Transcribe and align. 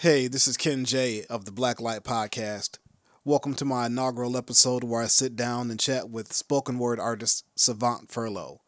Hey, 0.00 0.28
this 0.28 0.46
is 0.46 0.58
Kenn 0.58 0.84
J 0.84 1.24
of 1.24 1.46
the 1.46 1.50
Black 1.50 1.80
Light 1.80 2.04
Podcast. 2.04 2.76
Welcome 3.24 3.54
to 3.54 3.64
my 3.64 3.86
inaugural 3.86 4.36
episode 4.36 4.84
where 4.84 5.00
I 5.00 5.06
sit 5.06 5.34
down 5.36 5.70
and 5.70 5.80
chat 5.80 6.10
with 6.10 6.34
spoken 6.34 6.78
word 6.78 7.00
artist 7.00 7.46
Savant 7.54 8.10
Furlow. 8.10 8.58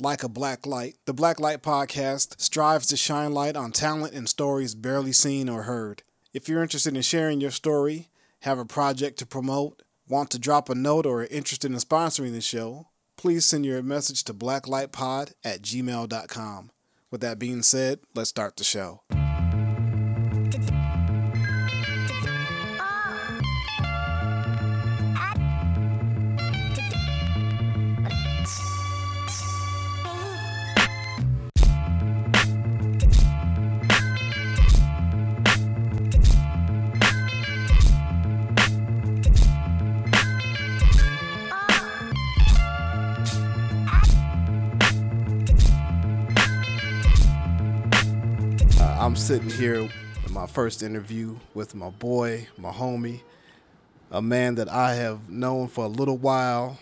Like 0.00 0.24
a 0.24 0.28
black 0.28 0.66
light, 0.66 0.96
the 1.04 1.12
Black 1.12 1.38
Light 1.38 1.62
Podcast 1.62 2.40
strives 2.40 2.88
to 2.88 2.96
shine 2.96 3.32
light 3.32 3.54
on 3.54 3.70
talent 3.70 4.12
and 4.12 4.28
stories 4.28 4.74
barely 4.74 5.12
seen 5.12 5.48
or 5.48 5.62
heard. 5.62 6.02
If 6.32 6.48
you're 6.48 6.64
interested 6.64 6.96
in 6.96 7.02
sharing 7.02 7.40
your 7.40 7.52
story, 7.52 8.08
have 8.40 8.58
a 8.58 8.64
project 8.64 9.20
to 9.20 9.24
promote, 9.26 9.84
want 10.08 10.30
to 10.30 10.38
drop 10.40 10.68
a 10.68 10.74
note, 10.74 11.06
or 11.06 11.22
are 11.22 11.26
interested 11.26 11.70
in 11.70 11.76
sponsoring 11.76 12.32
the 12.32 12.40
show, 12.40 12.88
please 13.16 13.46
send 13.46 13.64
your 13.64 13.84
message 13.84 14.24
to 14.24 14.34
blacklightpod 14.34 15.34
at 15.44 15.62
gmail.com. 15.62 16.70
With 17.12 17.20
that 17.20 17.38
being 17.38 17.62
said, 17.62 18.00
let's 18.16 18.30
start 18.30 18.56
the 18.56 18.64
show. 18.64 19.02
Sitting 49.22 49.50
here 49.50 49.76
in 50.26 50.32
my 50.32 50.46
first 50.46 50.82
interview 50.82 51.36
with 51.54 51.76
my 51.76 51.90
boy, 51.90 52.48
my 52.58 52.72
homie, 52.72 53.20
a 54.10 54.20
man 54.20 54.56
that 54.56 54.68
I 54.68 54.94
have 54.94 55.30
known 55.30 55.68
for 55.68 55.84
a 55.84 55.88
little 55.88 56.18
while. 56.18 56.76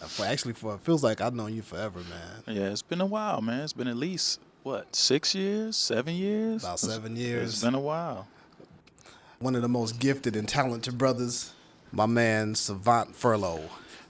For 0.00 0.26
actually, 0.26 0.54
for 0.54 0.74
it 0.74 0.80
feels 0.80 1.04
like 1.04 1.20
I've 1.20 1.34
known 1.34 1.54
you 1.54 1.62
forever, 1.62 2.00
man. 2.00 2.56
Yeah, 2.56 2.70
it's 2.70 2.82
been 2.82 3.00
a 3.00 3.06
while, 3.06 3.40
man. 3.40 3.60
It's 3.60 3.72
been 3.72 3.86
at 3.86 3.96
least 3.96 4.40
what 4.64 4.94
six 4.94 5.36
years, 5.36 5.76
seven 5.76 6.14
years, 6.14 6.64
About 6.64 6.80
seven 6.80 7.14
years. 7.14 7.54
It's 7.54 7.64
been 7.64 7.76
a 7.76 7.80
while. 7.80 8.26
One 9.38 9.54
of 9.54 9.62
the 9.62 9.68
most 9.68 10.00
gifted 10.00 10.34
and 10.34 10.48
talented 10.48 10.98
brothers, 10.98 11.52
my 11.92 12.06
man 12.06 12.56
Savant 12.56 13.14
Furlow. 13.14 13.60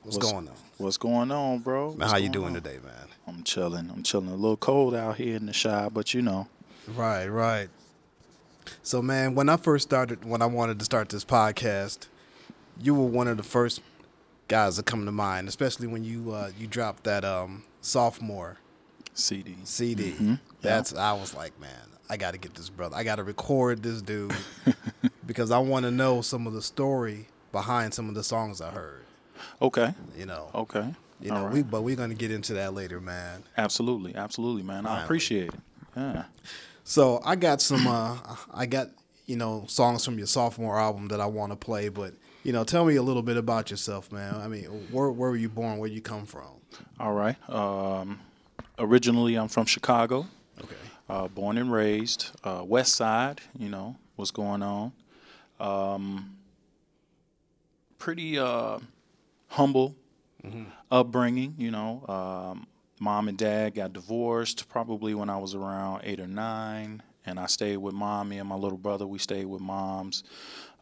What's, 0.03 0.17
What's- 0.17 0.33
going 0.33 0.49
on? 0.49 0.55
What's 0.79 0.97
going 0.97 1.31
on, 1.31 1.59
bro? 1.59 1.95
Man, 1.95 2.09
how 2.09 2.17
you 2.17 2.31
doing 2.31 2.49
on? 2.49 2.55
today, 2.55 2.79
man? 2.83 3.09
I'm 3.27 3.43
chilling. 3.45 3.91
I'm 3.91 4.03
chilling. 4.05 4.29
A 4.29 4.35
little 4.37 4.57
cold 4.57 4.95
out 4.95 5.17
here 5.17 5.37
in 5.37 5.47
the 5.47 5.53
Chi, 5.53 5.89
but 5.91 6.15
you 6.15 6.23
know. 6.23 6.49
Right, 6.97 7.27
right. 7.27 7.69
So, 8.83 9.01
man, 9.03 9.35
when 9.35 9.49
I 9.49 9.57
first 9.57 9.89
started, 9.89 10.25
when 10.25 10.43
I 10.43 10.47
wanted 10.47 10.79
to 10.79 10.85
start 10.85 11.09
this 11.09 11.25
podcast, 11.25 12.09
you 12.81 12.95
were 12.95 13.07
one 13.07 13.29
of 13.29 13.37
the 13.37 13.43
first 13.43 13.81
guys 14.47 14.77
that 14.77 14.87
come 14.87 15.05
to 15.05 15.13
mind, 15.13 15.49
especially 15.49 15.87
when 15.87 16.05
you 16.05 16.33
uh, 16.33 16.51
you 16.59 16.67
dropped 16.67 17.05
that 17.05 17.25
um, 17.25 17.65
sophomore 17.81 18.59
CD. 19.15 19.57
CD. 19.65 20.13
Mm-hmm. 20.13 20.35
That's 20.61 20.95
I 20.95 21.13
was 21.13 21.35
like, 21.35 21.59
man, 21.61 21.71
I 22.09 22.17
got 22.17 22.33
to 22.33 22.39
get 22.39 22.55
this 22.55 22.69
brother. 22.71 22.97
I 22.97 23.05
got 23.05 23.17
to 23.17 23.25
record 23.25 23.83
this 23.83 24.03
dude 24.03 24.35
because 25.27 25.51
I 25.51 25.59
want 25.59 25.85
to 25.85 25.91
know 25.91 26.21
some 26.21 26.47
of 26.47 26.53
the 26.53 26.63
story 26.63 27.27
behind 27.53 27.95
some 27.95 28.09
of 28.09 28.15
the 28.15 28.25
songs 28.25 28.61
I 28.61 28.71
heard. 28.71 29.05
Okay. 29.63 29.95
You 30.17 30.27
know, 30.27 30.51
Okay. 30.55 30.95
you 31.21 31.31
know, 31.31 31.45
right. 31.45 31.53
we 31.55 31.63
but 31.63 31.83
we're 31.83 31.97
gonna 31.97 32.15
get 32.15 32.31
into 32.31 32.55
that 32.55 32.75
later, 32.75 33.01
man. 33.01 33.45
Absolutely. 33.57 34.15
Absolutely, 34.15 34.63
man. 34.63 34.85
I 34.87 35.05
appreciate 35.05 35.49
it. 35.49 35.61
Yeah. 35.97 36.25
So 36.89 37.21
I 37.23 37.37
got 37.37 37.61
some. 37.61 37.87
Uh, 37.87 38.17
I 38.51 38.65
got 38.65 38.89
you 39.27 39.37
know 39.37 39.67
songs 39.69 40.07
from 40.07 40.17
your 40.17 40.27
sophomore 40.27 40.79
album 40.79 41.09
that 41.09 41.21
I 41.21 41.27
want 41.27 41.53
to 41.53 41.57
play, 41.57 41.91
but 41.91 42.15
you 42.45 42.53
know, 42.55 42.65
tell 42.65 42.87
me 42.87 42.97
a 42.97 43.03
little 43.03 43.23
bit 43.23 43.37
about 43.37 43.71
yourself, 43.71 44.11
man. 44.11 44.35
I 44.37 44.49
mean, 44.49 44.65
where 44.91 45.11
where 45.11 45.29
were 45.29 45.37
you 45.37 45.51
born? 45.51 45.77
Where 45.77 45.91
you 45.91 46.01
come 46.01 46.25
from? 46.25 46.49
All 46.99 47.13
right. 47.13 47.37
Um, 47.51 48.21
originally, 48.79 49.35
I'm 49.35 49.49
from 49.49 49.67
Chicago. 49.67 50.29
Okay. 50.63 50.75
uh, 51.11 51.29
born 51.29 51.59
and 51.59 51.71
raised, 51.71 52.31
uh, 52.43 52.63
West 52.65 52.95
Side. 52.95 53.43
You 53.59 53.69
know 53.69 53.97
what's 54.17 54.31
going 54.31 54.63
on. 54.63 54.93
Um, 55.61 56.39
pretty 57.99 58.39
uh, 58.39 58.79
humble 59.49 59.95
upbringing. 60.91 61.55
You 61.59 61.71
know, 61.71 62.07
um, 62.09 62.67
mom 63.01 63.29
and 63.29 63.39
dad 63.39 63.75
got 63.75 63.93
divorced 63.93 64.69
probably 64.69 65.15
when 65.15 65.31
I 65.31 65.39
was 65.39 65.55
around 65.55 66.03
eight 66.05 66.21
or 66.21 66.27
nine, 66.27 67.03
and 67.27 67.39
I 67.39 67.47
stayed 67.47 67.79
with 67.79 67.95
mom. 67.95 68.31
Me 68.31 68.39
and 68.39 68.49
my 68.49 68.57
little 68.57 68.79
brother, 68.79 69.07
we 69.07 69.19
stayed 69.19 69.47
with 69.47 69.61
mom's. 69.61 70.25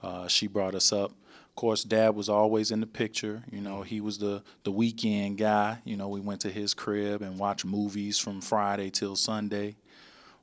Uh, 0.02 0.28
she 0.28 0.46
brought 0.46 0.74
us 0.74 0.92
up. 0.92 1.10
Of 1.10 1.54
course, 1.54 1.84
dad 1.84 2.14
was 2.14 2.28
always 2.28 2.70
in 2.70 2.80
the 2.80 2.86
picture. 2.86 3.42
You 3.50 3.60
know, 3.60 3.82
he 3.82 4.00
was 4.00 4.18
the 4.18 4.42
the 4.64 4.72
weekend 4.72 5.38
guy. 5.38 5.78
You 5.84 5.96
know, 5.96 6.08
we 6.08 6.20
went 6.20 6.42
to 6.42 6.50
his 6.50 6.74
crib 6.74 7.22
and 7.22 7.38
watched 7.38 7.64
movies 7.64 8.18
from 8.18 8.40
Friday 8.40 8.90
till 8.90 9.16
Sunday 9.16 9.76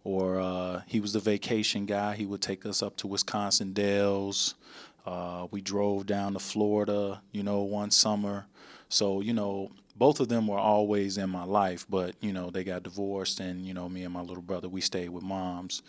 or 0.03 0.39
uh, 0.39 0.81
he 0.85 0.99
was 0.99 1.13
the 1.13 1.19
vacation 1.19 1.85
guy. 1.85 2.15
He 2.15 2.25
would 2.25 2.41
take 2.41 2.65
us 2.65 2.81
up 2.83 2.97
to 2.97 3.07
Wisconsin 3.07 3.73
Dells. 3.73 4.55
Uh, 5.05 5.47
we 5.51 5.61
drove 5.61 6.05
down 6.05 6.33
to 6.33 6.39
Florida, 6.39 7.21
you 7.31 7.43
know, 7.43 7.61
one 7.61 7.91
summer. 7.91 8.45
So, 8.89 9.21
you 9.21 9.33
know, 9.33 9.71
both 9.95 10.19
of 10.19 10.27
them 10.27 10.47
were 10.47 10.59
always 10.59 11.17
in 11.17 11.29
my 11.29 11.43
life, 11.43 11.85
but, 11.89 12.15
you 12.19 12.33
know, 12.33 12.49
they 12.49 12.63
got 12.63 12.83
divorced, 12.83 13.39
and, 13.39 13.65
you 13.65 13.73
know, 13.73 13.87
me 13.87 14.03
and 14.03 14.13
my 14.13 14.21
little 14.21 14.43
brother, 14.43 14.67
we 14.67 14.81
stayed 14.81 15.09
with 15.09 15.23
moms. 15.23 15.83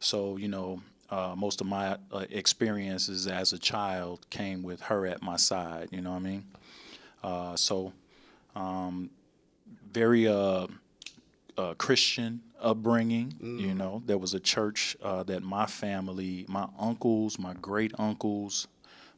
So, 0.00 0.36
you 0.36 0.48
know, 0.48 0.80
uh, 1.10 1.34
most 1.36 1.60
of 1.60 1.66
my 1.66 1.96
uh, 2.10 2.24
experiences 2.30 3.26
as 3.26 3.52
a 3.52 3.58
child 3.58 4.26
came 4.30 4.62
with 4.62 4.80
her 4.82 5.06
at 5.06 5.22
my 5.22 5.36
side, 5.36 5.88
you 5.92 6.00
know 6.00 6.10
what 6.10 6.16
I 6.16 6.20
mean? 6.20 6.44
Uh, 7.22 7.56
so, 7.56 7.92
um, 8.56 9.10
very 9.92 10.26
uh, 10.26 10.66
uh, 11.56 11.74
Christian 11.74 12.40
upbringing. 12.60 13.34
You 13.60 13.74
know, 13.74 14.02
there 14.06 14.18
was 14.18 14.34
a 14.34 14.40
church 14.40 14.96
uh, 15.02 15.22
that 15.24 15.42
my 15.42 15.66
family, 15.66 16.44
my 16.48 16.66
uncles, 16.78 17.38
my 17.38 17.54
great 17.54 17.92
uncles, 17.98 18.66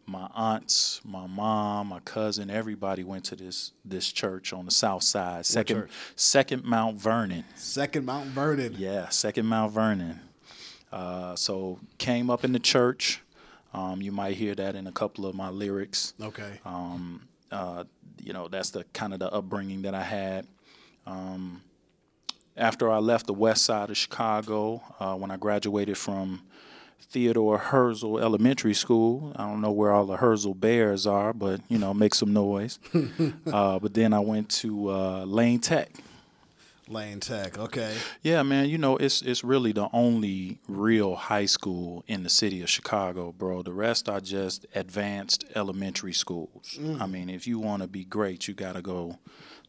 my 0.07 0.29
aunts, 0.35 1.01
my 1.05 1.27
mom, 1.27 1.89
my 1.89 2.01
cousin, 2.01 2.49
everybody 2.51 3.03
went 3.05 3.25
to 3.25 3.37
this 3.37 3.73
this 3.85 4.13
church 4.13 4.53
on 4.53 4.65
the 4.65 4.71
south 4.71 5.03
side, 5.03 5.45
second 5.47 5.77
church? 5.83 5.91
second 6.15 6.65
Mount 6.65 6.99
Vernon. 7.01 7.45
Second 7.57 8.05
Mount 8.05 8.27
Vernon. 8.29 8.75
Yeah, 8.79 9.09
second 9.09 9.47
Mount 9.47 9.73
Vernon. 9.73 10.21
Uh, 10.93 11.35
so 11.35 11.79
came 11.99 12.31
up 12.31 12.45
in 12.45 12.53
the 12.53 12.59
church. 12.61 13.21
Um, 13.75 14.01
you 14.01 14.13
might 14.13 14.37
hear 14.37 14.55
that 14.55 14.77
in 14.77 14.87
a 14.87 14.93
couple 14.93 15.27
of 15.27 15.35
my 15.35 15.51
lyrics 15.51 16.15
Okay. 16.23 16.61
um, 16.65 17.29
uh, 17.51 17.85
you 18.23 18.33
know 18.33 18.49
that's 18.49 18.71
the 18.71 18.85
kind 18.93 19.13
of 19.13 19.19
the 19.19 19.31
upbringing 19.33 19.83
that 19.83 19.95
I 19.95 20.03
had. 20.03 20.47
Um, 21.07 21.63
after 22.57 22.91
I 22.91 22.99
left 22.99 23.27
the 23.27 23.35
west 23.35 23.65
side 23.65 23.91
of 23.91 23.97
Chicago, 23.97 24.83
uh, 24.99 25.15
when 25.17 25.31
I 25.31 25.37
graduated 25.37 25.99
from 25.99 26.43
Theodore 27.01 27.59
Herzl 27.59 28.19
Elementary 28.19 28.75
School, 28.75 29.33
I 29.37 29.45
don't 29.45 29.61
know 29.61 29.71
where 29.71 29.93
all 29.93 30.07
the 30.07 30.17
Herzl 30.17 30.53
Bears 30.53 31.07
are, 31.07 31.33
but 31.33 31.61
you 31.69 31.79
know, 31.79 31.95
make 31.95 32.15
some 32.15 32.33
noise. 32.33 32.79
uh, 33.53 33.79
but 33.79 33.95
then 33.95 34.13
I 34.13 34.21
went 34.21 34.51
to 34.51 34.91
uh, 34.91 35.25
Lane 35.25 35.61
Tech. 35.61 35.91
Lane 36.89 37.19
Tech. 37.19 37.59
Okay. 37.59 37.97
Yeah, 38.23 38.43
man, 38.43 38.69
you 38.69 38.79
know, 38.79 38.97
it's 38.97 39.21
it's 39.23 39.43
really 39.43 39.73
the 39.73 39.89
only 39.93 40.59
real 40.69 41.17
high 41.17 41.47
school 41.47 42.05
in 42.07 42.23
the 42.23 42.29
city 42.29 42.63
of 42.63 42.71
Chicago, 42.71 43.33
bro. 43.33 43.63
The 43.63 43.73
rest 43.73 44.09
are 44.09 44.21
just 44.21 44.67
advanced 44.75 45.45
elementary 45.55 46.13
schools. 46.13 46.79
I 47.01 47.07
mean, 47.07 47.29
if 47.29 47.47
you 47.47 47.59
want 47.59 47.83
to 47.83 47.89
be 47.89 48.05
great, 48.05 48.47
you 48.47 48.55
got 48.55 48.75
to 48.75 48.83
go 48.83 49.19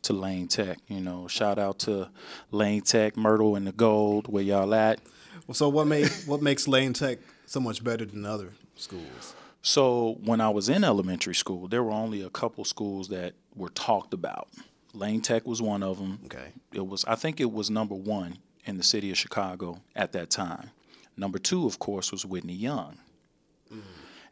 to 0.04 0.14
Lane 0.14 0.48
Tech, 0.48 0.78
you 0.88 1.02
know. 1.02 1.28
Shout 1.28 1.58
out 1.58 1.80
to 1.80 2.10
Lane 2.52 2.82
Tech, 2.82 3.18
Myrtle 3.18 3.56
and 3.56 3.66
the 3.66 3.72
Gold, 3.72 4.28
where 4.28 4.44
y'all 4.44 4.74
at. 4.76 5.00
So 5.52 5.70
what 5.70 5.88
made 5.88 6.10
what 6.26 6.42
makes 6.42 6.68
Lane 6.68 6.94
Tech 6.94 7.20
so 7.46 7.60
much 7.60 7.84
better 7.84 8.06
than 8.06 8.26
other 8.26 8.54
schools? 8.76 9.36
So, 9.62 10.18
when 10.24 10.40
I 10.40 10.50
was 10.50 10.70
in 10.70 10.84
elementary 10.86 11.36
school, 11.36 11.68
there 11.68 11.84
were 11.84 11.92
only 11.92 12.22
a 12.22 12.30
couple 12.30 12.64
schools 12.64 13.10
that 13.10 13.34
were 13.54 13.70
talked 13.70 14.14
about. 14.14 14.48
Lane 14.94 15.20
Tech 15.20 15.46
was 15.46 15.62
one 15.62 15.84
of 15.84 15.98
them. 15.98 16.20
Okay. 16.26 16.54
It 16.74 16.88
was 16.88 17.04
I 17.06 17.16
think 17.16 17.40
it 17.40 17.52
was 17.52 17.70
number 17.70 17.96
1 17.96 18.38
in 18.66 18.78
the 18.78 18.84
city 18.84 19.12
of 19.12 19.18
Chicago 19.18 19.82
at 19.96 20.12
that 20.14 20.30
time. 20.30 20.72
Number 21.16 21.38
2 21.40 21.66
of 21.66 21.80
course 21.80 22.12
was 22.12 22.26
Whitney 22.26 22.54
Young. 22.54 22.98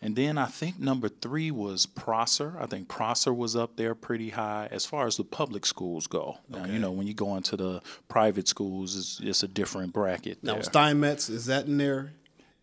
And 0.06 0.16
then 0.16 0.38
I 0.38 0.46
think 0.46 0.80
number 0.80 1.10
3 1.10 1.50
was 1.50 1.88
Prosser. 1.88 2.56
I 2.60 2.68
think 2.68 2.88
Prosser 2.88 3.34
was 3.34 3.56
up 3.56 3.75
there 3.75 3.96
pretty 3.96 4.30
high 4.30 4.69
as 4.69 4.86
far 4.86 5.07
as 5.07 5.18
the 5.18 5.24
public 5.24 5.66
schools 5.66 6.06
go. 6.06 6.38
Now, 6.48 6.66
you 6.66 6.78
know, 6.78 6.92
when 6.92 7.07
you 7.07 7.16
go 7.16 7.36
into 7.36 7.57
the 7.57 7.81
private 8.07 8.48
schools 8.48 8.96
it's, 8.96 9.19
it's 9.24 9.42
a 9.42 9.48
different 9.48 9.94
bracket 9.94 10.44
Now 10.44 10.54
there. 10.54 10.63
Steinmetz 10.63 11.28
is 11.28 11.48
that 11.48 11.66
in 11.66 11.80
there? 11.80 12.13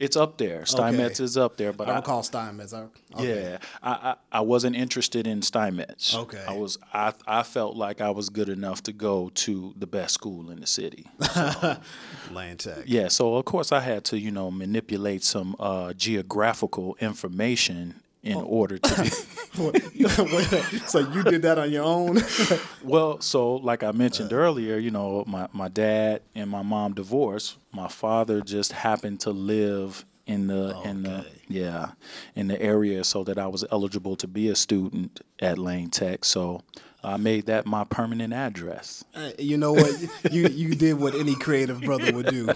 It's 0.02 0.16
up 0.16 0.36
there. 0.36 0.66
Steinmetz 0.66 1.20
Okay. 1.20 1.24
is 1.24 1.36
up 1.36 1.56
there, 1.56 1.72
but 1.72 1.88
I 1.88 1.92
I, 1.92 1.96
recall 1.96 2.24
Steinmetz. 2.24 2.72
I, 2.74 2.86
okay. 3.14 3.50
yeah, 3.52 3.58
I, 3.80 3.90
I 3.90 4.38
I 4.38 4.40
wasn't 4.40 4.74
interested 4.74 5.28
in 5.28 5.42
Steinmetz. 5.42 6.12
Okay. 6.16 6.44
I 6.48 6.54
was 6.54 6.76
I 6.92 7.12
I 7.24 7.44
felt 7.44 7.76
like 7.76 8.00
I 8.00 8.10
was 8.10 8.28
good 8.28 8.48
enough 8.48 8.82
to 8.84 8.92
go 8.92 9.30
to 9.34 9.72
the 9.78 9.86
best 9.86 10.14
school 10.14 10.50
in 10.50 10.58
the 10.58 10.66
city. 10.66 11.06
Lane 12.32 12.56
Tech. 12.56 12.78
yeah, 12.86 13.06
so 13.08 13.36
of 13.36 13.44
course 13.44 13.70
I 13.70 13.78
had 13.80 14.04
to 14.06 14.18
you 14.18 14.32
know 14.32 14.50
manipulate 14.50 15.22
some 15.22 15.54
uh, 15.60 15.92
geographical 15.92 16.96
information 17.00 18.01
in 18.22 18.36
Oh. 18.36 18.42
order 18.42 18.78
to 18.78 19.02
be. 19.02 19.10
so 20.86 20.98
you 21.00 21.22
did 21.24 21.42
that 21.42 21.58
on 21.58 21.70
your 21.70 21.84
own? 21.84 22.18
Well, 22.84 23.20
so 23.20 23.56
like 23.56 23.82
I 23.82 23.88
Uh. 23.88 23.92
mentioned 23.92 24.32
earlier, 24.32 24.76
you 24.78 24.90
know, 24.90 25.24
my, 25.26 25.48
my 25.52 25.68
dad 25.68 26.22
and 26.34 26.48
my 26.50 26.62
mom 26.62 26.94
divorced. 26.94 27.56
My 27.72 27.88
father 27.88 28.40
just 28.40 28.72
happened 28.72 29.20
to 29.20 29.30
live 29.30 30.04
in 30.26 30.46
the 30.46 30.80
in 30.84 31.02
the 31.02 31.26
yeah 31.48 31.90
in 32.36 32.46
the 32.46 32.60
area 32.62 33.02
so 33.02 33.24
that 33.24 33.38
I 33.38 33.48
was 33.48 33.64
eligible 33.72 34.14
to 34.16 34.28
be 34.28 34.48
a 34.48 34.54
student 34.54 35.20
at 35.40 35.58
Lane 35.58 35.90
Tech. 35.90 36.24
So 36.24 36.60
I 37.04 37.16
made 37.16 37.46
that 37.46 37.66
my 37.66 37.82
permanent 37.84 38.32
address. 38.32 39.02
Uh, 39.16 39.30
you 39.38 39.56
know 39.56 39.72
what? 39.72 39.92
You 40.32 40.46
you 40.48 40.74
did 40.76 40.94
what 41.00 41.14
any 41.16 41.34
creative 41.34 41.80
brother 41.80 42.12
would 42.12 42.26
do. 42.26 42.46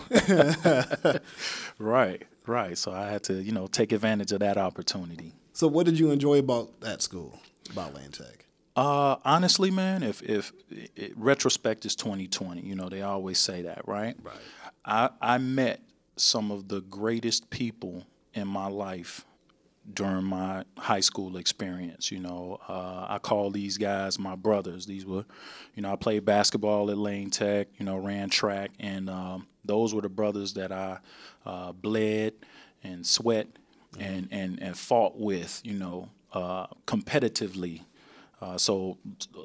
Right, 1.79 2.23
right. 2.47 2.79
So 2.79 2.93
I 2.93 3.09
had 3.11 3.23
to 3.25 3.35
you 3.43 3.53
know 3.53 3.67
take 3.67 3.93
advantage 3.93 4.33
of 4.33 4.41
that 4.41 4.57
opportunity. 4.57 5.33
So 5.57 5.67
what 5.69 5.87
did 5.87 5.99
you 5.99 6.11
enjoy 6.11 6.39
about 6.39 6.81
that 6.83 7.01
school, 7.01 7.41
about 7.71 7.95
Lane 7.95 8.11
Tech? 8.11 8.45
Uh, 8.77 9.17
honestly, 9.25 9.71
man, 9.71 10.03
if 10.03 10.23
if 10.23 10.53
it, 10.71 11.17
retrospect 11.17 11.87
is 11.87 11.97
twenty 11.97 12.27
twenty, 12.27 12.61
you 12.61 12.75
know 12.75 12.91
they 12.91 13.01
always 13.01 13.39
say 13.39 13.63
that, 13.63 13.89
right? 13.89 14.15
Right. 14.23 14.37
I 14.85 15.09
I 15.23 15.39
met 15.39 15.81
some 16.17 16.51
of 16.51 16.69
the 16.69 16.83
greatest 16.83 17.49
people 17.49 18.05
in 18.35 18.47
my 18.47 18.67
life 18.67 19.25
during 19.95 20.25
my 20.25 20.65
high 20.77 21.01
school 21.01 21.39
experience. 21.39 22.13
You 22.13 22.21
know, 22.21 22.61
uh, 22.69 23.07
I 23.09 23.19
call 23.19 23.51
these 23.51 23.79
guys 23.79 24.19
my 24.19 24.37
brothers. 24.37 24.85
These 24.85 25.07
were, 25.07 25.25
you 25.75 25.81
know, 25.81 25.91
I 25.91 25.97
played 25.97 26.27
basketball 26.27 26.91
at 26.91 26.99
Lane 26.99 27.31
Tech. 27.31 27.69
You 27.79 27.87
know, 27.87 27.97
ran 27.97 28.29
track, 28.29 28.73
and 28.79 29.09
um, 29.09 29.47
those 29.65 29.95
were 29.95 30.03
the 30.03 30.11
brothers 30.11 30.53
that 30.53 30.71
I 30.71 30.99
uh, 31.47 31.73
bled 31.73 32.35
and 32.85 33.07
sweat 33.07 33.47
and 34.01 34.29
and 34.31 34.63
and 34.63 34.77
fought 34.77 35.19
with. 35.19 35.61
You 35.65 35.75
know, 35.75 36.09
uh, 36.33 36.67
competitively. 36.87 37.83
Uh, 38.39 38.59
so 38.59 38.99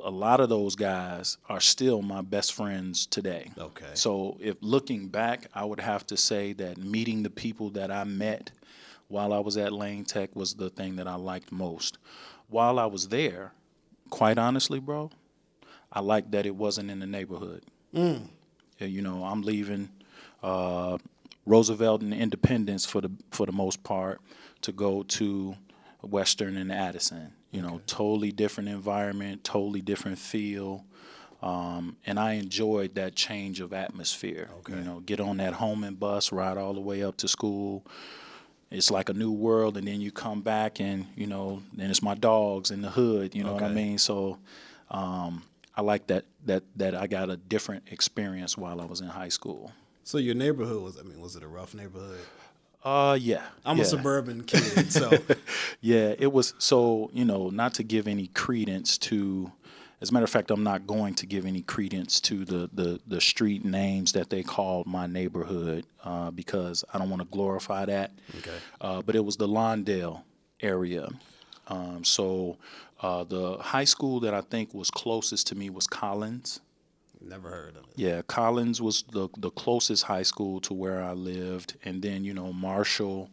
a 0.04 0.12
lot 0.12 0.42
of 0.42 0.50
those 0.50 0.76
guys 0.76 1.38
are 1.48 1.62
still 1.62 2.02
my 2.02 2.20
best 2.22 2.54
friends 2.54 3.06
today. 3.06 3.50
Okay. 3.58 3.86
So 3.94 4.38
if 4.42 4.58
looking 4.60 5.08
back, 5.08 5.48
I 5.56 5.64
would 5.64 5.80
have 5.80 6.06
to 6.08 6.18
say 6.18 6.52
that 6.54 6.78
meeting 6.78 7.24
the 7.24 7.30
people 7.30 7.70
that 7.72 7.90
I 7.90 8.04
met 8.04 8.52
while 9.08 9.32
I 9.32 9.40
was 9.40 9.56
at 9.56 9.72
Lane 9.72 10.04
Tech 10.04 10.36
was 10.36 10.56
the 10.56 10.70
thing 10.70 10.98
that 10.98 11.08
I 11.08 11.16
liked 11.16 11.52
most. 11.54 12.00
While 12.50 12.80
I 12.80 12.86
was 12.86 13.08
there, 13.08 13.54
quite 14.10 14.38
honestly, 14.38 14.80
bro, 14.80 15.10
I 15.92 16.02
liked 16.02 16.32
that 16.32 16.46
it 16.46 16.56
wasn't 16.56 16.92
in 16.92 17.00
the 17.00 17.08
neighborhood. 17.08 17.64
Yeah, 17.94 18.20
You 18.80 19.02
know, 19.02 19.24
I'm 19.24 19.42
leaving 19.42 19.90
uh, 20.44 20.98
Roosevelt 21.46 22.02
and 22.02 22.14
Independence 22.14 22.86
for 22.86 23.02
the 23.02 23.12
for 23.32 23.46
the 23.46 23.52
most 23.52 23.84
part 23.84 24.22
to 24.62 24.72
go 24.72 25.04
to 25.04 25.56
Western 26.02 26.58
and 26.58 26.72
Addison. 26.72 27.34
You 27.52 27.62
know, 27.62 27.82
totally 27.86 28.32
different 28.32 28.70
environment, 28.70 29.44
totally 29.44 29.82
different 29.82 30.18
feel. 30.18 30.86
Um, 31.42 31.98
and 32.06 32.20
I 32.20 32.34
enjoyed 32.34 32.96
that 32.96 33.16
change 33.16 33.60
of 33.62 33.74
atmosphere. 33.74 34.50
You 34.70 34.84
know, 34.84 35.00
get 35.00 35.20
on 35.20 35.38
that 35.38 35.54
Homan 35.54 35.96
bus, 35.96 36.32
ride 36.32 36.58
all 36.58 36.74
the 36.74 36.80
way 36.82 37.04
up 37.04 37.18
to 37.18 37.28
school. 37.28 37.86
It's 38.70 38.92
like 38.92 39.10
a 39.10 39.14
new 39.14 39.32
world, 39.32 39.76
and 39.76 39.86
then 39.86 40.00
you 40.00 40.12
come 40.12 40.42
back, 40.42 40.80
and 40.80 41.08
you 41.16 41.28
know, 41.28 41.62
then 41.74 41.90
it's 41.90 42.02
my 42.02 42.16
dogs 42.16 42.72
in 42.72 42.82
the 42.82 42.90
hood. 42.90 43.36
You 43.36 43.44
know 43.44 43.54
what 43.54 43.64
I 43.64 43.70
mean? 43.70 43.98
So, 43.98 44.38
um, 44.92 45.44
I 45.76 45.82
like 45.82 46.08
that 46.08 46.26
that 46.46 46.64
that 46.78 46.96
I 46.96 47.08
got 47.08 47.30
a 47.30 47.36
different 47.36 47.84
experience 47.92 48.58
while 48.58 48.80
I 48.80 48.86
was 48.86 49.02
in 49.02 49.08
high 49.08 49.30
school. 49.30 49.74
So 50.04 50.18
your 50.18 50.36
neighborhood 50.36 50.82
was 50.82 51.00
I 51.00 51.04
mean, 51.04 51.20
was 51.22 51.36
it 51.36 51.44
a 51.44 51.48
rough 51.48 51.74
neighborhood? 51.74 52.20
Uh, 52.84 53.18
yeah. 53.20 53.44
I'm 53.64 53.78
yeah. 53.78 53.84
a 53.84 53.86
suburban 53.86 54.44
kid, 54.48 54.92
so 54.92 55.12
Yeah, 55.82 56.16
it 56.18 56.32
was 56.32 56.56
so, 56.58 57.12
you 57.14 57.26
know, 57.26 57.50
not 57.50 57.76
to 57.76 57.84
give 57.84 58.08
any 58.08 58.28
credence 58.28 58.98
to 59.00 59.52
as 60.02 60.10
a 60.10 60.14
matter 60.14 60.24
of 60.24 60.32
fact, 60.32 60.50
I'm 60.50 60.64
not 60.64 60.88
going 60.88 61.14
to 61.16 61.28
give 61.28 61.46
any 61.46 61.62
credence 61.62 62.20
to 62.22 62.44
the 62.44 62.70
the, 62.74 63.00
the 63.08 63.22
street 63.22 63.64
names 63.64 64.14
that 64.14 64.30
they 64.30 64.42
called 64.42 64.88
my 64.88 65.06
neighborhood 65.06 65.86
uh, 66.04 66.32
because 66.32 66.84
I 66.92 66.98
don't 66.98 67.10
want 67.10 67.22
to 67.22 67.28
glorify 67.28 67.86
that. 67.86 68.12
Okay. 68.40 68.58
Uh, 68.80 69.02
but 69.04 69.16
it 69.16 69.24
was 69.24 69.38
the 69.38 69.48
Lawndale 69.48 70.24
area. 70.60 71.08
Um, 71.68 72.04
so 72.04 72.58
uh, 73.02 73.24
the 73.24 73.58
high 73.58 73.84
school 73.84 74.20
that 74.22 74.34
I 74.34 74.42
think 74.42 74.74
was 74.74 74.90
closest 74.90 75.48
to 75.48 75.56
me 75.56 75.70
was 75.70 75.88
Collins. 75.88 76.62
Never 77.22 77.50
heard 77.50 77.76
of 77.78 77.84
it. 77.84 77.94
Yeah, 77.96 78.22
Collins 78.28 78.82
was 78.82 79.04
the 79.12 79.30
the 79.38 79.52
closest 79.52 80.04
high 80.04 80.24
school 80.24 80.60
to 80.62 80.74
where 80.74 81.04
I 81.04 81.14
lived, 81.14 81.76
and 81.86 82.02
then 82.02 82.24
you 82.24 82.34
know 82.34 82.52
Marshall 82.54 83.30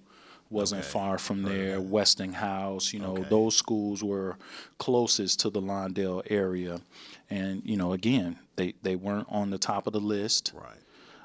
wasn't 0.50 0.81
Okay. 0.82 0.90
far 0.90 1.19
from 1.19 1.43
there. 1.43 1.79
Westinghouse, 1.81 2.93
you 2.94 3.00
know, 3.00 3.19
Okay. 3.19 3.29
those 3.29 3.55
schools 3.56 4.02
were 4.02 4.37
closest 4.79 5.40
to 5.40 5.50
the 5.50 5.61
Lawndale 5.61 6.23
area, 6.31 6.81
and 7.29 7.62
you 7.64 7.76
know, 7.76 7.93
again, 7.93 8.38
they 8.56 8.75
they 8.82 8.96
weren't 8.96 9.26
on 9.31 9.50
the 9.50 9.58
top 9.58 9.87
of 9.87 9.93
the 9.93 10.00
list, 10.00 10.52
Right. 10.55 10.81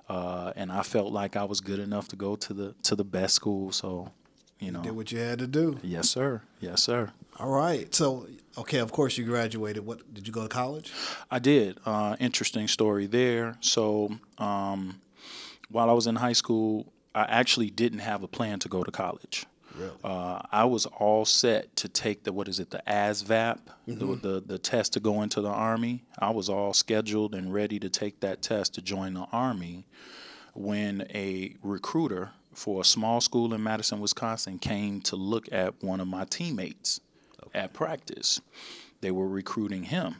uh, 0.09 0.51
and 0.55 0.71
I 0.71 0.83
felt 0.83 1.13
like 1.13 1.35
I 1.35 1.45
was 1.45 1.61
good 1.61 1.79
enough 1.79 2.07
to 2.09 2.15
go 2.15 2.35
to 2.35 2.53
the 2.53 2.75
to 2.83 2.95
the 2.95 3.05
best 3.05 3.35
school, 3.35 3.71
so 3.71 4.11
you 4.59 4.71
know, 4.71 4.81
Did 4.81 4.95
what 4.95 5.11
you 5.11 5.19
had 5.19 5.39
to 5.39 5.47
do. 5.47 5.79
yes 5.81 6.09
sir, 6.09 6.41
yes 6.59 6.83
sir. 6.83 7.11
All 7.39 7.49
right. 7.49 7.93
So 7.95 8.27
okay, 8.57 8.79
of 8.79 8.91
course 8.91 9.17
you 9.17 9.25
graduated. 9.25 9.85
What 9.85 10.13
did 10.13 10.27
you 10.27 10.33
go 10.33 10.43
to 10.43 10.49
college? 10.49 10.91
I 11.29 11.39
did. 11.39 11.77
Uh, 11.85 12.15
interesting 12.19 12.67
story 12.67 13.07
there. 13.07 13.57
So, 13.59 14.17
um, 14.37 15.01
while 15.69 15.89
I 15.89 15.93
was 15.93 16.07
in 16.07 16.15
high 16.15 16.33
school, 16.33 16.93
I 17.15 17.23
actually 17.23 17.69
didn't 17.69 17.99
have 17.99 18.23
a 18.23 18.27
plan 18.27 18.59
to 18.59 18.69
go 18.69 18.83
to 18.83 18.91
college. 18.91 19.45
Really? 19.75 19.91
Uh, 20.03 20.39
I 20.51 20.65
was 20.65 20.85
all 20.85 21.25
set 21.25 21.75
to 21.77 21.89
take 21.89 22.23
the 22.23 22.31
what 22.31 22.47
is 22.47 22.59
it, 22.59 22.69
the 22.69 22.83
ASVAB, 22.87 23.59
the, 23.87 24.15
the 24.15 24.43
the 24.45 24.59
test 24.59 24.93
to 24.93 24.99
go 24.99 25.23
into 25.23 25.41
the 25.41 25.49
army. 25.49 26.03
I 26.19 26.29
was 26.29 26.47
all 26.47 26.73
scheduled 26.73 27.33
and 27.33 27.51
ready 27.51 27.79
to 27.79 27.89
take 27.89 28.19
that 28.19 28.43
test 28.43 28.75
to 28.75 28.81
join 28.81 29.15
the 29.15 29.25
army 29.31 29.87
when 30.53 31.07
a 31.09 31.55
recruiter 31.63 32.31
for 32.53 32.81
a 32.81 32.85
small 32.85 33.19
school 33.19 33.51
in 33.53 33.63
Madison, 33.63 33.99
Wisconsin, 33.99 34.59
came 34.59 35.01
to 35.01 35.15
look 35.15 35.51
at 35.51 35.83
one 35.83 35.99
of 35.99 36.07
my 36.07 36.25
teammates 36.25 36.99
at 37.53 37.73
practice. 37.73 38.41
They 39.01 39.11
were 39.11 39.27
recruiting 39.27 39.83
him. 39.83 40.15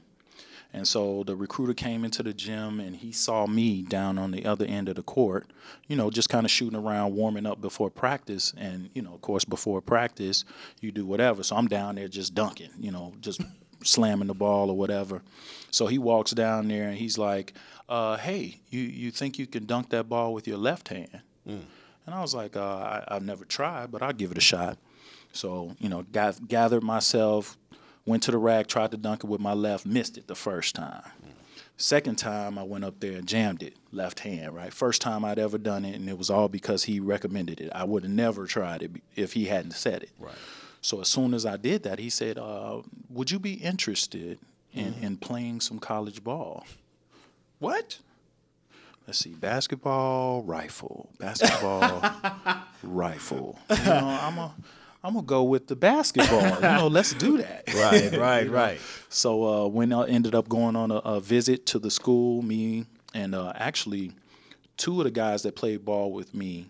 And 0.75 0.87
so 0.87 1.23
the 1.23 1.35
recruiter 1.35 1.75
came 1.75 2.03
into 2.03 2.23
the 2.23 2.33
gym 2.33 2.79
and 2.79 2.95
he 2.95 3.11
saw 3.11 3.45
me 3.45 3.83
down 3.83 4.17
on 4.17 4.31
the 4.31 4.43
other 4.45 4.65
end 4.65 4.89
of 4.89 4.95
the 4.95 5.03
court, 5.03 5.45
you 5.87 5.95
know, 5.95 6.09
just 6.09 6.29
kind 6.29 6.45
of 6.45 6.51
shooting 6.51 6.79
around, 6.79 7.13
warming 7.13 7.45
up 7.45 7.61
before 7.61 7.91
practice. 7.91 8.53
And, 8.57 8.89
you 8.95 9.03
know, 9.03 9.13
of 9.13 9.21
course, 9.21 9.45
before 9.45 9.81
practice, 9.81 10.45
you 10.81 10.91
do 10.91 11.05
whatever. 11.05 11.43
So 11.43 11.55
I'm 11.55 11.67
down 11.67 11.95
there 11.95 12.07
just 12.07 12.33
dunking, 12.33 12.71
you 12.79 12.91
know, 12.91 13.13
just 13.21 13.41
slamming 13.83 14.27
the 14.29 14.33
ball 14.33 14.71
or 14.71 14.75
whatever. 14.75 15.21
So 15.69 15.85
he 15.85 15.99
walks 15.99 16.31
down 16.31 16.67
there 16.69 16.89
and 16.89 16.97
he's 16.97 17.19
like, 17.19 17.53
uh, 17.87 18.17
hey, 18.17 18.59
you, 18.71 18.81
you 18.81 19.11
think 19.11 19.37
you 19.37 19.45
can 19.45 19.65
dunk 19.65 19.91
that 19.91 20.09
ball 20.09 20.33
with 20.33 20.47
your 20.47 20.57
left 20.57 20.87
hand? 20.87 21.21
And 22.07 22.15
I 22.15 22.21
was 22.21 22.33
like, 22.33 22.55
uh, 22.55 22.61
I, 22.61 23.03
I've 23.09 23.23
never 23.23 23.45
tried, 23.45 23.91
but 23.91 24.01
I'll 24.01 24.11
give 24.11 24.31
it 24.31 24.37
a 24.37 24.41
shot. 24.41 24.79
So, 25.33 25.75
you 25.79 25.89
know, 25.89 26.03
got, 26.03 26.47
gathered 26.47 26.83
myself, 26.83 27.57
went 28.05 28.23
to 28.23 28.31
the 28.31 28.37
rack, 28.37 28.67
tried 28.67 28.91
to 28.91 28.97
dunk 28.97 29.23
it 29.23 29.27
with 29.27 29.41
my 29.41 29.53
left, 29.53 29.85
missed 29.85 30.17
it 30.17 30.27
the 30.27 30.35
first 30.35 30.75
time. 30.75 31.03
Second 31.75 32.17
time, 32.17 32.57
I 32.57 32.63
went 32.63 32.85
up 32.85 32.99
there 32.99 33.17
and 33.17 33.27
jammed 33.27 33.63
it, 33.63 33.75
left 33.91 34.19
hand, 34.19 34.53
right? 34.55 34.71
First 34.71 35.01
time 35.01 35.25
I'd 35.25 35.39
ever 35.39 35.57
done 35.57 35.85
it, 35.85 35.95
and 35.95 36.07
it 36.07 36.17
was 36.17 36.29
all 36.29 36.47
because 36.47 36.83
he 36.83 36.99
recommended 36.99 37.59
it. 37.59 37.71
I 37.73 37.83
would 37.83 38.03
have 38.03 38.11
never 38.11 38.45
tried 38.45 38.83
it 38.83 38.91
if 39.15 39.33
he 39.33 39.45
hadn't 39.45 39.71
said 39.71 40.03
it. 40.03 40.11
Right. 40.19 40.35
So 40.81 41.01
as 41.01 41.07
soon 41.07 41.33
as 41.33 41.45
I 41.45 41.57
did 41.57 41.83
that, 41.83 41.97
he 41.97 42.09
said, 42.11 42.37
uh, 42.37 42.83
"Would 43.09 43.31
you 43.31 43.39
be 43.39 43.53
interested 43.53 44.37
in, 44.71 44.93
in 45.01 45.17
playing 45.17 45.61
some 45.61 45.79
college 45.79 46.23
ball?" 46.23 46.65
What? 47.57 47.97
Let's 49.07 49.19
see, 49.19 49.33
basketball, 49.33 50.43
rifle, 50.43 51.09
basketball, 51.17 52.03
rifle. 52.83 53.59
You 53.69 53.83
know, 53.85 54.19
I'm 54.21 54.37
a, 54.37 54.53
I'm 55.03 55.15
gonna 55.15 55.25
go 55.25 55.43
with 55.43 55.67
the 55.67 55.75
basketball. 55.75 56.41
You 56.55 56.61
know, 56.61 56.87
let's 56.87 57.13
do 57.13 57.37
that. 57.43 57.73
Right. 57.73 58.17
Right. 58.17 58.49
right. 58.49 58.79
So 59.09 59.43
uh, 59.65 59.67
when 59.67 59.91
I 59.91 60.05
ended 60.05 60.33
up 60.33 60.47
going 60.47 60.75
on 60.75 60.91
a, 60.91 60.95
a 60.97 61.19
visit 61.19 61.65
to 61.67 61.79
the 61.79 61.91
school, 61.91 62.41
me 62.41 62.85
and 63.13 63.35
uh, 63.35 63.51
actually 63.55 64.13
two 64.77 64.99
of 64.99 65.03
the 65.05 65.11
guys 65.11 65.43
that 65.43 65.55
played 65.55 65.83
ball 65.83 66.11
with 66.13 66.33
me, 66.33 66.67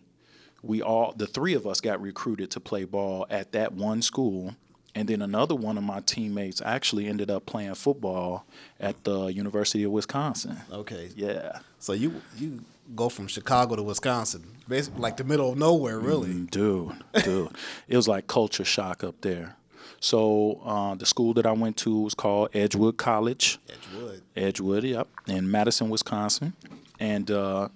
we 0.63 0.81
all 0.81 1.13
the 1.15 1.27
three 1.27 1.53
of 1.53 1.67
us 1.67 1.79
got 1.79 2.01
recruited 2.01 2.49
to 2.51 2.59
play 2.59 2.85
ball 2.85 3.27
at 3.29 3.51
that 3.51 3.73
one 3.73 4.01
school, 4.01 4.55
and 4.95 5.07
then 5.07 5.21
another 5.21 5.53
one 5.55 5.77
of 5.77 5.83
my 5.83 5.99
teammates 5.99 6.61
actually 6.65 7.07
ended 7.07 7.29
up 7.29 7.45
playing 7.45 7.75
football 7.75 8.45
at 8.79 9.03
the 9.03 9.27
University 9.27 9.83
of 9.83 9.91
Wisconsin. 9.91 10.57
Okay. 10.71 11.09
Yeah. 11.15 11.59
So 11.79 11.93
you 11.93 12.21
you 12.37 12.63
go 12.95 13.09
from 13.09 13.27
Chicago 13.27 13.75
to 13.75 13.83
Wisconsin, 13.83 14.43
basically 14.67 15.01
like 15.01 15.17
the 15.17 15.23
middle 15.23 15.51
of 15.51 15.57
nowhere, 15.57 15.99
really. 15.99 16.29
Mm, 16.29 16.49
dude, 16.49 17.23
dude, 17.23 17.49
it 17.87 17.95
was 17.95 18.07
like 18.07 18.27
culture 18.27 18.65
shock 18.65 19.03
up 19.03 19.21
there. 19.21 19.55
So 19.99 20.61
uh, 20.65 20.95
the 20.95 21.05
school 21.05 21.33
that 21.35 21.45
I 21.45 21.53
went 21.53 21.77
to 21.77 22.01
was 22.01 22.13
called 22.13 22.49
Edgewood 22.53 22.97
College. 22.97 23.57
Edgewood. 23.69 24.21
Edgewood, 24.35 24.83
yep, 24.83 25.07
in 25.27 25.49
Madison, 25.49 25.89
Wisconsin, 25.89 26.53
and 26.99 27.31
uh, 27.31 27.69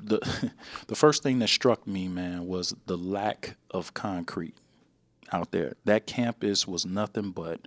the 0.00 0.20
the 0.86 0.94
first 0.94 1.22
thing 1.22 1.38
that 1.40 1.48
struck 1.48 1.86
me, 1.86 2.08
man, 2.08 2.46
was 2.46 2.74
the 2.86 2.96
lack 2.96 3.56
of 3.70 3.94
concrete 3.94 4.54
out 5.32 5.50
there. 5.50 5.74
That 5.84 6.06
campus 6.06 6.66
was 6.66 6.86
nothing 6.86 7.30
but 7.30 7.66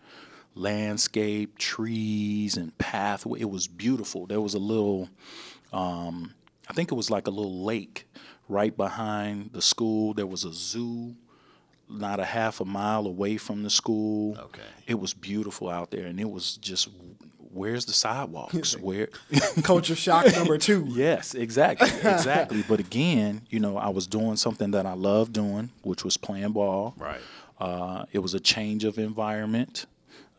landscape, 0.56 1.58
trees, 1.58 2.58
and 2.58 2.78
pathway. 2.78 3.42
It 3.42 3.50
was 3.50 3.68
beautiful. 3.68 4.26
There 4.26 4.42
was 4.42 4.54
a 4.54 4.60
little, 4.60 5.10
um, 5.74 6.34
I 6.68 6.74
think 6.74 6.92
it 6.92 6.96
was 6.96 7.10
like 7.10 7.28
a 7.28 7.32
little 7.32 7.64
lake 7.64 8.08
right 8.48 8.76
behind 8.76 9.52
the 9.54 9.62
school. 9.62 10.14
There 10.14 10.28
was 10.28 10.44
a 10.44 10.54
zoo 10.54 11.16
not 11.90 12.20
a 12.20 12.26
half 12.26 12.60
a 12.62 12.66
mile 12.66 13.08
away 13.08 13.38
from 13.38 13.64
the 13.64 13.70
school. 13.70 14.38
Okay. 14.38 14.62
It 14.88 15.00
was 15.00 15.14
beautiful 15.14 15.70
out 15.70 15.92
there, 15.92 16.06
and 16.06 16.20
it 16.20 16.30
was 16.30 16.58
just 16.58 16.90
where's 17.52 17.86
the 17.86 17.94
sidewalks? 17.94 18.78
Where? 18.80 19.08
Culture 19.64 19.96
shock 19.96 20.32
number 20.36 20.58
two. 20.58 20.86
yes, 20.90 21.34
exactly, 21.34 21.90
exactly. 22.10 22.64
but 22.68 22.80
again, 22.80 23.42
you 23.50 23.60
know, 23.60 23.78
I 23.78 23.90
was 23.90 24.08
doing 24.08 24.36
something 24.36 24.72
that 24.72 24.86
I 24.86 24.94
loved 24.94 25.34
doing, 25.34 25.72
which 25.82 26.04
was 26.04 26.16
playing 26.16 26.52
ball. 26.52 26.94
Right. 26.98 27.22
Uh, 27.60 28.06
it 28.14 28.20
was 28.20 28.34
a 28.34 28.40
change 28.40 28.84
of 28.84 28.98
environment. 28.98 29.86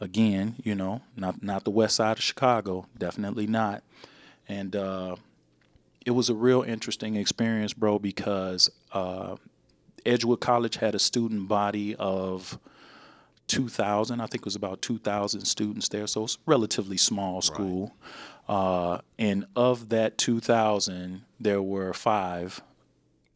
Again, 0.00 0.54
you 0.64 0.74
know, 0.74 1.02
not 1.16 1.42
not 1.42 1.64
the 1.64 1.70
west 1.70 1.96
side 1.96 2.16
of 2.16 2.22
Chicago, 2.22 2.86
definitely 2.96 3.46
not. 3.46 3.82
And 4.50 4.74
uh, 4.74 5.14
it 6.04 6.10
was 6.10 6.28
a 6.28 6.34
real 6.34 6.62
interesting 6.62 7.14
experience, 7.14 7.72
bro, 7.72 8.00
because 8.00 8.68
uh, 8.92 9.36
Edgewood 10.04 10.40
College 10.40 10.76
had 10.76 10.96
a 10.96 10.98
student 10.98 11.46
body 11.46 11.94
of 11.94 12.58
2,000. 13.46 14.20
I 14.20 14.26
think 14.26 14.42
it 14.42 14.44
was 14.44 14.56
about 14.56 14.82
2,000 14.82 15.44
students 15.44 15.88
there, 15.88 16.08
so 16.08 16.24
it's 16.24 16.34
a 16.34 16.38
relatively 16.46 16.96
small 16.96 17.40
school. 17.40 17.94
Uh, 18.48 18.98
and 19.20 19.46
of 19.54 19.90
that 19.90 20.18
2,000, 20.18 21.22
there 21.38 21.62
were 21.62 21.92
five 21.92 22.60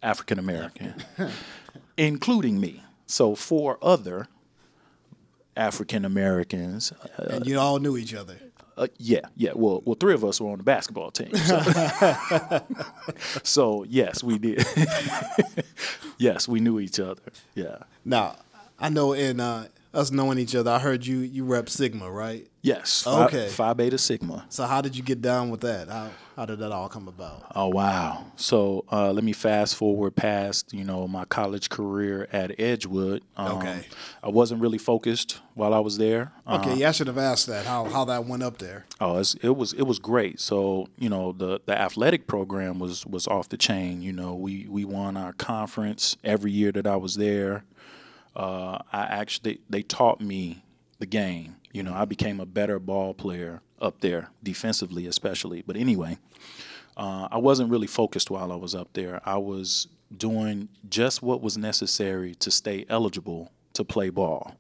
African 0.02 0.40
American, 0.40 0.94
including 1.96 2.60
me. 2.60 2.82
So 3.06 3.36
four 3.36 3.78
other 3.80 4.26
African 5.56 6.04
Americans. 6.04 6.92
Uh, 7.16 7.36
and 7.36 7.46
you 7.46 7.60
all 7.60 7.78
knew 7.78 7.96
each 7.96 8.14
other. 8.14 8.36
Uh, 8.76 8.88
yeah, 8.98 9.20
yeah. 9.36 9.52
Well, 9.54 9.82
well, 9.84 9.94
three 9.94 10.14
of 10.14 10.24
us 10.24 10.40
were 10.40 10.50
on 10.50 10.58
the 10.58 10.64
basketball 10.64 11.10
team. 11.10 11.34
So, 11.34 11.62
so 13.42 13.84
yes, 13.88 14.22
we 14.22 14.38
did. 14.38 14.64
yes, 16.18 16.48
we 16.48 16.60
knew 16.60 16.80
each 16.80 16.98
other. 16.98 17.22
Yeah. 17.54 17.78
Now, 18.04 18.36
I 18.78 18.88
know 18.88 19.12
in 19.12 19.40
uh, 19.40 19.68
us 19.94 20.10
knowing 20.10 20.38
each 20.38 20.54
other, 20.54 20.70
I 20.70 20.78
heard 20.78 21.06
you 21.06 21.18
you 21.18 21.44
rep 21.44 21.68
Sigma, 21.68 22.10
right? 22.10 22.46
Yes. 22.62 23.02
Phi, 23.02 23.24
Okay. 23.26 23.48
Phi 23.48 23.72
Beta 23.74 23.98
Sigma. 23.98 24.46
So 24.48 24.64
how 24.64 24.80
did 24.80 24.96
you 24.96 25.02
get 25.02 25.20
down 25.20 25.50
with 25.50 25.60
that? 25.60 25.88
How 25.88 26.10
how 26.36 26.46
did 26.46 26.58
that 26.60 26.72
all 26.72 26.88
come 26.88 27.06
about? 27.08 27.44
Oh 27.54 27.68
wow! 27.68 28.24
So 28.36 28.84
uh, 28.90 29.12
let 29.12 29.22
me 29.22 29.32
fast 29.32 29.76
forward 29.76 30.16
past 30.16 30.72
you 30.72 30.82
know 30.84 31.06
my 31.06 31.24
college 31.26 31.68
career 31.68 32.26
at 32.32 32.58
Edgewood. 32.58 33.22
Um, 33.36 33.58
Okay. 33.58 33.80
I 34.22 34.30
wasn't 34.30 34.60
really 34.62 34.78
focused 34.78 35.40
while 35.54 35.72
I 35.74 35.78
was 35.80 35.98
there. 35.98 36.32
Okay, 36.48 36.72
Um, 36.72 36.78
yeah, 36.78 36.88
I 36.88 36.92
should 36.92 37.06
have 37.06 37.18
asked 37.18 37.46
that. 37.48 37.66
How 37.66 37.84
how 37.84 38.04
that 38.06 38.24
went 38.24 38.42
up 38.42 38.58
there? 38.58 38.86
Oh, 39.00 39.18
it's, 39.18 39.34
it 39.42 39.56
was 39.56 39.72
it 39.74 39.82
was 39.82 39.98
great. 39.98 40.40
So 40.40 40.88
you 40.98 41.08
know 41.10 41.32
the 41.32 41.60
the 41.66 41.78
athletic 41.78 42.26
program 42.26 42.78
was 42.78 43.06
was 43.06 43.26
off 43.28 43.48
the 43.50 43.56
chain. 43.58 44.02
You 44.02 44.12
know 44.12 44.34
we 44.34 44.66
we 44.68 44.84
won 44.84 45.16
our 45.16 45.34
conference 45.34 46.16
every 46.24 46.50
year 46.50 46.72
that 46.72 46.86
I 46.86 46.96
was 46.96 47.14
there. 47.16 47.64
Uh, 48.34 48.78
I 48.92 49.02
actually 49.02 49.60
they 49.68 49.82
taught 49.82 50.20
me 50.20 50.64
the 50.98 51.06
game. 51.06 51.56
You 51.72 51.82
know 51.82 51.94
I 51.94 52.04
became 52.04 52.40
a 52.40 52.46
better 52.46 52.78
ball 52.78 53.14
player 53.14 53.60
up 53.80 54.00
there 54.00 54.30
defensively, 54.42 55.06
especially. 55.06 55.62
But 55.62 55.76
anyway, 55.76 56.18
uh, 56.96 57.28
I 57.30 57.38
wasn't 57.38 57.70
really 57.70 57.86
focused 57.86 58.30
while 58.30 58.52
I 58.52 58.56
was 58.56 58.74
up 58.74 58.92
there. 58.94 59.20
I 59.24 59.36
was 59.36 59.88
doing 60.16 60.68
just 60.88 61.22
what 61.22 61.42
was 61.42 61.56
necessary 61.56 62.34
to 62.36 62.50
stay 62.50 62.86
eligible 62.88 63.50
to 63.74 63.84
play 63.84 64.10
ball. 64.10 64.56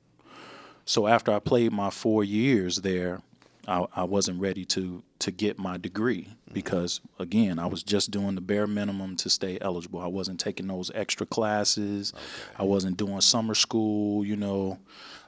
So 0.84 1.06
after 1.06 1.32
I 1.32 1.38
played 1.38 1.72
my 1.72 1.90
four 1.90 2.24
years 2.24 2.82
there, 2.82 3.22
I, 3.66 3.86
I 3.94 4.04
wasn't 4.04 4.40
ready 4.40 4.64
to 4.66 5.02
to 5.20 5.30
get 5.30 5.58
my 5.58 5.76
degree 5.78 6.28
because 6.52 7.00
again 7.18 7.58
I 7.58 7.66
was 7.66 7.82
just 7.82 8.10
doing 8.10 8.34
the 8.34 8.40
bare 8.40 8.66
minimum 8.66 9.16
to 9.16 9.30
stay 9.30 9.58
eligible. 9.60 10.00
I 10.00 10.06
wasn't 10.06 10.38
taking 10.40 10.66
those 10.66 10.90
extra 10.94 11.26
classes. 11.26 12.12
I 12.58 12.64
wasn't 12.64 12.96
doing 12.96 13.20
summer 13.20 13.54
school. 13.54 14.24
You 14.24 14.36
know. 14.36 14.78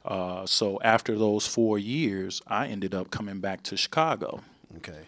Uh, 0.04 0.46
so 0.46 0.78
after 0.84 1.18
those 1.18 1.48
four 1.48 1.78
years, 1.80 2.40
I 2.46 2.68
ended 2.68 2.94
up 2.94 3.10
coming 3.10 3.40
back 3.40 3.64
to 3.64 3.76
Chicago. 3.76 4.40
Okay. 4.76 5.00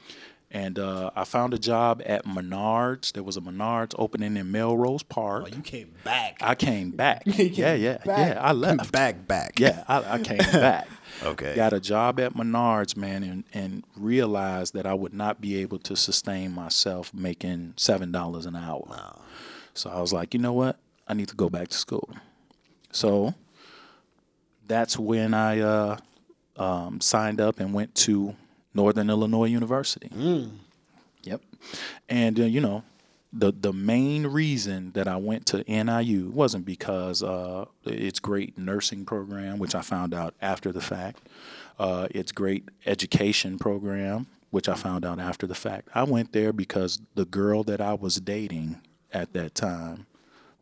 And 0.50 0.76
uh, 0.78 1.11
I 1.14 1.23
found 1.25 1.52
a 1.54 1.58
job 1.58 2.02
at 2.06 2.25
Menards. 2.25 3.12
There 3.12 3.23
was 3.23 3.37
a 3.37 3.40
Menards 3.40 3.94
opening 3.97 4.37
in 4.37 4.50
Melrose 4.50 5.02
Park. 5.04 5.44
Oh, 5.47 5.54
you 5.54 5.62
came 5.62 5.92
back. 6.04 6.38
I 6.40 6.54
came 6.56 6.90
back. 6.90 7.25
Came 7.26 7.52
yeah, 7.52 7.75
yeah, 7.75 7.99
back. 7.99 8.35
yeah. 8.35 8.38
I 8.42 8.49
Came 8.52 8.61
left. 8.61 8.90
back, 8.90 9.28
back. 9.28 9.61
Yeah, 9.61 9.85
I, 9.87 10.14
I 10.14 10.18
came 10.18 10.38
back. 10.52 10.88
Okay. 11.22 11.54
Got 11.56 11.72
a 11.72 11.80
job 11.80 12.20
at 12.20 12.34
Menards, 12.34 12.96
man, 12.96 13.22
and, 13.22 13.44
and 13.52 13.84
realized 13.96 14.75
that 14.75 14.87
I 14.87 14.94
would 14.94 15.14
not 15.14 15.40
be 15.40 15.56
able 15.56 15.78
to 15.80 15.96
sustain 15.96 16.52
myself 16.52 17.12
making 17.12 17.75
seven 17.76 18.12
dollars 18.12 18.46
an 18.46 18.56
hour. 18.56 19.16
So 19.75 19.90
I 19.90 20.00
was 20.00 20.12
like, 20.12 20.34
you 20.34 20.40
know 20.40 20.52
what? 20.52 20.78
I 21.06 21.14
need 21.14 21.28
to 21.28 21.37
go 21.37 21.48
back 21.48 21.68
to 21.68 21.76
school. 21.76 22.08
So 22.92 23.34
that's 24.66 24.98
when 24.98 25.34
I 25.34 25.60
uh, 25.60 25.96
um, 26.56 27.00
signed 27.00 27.40
up 27.40 27.60
and 27.60 27.72
went 27.72 27.94
to 27.96 28.34
Northern 28.75 29.10
Illinois 29.10 29.46
University. 29.46 30.10
Yep. 31.25 31.42
And 32.08 32.40
uh, 32.40 32.44
you 32.44 32.60
know, 32.60 32.82
the 33.32 33.52
the 33.52 33.73
main 33.73 34.26
reason 34.26 34.92
that 34.92 35.06
I 35.06 35.16
went 35.16 35.47
to 35.47 35.64
NIU 35.68 36.30
wasn't 36.30 36.64
because 36.64 37.23
uh, 37.23 37.66
it's 37.85 38.20
great 38.20 38.56
nursing 38.56 39.04
program, 39.04 39.58
which 39.58 39.75
I 39.75 39.82
found 39.82 40.14
out 40.14 40.35
after 40.40 40.73
the 40.73 40.80
fact. 40.80 41.28
Uh, 41.78 42.08
it's 42.11 42.32
great 42.32 42.68
education 42.87 43.58
program, 43.58 44.26
which 44.50 44.68
I 44.68 44.75
found 44.75 45.04
out 45.04 45.20
after 45.20 45.47
the 45.47 45.54
fact. 45.54 45.88
I 45.94 46.04
went 46.04 46.32
there 46.32 46.52
because 46.52 47.00
the 47.14 47.25
girl 47.25 47.62
that 47.64 47.80
I 47.80 47.94
was 47.94 48.16
dating 48.16 48.80
at 49.12 49.32
that 49.35 49.54
time 49.54 50.06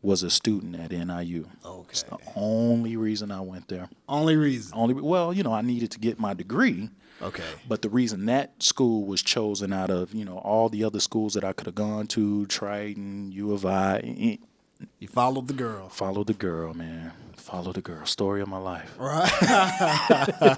was 0.01 0.21
a 0.21 0.29
student 0.29 0.75
at 0.75 0.91
NIU. 0.91 1.47
It's 1.89 2.03
the 2.03 2.17
only 2.35 2.95
reason 2.97 3.31
I 3.31 3.41
went 3.41 3.67
there. 3.67 3.89
Only 4.07 4.35
reason. 4.35 4.73
Only 4.75 4.93
well, 4.93 5.33
you 5.33 5.43
know, 5.43 5.53
I 5.53 5.61
needed 5.61 5.91
to 5.91 5.99
get 5.99 6.19
my 6.19 6.33
degree. 6.33 6.89
Okay. 7.21 7.43
But 7.67 7.81
the 7.81 7.89
reason 7.89 8.25
that 8.27 8.61
school 8.61 9.05
was 9.05 9.21
chosen 9.23 9.73
out 9.73 9.89
of, 9.89 10.13
you 10.13 10.23
know, 10.25 10.37
all 10.39 10.69
the 10.69 10.83
other 10.83 10.99
schools 10.99 11.33
that 11.33 11.43
I 11.43 11.53
could 11.53 11.65
have 11.65 11.75
gone 11.75 12.07
to, 12.07 12.45
Triton, 12.45 13.31
U 13.31 13.53
of 13.53 13.65
I, 13.65 13.97
eh, 14.03 14.37
eh, 14.81 14.85
You 14.99 15.07
followed 15.07 15.47
the 15.47 15.53
girl. 15.55 15.89
follow 15.89 16.23
the 16.23 16.33
girl, 16.35 16.73
man. 16.75 17.11
Follow 17.35 17.71
the 17.71 17.81
girl. 17.81 18.05
Story 18.05 18.41
of 18.41 18.47
my 18.49 18.57
life. 18.57 18.93
Right. 18.99 19.29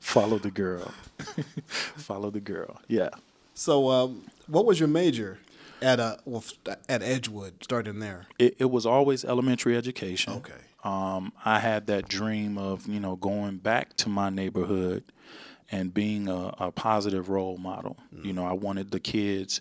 Follow 0.00 0.38
the 0.38 0.50
girl. 0.50 0.92
follow 1.96 2.30
the 2.30 2.40
girl. 2.40 2.80
Yeah. 2.88 3.10
So, 3.54 3.90
um, 3.90 4.22
what 4.48 4.66
was 4.66 4.78
your 4.80 4.88
major 4.88 5.38
at 5.80 6.00
uh, 6.00 6.16
well, 6.24 6.44
at 6.88 7.02
Edgewood? 7.02 7.62
Starting 7.62 8.00
there. 8.00 8.26
It, 8.38 8.56
it 8.58 8.70
was 8.70 8.86
always 8.86 9.24
elementary 9.24 9.76
education. 9.76 10.32
Okay. 10.34 10.52
um, 10.84 11.32
I 11.44 11.60
had 11.60 11.86
that 11.86 12.08
dream 12.08 12.58
of 12.58 12.86
you 12.86 12.98
know 13.00 13.16
going 13.16 13.58
back 13.58 13.96
to 13.98 14.08
my 14.08 14.28
neighborhood 14.30 15.04
and 15.70 15.92
being 15.92 16.28
a, 16.28 16.54
a 16.58 16.70
positive 16.72 17.28
role 17.28 17.56
model. 17.58 17.96
You 18.22 18.32
know, 18.32 18.44
I 18.46 18.52
wanted 18.52 18.90
the 18.90 19.00
kids 19.00 19.60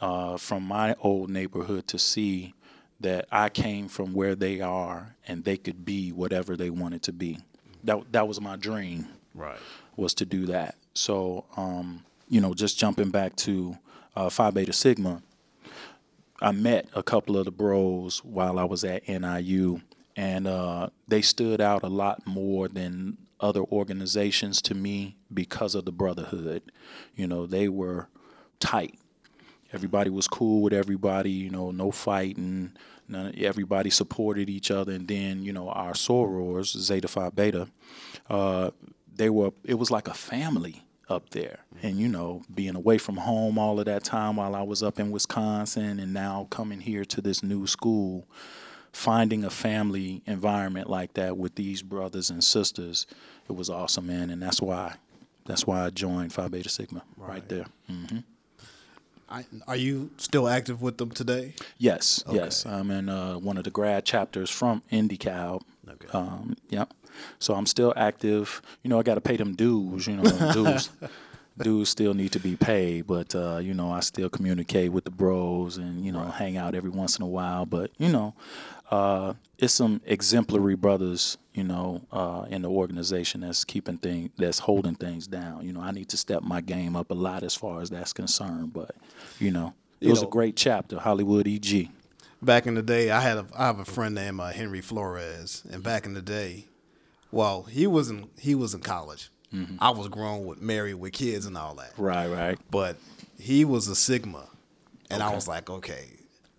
uh, 0.00 0.36
from 0.36 0.62
my 0.62 0.94
old 1.00 1.30
neighborhood 1.30 1.86
to 1.88 1.98
see 1.98 2.54
that 3.00 3.26
I 3.30 3.48
came 3.48 3.88
from 3.88 4.12
where 4.12 4.34
they 4.34 4.60
are 4.60 5.14
and 5.26 5.44
they 5.44 5.56
could 5.56 5.84
be 5.84 6.10
whatever 6.10 6.56
they 6.56 6.70
wanted 6.70 7.02
to 7.04 7.12
be. 7.12 7.38
That 7.84 8.12
that 8.12 8.26
was 8.28 8.40
my 8.40 8.56
dream 8.56 9.06
Right. 9.34 9.58
was 9.96 10.14
to 10.14 10.24
do 10.24 10.46
that. 10.46 10.74
So, 10.94 11.44
um, 11.56 12.04
you 12.28 12.40
know, 12.40 12.54
just 12.54 12.78
jumping 12.78 13.10
back 13.10 13.36
to 13.36 13.76
uh, 14.16 14.28
Phi 14.30 14.50
Beta 14.50 14.72
Sigma, 14.72 15.22
I 16.40 16.52
met 16.52 16.88
a 16.94 17.02
couple 17.02 17.36
of 17.36 17.44
the 17.44 17.50
bros 17.50 18.18
while 18.24 18.58
I 18.58 18.64
was 18.64 18.84
at 18.84 19.08
NIU, 19.08 19.80
and 20.16 20.46
uh, 20.46 20.88
they 21.06 21.22
stood 21.22 21.60
out 21.60 21.82
a 21.84 21.88
lot 21.88 22.26
more 22.26 22.68
than 22.68 23.16
other 23.40 23.62
organizations 23.62 24.60
to 24.62 24.74
me 24.74 25.16
because 25.32 25.74
of 25.74 25.84
the 25.84 25.92
brotherhood. 25.92 26.62
You 27.14 27.26
know, 27.26 27.46
they 27.46 27.68
were 27.68 28.08
tight. 28.60 28.98
Everybody 29.72 30.10
was 30.10 30.28
cool 30.28 30.62
with 30.62 30.72
everybody. 30.72 31.30
You 31.30 31.50
know, 31.50 31.70
no 31.70 31.90
fighting. 31.90 32.72
None, 33.08 33.34
everybody 33.38 33.90
supported 33.90 34.50
each 34.50 34.70
other, 34.70 34.92
and 34.92 35.08
then 35.08 35.42
you 35.42 35.52
know 35.52 35.70
our 35.70 35.92
sorors, 35.92 36.76
Zeta 36.76 37.08
Phi 37.08 37.30
Beta, 37.30 37.68
uh, 38.28 38.70
they 39.14 39.30
were. 39.30 39.52
It 39.64 39.74
was 39.74 39.90
like 39.90 40.08
a 40.08 40.14
family 40.14 40.84
up 41.08 41.30
there. 41.30 41.60
And 41.82 41.98
you 41.98 42.08
know, 42.08 42.42
being 42.54 42.76
away 42.76 42.98
from 42.98 43.16
home 43.16 43.58
all 43.58 43.78
of 43.78 43.86
that 43.86 44.04
time 44.04 44.36
while 44.36 44.54
I 44.54 44.62
was 44.62 44.82
up 44.82 44.98
in 44.98 45.10
Wisconsin 45.10 45.98
and 45.98 46.12
now 46.12 46.46
coming 46.50 46.80
here 46.80 47.04
to 47.06 47.20
this 47.20 47.42
new 47.42 47.66
school, 47.66 48.26
finding 48.92 49.44
a 49.44 49.50
family 49.50 50.22
environment 50.26 50.88
like 50.90 51.14
that 51.14 51.36
with 51.36 51.54
these 51.54 51.82
brothers 51.82 52.30
and 52.30 52.42
sisters, 52.42 53.06
it 53.48 53.52
was 53.54 53.70
awesome, 53.70 54.06
man. 54.06 54.30
And 54.30 54.42
that's 54.42 54.60
why 54.60 54.94
that's 55.46 55.66
why 55.66 55.84
I 55.86 55.90
joined 55.90 56.32
Phi 56.32 56.48
Beta 56.48 56.68
Sigma 56.68 57.02
right, 57.16 57.28
Right. 57.28 57.48
there. 57.48 57.66
hmm 57.86 58.18
I, 59.30 59.44
are 59.66 59.76
you 59.76 60.10
still 60.16 60.48
active 60.48 60.80
with 60.80 60.96
them 60.96 61.10
today? 61.10 61.52
Yes, 61.76 62.24
yes. 62.30 62.64
I'm 62.64 62.90
in 62.90 63.10
uh, 63.10 63.34
one 63.34 63.58
of 63.58 63.64
the 63.64 63.70
grad 63.70 64.06
chapters 64.06 64.48
from 64.48 64.82
IndyCal. 64.90 65.60
Okay. 65.86 66.08
Um, 66.14 66.56
yep. 66.70 66.94
So 67.38 67.54
I'm 67.54 67.66
still 67.66 67.92
active. 67.94 68.62
You 68.82 68.88
know, 68.88 68.98
I 68.98 69.02
got 69.02 69.16
to 69.16 69.20
pay 69.20 69.36
them 69.36 69.54
dues. 69.54 70.06
You 70.06 70.16
know, 70.16 70.22
dues. 70.54 70.88
Dues 71.58 71.88
still 71.88 72.14
need 72.14 72.30
to 72.32 72.38
be 72.38 72.54
paid, 72.54 73.08
but 73.08 73.34
uh, 73.34 73.58
you 73.58 73.74
know, 73.74 73.90
I 73.90 73.98
still 74.00 74.30
communicate 74.30 74.92
with 74.92 75.02
the 75.04 75.10
bros 75.10 75.76
and 75.76 76.06
you 76.06 76.12
know, 76.12 76.22
hang 76.26 76.56
out 76.56 76.76
every 76.76 76.88
once 76.90 77.18
in 77.18 77.24
a 77.24 77.28
while. 77.28 77.66
But 77.66 77.90
you 77.98 78.08
know, 78.10 78.32
uh, 78.90 79.34
it's 79.58 79.74
some 79.74 80.00
exemplary 80.06 80.76
brothers, 80.76 81.36
you 81.54 81.64
know, 81.64 82.02
uh, 82.12 82.46
in 82.48 82.62
the 82.62 82.70
organization 82.70 83.40
that's 83.42 83.64
keeping 83.64 83.98
things, 83.98 84.30
that's 84.38 84.60
holding 84.60 84.94
things 84.94 85.26
down. 85.26 85.64
You 85.66 85.72
know, 85.72 85.80
I 85.80 85.90
need 85.90 86.08
to 86.10 86.16
step 86.16 86.42
my 86.42 86.60
game 86.60 86.96
up 86.96 87.10
a 87.10 87.14
lot 87.14 87.42
as 87.42 87.54
far 87.54 87.80
as 87.82 87.90
that's 87.90 88.12
concerned. 88.12 88.72
But 88.72 88.92
you 89.38 89.50
know, 89.50 89.74
it 90.00 90.06
You 90.06 90.10
was 90.10 90.22
know- 90.22 90.28
a 90.28 90.30
great 90.30 90.56
chapter, 90.56 90.98
Hollywood 90.98 91.46
EG. 91.48 91.90
Back 92.40 92.68
in 92.68 92.74
the 92.74 92.82
day, 92.82 93.10
I 93.10 93.20
had 93.20 93.36
a 93.38 93.46
I 93.56 93.66
have 93.66 93.80
a 93.80 93.84
friend 93.84 94.14
named 94.14 94.38
uh, 94.40 94.46
Henry 94.52 94.80
Flores, 94.80 95.64
and 95.72 95.82
back 95.82 96.06
in 96.06 96.14
the 96.14 96.22
day, 96.22 96.66
well, 97.32 97.64
he 97.64 97.86
wasn't 97.88 98.30
he 98.38 98.54
was 98.54 98.74
in 98.74 98.80
college. 98.80 99.30
I 99.80 99.90
was 99.90 100.08
grown 100.08 100.44
with 100.44 100.60
married 100.60 100.94
with 100.96 101.14
kids 101.14 101.46
and 101.46 101.56
all 101.56 101.74
that. 101.76 101.94
Right, 101.96 102.28
right. 102.28 102.58
but 102.70 102.96
he 103.40 103.64
was 103.64 103.88
a 103.88 103.96
Sigma, 103.96 104.46
and 105.10 105.22
I 105.22 105.34
was 105.34 105.48
like, 105.48 105.70
okay, 105.70 106.04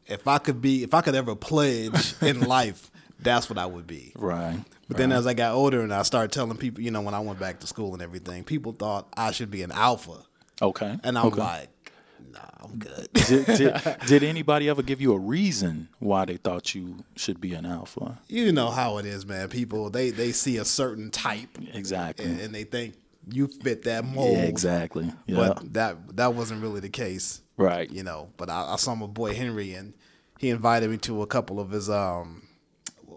if 0.09 0.27
I 0.27 0.37
could 0.39 0.61
be, 0.61 0.83
if 0.83 0.93
I 0.93 1.01
could 1.01 1.15
ever 1.15 1.35
pledge 1.35 2.15
in 2.21 2.41
life, 2.41 2.91
that's 3.19 3.49
what 3.49 3.57
I 3.57 3.65
would 3.65 3.87
be. 3.87 4.11
Right. 4.15 4.59
But 4.87 4.97
then 4.97 5.11
as 5.11 5.27
I 5.27 5.33
got 5.33 5.53
older 5.53 5.81
and 5.81 5.93
I 5.93 6.01
started 6.01 6.31
telling 6.31 6.57
people, 6.57 6.81
you 6.81 6.89
know, 6.89 7.01
when 7.01 7.13
I 7.13 7.19
went 7.19 7.39
back 7.39 7.59
to 7.59 7.67
school 7.67 7.93
and 7.93 8.01
everything, 8.01 8.43
people 8.43 8.71
thought 8.73 9.07
I 9.15 9.31
should 9.31 9.51
be 9.51 9.61
an 9.61 9.71
alpha, 9.71 10.17
Okay. 10.61 10.97
and 11.03 11.15
I'm 11.17 11.27
okay. 11.27 11.39
like, 11.39 11.91
nah, 12.33 12.39
I'm 12.59 12.79
good. 12.79 13.07
did, 13.13 13.45
did, 13.45 13.75
did 14.07 14.23
anybody 14.23 14.67
ever 14.67 14.81
give 14.81 14.99
you 14.99 15.13
a 15.13 15.19
reason 15.19 15.89
why 15.99 16.25
they 16.25 16.37
thought 16.37 16.73
you 16.73 17.03
should 17.15 17.39
be 17.39 17.53
an 17.53 17.65
alpha? 17.67 18.19
you 18.27 18.51
know 18.51 18.71
how 18.71 18.97
it 18.97 19.05
is, 19.05 19.25
man. 19.27 19.47
People 19.49 19.89
they 19.91 20.09
they 20.09 20.31
see 20.31 20.57
a 20.57 20.65
certain 20.65 21.11
type 21.11 21.57
Exactly. 21.73 22.25
and, 22.25 22.39
and 22.39 22.55
they 22.55 22.63
think 22.63 22.95
you 23.31 23.47
fit 23.47 23.83
that 23.83 24.03
mold. 24.05 24.37
yeah, 24.37 24.43
exactly. 24.43 25.11
Yeah. 25.27 25.35
But 25.35 25.73
that 25.73 26.15
that 26.17 26.33
wasn't 26.33 26.63
really 26.63 26.79
the 26.79 26.89
case. 26.89 27.41
Right. 27.59 27.89
you 27.91 28.03
know. 28.03 28.29
But 28.37 28.49
I, 28.49 28.73
I 28.73 28.75
saw 28.77 28.95
my 28.95 29.05
boy 29.07 29.33
Henry, 29.35 29.73
and 29.73 29.93
he 30.39 30.49
invited 30.49 30.89
me 30.89 30.97
to 30.97 31.21
a 31.21 31.27
couple 31.27 31.59
of 31.59 31.69
his 31.71 31.89
um, 31.89 32.47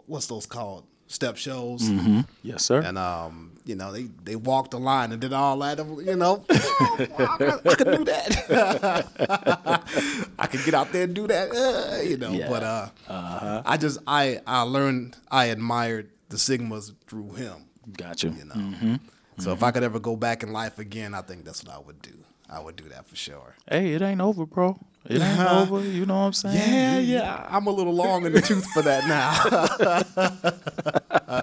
what's 0.06 0.26
those 0.26 0.46
called 0.46 0.84
step 1.06 1.36
shows, 1.36 1.82
Mm-hmm. 1.82 2.20
Yes, 2.42 2.64
sir. 2.64 2.80
and 2.80 2.96
um, 2.98 3.52
you 3.64 3.74
know 3.76 3.92
they 3.92 4.04
they 4.24 4.34
walked 4.36 4.70
the 4.72 4.78
line 4.80 5.12
and 5.12 5.20
did 5.20 5.32
all 5.32 5.58
that. 5.58 5.78
You 5.78 6.16
know, 6.16 6.44
I, 6.50 6.56
could, 7.38 7.66
I 7.66 7.74
could 7.74 7.96
do 7.98 8.04
that. 8.04 9.82
I 10.38 10.46
could 10.46 10.64
get 10.64 10.74
out 10.74 10.92
there 10.92 11.04
and 11.04 11.14
do 11.14 11.26
that. 11.26 11.50
uh, 11.52 12.02
you 12.02 12.16
know, 12.16 12.32
Yeah. 12.32 12.48
but 12.48 12.62
uh, 12.62 12.88
Uh-huh. 13.08 13.62
I 13.64 13.76
just 13.76 13.98
I 14.06 14.40
I 14.46 14.62
learned 14.62 15.16
I 15.30 15.46
admired 15.46 16.10
the 16.28 16.36
Sigmas 16.36 16.92
through 17.06 17.32
him. 17.32 17.66
Got 17.96 18.22
you. 18.22 18.30
You 18.30 18.44
know, 18.46 18.98
so 19.38 19.52
if 19.52 19.62
I 19.62 19.70
could 19.70 19.82
ever 19.82 19.98
go 19.98 20.16
back 20.16 20.42
in 20.42 20.52
life 20.52 20.78
again, 20.78 21.14
I 21.14 21.22
think 21.22 21.44
that's 21.44 21.62
what 21.64 21.74
I 21.74 21.78
would 21.78 22.00
do. 22.02 22.12
I 22.52 22.60
would 22.60 22.76
do 22.76 22.88
that 22.90 23.06
for 23.06 23.16
sure. 23.16 23.54
Hey, 23.68 23.94
it 23.94 24.02
ain't 24.02 24.20
over, 24.20 24.44
bro. 24.44 24.78
It 25.08 25.20
ain't 25.22 25.40
over. 25.70 25.80
You 25.82 26.04
know 26.06 26.14
what 26.20 26.26
I'm 26.26 26.32
saying? 26.34 26.56
Yeah, 26.56 26.98
yeah. 26.98 27.46
I'm 27.48 27.66
a 27.66 27.70
little 27.70 27.94
long 27.94 28.26
in 28.26 28.32
the 28.32 28.40
tooth 28.42 28.66
for 28.72 28.82
that 28.82 29.08
now. 29.08 31.42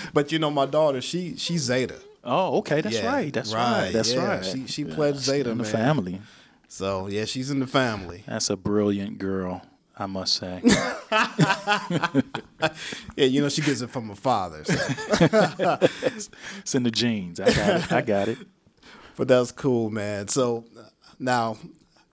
but 0.12 0.32
you 0.32 0.38
know, 0.38 0.50
my 0.50 0.66
daughter, 0.66 1.00
she 1.00 1.36
she's 1.36 1.62
Zeta. 1.62 1.96
Oh, 2.24 2.58
okay. 2.58 2.80
That's 2.80 2.96
Yeah, 2.96 3.06
right. 3.12 3.32
That's 3.32 3.54
right. 3.54 3.82
right, 3.84 3.92
That's 3.92 4.12
yeah. 4.12 4.26
right. 4.36 4.44
She- 4.44 4.66
she 4.66 4.82
Yeah, 4.82 4.94
pledged 4.94 5.18
Zeta, 5.20 5.50
in 5.50 5.58
the 5.58 5.64
family. 5.64 6.20
So 6.68 7.06
yeah, 7.08 7.24
she's 7.24 7.50
in 7.50 7.60
the 7.60 7.66
family. 7.66 8.24
That's 8.26 8.50
a 8.50 8.56
brilliant 8.56 9.18
girl, 9.18 9.62
I 9.96 10.06
must 10.06 10.34
say. 10.34 10.62
Yeah, 13.16 13.26
you 13.26 13.42
know, 13.42 13.48
she 13.48 13.60
gets 13.62 13.80
it 13.80 13.90
from 13.90 14.08
her 14.08 14.14
father. 14.14 14.62
So. 14.64 14.74
it's 16.02 16.74
in 16.74 16.82
the 16.84 16.90
genes. 16.90 17.40
I 17.40 17.46
got 17.52 17.80
it. 17.80 17.92
I 17.92 18.00
got 18.02 18.28
it. 18.28 18.38
But 19.16 19.28
that's 19.28 19.52
cool, 19.52 19.90
man. 19.90 20.28
So 20.28 20.64
now 21.18 21.56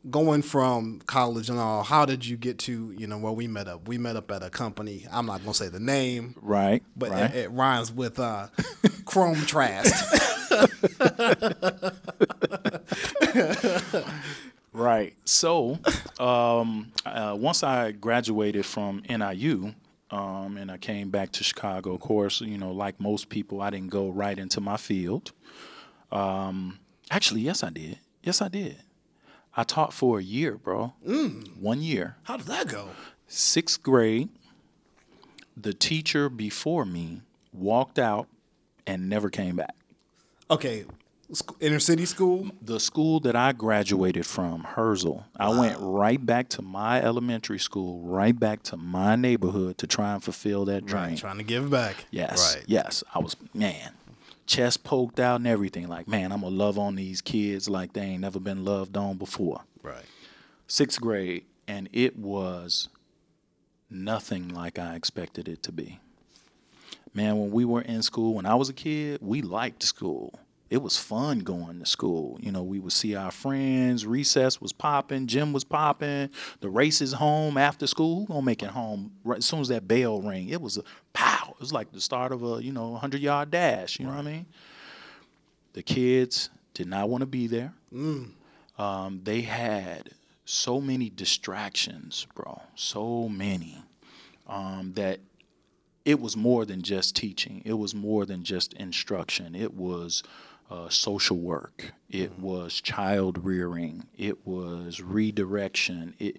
going 0.09 0.41
from 0.41 0.99
college 1.05 1.49
and 1.49 1.59
all, 1.59 1.83
how 1.83 2.05
did 2.05 2.25
you 2.25 2.37
get 2.37 2.59
to, 2.59 2.93
you 2.97 3.07
know, 3.07 3.17
where 3.17 3.31
we 3.33 3.47
met 3.47 3.67
up? 3.67 3.87
We 3.87 3.97
met 3.97 4.15
up 4.15 4.31
at 4.31 4.43
a 4.43 4.49
company. 4.49 5.05
I'm 5.11 5.25
not 5.25 5.41
gonna 5.41 5.53
say 5.53 5.69
the 5.69 5.79
name, 5.79 6.35
Right. 6.41 6.83
but 6.95 7.11
right. 7.11 7.33
it, 7.33 7.45
it 7.45 7.51
rhymes 7.51 7.91
with 7.91 8.19
uh, 8.19 8.47
Chrome 9.05 9.41
Trast. 9.45 9.93
Right. 14.73 15.15
So, 15.25 15.79
um, 16.19 16.91
uh, 17.03 17.35
once 17.39 17.63
I 17.63 17.93
graduated 17.93 18.63
from 18.63 19.01
NIU, 19.09 19.73
um, 20.11 20.57
and 20.57 20.69
I 20.71 20.77
came 20.77 21.09
back 21.09 21.31
to 21.33 21.43
Chicago, 21.43 21.95
of 21.95 21.99
course, 21.99 22.41
you 22.41 22.59
know, 22.59 22.71
like 22.71 22.99
most 22.99 23.29
people, 23.29 23.61
I 23.61 23.71
didn't 23.71 23.89
go 23.89 24.09
right 24.09 24.37
into 24.37 24.61
my 24.61 24.77
field. 24.77 25.31
Um, 26.11 26.77
actually, 27.11 27.41
yes, 27.41 27.63
I 27.63 27.69
did. 27.69 27.99
Yes, 28.23 28.41
I 28.41 28.47
did. 28.47 28.77
I 29.55 29.63
taught 29.63 29.93
for 29.93 30.19
a 30.19 30.23
year, 30.23 30.55
bro. 30.57 30.93
Mm. 31.07 31.57
One 31.57 31.81
year. 31.81 32.17
How 32.23 32.37
did 32.37 32.47
that 32.47 32.67
go? 32.67 32.89
Sixth 33.27 33.81
grade, 33.81 34.29
the 35.55 35.73
teacher 35.73 36.29
before 36.29 36.85
me 36.85 37.21
walked 37.51 37.97
out 37.97 38.27
and 38.85 39.09
never 39.09 39.29
came 39.29 39.55
back. 39.55 39.75
Okay, 40.49 40.85
inner 41.59 41.79
city 41.79 42.05
school. 42.05 42.49
the 42.61 42.79
school 42.79 43.19
that 43.21 43.35
I 43.35 43.51
graduated 43.51 44.25
from, 44.25 44.63
Herzl, 44.63 45.23
I 45.37 45.49
went 45.59 45.75
right 45.79 46.23
back 46.23 46.47
to 46.49 46.61
my 46.61 47.01
elementary 47.01 47.59
school, 47.59 47.99
right 48.01 48.37
back 48.39 48.63
to 48.63 48.77
my 48.77 49.15
neighborhood 49.17 49.77
to 49.79 49.87
try 49.87 50.13
and 50.13 50.23
fulfill 50.23 50.63
that 50.65 50.85
dream. 50.85 51.03
Right, 51.03 51.17
trying 51.17 51.37
to 51.39 51.43
give 51.43 51.69
back. 51.69 52.05
Yes, 52.11 52.55
Right. 52.55 52.63
yes. 52.67 53.03
I 53.13 53.19
was 53.19 53.35
man, 53.53 53.91
chest 54.47 54.83
poked 54.83 55.19
out 55.19 55.35
and 55.35 55.47
everything. 55.47 55.87
Like, 55.87 56.07
man, 56.07 56.31
I'm 56.31 56.41
gonna 56.41 56.55
love 56.55 56.79
on 56.79 56.95
these 56.95 57.21
kids 57.21 57.69
like 57.69 57.93
they 57.93 58.01
ain't 58.01 58.21
never 58.21 58.39
been 58.39 58.65
loved 58.65 58.97
on 58.97 59.17
before. 59.17 59.61
Right. 59.83 60.05
Sixth 60.65 60.99
grade, 60.99 61.45
and 61.67 61.87
it 61.93 62.17
was 62.17 62.89
nothing 63.89 64.49
like 64.49 64.79
I 64.79 64.95
expected 64.95 65.47
it 65.47 65.61
to 65.63 65.71
be. 65.71 65.99
Man, 67.13 67.37
when 67.39 67.51
we 67.51 67.65
were 67.65 67.81
in 67.81 68.01
school, 68.01 68.33
when 68.33 68.45
I 68.45 68.55
was 68.55 68.69
a 68.69 68.73
kid, 68.73 69.19
we 69.21 69.41
liked 69.41 69.83
school. 69.83 70.33
It 70.69 70.81
was 70.81 70.97
fun 70.97 71.39
going 71.39 71.79
to 71.79 71.85
school. 71.85 72.37
You 72.41 72.51
know, 72.51 72.61
we 72.61 72.79
would 72.79 72.91
see 72.91 73.15
our 73.15 73.31
friends. 73.31 74.05
Recess 74.05 74.59
was 74.59 74.73
popping. 74.73 75.27
Gym 75.27 75.53
was 75.53 75.63
popping. 75.63 76.29
The 76.59 76.69
races 76.69 77.13
home 77.13 77.57
after 77.57 77.87
school. 77.87 78.19
Who 78.19 78.25
gonna 78.27 78.41
make 78.41 78.61
it 78.61 78.69
home 78.69 79.13
right 79.23 79.37
as 79.37 79.45
soon 79.45 79.61
as 79.61 79.69
that 79.69 79.87
bell 79.87 80.21
rang? 80.21 80.49
It 80.49 80.61
was 80.61 80.77
a 80.77 80.83
pow. 81.17 81.49
It 81.49 81.59
was 81.59 81.73
like 81.73 81.91
the 81.91 81.99
start 81.99 82.31
of 82.31 82.43
a 82.43 82.63
you 82.63 82.71
know 82.71 82.95
hundred 82.95 83.21
yard 83.21 83.49
dash. 83.49 83.99
You 83.99 84.05
know 84.05 84.11
what 84.11 84.19
I 84.19 84.31
mean? 84.31 84.45
The 85.73 85.81
kids 85.81 86.49
did 86.75 86.87
not 86.87 87.09
want 87.09 87.21
to 87.21 87.25
be 87.25 87.47
there. 87.47 87.73
Um, 88.77 89.21
they 89.23 89.41
had 89.41 90.11
so 90.45 90.79
many 90.79 91.09
distractions, 91.09 92.27
bro. 92.35 92.61
So 92.75 93.27
many 93.27 93.83
um, 94.47 94.93
that 94.93 95.19
it 96.05 96.19
was 96.19 96.37
more 96.37 96.65
than 96.65 96.83
just 96.83 97.15
teaching. 97.15 97.63
It 97.65 97.73
was 97.73 97.95
more 97.95 98.25
than 98.25 98.43
just 98.43 98.73
instruction. 98.73 99.55
It 99.55 99.73
was 99.73 100.21
uh, 100.69 100.89
social 100.89 101.37
work. 101.37 101.93
It 102.09 102.37
was 102.37 102.79
child 102.79 103.43
rearing. 103.43 104.05
It 104.15 104.45
was 104.45 105.01
redirection. 105.01 106.13
It 106.19 106.37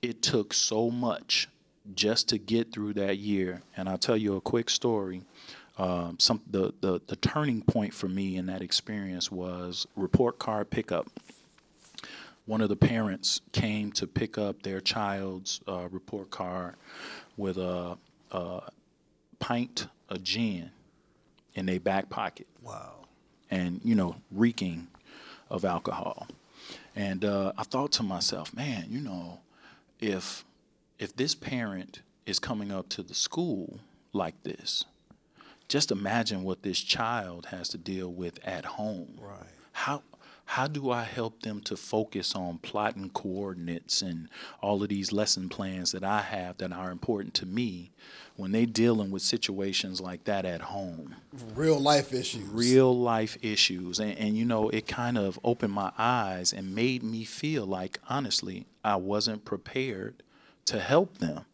it 0.00 0.22
took 0.22 0.54
so 0.54 0.90
much 0.90 1.48
just 1.94 2.28
to 2.30 2.38
get 2.38 2.72
through 2.72 2.94
that 2.94 3.18
year. 3.18 3.62
And 3.76 3.88
I'll 3.88 3.98
tell 3.98 4.16
you 4.16 4.36
a 4.36 4.40
quick 4.40 4.70
story. 4.70 5.22
Um, 5.78 6.16
some 6.18 6.42
the, 6.50 6.72
the 6.80 7.00
the 7.06 7.16
turning 7.16 7.62
point 7.62 7.94
for 7.94 8.06
me 8.08 8.36
in 8.36 8.46
that 8.46 8.60
experience 8.62 9.30
was 9.32 9.86
report 9.96 10.38
card 10.38 10.70
pickup. 10.70 11.08
One 12.44 12.60
of 12.60 12.68
the 12.68 12.76
parents 12.76 13.40
came 13.52 13.92
to 13.92 14.06
pick 14.06 14.36
up 14.36 14.62
their 14.62 14.80
child's 14.80 15.60
uh, 15.66 15.88
report 15.90 16.30
card 16.30 16.74
with 17.36 17.56
a, 17.56 17.96
a 18.32 18.62
pint 19.38 19.86
of 20.08 20.22
gin 20.22 20.70
in 21.54 21.66
their 21.66 21.80
back 21.80 22.08
pocket 22.10 22.46
Wow. 22.62 23.06
and 23.50 23.80
you 23.84 23.94
know 23.94 24.16
reeking 24.30 24.86
of 25.50 25.64
alcohol 25.64 26.26
and 26.94 27.24
uh, 27.24 27.52
i 27.58 27.62
thought 27.64 27.92
to 27.92 28.02
myself 28.02 28.54
man 28.54 28.86
you 28.88 29.00
know 29.00 29.40
if 30.00 30.44
if 31.02 31.16
this 31.16 31.34
parent 31.34 32.02
is 32.26 32.38
coming 32.38 32.70
up 32.70 32.88
to 32.88 33.02
the 33.02 33.14
school 33.14 33.80
like 34.12 34.40
this 34.42 34.84
just 35.72 35.90
imagine 35.90 36.44
what 36.44 36.62
this 36.62 36.78
child 36.80 37.46
has 37.46 37.68
to 37.70 37.78
deal 37.78 38.12
with 38.12 38.38
at 38.44 38.64
home. 38.64 39.18
Right. 39.18 39.46
How 39.72 40.02
how 40.44 40.66
do 40.66 40.90
I 40.90 41.04
help 41.04 41.40
them 41.42 41.62
to 41.62 41.78
focus 41.78 42.34
on 42.34 42.58
plotting 42.58 43.08
coordinates 43.10 44.02
and 44.02 44.28
all 44.60 44.82
of 44.82 44.90
these 44.90 45.12
lesson 45.12 45.48
plans 45.48 45.92
that 45.92 46.04
I 46.04 46.20
have 46.20 46.58
that 46.58 46.72
are 46.72 46.90
important 46.90 47.32
to 47.34 47.46
me 47.46 47.92
when 48.36 48.52
they're 48.52 48.66
dealing 48.66 49.10
with 49.10 49.22
situations 49.22 49.98
like 49.98 50.24
that 50.24 50.44
at 50.44 50.60
home? 50.60 51.14
Real 51.54 51.80
life 51.80 52.12
issues. 52.12 52.46
Real 52.50 52.94
life 52.94 53.38
issues. 53.40 53.98
And, 53.98 54.18
and 54.18 54.36
you 54.36 54.44
know, 54.44 54.68
it 54.68 54.86
kind 54.86 55.16
of 55.16 55.40
opened 55.42 55.72
my 55.72 55.92
eyes 55.96 56.52
and 56.52 56.74
made 56.74 57.02
me 57.02 57.24
feel 57.24 57.64
like, 57.64 57.98
honestly, 58.10 58.66
I 58.84 58.96
wasn't 58.96 59.46
prepared 59.46 60.22
to 60.66 60.80
help 60.80 61.18
them. 61.18 61.44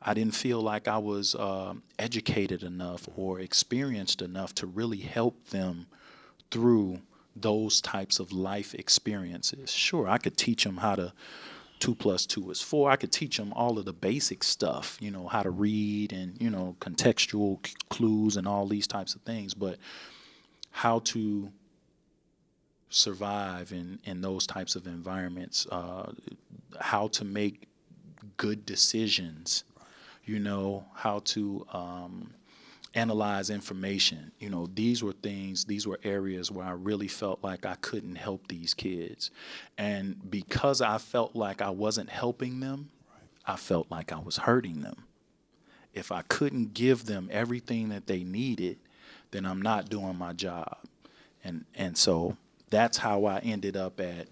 I 0.00 0.12
didn't 0.12 0.34
feel 0.34 0.60
like 0.60 0.86
I 0.86 0.98
was 0.98 1.34
uh, 1.34 1.74
educated 1.98 2.62
enough 2.62 3.08
or 3.16 3.40
experienced 3.40 4.20
enough 4.20 4.54
to 4.56 4.66
really 4.66 4.98
help 4.98 5.48
them 5.48 5.86
through 6.50 7.00
those 7.34 7.80
types 7.80 8.20
of 8.20 8.30
life 8.32 8.74
experiences. 8.74 9.70
Sure, 9.70 10.06
I 10.08 10.18
could 10.18 10.36
teach 10.36 10.64
them 10.64 10.76
how 10.76 10.94
to 10.94 11.12
two 11.80 11.94
plus 11.94 12.26
two 12.26 12.50
is 12.50 12.62
four. 12.62 12.90
I 12.90 12.96
could 12.96 13.12
teach 13.12 13.36
them 13.36 13.52
all 13.54 13.78
of 13.78 13.84
the 13.84 13.92
basic 13.92 14.44
stuff, 14.44 14.96
you 15.00 15.10
know, 15.10 15.26
how 15.26 15.42
to 15.42 15.50
read 15.50 16.12
and, 16.12 16.40
you 16.40 16.50
know, 16.50 16.76
contextual 16.80 17.66
c- 17.66 17.74
clues 17.88 18.36
and 18.36 18.46
all 18.46 18.66
these 18.66 18.86
types 18.86 19.14
of 19.14 19.22
things, 19.22 19.54
but 19.54 19.78
how 20.70 21.00
to 21.00 21.50
survive 22.88 23.72
in, 23.72 23.98
in 24.04 24.20
those 24.20 24.46
types 24.46 24.76
of 24.76 24.86
environments, 24.86 25.66
uh, 25.70 26.12
how 26.80 27.08
to 27.08 27.24
make 27.24 27.68
good 28.36 28.66
decisions, 28.66 29.64
you 30.24 30.38
know, 30.38 30.84
how 30.94 31.20
to 31.20 31.66
um, 31.72 32.34
analyze 32.94 33.50
information. 33.50 34.32
You 34.38 34.50
know, 34.50 34.68
these 34.72 35.02
were 35.02 35.12
things, 35.12 35.64
these 35.64 35.86
were 35.86 35.98
areas 36.04 36.50
where 36.50 36.66
I 36.66 36.72
really 36.72 37.08
felt 37.08 37.42
like 37.42 37.66
I 37.66 37.74
couldn't 37.76 38.16
help 38.16 38.48
these 38.48 38.74
kids. 38.74 39.30
And 39.76 40.30
because 40.30 40.80
I 40.80 40.98
felt 40.98 41.34
like 41.34 41.60
I 41.60 41.70
wasn't 41.70 42.10
helping 42.10 42.60
them, 42.60 42.90
I 43.46 43.56
felt 43.56 43.90
like 43.90 44.12
I 44.12 44.18
was 44.18 44.38
hurting 44.38 44.80
them. 44.80 45.04
If 45.92 46.10
I 46.10 46.22
couldn't 46.22 46.74
give 46.74 47.06
them 47.06 47.28
everything 47.30 47.90
that 47.90 48.06
they 48.06 48.24
needed, 48.24 48.78
then 49.30 49.44
I'm 49.46 49.62
not 49.62 49.88
doing 49.88 50.16
my 50.16 50.32
job. 50.32 50.78
And 51.42 51.64
and 51.74 51.96
so 51.96 52.36
that's 52.70 52.98
how 52.98 53.26
I 53.26 53.38
ended 53.40 53.76
up 53.76 54.00
at 54.00 54.28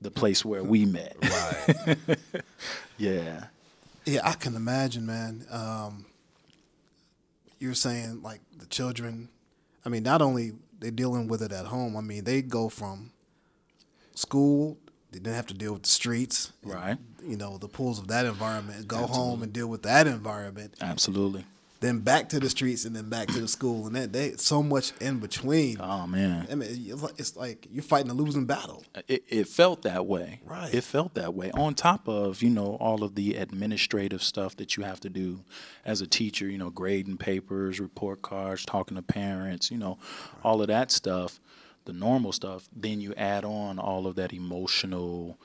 the 0.00 0.10
place 0.10 0.44
where 0.44 0.62
we 0.62 0.84
met. 0.84 1.16
Right. 1.22 1.96
Yeah. 3.00 3.44
yeah, 4.06 4.20
I 4.24 4.32
can 4.32 4.56
imagine, 4.56 5.06
man. 5.06 5.46
Um, 5.52 6.04
you're 7.60 7.74
saying 7.74 8.22
like 8.22 8.40
the 8.58 8.66
children. 8.66 9.28
I 9.86 9.88
mean, 9.88 10.02
not 10.02 10.20
only 10.20 10.52
they're 10.80 10.90
dealing 10.90 11.28
with 11.28 11.40
it 11.42 11.52
at 11.52 11.66
home. 11.66 11.96
I 11.96 12.00
mean, 12.00 12.24
they 12.24 12.42
go 12.42 12.68
from 12.68 13.12
school. 14.16 14.78
They 15.12 15.20
didn't 15.20 15.36
have 15.36 15.46
to 15.46 15.54
deal 15.54 15.72
with 15.74 15.84
the 15.84 15.88
streets, 15.90 16.52
Right. 16.64 16.98
you 17.24 17.36
know, 17.36 17.56
the 17.56 17.68
pools 17.68 17.98
of 18.00 18.08
that 18.08 18.26
environment. 18.26 18.86
Go 18.88 19.06
home 19.06 19.42
and 19.44 19.52
deal 19.52 19.68
with 19.68 19.82
that 19.84 20.06
environment. 20.08 20.74
Absolutely. 20.80 21.44
Then 21.80 22.00
back 22.00 22.28
to 22.30 22.40
the 22.40 22.50
streets, 22.50 22.84
and 22.84 22.96
then 22.96 23.08
back 23.08 23.28
to 23.28 23.40
the 23.40 23.46
school, 23.46 23.86
and 23.86 23.94
then 23.94 24.10
they 24.10 24.32
so 24.32 24.64
much 24.64 24.92
in 25.00 25.20
between. 25.20 25.76
Oh 25.80 26.08
man. 26.08 26.48
I 26.50 26.56
mean, 26.56 26.68
it's 27.18 27.36
like- 27.36 27.68
you're 27.70 27.84
fighting 27.84 28.10
a 28.10 28.14
losing 28.14 28.46
battle. 28.46 28.84
Uh, 28.96 29.02
it, 29.06 29.22
it 29.28 29.46
felt 29.46 29.82
that 29.82 30.04
way. 30.06 30.40
Right. 30.44 30.74
It 30.74 30.82
felt 30.82 31.14
that 31.14 31.34
way. 31.34 31.52
On 31.52 31.74
top 31.74 32.08
of, 32.08 32.42
you 32.42 32.50
know, 32.50 32.76
all 32.80 33.04
of 33.04 33.14
the 33.14 33.36
administrative 33.36 34.24
stuff 34.24 34.56
that 34.56 34.76
you 34.76 34.82
have 34.82 34.98
to 35.00 35.08
do 35.08 35.44
as 35.84 36.00
a 36.00 36.06
teacher, 36.08 36.48
you 36.50 36.58
know, 36.58 36.70
grading 36.70 37.18
papers, 37.18 37.78
report 37.78 38.22
cards, 38.22 38.64
talking 38.64 38.96
to 38.96 39.02
parents, 39.02 39.70
you 39.70 39.78
know, 39.78 39.98
all 40.42 40.60
of 40.60 40.66
that 40.66 40.90
stuff, 40.90 41.38
the 41.84 41.92
normal 41.92 42.32
stuff. 42.32 42.68
Then 42.74 43.00
you 43.00 43.14
add 43.16 43.44
on 43.44 43.78
all 43.78 44.08
of 44.08 44.16
that 44.16 44.32
emotional, 44.32 45.38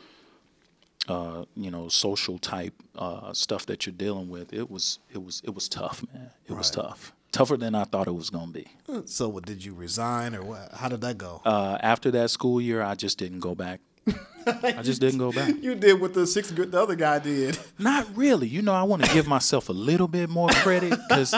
uh, 1.08 1.46
you 1.56 1.70
know, 1.70 1.88
social 1.90 2.40
type 2.40 2.74
uh, 2.98 3.34
stuff 3.34 3.66
that 3.66 3.86
you're 3.86 3.94
dealing 3.94 4.30
with. 4.30 4.54
It 4.54 4.70
was, 4.70 5.00
it 5.12 5.24
was, 5.24 5.42
it 5.44 5.54
was 5.54 5.68
tough, 5.68 6.04
man. 6.14 6.30
It 6.48 6.54
was 6.54 6.72
tough. 6.72 7.14
Tougher 7.32 7.58
than 7.58 7.74
I 7.74 7.84
thought 7.84 8.08
it 8.08 8.14
was 8.16 8.30
gonna 8.30 8.52
be. 8.52 8.68
So, 9.06 9.28
what 9.28 9.46
did 9.46 9.66
you 9.66 9.74
resign 9.74 10.36
or 10.36 10.44
what? 10.44 10.70
How 10.74 10.88
did 10.88 11.02
that 11.02 11.18
go? 11.18 11.42
Uh, 11.44 11.80
after 11.82 12.12
that 12.12 12.30
school 12.30 12.62
year, 12.62 12.84
I 12.84 12.94
just 12.94 13.18
didn't 13.18 13.40
go 13.40 13.56
back. 13.56 13.80
I 14.46 14.82
just 14.84 15.00
didn't 15.00 15.20
go 15.20 15.32
back. 15.32 15.56
you 15.62 15.74
did 15.74 16.00
what 16.00 16.14
the 16.14 16.28
sixth 16.28 16.56
the 16.56 16.80
other 16.80 16.96
guy 16.96 17.20
did. 17.20 17.58
Not 17.80 18.16
really. 18.16 18.48
You 18.48 18.62
know, 18.62 18.74
I 18.74 18.84
want 18.84 19.06
to 19.06 19.14
give 19.14 19.26
myself 19.26 19.70
a 19.70 19.74
little 19.74 20.08
bit 20.08 20.30
more 20.30 20.50
credit 20.50 21.00
because 21.08 21.34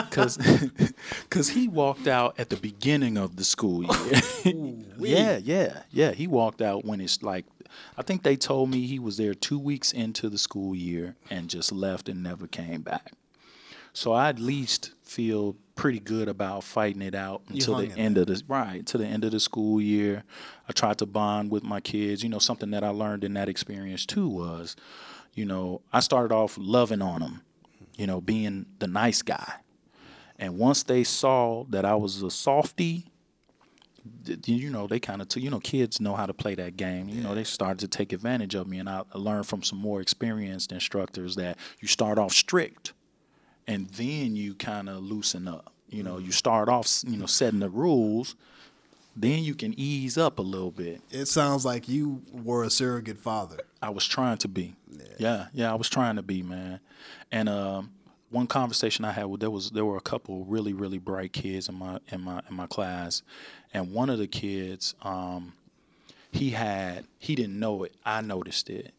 because 1.22 1.48
he 1.50 1.68
walked 1.68 2.08
out 2.08 2.38
at 2.38 2.50
the 2.50 2.56
beginning 2.56 3.16
of 3.16 3.36
the 3.36 3.44
school 3.44 3.84
year. 3.84 4.22
yeah, 4.98 5.38
yeah, 5.42 5.82
yeah. 5.92 6.12
He 6.12 6.26
walked 6.26 6.60
out 6.60 6.84
when 6.84 7.00
it's 7.00 7.22
like, 7.22 7.44
I 7.96 8.02
think 8.02 8.22
they 8.22 8.36
told 8.36 8.70
me 8.70 8.86
he 8.86 8.98
was 8.98 9.16
there 9.16 9.34
two 9.34 9.58
weeks 9.58 9.92
into 9.92 10.28
the 10.28 10.38
school 10.38 10.74
year 10.74 11.16
and 11.30 11.48
just 11.48 11.72
left 11.72 12.08
and 12.08 12.22
never 12.22 12.46
came 12.46 12.82
back. 12.82 13.12
So 13.92 14.12
I 14.12 14.28
at 14.28 14.38
least 14.38 14.92
feel 15.02 15.56
pretty 15.74 16.00
good 16.00 16.28
about 16.28 16.64
fighting 16.64 17.00
it 17.00 17.14
out 17.14 17.42
until 17.48 17.76
the 17.76 17.98
end 17.98 18.18
of 18.18 18.26
the 18.26 18.42
right 18.46 18.84
to 18.86 18.98
the 18.98 19.06
end 19.06 19.24
of 19.24 19.30
the 19.30 19.40
school 19.40 19.80
year. 19.80 20.24
I 20.68 20.72
tried 20.72 20.98
to 20.98 21.06
bond 21.06 21.50
with 21.50 21.62
my 21.62 21.80
kids. 21.80 22.22
You 22.22 22.28
know, 22.28 22.38
something 22.38 22.70
that 22.72 22.84
I 22.84 22.90
learned 22.90 23.24
in 23.24 23.32
that 23.34 23.48
experience 23.48 24.04
too 24.04 24.28
was, 24.28 24.76
you 25.32 25.46
know, 25.46 25.80
I 25.92 26.00
started 26.00 26.34
off 26.34 26.58
loving 26.60 27.00
on 27.00 27.20
them, 27.20 27.42
you 27.96 28.06
know, 28.06 28.20
being 28.20 28.66
the 28.80 28.86
nice 28.86 29.22
guy. 29.22 29.54
And 30.38 30.58
once 30.58 30.82
they 30.82 31.02
saw 31.02 31.64
that 31.70 31.86
I 31.86 31.94
was 31.94 32.22
a 32.22 32.30
softie, 32.30 33.04
th- 33.04 33.06
you 34.44 34.70
know, 34.70 34.86
they 34.86 35.00
kind 35.00 35.22
of, 35.22 35.28
took. 35.28 35.42
you 35.42 35.50
know, 35.50 35.60
kids 35.60 36.00
know 36.00 36.14
how 36.14 36.26
to 36.26 36.34
play 36.34 36.54
that 36.54 36.76
game. 36.76 37.08
You 37.08 37.22
know, 37.22 37.34
they 37.34 37.44
started 37.44 37.78
to 37.80 37.88
take 37.88 38.12
advantage 38.12 38.54
of 38.54 38.66
me. 38.66 38.78
And 38.78 38.88
I 38.88 39.02
I 39.14 39.18
learned 39.18 39.46
from 39.46 39.62
some 39.62 39.78
more 39.78 40.00
experienced 40.00 40.72
instructors 40.72 41.36
that 41.36 41.58
you 41.80 41.88
start 41.88 42.18
off 42.18 42.32
strict 42.32 42.92
and 43.66 43.88
then 43.90 44.36
you 44.36 44.54
kind 44.54 44.88
of 44.88 45.02
loosen 45.02 45.48
up. 45.48 45.72
You 45.88 46.02
know, 46.02 46.18
you 46.18 46.32
start 46.32 46.68
off, 46.68 47.02
you 47.06 47.16
know, 47.16 47.26
setting 47.26 47.60
the 47.60 47.68
rules, 47.68 48.34
then 49.14 49.42
you 49.42 49.54
can 49.54 49.78
ease 49.78 50.18
up 50.18 50.38
a 50.38 50.42
little 50.42 50.70
bit. 50.70 51.00
It 51.10 51.26
sounds 51.26 51.64
like 51.64 51.88
you 51.88 52.22
were 52.32 52.64
a 52.64 52.70
surrogate 52.70 53.18
father. 53.18 53.58
I 53.80 53.90
was 53.90 54.06
trying 54.06 54.38
to 54.38 54.48
be. 54.48 54.76
Yeah, 55.18 55.46
yeah, 55.52 55.70
I 55.70 55.74
was 55.74 55.88
trying 55.88 56.16
to 56.16 56.22
be, 56.22 56.42
man. 56.42 56.80
And 57.32 57.48
um, 57.48 57.92
one 58.36 58.46
conversation 58.46 59.06
I 59.06 59.12
had 59.12 59.24
with 59.24 59.40
there 59.40 59.50
was 59.50 59.70
there 59.70 59.86
were 59.86 59.96
a 59.96 60.02
couple 60.02 60.44
really 60.44 60.74
really 60.74 60.98
bright 60.98 61.32
kids 61.32 61.70
in 61.70 61.74
my 61.74 62.00
in 62.08 62.20
my 62.20 62.42
in 62.50 62.54
my 62.54 62.66
class, 62.66 63.22
and 63.72 63.92
one 63.94 64.10
of 64.10 64.18
the 64.18 64.26
kids, 64.26 64.94
um, 65.00 65.54
he 66.32 66.50
had 66.50 67.06
he 67.18 67.34
didn't 67.34 67.58
know 67.58 67.82
it. 67.84 67.94
I 68.04 68.20
noticed 68.20 68.68
it. 68.68 68.92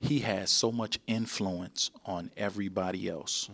He 0.00 0.20
had 0.20 0.48
so 0.48 0.72
much 0.72 0.98
influence 1.06 1.90
on 2.06 2.30
everybody 2.34 3.10
else. 3.10 3.50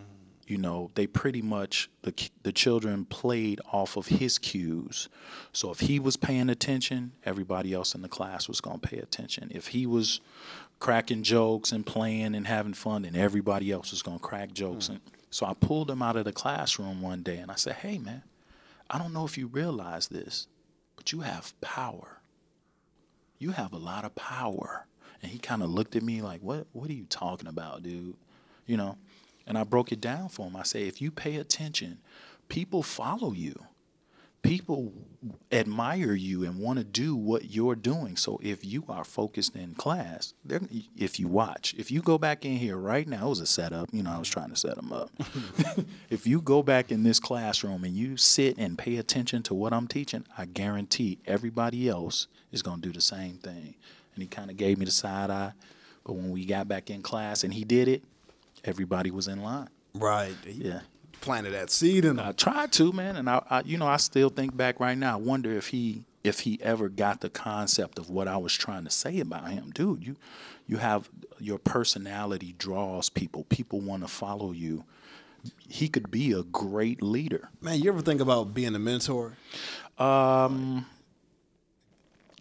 You 0.47 0.59
know, 0.59 0.93
they 0.95 1.09
pretty 1.09 1.43
much 1.43 1.91
the 2.03 2.15
the 2.45 2.53
children 2.53 3.07
played 3.07 3.61
off 3.73 3.97
of 3.97 4.07
his 4.07 4.39
cues. 4.39 5.09
So 5.53 5.73
if 5.73 5.81
he 5.81 5.99
was 5.99 6.17
paying 6.17 6.49
attention, 6.49 7.11
everybody 7.25 7.75
else 7.75 7.97
in 7.97 8.03
the 8.03 8.09
class 8.09 8.47
was 8.47 8.61
going 8.61 8.79
to 8.79 8.89
pay 8.89 8.99
attention. 8.99 9.51
If 9.53 9.67
he 9.69 9.85
was 9.87 10.21
cracking 10.79 11.23
jokes 11.23 11.73
and 11.73 11.87
playing 11.87 12.35
and 12.35 12.47
having 12.47 12.75
fun, 12.75 13.05
and 13.05 13.17
everybody 13.17 13.71
else 13.71 13.91
was 13.91 14.03
going 14.03 14.19
to 14.19 14.25
crack 14.25 14.53
jokes. 14.53 14.87
Hmm. 14.87 14.95
And 14.95 15.01
so 15.31 15.47
I 15.47 15.55
pulled 15.55 15.91
him 15.91 16.03
out 16.03 16.17
of 16.17 16.25
the 16.25 16.33
classroom 16.33 17.03
one 17.03 17.23
day 17.23 17.39
and 17.39 17.51
I 17.51 17.57
said, 17.57 17.75
"Hey, 17.75 17.99
man, 17.99 18.23
I 18.89 18.99
don't 18.99 19.13
know 19.13 19.25
if 19.25 19.37
you 19.37 19.47
realize 19.47 20.09
this, 20.09 20.47
but 20.97 21.13
you 21.13 21.21
have 21.21 21.59
power. 21.61 22.21
You 23.39 23.51
have 23.53 23.73
a 23.73 23.79
lot 23.79 24.05
of 24.05 24.15
power." 24.15 24.87
And 25.23 25.33
he 25.33 25.39
kind 25.39 25.63
of 25.63 25.71
looked 25.71 25.97
at 25.97 26.03
me 26.03 26.23
like, 26.23 26.41
"What? 26.43 26.67
What 26.73 26.91
are 26.91 26.95
you 26.95 27.07
talking 27.07 27.49
about, 27.49 27.83
dude?" 27.83 28.17
You 28.67 28.77
know. 28.77 28.99
And 29.47 29.57
I 29.57 29.63
broke 29.63 29.93
it 29.93 30.01
down 30.01 30.29
for 30.29 30.47
him. 30.47 30.57
I 30.57 30.65
say, 30.65 30.89
if 30.89 31.01
you 31.01 31.13
pay 31.13 31.37
attention, 31.37 31.99
people 32.49 32.83
follow 32.83 33.33
you. 33.33 33.55
People 34.47 34.93
admire 35.51 36.13
you 36.13 36.45
and 36.45 36.59
want 36.61 36.79
to 36.79 36.85
do 36.85 37.17
what 37.17 37.51
you're 37.51 37.75
doing. 37.75 38.17
So 38.17 38.39
if 38.43 38.65
you 38.65 38.85
are 38.89 39.05
focused 39.05 39.57
in 39.57 39.75
class, 39.75 40.35
they're- 40.45 40.69
if 40.97 41.19
you 41.19 41.27
watch, 41.29 41.75
if 41.77 41.91
you 41.91 42.01
go 42.03 42.17
back 42.19 42.45
in 42.45 42.57
here 42.57 42.77
right 42.77 43.09
now, 43.09 43.27
it 43.27 43.31
was 43.31 43.41
a 43.41 43.47
setup. 43.47 43.89
You 43.93 44.03
know, 44.03 44.11
I 44.11 44.19
was 44.19 44.29
trying 44.29 44.51
to 44.51 44.57
set 44.57 44.77
them 44.77 44.93
up. 44.93 45.11
if 46.11 46.27
you 46.27 46.41
go 46.41 46.63
back 46.63 46.93
in 46.93 47.03
this 47.03 47.19
classroom 47.19 47.83
and 47.85 47.97
you 47.97 48.17
sit 48.17 48.57
and 48.59 48.79
pay 48.79 48.97
attention 48.99 49.43
to 49.45 49.55
what 49.55 49.73
I'm 49.73 49.89
teaching, 49.89 50.25
I 50.37 50.45
guarantee 50.45 51.19
everybody 51.27 51.89
else 51.89 52.29
is 52.53 52.63
going 52.63 52.81
to 52.81 52.87
do 52.89 52.93
the 52.93 53.01
same 53.01 53.39
thing. 53.39 53.75
And 54.15 54.23
he 54.23 54.27
kind 54.29 54.51
of 54.51 54.57
gave 54.57 54.79
me 54.79 54.85
the 54.85 54.91
side 54.93 55.31
eye. 55.31 55.53
But 56.05 56.15
when 56.15 56.31
we 56.31 56.45
got 56.45 56.69
back 56.69 56.89
in 56.89 57.03
class 57.03 57.43
and 57.43 57.53
he 57.53 57.65
did 57.65 57.89
it, 57.89 58.03
everybody 58.65 59.11
was 59.11 59.27
in 59.29 59.43
line. 59.43 59.69
Right. 59.95 60.37
Yeah. 60.47 60.81
Planted 61.21 61.51
that 61.51 61.71
seed 61.71 62.05
in 62.05 62.19
I 62.19 62.33
tried 62.33 62.73
to, 62.73 62.93
man, 62.93 63.17
and 63.17 63.29
I, 63.29 63.43
I, 63.51 63.61
you 63.63 63.79
know, 63.79 63.87
I 63.87 63.97
still 63.97 64.29
think 64.29 64.57
back 64.57 64.81
right 64.81 64.97
now. 64.97 65.15
I 65.15 65.21
wonder 65.21 65.53
if 65.53 65.69
he, 65.69 66.05
if 66.25 66.41
he 66.41 66.59
ever 66.63 66.89
got 66.89 67.21
the 67.21 67.31
concept 67.31 67.99
of 67.99 68.11
what 68.11 68.29
I 68.29 68.37
was 68.37 68.55
trying 68.55 68.85
to 68.85 68.91
say 68.91 69.21
about 69.21 69.51
him, 69.51 69.71
dude. 69.75 70.07
You, 70.07 70.17
you 70.67 70.79
have 70.79 71.09
your 71.39 71.59
personality 71.59 72.55
draws 72.59 73.09
people. 73.09 73.45
People 73.45 73.81
want 73.81 74.03
to 74.03 74.09
follow 74.09 74.53
you. 74.53 74.85
he 75.69 75.89
could 75.89 76.11
be 76.11 76.33
a 76.33 76.43
great 76.43 77.03
leader. 77.03 77.51
Man, 77.61 77.81
you 77.81 77.91
ever 77.91 78.03
think 78.03 78.21
about 78.21 78.55
being 78.55 78.75
a 78.75 78.79
mentor? 78.79 79.37
Um, 79.99 80.87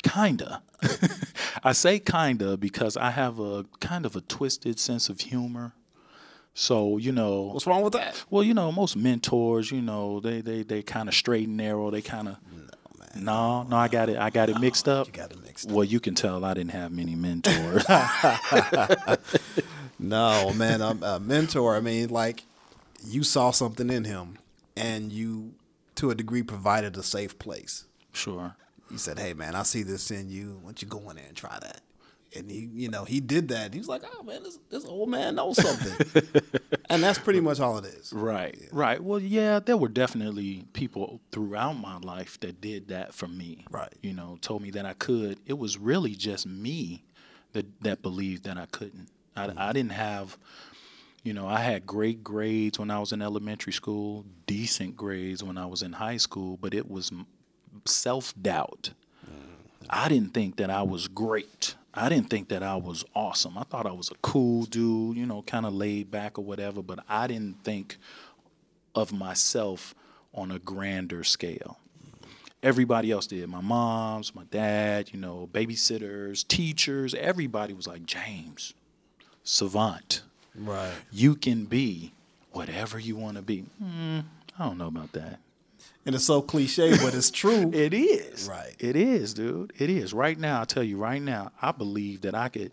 kinda. 0.04 0.62
I 1.64 1.72
say 1.74 2.00
kinda 2.00 2.58
because 2.58 2.98
I 2.98 3.12
have 3.12 3.40
a 3.40 3.66
kind 3.80 4.06
of 4.06 4.16
a 4.16 4.22
twisted 4.22 4.80
sense 4.80 5.10
of 5.10 5.22
humor. 5.22 5.74
So 6.58 6.98
you 6.98 7.12
know, 7.12 7.50
What's 7.54 7.68
wrong 7.68 7.82
with 7.84 7.94
that? 7.94 8.24
well, 8.30 8.42
you 8.44 8.54
know, 8.54 8.72
most 8.72 8.96
mentors, 8.96 9.72
you 9.72 9.82
know, 9.82 10.20
they 10.22 10.40
they 10.42 10.64
they 10.64 10.82
kind 10.82 11.10
of 11.10 11.14
straight 11.16 11.48
and 11.48 11.58
narrow. 11.58 11.92
They 11.92 12.02
kind 12.02 12.30
of 12.30 12.38
no, 13.18 13.64
no, 13.64 13.78
I 13.78 13.88
got 13.88 14.10
it. 14.10 14.18
I 14.18 14.30
got 14.30 14.50
it 14.50 14.60
mixed 14.60 14.90
up. 14.90 15.08
You 15.08 15.14
got 15.14 15.32
it 15.32 15.42
mixed 15.44 15.68
up. 15.70 15.74
Well, 15.74 15.86
you 15.86 16.00
can 16.02 16.16
tell 16.16 16.44
I 16.44 16.54
didn't 16.54 16.72
have 16.72 16.92
many 16.92 17.16
mentors. 17.16 17.86
No, 19.98 20.52
man, 20.54 20.82
a, 20.82 20.98
a 21.02 21.20
mentor. 21.22 21.76
I 21.76 21.80
mean, 21.80 22.10
like 22.10 22.44
you 23.06 23.24
saw 23.24 23.52
something 23.52 23.90
in 23.90 24.04
him, 24.04 24.38
and 24.76 25.10
you, 25.12 25.54
to 25.96 26.10
a 26.12 26.16
degree, 26.16 26.44
provided 26.44 26.98
a 26.98 27.04
safe 27.04 27.40
place. 27.40 27.86
sure. 28.12 28.56
You 28.92 28.98
said, 29.00 29.18
"Hey, 29.18 29.34
man, 29.34 29.56
I 29.56 29.64
see 29.64 29.82
this 29.84 30.12
in 30.12 30.30
you. 30.30 30.60
Why 30.62 30.66
don't 30.68 30.82
you 30.82 30.88
go 30.88 31.10
in 31.10 31.16
there 31.16 31.26
and 31.28 31.36
try 31.36 31.58
that?" 31.60 31.82
And 32.36 32.50
he, 32.50 32.70
you 32.74 32.90
know, 32.90 33.06
he 33.06 33.20
did 33.20 33.48
that. 33.50 33.74
He 33.74 33.80
was 33.80 33.88
like, 33.88 34.04
"Oh 34.14 34.24
man, 34.24 34.44
this, 34.44 34.60
this 34.70 34.86
old 34.86 35.10
man 35.10 35.36
knows 35.36 35.62
something," 35.62 36.24
and 36.90 37.02
that's 37.02 37.20
pretty 37.20 37.40
much 37.40 37.60
all 37.60 37.78
it 37.78 37.86
is. 37.86 38.12
Right, 38.14 38.58
right. 38.72 39.02
Well, 39.02 39.20
yeah, 39.20 39.60
there 39.60 39.78
were 39.78 39.90
definitely 39.90 40.66
people 40.74 41.22
throughout 41.32 41.74
my 41.74 41.98
life 41.98 42.40
that 42.42 42.62
did 42.62 42.90
that 42.90 43.14
for 43.14 43.28
me. 43.28 43.66
Right. 43.70 43.94
You 44.02 44.14
know, 44.14 44.38
told 44.42 44.62
me 44.62 44.72
that 44.72 44.86
I 44.86 44.94
could. 44.94 45.40
It 45.46 45.58
was 45.58 45.78
really 45.78 46.16
just 46.16 46.46
me 46.46 47.04
that 47.54 47.66
that 47.82 48.02
believed 48.02 48.44
that 48.44 48.58
I 48.58 48.66
couldn't. 48.68 49.10
I, 49.36 49.48
mm-hmm. 49.48 49.60
I 49.60 49.74
didn't 49.74 49.92
have, 49.92 50.38
you 51.24 51.34
know, 51.34 51.48
I 51.48 51.60
had 51.60 51.86
great 51.86 52.24
grades 52.24 52.80
when 52.80 52.92
I 52.92 53.00
was 53.00 53.12
in 53.12 53.22
elementary 53.22 53.74
school, 53.74 54.26
decent 54.46 54.96
grades 54.96 55.44
when 55.44 55.58
I 55.58 55.66
was 55.66 55.82
in 55.82 55.94
high 55.94 56.18
school, 56.18 56.58
but 56.58 56.74
it 56.74 56.90
was 56.90 57.12
self 57.86 58.34
doubt. 58.42 58.92
Mm-hmm. 59.26 59.86
I 59.90 60.10
didn't 60.10 60.34
think 60.34 60.58
that 60.58 60.70
I 60.70 60.84
was 60.84 61.08
great. 61.08 61.76
I 61.96 62.10
didn't 62.10 62.30
think 62.30 62.50
that 62.50 62.62
I 62.62 62.76
was 62.76 63.06
awesome. 63.16 63.58
I 63.58 63.64
thought 63.64 63.86
I 63.86 63.94
was 63.94 64.12
a 64.12 64.16
cool 64.22 64.66
dude, 64.66 65.16
you 65.16 65.26
know, 65.26 65.42
kind 65.44 65.66
of 65.66 65.74
laid 65.74 66.12
back 66.12 66.38
or 66.38 66.44
whatever, 66.44 66.82
but 66.82 67.00
I 67.08 67.28
didn't 67.28 67.64
think 67.64 67.98
of 68.94 69.14
myself 69.14 69.96
on 70.34 70.52
a 70.52 70.60
grander 70.60 71.24
scale. 71.24 71.80
Everybody 72.62 73.12
else 73.12 73.28
did. 73.28 73.48
My 73.48 73.62
moms, 73.62 74.36
my 74.36 74.44
dad, 74.52 75.12
you 75.14 75.20
know, 75.20 75.50
babysitters, 75.54 76.46
teachers, 76.46 77.14
everybody 77.14 77.74
was 77.74 77.88
like, 77.88 78.06
James, 78.06 78.74
savant. 79.44 80.24
Right. 80.54 80.92
You 81.12 81.36
can 81.36 81.66
be 81.66 82.12
whatever 82.52 83.00
you 83.00 83.16
want 83.16 83.38
to 83.38 83.42
be. 83.42 83.66
Hmm, 83.82 84.22
I 84.58 84.66
don't 84.66 84.78
know 84.78 84.88
about 84.88 85.14
that. 85.14 85.40
And 86.06 86.14
it's 86.14 86.26
so 86.26 86.42
cliche, 86.42 86.92
but 86.98 87.14
it's 87.14 87.32
true. 87.32 87.72
It 87.74 87.94
is. 87.94 88.48
Right. 88.48 88.76
It 88.80 88.96
is, 88.96 89.34
dude. 89.34 89.74
It 89.78 89.90
is. 89.90 90.14
Right 90.14 90.38
now, 90.38 90.60
I'll 90.60 90.66
tell 90.66 90.84
you 90.84 90.98
right 90.98 91.22
now, 91.22 91.52
I 91.62 91.72
believe 91.72 92.22
that 92.22 92.36
I 92.36 92.50
could. 92.50 92.72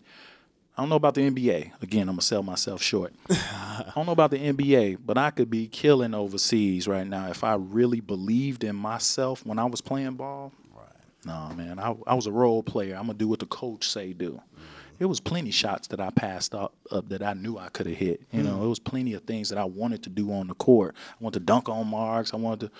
I 0.77 0.81
don't 0.81 0.89
know 0.89 0.95
about 0.95 1.13
the 1.15 1.29
NBA. 1.29 1.71
Again, 1.81 2.01
I'm 2.01 2.15
going 2.15 2.19
to 2.19 2.25
sell 2.25 2.41
myself 2.41 2.81
short. 2.81 3.13
I 3.29 3.91
don't 3.95 4.05
know 4.05 4.11
about 4.11 4.31
the 4.31 4.39
NBA, 4.39 4.97
but 5.05 5.17
I 5.17 5.29
could 5.29 5.49
be 5.49 5.67
killing 5.67 6.15
overseas 6.15 6.87
right 6.87 7.05
now 7.05 7.29
if 7.29 7.43
I 7.43 7.55
really 7.55 8.01
believed 8.01 8.63
in 8.63 8.75
myself 8.75 9.45
when 9.45 9.59
I 9.59 9.65
was 9.65 9.81
playing 9.81 10.13
ball. 10.13 10.51
right. 10.75 10.85
No, 11.25 11.55
man. 11.55 11.77
I, 11.77 11.95
I 12.07 12.15
was 12.15 12.25
a 12.25 12.31
role 12.31 12.63
player. 12.63 12.95
I'm 12.95 13.05
going 13.05 13.17
to 13.17 13.23
do 13.23 13.27
what 13.27 13.39
the 13.39 13.45
coach 13.45 13.87
say 13.87 14.13
do. 14.13 14.31
Mm-hmm. 14.31 14.63
It 14.99 15.05
was 15.05 15.19
plenty 15.19 15.51
shots 15.51 15.87
that 15.89 15.99
I 15.99 16.09
passed 16.11 16.55
up, 16.55 16.73
up 16.91 17.09
that 17.09 17.21
I 17.21 17.33
knew 17.33 17.57
I 17.57 17.69
could 17.69 17.87
have 17.87 17.97
hit. 17.97 18.21
You 18.31 18.43
know, 18.43 18.57
mm. 18.57 18.65
it 18.65 18.67
was 18.67 18.79
plenty 18.79 19.13
of 19.15 19.23
things 19.23 19.49
that 19.49 19.57
I 19.57 19.65
wanted 19.65 20.03
to 20.03 20.09
do 20.09 20.31
on 20.31 20.47
the 20.47 20.53
court. 20.53 20.95
I 21.11 21.23
wanted 21.23 21.39
to 21.39 21.45
dunk 21.45 21.67
on 21.67 21.87
marks. 21.87 22.33
I 22.33 22.37
wanted 22.37 22.67
to 22.67 22.71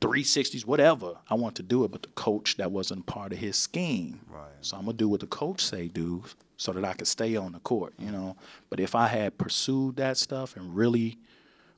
360s, 0.00 0.64
whatever. 0.64 1.14
I 1.28 1.34
want 1.34 1.56
to 1.56 1.62
do 1.62 1.84
it, 1.84 1.90
but 1.90 2.02
the 2.02 2.08
coach 2.10 2.56
that 2.56 2.70
wasn't 2.70 3.06
part 3.06 3.32
of 3.32 3.38
his 3.38 3.56
scheme. 3.56 4.20
Right. 4.30 4.44
So 4.60 4.76
I'm 4.76 4.84
gonna 4.84 4.96
do 4.96 5.08
what 5.08 5.20
the 5.20 5.26
coach 5.26 5.64
say 5.64 5.88
do, 5.88 6.24
so 6.56 6.72
that 6.72 6.84
I 6.84 6.92
could 6.94 7.08
stay 7.08 7.36
on 7.36 7.52
the 7.52 7.58
court. 7.60 7.94
You 7.98 8.10
know. 8.10 8.36
But 8.70 8.80
if 8.80 8.94
I 8.94 9.08
had 9.08 9.36
pursued 9.38 9.96
that 9.96 10.16
stuff 10.16 10.56
and 10.56 10.74
really 10.74 11.18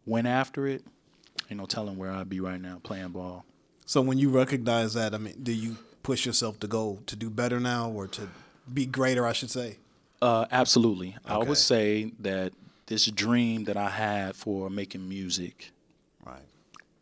went 0.06 0.26
after 0.26 0.66
it, 0.66 0.84
you 1.48 1.56
know, 1.56 1.66
telling 1.66 1.96
where 1.96 2.10
I'd 2.12 2.28
be 2.28 2.40
right 2.40 2.60
now 2.60 2.80
playing 2.82 3.08
ball. 3.08 3.44
So 3.86 4.00
when 4.02 4.18
you 4.18 4.30
recognize 4.30 4.94
that, 4.94 5.14
I 5.14 5.18
mean, 5.18 5.34
do 5.42 5.52
you 5.52 5.76
push 6.02 6.24
yourself 6.24 6.60
to 6.60 6.66
go 6.68 7.00
to 7.06 7.16
do 7.16 7.28
better 7.30 7.58
now, 7.58 7.90
or 7.90 8.06
to 8.08 8.28
be 8.72 8.86
greater? 8.86 9.26
I 9.26 9.32
should 9.32 9.50
say. 9.50 9.78
Uh, 10.22 10.44
absolutely. 10.52 11.16
I 11.24 11.38
would 11.38 11.56
say 11.56 12.12
that 12.20 12.52
this 12.86 13.06
dream 13.06 13.64
that 13.64 13.78
I 13.78 13.88
had 13.88 14.36
for 14.36 14.68
making 14.68 15.08
music 15.08 15.70
Right. 16.26 16.42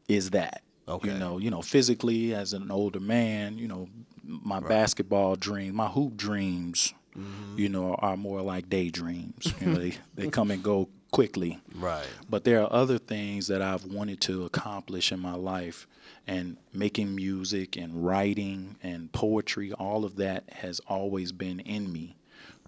is 0.07 0.31
that. 0.31 0.63
Okay. 0.89 1.13
You 1.13 1.19
know, 1.19 1.39
you 1.39 1.51
know, 1.51 1.63
physically 1.63 2.35
as 2.35 2.53
an 2.53 2.71
older 2.71 3.01
man, 3.01 3.59
you 3.59 3.69
know, 3.69 3.89
my 4.25 4.61
basketball 4.61 5.37
dream, 5.37 5.75
my 5.75 5.89
hoop 5.89 6.17
dreams, 6.17 6.95
Mm-hmm. 7.17 7.59
you 7.59 7.69
know, 7.69 7.95
are 7.97 8.17
more 8.17 8.43
like 8.43 8.69
daydreams. 8.69 9.53
You 9.61 9.67
know, 9.67 9.75
they, 9.75 9.95
they 10.15 10.29
come 10.29 10.53
and 10.53 10.63
go 10.63 10.89
quickly. 11.11 11.59
Right. 11.75 12.07
But 12.31 12.45
there 12.45 12.63
are 12.63 12.73
other 12.73 12.99
things 12.99 13.49
that 13.49 13.61
I've 13.61 13.85
wanted 13.87 14.21
to 14.21 14.45
accomplish 14.45 15.11
in 15.11 15.19
my 15.19 15.35
life, 15.35 15.89
and 16.29 16.59
making 16.73 17.17
music 17.17 17.77
and 17.77 18.05
writing 18.07 18.77
and 18.85 19.11
poetry, 19.11 19.73
all 19.73 20.05
of 20.05 20.15
that 20.17 20.45
has 20.53 20.81
always 20.87 21.33
been 21.33 21.59
in 21.61 21.93
me. 21.93 22.15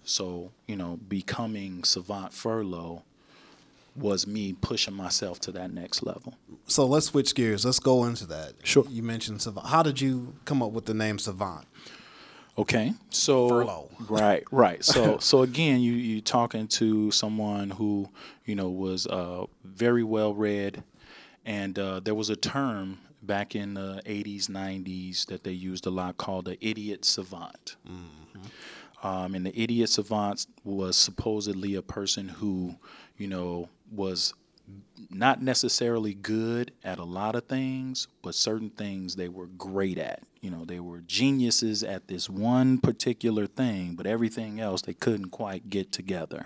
So, 0.03 0.51
you 0.67 0.75
know, 0.75 0.97
becoming 1.07 1.85
Savant 1.85 2.33
Furlow 2.33 3.03
was 3.95 4.25
me 4.25 4.53
pushing 4.53 4.93
myself 4.93 5.39
to 5.41 5.51
that 5.51 5.71
next 5.71 6.03
level. 6.03 6.35
So 6.65 6.85
let's 6.85 7.07
switch 7.07 7.35
gears. 7.35 7.65
Let's 7.65 7.79
go 7.79 8.05
into 8.05 8.25
that. 8.27 8.53
Sure. 8.63 8.85
You 8.89 9.03
mentioned 9.03 9.41
Savant. 9.41 9.67
How 9.67 9.83
did 9.83 9.99
you 9.99 10.35
come 10.45 10.63
up 10.63 10.71
with 10.71 10.85
the 10.85 10.93
name 10.93 11.19
Savant? 11.19 11.67
Okay, 12.57 12.93
so 13.09 13.47
Furlough. 13.47 13.89
right, 14.09 14.43
right. 14.51 14.83
So, 14.83 15.17
so 15.19 15.41
again, 15.41 15.79
you 15.79 15.93
you 15.93 16.21
talking 16.21 16.67
to 16.67 17.09
someone 17.09 17.69
who 17.69 18.09
you 18.45 18.55
know 18.55 18.69
was 18.69 19.07
uh, 19.07 19.45
very 19.63 20.03
well 20.03 20.33
read, 20.33 20.83
and 21.45 21.79
uh, 21.79 22.01
there 22.01 22.13
was 22.13 22.29
a 22.29 22.35
term 22.35 22.99
back 23.23 23.55
in 23.55 23.73
the 23.73 24.01
'80s, 24.05 24.47
'90s 24.49 25.25
that 25.27 25.45
they 25.45 25.51
used 25.51 25.87
a 25.87 25.89
lot 25.89 26.17
called 26.17 26.45
the 26.45 26.57
idiot 26.65 27.05
savant. 27.05 27.77
Um, 29.03 29.33
and 29.33 29.45
the 29.45 29.59
idiot 29.59 29.89
savant 29.89 30.45
was 30.63 30.95
supposedly 30.95 31.73
a 31.75 31.81
person 31.81 32.27
who, 32.27 32.75
you 33.17 33.27
know, 33.27 33.69
was 33.91 34.33
not 35.09 35.41
necessarily 35.41 36.13
good 36.13 36.71
at 36.83 36.99
a 36.99 37.03
lot 37.03 37.35
of 37.35 37.45
things, 37.45 38.07
but 38.21 38.35
certain 38.35 38.69
things 38.69 39.15
they 39.15 39.27
were 39.27 39.47
great 39.47 39.97
at. 39.97 40.23
You 40.41 40.51
know, 40.51 40.65
they 40.65 40.79
were 40.79 41.01
geniuses 41.01 41.83
at 41.83 42.07
this 42.07 42.29
one 42.29 42.77
particular 42.77 43.47
thing, 43.47 43.95
but 43.95 44.05
everything 44.05 44.59
else 44.59 44.81
they 44.81 44.93
couldn't 44.93 45.29
quite 45.29 45.69
get 45.69 45.91
together. 45.91 46.45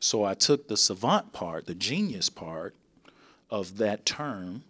So 0.00 0.24
I 0.24 0.34
took 0.34 0.68
the 0.68 0.76
savant 0.76 1.32
part, 1.32 1.66
the 1.66 1.74
genius 1.74 2.28
part 2.28 2.74
of 3.50 3.78
that 3.78 4.04
term, 4.04 4.64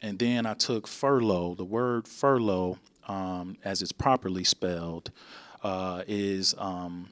and 0.00 0.18
then 0.18 0.46
I 0.46 0.54
took 0.54 0.86
furlough. 0.86 1.54
The 1.54 1.64
word 1.64 2.06
furlough, 2.06 2.78
um, 3.06 3.56
as 3.64 3.82
it's 3.82 3.92
properly 3.92 4.44
spelled, 4.44 5.10
uh, 5.62 6.04
is 6.06 6.54
um, 6.58 7.08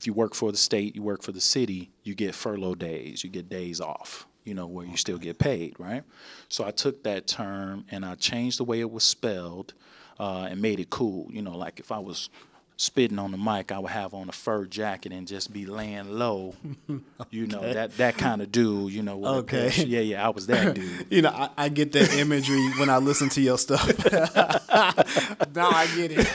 if 0.00 0.06
you 0.06 0.14
work 0.14 0.34
for 0.34 0.50
the 0.50 0.56
state, 0.56 0.96
you 0.96 1.02
work 1.02 1.20
for 1.20 1.30
the 1.30 1.42
city, 1.42 1.90
you 2.04 2.14
get 2.14 2.34
furlough 2.34 2.74
days, 2.74 3.22
you 3.22 3.28
get 3.28 3.50
days 3.50 3.82
off, 3.82 4.26
you 4.44 4.54
know, 4.54 4.66
where 4.66 4.86
you 4.86 4.96
still 4.96 5.18
get 5.18 5.38
paid, 5.38 5.78
right? 5.78 6.04
So 6.48 6.64
I 6.64 6.70
took 6.70 7.02
that 7.02 7.26
term 7.26 7.84
and 7.90 8.02
I 8.02 8.14
changed 8.14 8.58
the 8.58 8.64
way 8.64 8.80
it 8.80 8.90
was 8.90 9.04
spelled 9.04 9.74
uh, 10.18 10.48
and 10.50 10.62
made 10.62 10.80
it 10.80 10.88
cool. 10.88 11.28
You 11.30 11.42
know, 11.42 11.54
like 11.54 11.80
if 11.80 11.92
I 11.92 11.98
was 11.98 12.30
spitting 12.80 13.18
on 13.18 13.30
the 13.30 13.36
mic, 13.36 13.70
I 13.70 13.78
would 13.78 13.90
have 13.90 14.14
on 14.14 14.30
a 14.30 14.32
fur 14.32 14.64
jacket 14.64 15.12
and 15.12 15.28
just 15.28 15.52
be 15.52 15.66
laying 15.66 16.18
low. 16.18 16.54
You 17.30 17.46
know, 17.46 17.60
that 17.60 17.98
that 17.98 18.16
kind 18.16 18.40
of 18.42 18.50
dude, 18.50 18.92
you 18.92 19.02
know. 19.02 19.24
Okay. 19.24 19.70
Yeah, 19.76 20.00
yeah, 20.00 20.26
I 20.26 20.30
was 20.30 20.46
that 20.48 20.74
dude. 20.74 21.06
You 21.10 21.22
know, 21.22 21.28
I, 21.28 21.50
I 21.56 21.68
get 21.68 21.92
that 21.92 22.12
imagery 22.14 22.66
when 22.78 22.88
I 22.90 22.96
listen 22.96 23.28
to 23.30 23.40
your 23.40 23.58
stuff. 23.58 23.86
now 25.54 25.68
I 25.70 25.86
get 25.94 26.12
it. 26.12 26.26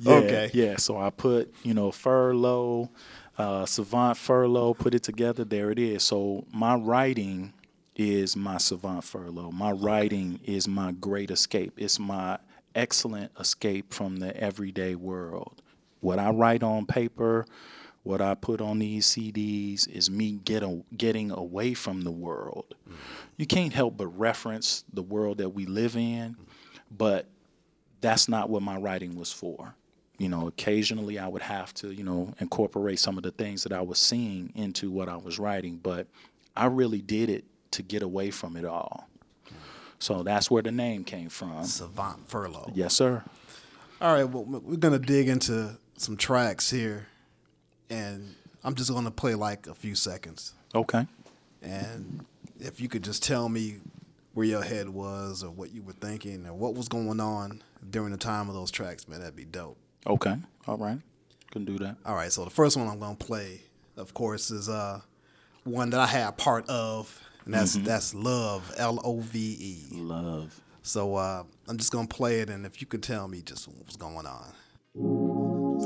Yeah, 0.00 0.16
Okay. 0.16 0.50
Yeah. 0.52 0.76
So 0.78 0.98
I 0.98 1.10
put, 1.10 1.54
you 1.62 1.74
know, 1.74 1.92
furlough, 1.92 2.90
uh, 3.38 3.66
savant 3.66 4.16
furlough, 4.16 4.74
put 4.74 4.94
it 4.94 5.02
together. 5.04 5.44
There 5.44 5.70
it 5.70 5.78
is. 5.78 6.02
So 6.02 6.44
my 6.52 6.74
writing 6.74 7.52
is 7.94 8.34
my 8.34 8.58
savant 8.58 9.04
furlough. 9.04 9.52
My 9.52 9.70
writing 9.70 10.40
is 10.44 10.66
my 10.66 10.90
great 10.92 11.30
escape. 11.30 11.74
It's 11.76 11.98
my 12.00 12.38
excellent 12.74 13.32
escape 13.38 13.92
from 13.92 14.16
the 14.16 14.36
everyday 14.36 14.94
world. 14.94 15.62
What 16.00 16.18
I 16.18 16.30
write 16.30 16.62
on 16.62 16.86
paper, 16.86 17.46
what 18.02 18.20
I 18.20 18.34
put 18.34 18.60
on 18.60 18.78
these 18.78 19.06
CDs 19.06 19.88
is 19.88 20.10
me 20.10 20.32
get 20.44 20.62
a, 20.62 20.82
getting 20.96 21.30
away 21.30 21.74
from 21.74 22.02
the 22.02 22.10
world. 22.10 22.74
Mm-hmm. 22.82 22.96
You 23.38 23.46
can't 23.46 23.72
help 23.72 23.96
but 23.96 24.08
reference 24.08 24.84
the 24.92 25.02
world 25.02 25.38
that 25.38 25.50
we 25.50 25.66
live 25.66 25.96
in, 25.96 26.36
but 26.90 27.26
that's 28.00 28.28
not 28.28 28.50
what 28.50 28.62
my 28.62 28.76
writing 28.76 29.16
was 29.16 29.32
for. 29.32 29.74
You 30.18 30.28
know, 30.28 30.46
occasionally 30.46 31.18
I 31.18 31.26
would 31.26 31.42
have 31.42 31.72
to, 31.74 31.92
you 31.92 32.04
know, 32.04 32.34
incorporate 32.38 32.98
some 32.98 33.16
of 33.16 33.24
the 33.24 33.30
things 33.30 33.62
that 33.64 33.72
I 33.72 33.80
was 33.80 33.98
seeing 33.98 34.52
into 34.54 34.90
what 34.90 35.08
I 35.08 35.16
was 35.16 35.38
writing, 35.38 35.80
but 35.82 36.06
I 36.54 36.66
really 36.66 37.00
did 37.00 37.30
it 37.30 37.44
to 37.72 37.82
get 37.82 38.02
away 38.02 38.30
from 38.30 38.56
it 38.56 38.64
all. 38.64 39.08
So 40.04 40.22
that's 40.22 40.50
where 40.50 40.62
the 40.62 40.70
name 40.70 41.02
came 41.02 41.30
from. 41.30 41.64
Savant 41.64 42.28
Furlow. 42.28 42.70
Yes, 42.74 42.92
sir. 42.92 43.24
All 44.02 44.12
right, 44.12 44.24
well, 44.24 44.44
we're 44.44 44.76
gonna 44.76 44.98
dig 44.98 45.28
into 45.28 45.78
some 45.96 46.18
tracks 46.18 46.68
here, 46.70 47.06
and 47.88 48.34
I'm 48.62 48.74
just 48.74 48.90
gonna 48.92 49.10
play 49.10 49.34
like 49.34 49.66
a 49.66 49.72
few 49.74 49.94
seconds, 49.94 50.52
Okay. 50.74 51.06
and 51.62 52.26
if 52.60 52.82
you 52.82 52.88
could 52.90 53.02
just 53.02 53.22
tell 53.22 53.48
me 53.48 53.76
where 54.34 54.44
your 54.46 54.62
head 54.62 54.90
was, 54.90 55.42
or 55.42 55.50
what 55.50 55.72
you 55.72 55.82
were 55.82 55.94
thinking, 55.94 56.44
or 56.46 56.52
what 56.52 56.74
was 56.74 56.86
going 56.86 57.18
on 57.20 57.62
during 57.88 58.12
the 58.12 58.18
time 58.18 58.48
of 58.50 58.54
those 58.54 58.70
tracks, 58.70 59.08
man, 59.08 59.20
that'd 59.20 59.34
be 59.34 59.46
dope. 59.46 59.78
Okay. 60.06 60.36
All 60.66 60.76
right. 60.76 60.98
Can 61.50 61.64
do 61.64 61.78
that. 61.78 61.96
All 62.04 62.14
right, 62.14 62.30
so 62.30 62.44
the 62.44 62.50
first 62.50 62.76
one 62.76 62.88
I'm 62.88 62.98
gonna 62.98 63.14
play, 63.14 63.62
of 63.96 64.12
course, 64.12 64.50
is 64.50 64.68
uh 64.68 65.00
one 65.62 65.88
that 65.90 66.00
I 66.00 66.06
had 66.06 66.36
part 66.36 66.68
of, 66.68 67.22
and 67.44 67.54
that's 67.54 67.74
that's 67.74 68.14
Love, 68.14 68.72
L 68.76 69.00
O 69.04 69.20
V 69.20 69.56
E. 69.60 69.96
Love. 69.96 70.60
So 70.82 71.16
uh, 71.16 71.44
I'm 71.68 71.78
just 71.78 71.92
gonna 71.92 72.06
play 72.06 72.40
it, 72.40 72.50
and 72.50 72.66
if 72.66 72.80
you 72.80 72.86
could 72.86 73.02
tell 73.02 73.28
me 73.28 73.42
just 73.42 73.68
what's 73.68 73.96
going 73.96 74.26
on. 74.26 74.52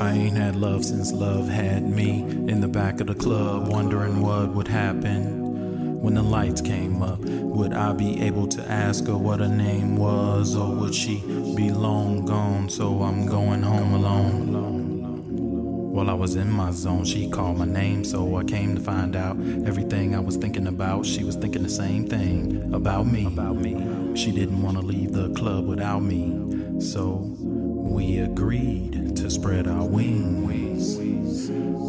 I 0.00 0.12
ain't 0.12 0.36
had 0.36 0.54
love 0.54 0.84
since 0.84 1.12
love 1.12 1.48
had 1.48 1.88
me 1.88 2.20
in 2.20 2.60
the 2.60 2.68
back 2.68 3.00
of 3.00 3.06
the 3.06 3.14
club, 3.14 3.68
wondering 3.68 4.20
what 4.20 4.50
would 4.50 4.68
happen 4.68 6.00
when 6.00 6.14
the 6.14 6.22
lights 6.22 6.60
came 6.60 7.02
up. 7.02 7.18
Would 7.20 7.74
I 7.74 7.92
be 7.92 8.20
able 8.22 8.46
to 8.48 8.62
ask 8.70 9.06
her 9.06 9.16
what 9.16 9.40
her 9.40 9.48
name 9.48 9.96
was, 9.96 10.54
or 10.54 10.74
would 10.74 10.94
she 10.94 11.20
be 11.56 11.70
long 11.70 12.26
gone? 12.26 12.68
So 12.68 13.02
I'm 13.02 13.26
going 13.26 13.62
home 13.62 13.94
alone. 13.94 14.77
While 15.98 16.10
I 16.10 16.14
was 16.14 16.36
in 16.36 16.48
my 16.48 16.70
zone, 16.70 17.04
she 17.04 17.28
called 17.28 17.58
my 17.58 17.64
name, 17.64 18.04
so 18.04 18.36
I 18.36 18.44
came 18.44 18.76
to 18.76 18.80
find 18.80 19.16
out 19.16 19.36
everything 19.66 20.14
I 20.14 20.20
was 20.20 20.36
thinking 20.36 20.68
about. 20.68 21.04
She 21.04 21.24
was 21.24 21.34
thinking 21.34 21.64
the 21.64 21.68
same 21.68 22.06
thing 22.06 22.72
about 22.72 23.08
me. 23.08 23.26
About 23.26 23.56
me. 23.56 24.14
She 24.14 24.30
didn't 24.30 24.62
want 24.62 24.76
to 24.76 24.86
leave 24.86 25.12
the 25.12 25.30
club 25.30 25.66
without 25.66 26.04
me, 26.04 26.80
so 26.80 27.34
we 27.40 28.18
agreed 28.18 29.16
to 29.16 29.28
spread 29.28 29.66
our 29.66 29.84
wings. 29.84 31.00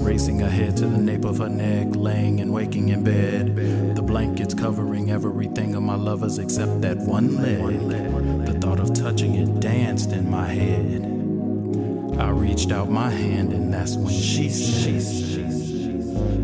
Racing 0.03 0.41
ahead 0.41 0.75
to 0.77 0.87
the 0.87 0.97
nape 0.97 1.23
of 1.23 1.37
her 1.37 1.47
neck, 1.47 1.89
laying 1.91 2.39
and 2.39 2.51
waking 2.51 2.89
in 2.89 3.03
bed. 3.03 3.95
The 3.95 4.01
blankets 4.01 4.55
covering 4.55 5.11
everything 5.11 5.75
of 5.75 5.83
my 5.83 5.93
lovers 5.93 6.39
except 6.39 6.81
that 6.81 6.97
one 6.97 7.35
leg. 7.35 8.47
The 8.47 8.59
thought 8.59 8.79
of 8.79 8.91
touching 8.95 9.35
it 9.35 9.59
danced 9.59 10.13
in 10.13 10.31
my 10.31 10.47
head. 10.47 11.18
I 12.19 12.29
reached 12.31 12.71
out 12.71 12.89
my 12.89 13.09
hand, 13.09 13.53
and 13.53 13.73
that's 13.73 13.95
when 13.95 14.13
she 14.13 14.49
said, 14.49 15.01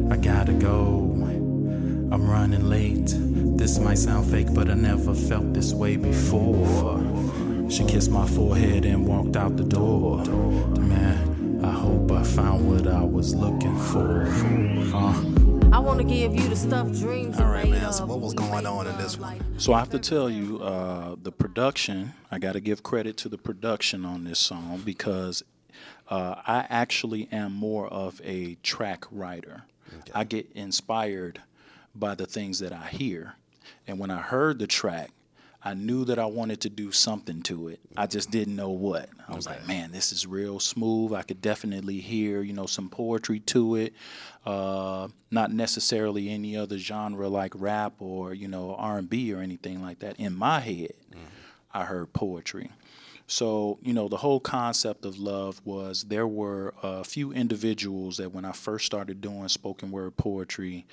I 0.09 0.15
gotta 0.15 0.53
go. 0.53 1.11
I'm 2.11 2.29
running 2.29 2.69
late. 2.69 3.13
This 3.57 3.77
might 3.79 3.97
sound 3.97 4.31
fake, 4.31 4.53
but 4.53 4.69
I 4.69 4.73
never 4.75 5.13
felt 5.13 5.53
this 5.53 5.73
way 5.73 5.97
before. 5.97 7.01
She 7.69 7.83
kissed 7.83 8.09
my 8.09 8.25
forehead 8.25 8.85
and 8.85 9.05
walked 9.05 9.35
out 9.35 9.57
the 9.57 9.65
door. 9.65 10.23
Man, 10.79 11.59
I 11.63 11.71
hope 11.71 12.09
I 12.11 12.23
found 12.23 12.69
what 12.69 12.87
I 12.87 13.03
was 13.03 13.35
looking 13.35 13.77
for. 13.77 14.27
Uh. 14.95 15.23
I 15.75 15.79
want 15.79 15.99
to 15.99 16.05
give 16.05 16.33
you 16.33 16.47
the 16.47 16.55
stuff 16.55 16.89
dreams 16.93 17.37
All 17.37 17.47
are 17.47 17.51
right, 17.51 17.65
made 17.65 17.81
man, 17.81 17.91
so 17.91 18.05
what 18.05 18.21
was 18.21 18.33
going 18.33 18.65
on 18.65 18.87
in 18.87 18.97
this 18.97 19.17
one? 19.17 19.43
So 19.59 19.73
I 19.73 19.79
have 19.79 19.89
to 19.89 19.99
tell 19.99 20.29
you, 20.29 20.61
uh, 20.61 21.15
the 21.21 21.33
production. 21.33 22.13
I 22.31 22.39
got 22.39 22.53
to 22.53 22.61
give 22.61 22.81
credit 22.81 23.17
to 23.17 23.29
the 23.29 23.37
production 23.37 24.05
on 24.05 24.23
this 24.23 24.39
song 24.39 24.81
because 24.85 25.43
uh, 26.09 26.35
I 26.45 26.65
actually 26.69 27.27
am 27.31 27.51
more 27.53 27.87
of 27.87 28.21
a 28.23 28.55
track 28.63 29.05
writer. 29.11 29.63
I 30.13 30.23
get 30.23 30.51
inspired 30.53 31.41
by 31.93 32.15
the 32.15 32.25
things 32.25 32.59
that 32.59 32.73
I 32.73 32.87
hear, 32.87 33.35
and 33.87 33.97
when 33.99 34.11
I 34.11 34.21
heard 34.21 34.59
the 34.59 34.67
track, 34.67 35.11
I 35.63 35.73
knew 35.73 36.05
that 36.05 36.19
I 36.19 36.25
wanted 36.25 36.61
to 36.61 36.69
do 36.69 36.91
something 36.91 37.41
to 37.43 37.69
it. 37.69 37.79
I 37.97 38.05
just 38.05 38.29
didn't 38.29 38.55
know 38.55 38.69
what. 38.69 39.09
I 39.27 39.33
was 39.35 39.47
like, 39.47 39.65
man, 39.67 39.91
this 39.91 40.11
is 40.11 40.27
real 40.27 40.59
smooth. 40.59 41.11
I 41.13 41.23
could 41.23 41.41
definitely 41.41 41.99
hear, 42.01 42.43
you 42.43 42.53
know, 42.53 42.67
some 42.67 42.87
poetry 42.87 43.39
to 43.39 43.75
it. 43.77 43.93
Uh, 44.45 45.07
not 45.31 45.51
necessarily 45.51 46.29
any 46.29 46.55
other 46.55 46.77
genre 46.77 47.27
like 47.29 47.53
rap 47.55 47.93
or 47.99 48.33
you 48.35 48.47
know 48.47 48.75
R&B 48.75 49.33
or 49.33 49.39
anything 49.39 49.81
like 49.81 49.99
that. 49.99 50.19
In 50.19 50.35
my 50.35 50.59
head, 50.59 50.93
I 51.73 51.85
heard 51.85 52.13
poetry. 52.13 52.69
So, 53.27 53.79
you 53.81 53.93
know, 53.93 54.07
the 54.07 54.17
whole 54.17 54.39
concept 54.39 55.05
of 55.05 55.17
love 55.17 55.61
was 55.65 56.03
there 56.03 56.27
were 56.27 56.73
a 56.83 57.03
few 57.03 57.31
individuals 57.31 58.17
that 58.17 58.33
when 58.33 58.45
I 58.45 58.51
first 58.51 58.85
started 58.85 59.21
doing 59.21 59.47
spoken 59.47 59.91
word 59.91 60.15
poetry 60.15 60.85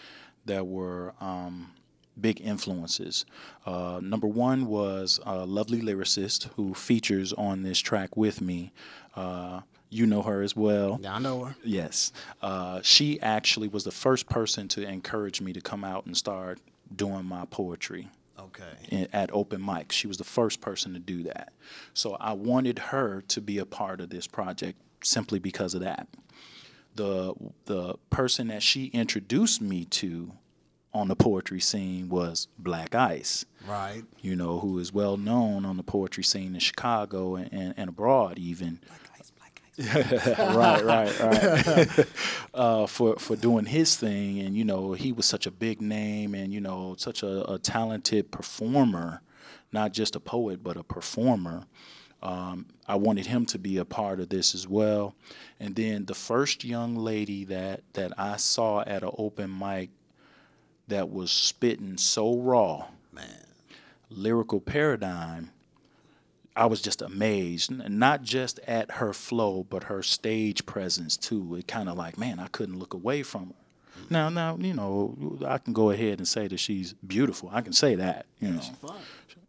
that 0.47 0.67
were 0.67 1.15
um, 1.21 1.73
big 2.21 2.41
influences. 2.41 3.27
Uh, 3.67 4.01
number 4.03 4.27
one 4.27 4.67
was 4.67 5.21
a 5.25 5.45
lovely 5.45 5.81
lyricist 5.81 6.49
who 6.57 6.75
features 6.75 7.33
on 7.35 7.63
this 7.63 7.79
track 7.79 8.17
with 8.17 8.41
me. 8.41 8.73
Uh, 9.15 9.61
you 9.91 10.07
know 10.07 10.23
her 10.23 10.41
as 10.41 10.57
well. 10.57 10.99
Yeah, 11.03 11.15
I 11.15 11.19
know 11.19 11.45
her. 11.45 11.57
Yes. 11.63 12.13
Uh, 12.41 12.81
she 12.83 13.21
actually 13.21 13.69
was 13.69 13.85
the 13.85 13.91
first 13.91 14.27
person 14.27 14.67
to 14.69 14.89
encourage 14.89 15.43
me 15.43 15.53
to 15.53 15.61
come 15.61 15.85
out 15.85 16.07
and 16.07 16.17
start 16.17 16.61
doing 16.95 17.27
my 17.27 17.45
poetry 17.45 18.09
Okay. 18.47 19.09
at 19.13 19.31
open 19.33 19.65
mic. 19.65 19.93
She 19.93 20.07
was 20.07 20.19
the 20.19 20.25
first 20.25 20.61
person 20.61 20.93
to 20.95 20.99
do 20.99 21.23
that. 21.25 21.53
So 21.95 22.15
I 22.21 22.33
wanted 22.33 22.79
her 22.79 23.23
to 23.29 23.41
be 23.41 23.59
a 23.59 23.67
part 23.67 24.01
of 24.01 24.11
this 24.11 24.27
project 24.27 24.79
simply 25.03 25.39
because 25.39 25.75
of 25.75 25.81
that. 25.83 26.09
The 26.95 27.35
the 27.65 27.95
person 28.11 28.49
that 28.49 28.63
she 28.63 28.87
introduced 28.87 29.61
me 29.63 29.85
to 29.87 30.33
on 30.95 31.09
the 31.09 31.17
poetry 31.17 31.59
scene 31.61 32.11
was 32.11 32.49
Black 32.59 32.95
Ice, 32.95 33.47
Right. 33.67 34.03
you 34.21 34.37
know, 34.37 34.59
who 34.59 34.79
is 34.79 34.93
well 34.93 35.17
known 35.17 35.65
on 35.65 35.79
the 35.79 35.83
poetry 35.83 36.23
scene 36.23 36.53
in 36.53 36.61
Chicago 36.61 37.37
and, 37.37 37.51
and, 37.51 37.75
and 37.79 37.89
abroad 37.89 38.39
even. 38.39 38.79
right, 39.95 40.85
right, 40.85 41.21
right. 41.21 42.07
uh, 42.55 42.87
for 42.87 43.17
for 43.17 43.37
doing 43.37 43.65
his 43.65 43.97
thing, 43.97 44.41
and 44.41 44.57
you 44.57 44.65
know, 44.65 44.93
he 44.93 45.13
was 45.13 45.25
such 45.27 45.47
a 45.47 45.51
big 45.51 45.81
name, 45.81 46.35
and 46.35 46.53
you 46.53 46.61
know, 46.61 46.95
such 46.99 47.23
a, 47.23 47.51
a 47.51 47.59
talented 47.59 48.31
performer, 48.31 49.23
not 49.73 49.93
just 49.93 50.15
a 50.15 50.21
poet, 50.21 50.63
but 50.63 50.77
a 50.77 50.83
performer. 50.83 51.67
Um, 52.23 52.67
I 52.87 52.97
wanted 52.97 53.27
him 53.27 53.47
to 53.47 53.59
be 53.59 53.79
a 53.79 53.85
part 53.85 54.21
of 54.21 54.29
this 54.29 54.55
as 54.55 54.69
well. 54.69 55.15
And 55.59 55.75
then 55.75 56.05
the 56.05 56.15
first 56.15 56.65
young 56.65 56.95
lady 56.95 57.45
that 57.47 57.83
that 57.95 58.13
I 58.19 58.37
saw 58.37 58.83
at 58.83 59.03
an 59.03 59.11
open 59.17 59.59
mic 59.59 59.91
that 60.89 61.11
was 61.11 61.31
spitting 61.31 61.97
so 61.97 62.37
raw, 62.37 62.89
Man. 63.13 63.47
lyrical 64.11 64.61
paradigm, 64.61 65.52
I 66.55 66.67
was 66.67 66.83
just 66.83 67.01
amazed, 67.03 67.71
not 67.71 68.23
just 68.23 68.59
at 68.67 68.93
her 68.93 69.13
flow, 69.13 69.65
but 69.69 69.85
her 69.85 70.03
stage 70.03 70.67
presence 70.67 71.17
too. 71.17 71.55
It 71.57 71.67
kind 71.67 71.89
of 71.89 71.97
like, 71.97 72.19
man, 72.19 72.39
I 72.39 72.49
couldn't 72.49 72.79
look 72.79 72.95
away 72.95 73.23
from 73.23 73.49
her. 73.49 73.55
Mm-hmm. 74.03 74.15
Now, 74.15 74.29
now, 74.29 74.57
you 74.59 74.75
know, 74.75 75.39
I 75.47 75.59
can 75.59 75.73
go 75.73 75.91
ahead 75.91 76.19
and 76.19 76.29
say 76.29 76.49
that 76.49 76.59
she's 76.59 76.93
beautiful. 77.07 77.51
I 77.53 77.61
can 77.63 77.73
say 77.73 77.95
that, 77.95 78.27
you 78.41 78.51
know. 78.51 78.61
She's 78.61 78.77
fine. 78.77 79.01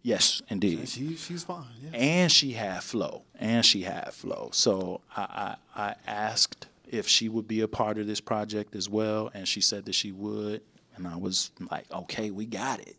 Yes, 0.02 0.42
indeed. 0.50 0.90
She 0.90 1.16
she's 1.16 1.44
fine. 1.46 1.64
Yeah. 1.82 1.98
And 1.98 2.32
she 2.32 2.52
had 2.52 2.84
flow, 2.84 3.24
and 3.40 3.66
she 3.66 3.84
had 3.84 4.14
flow. 4.14 4.50
So 4.52 5.00
I, 5.16 5.56
I, 5.76 5.82
I 5.82 5.96
asked 6.06 6.68
if 6.90 7.08
she 7.08 7.30
would 7.30 7.48
be 7.48 7.62
a 7.62 7.70
part 7.70 7.98
of 7.98 8.06
this 8.06 8.20
project 8.20 8.76
as 8.76 8.90
well, 8.90 9.32
and 9.34 9.48
she 9.48 9.62
said 9.62 9.86
that 9.86 9.96
she 9.96 10.12
would. 10.12 10.62
And 10.96 11.08
I 11.08 11.16
was 11.16 11.52
like, 11.72 11.86
okay, 11.92 12.32
we 12.32 12.46
got 12.46 12.82
it. 12.82 12.98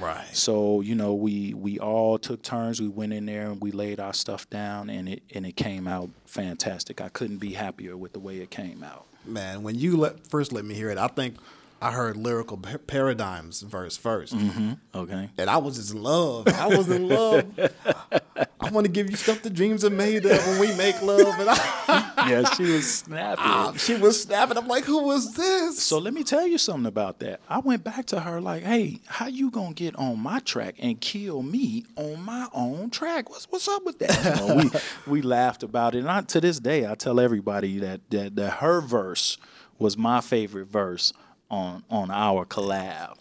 Right. 0.00 0.26
So 0.32 0.80
you 0.80 0.94
know, 0.94 1.14
we 1.14 1.54
we 1.54 1.78
all 1.78 2.18
took 2.18 2.42
turns. 2.42 2.80
We 2.80 2.88
went 2.88 3.12
in 3.12 3.26
there 3.26 3.50
and 3.50 3.60
we 3.60 3.70
laid 3.70 4.00
our 4.00 4.12
stuff 4.12 4.48
down, 4.50 4.90
and 4.90 5.08
it 5.08 5.22
and 5.34 5.46
it 5.46 5.56
came 5.56 5.86
out 5.86 6.10
fantastic. 6.26 7.00
I 7.00 7.08
couldn't 7.08 7.38
be 7.38 7.52
happier 7.52 7.96
with 7.96 8.12
the 8.12 8.20
way 8.20 8.38
it 8.38 8.50
came 8.50 8.82
out. 8.82 9.06
Man, 9.24 9.62
when 9.62 9.76
you 9.76 9.96
let, 9.96 10.26
first 10.26 10.52
let 10.52 10.64
me 10.64 10.74
hear 10.74 10.90
it, 10.90 10.98
I 10.98 11.08
think 11.08 11.36
I 11.82 11.90
heard 11.90 12.16
lyrical 12.16 12.56
pa- 12.56 12.78
paradigms 12.86 13.60
verse 13.62 13.98
1st 13.98 14.78
Okay. 14.94 15.28
and 15.36 15.50
I 15.50 15.56
was 15.58 15.76
just 15.76 15.92
in 15.92 16.02
love. 16.02 16.48
I 16.48 16.68
was 16.68 16.88
in 16.88 17.08
love. 17.08 17.44
I 18.60 18.70
want 18.70 18.86
to 18.86 18.90
give 18.90 19.10
you 19.10 19.16
stuff 19.16 19.42
the 19.42 19.50
dreams 19.50 19.84
are 19.84 19.90
made 19.90 20.24
of 20.24 20.46
when 20.46 20.60
we 20.60 20.74
make 20.76 21.00
love, 21.02 21.38
and 21.38 21.50
I, 21.50 22.26
yeah, 22.30 22.44
she 22.54 22.62
was 22.62 22.90
snapping. 22.90 23.44
Ah, 23.44 23.74
she 23.76 23.94
was 23.94 24.22
snapping. 24.22 24.56
I'm 24.56 24.66
like, 24.66 24.84
who 24.84 25.04
was 25.04 25.34
this? 25.34 25.82
So 25.82 25.98
let 25.98 26.14
me 26.14 26.24
tell 26.24 26.46
you 26.46 26.56
something 26.56 26.86
about 26.86 27.18
that. 27.18 27.40
I 27.48 27.58
went 27.58 27.84
back 27.84 28.06
to 28.06 28.20
her 28.20 28.40
like, 28.40 28.62
"Hey, 28.62 29.00
how 29.06 29.26
you 29.26 29.50
gonna 29.50 29.74
get 29.74 29.94
on 29.96 30.18
my 30.18 30.38
track 30.40 30.76
and 30.78 30.98
kill 30.98 31.42
me 31.42 31.84
on 31.96 32.22
my 32.22 32.48
own 32.54 32.88
track? 32.88 33.28
What's 33.28 33.44
what's 33.50 33.68
up 33.68 33.84
with 33.84 33.98
that?" 33.98 34.40
You 34.40 34.46
know, 34.48 34.56
we 34.56 34.70
we 35.12 35.22
laughed 35.22 35.62
about 35.62 35.94
it, 35.94 35.98
and 35.98 36.08
I, 36.10 36.22
to 36.22 36.40
this 36.40 36.58
day, 36.58 36.86
I 36.90 36.94
tell 36.94 37.20
everybody 37.20 37.78
that, 37.80 38.00
that 38.10 38.34
that 38.36 38.50
her 38.54 38.80
verse 38.80 39.36
was 39.78 39.98
my 39.98 40.20
favorite 40.22 40.68
verse 40.68 41.12
on 41.50 41.84
on 41.90 42.10
our 42.10 42.44
collab. 42.44 43.20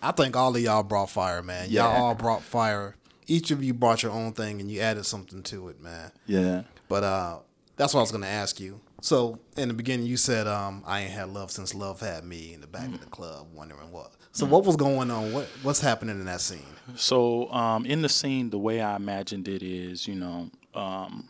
I 0.00 0.10
think 0.12 0.36
all 0.36 0.54
of 0.54 0.60
y'all 0.60 0.82
brought 0.82 1.10
fire, 1.10 1.42
man. 1.42 1.68
Yeah. 1.70 1.84
Y'all 1.92 2.04
all 2.06 2.14
brought 2.14 2.42
fire. 2.42 2.96
Each 3.26 3.50
of 3.50 3.62
you 3.62 3.72
brought 3.72 4.02
your 4.02 4.12
own 4.12 4.32
thing, 4.32 4.60
and 4.60 4.70
you 4.70 4.80
added 4.80 5.04
something 5.06 5.42
to 5.44 5.68
it, 5.68 5.80
man. 5.80 6.10
Yeah. 6.26 6.62
But 6.88 7.04
uh, 7.04 7.38
that's 7.76 7.94
what 7.94 8.00
I 8.00 8.02
was 8.02 8.10
going 8.10 8.22
to 8.24 8.28
ask 8.28 8.58
you. 8.58 8.80
So 9.00 9.38
in 9.56 9.68
the 9.68 9.74
beginning, 9.74 10.06
you 10.06 10.16
said 10.16 10.46
um, 10.46 10.82
I 10.86 11.02
ain't 11.02 11.10
had 11.12 11.28
love 11.28 11.50
since 11.50 11.74
love 11.74 12.00
had 12.00 12.24
me 12.24 12.52
in 12.54 12.60
the 12.60 12.66
back 12.66 12.86
of 12.88 12.94
Mm. 12.94 13.00
the 13.00 13.06
club, 13.06 13.46
wondering 13.54 13.90
what. 13.92 14.12
So 14.32 14.46
what 14.46 14.64
was 14.64 14.76
going 14.76 15.10
on? 15.10 15.32
What 15.32 15.46
what's 15.62 15.80
happening 15.80 16.18
in 16.18 16.24
that 16.24 16.40
scene? 16.40 16.60
So 16.96 17.50
um, 17.52 17.84
in 17.86 18.02
the 18.02 18.08
scene, 18.08 18.50
the 18.50 18.58
way 18.58 18.80
I 18.80 18.96
imagined 18.96 19.46
it 19.46 19.62
is, 19.62 20.08
you 20.08 20.14
know, 20.14 20.50
um, 20.74 21.28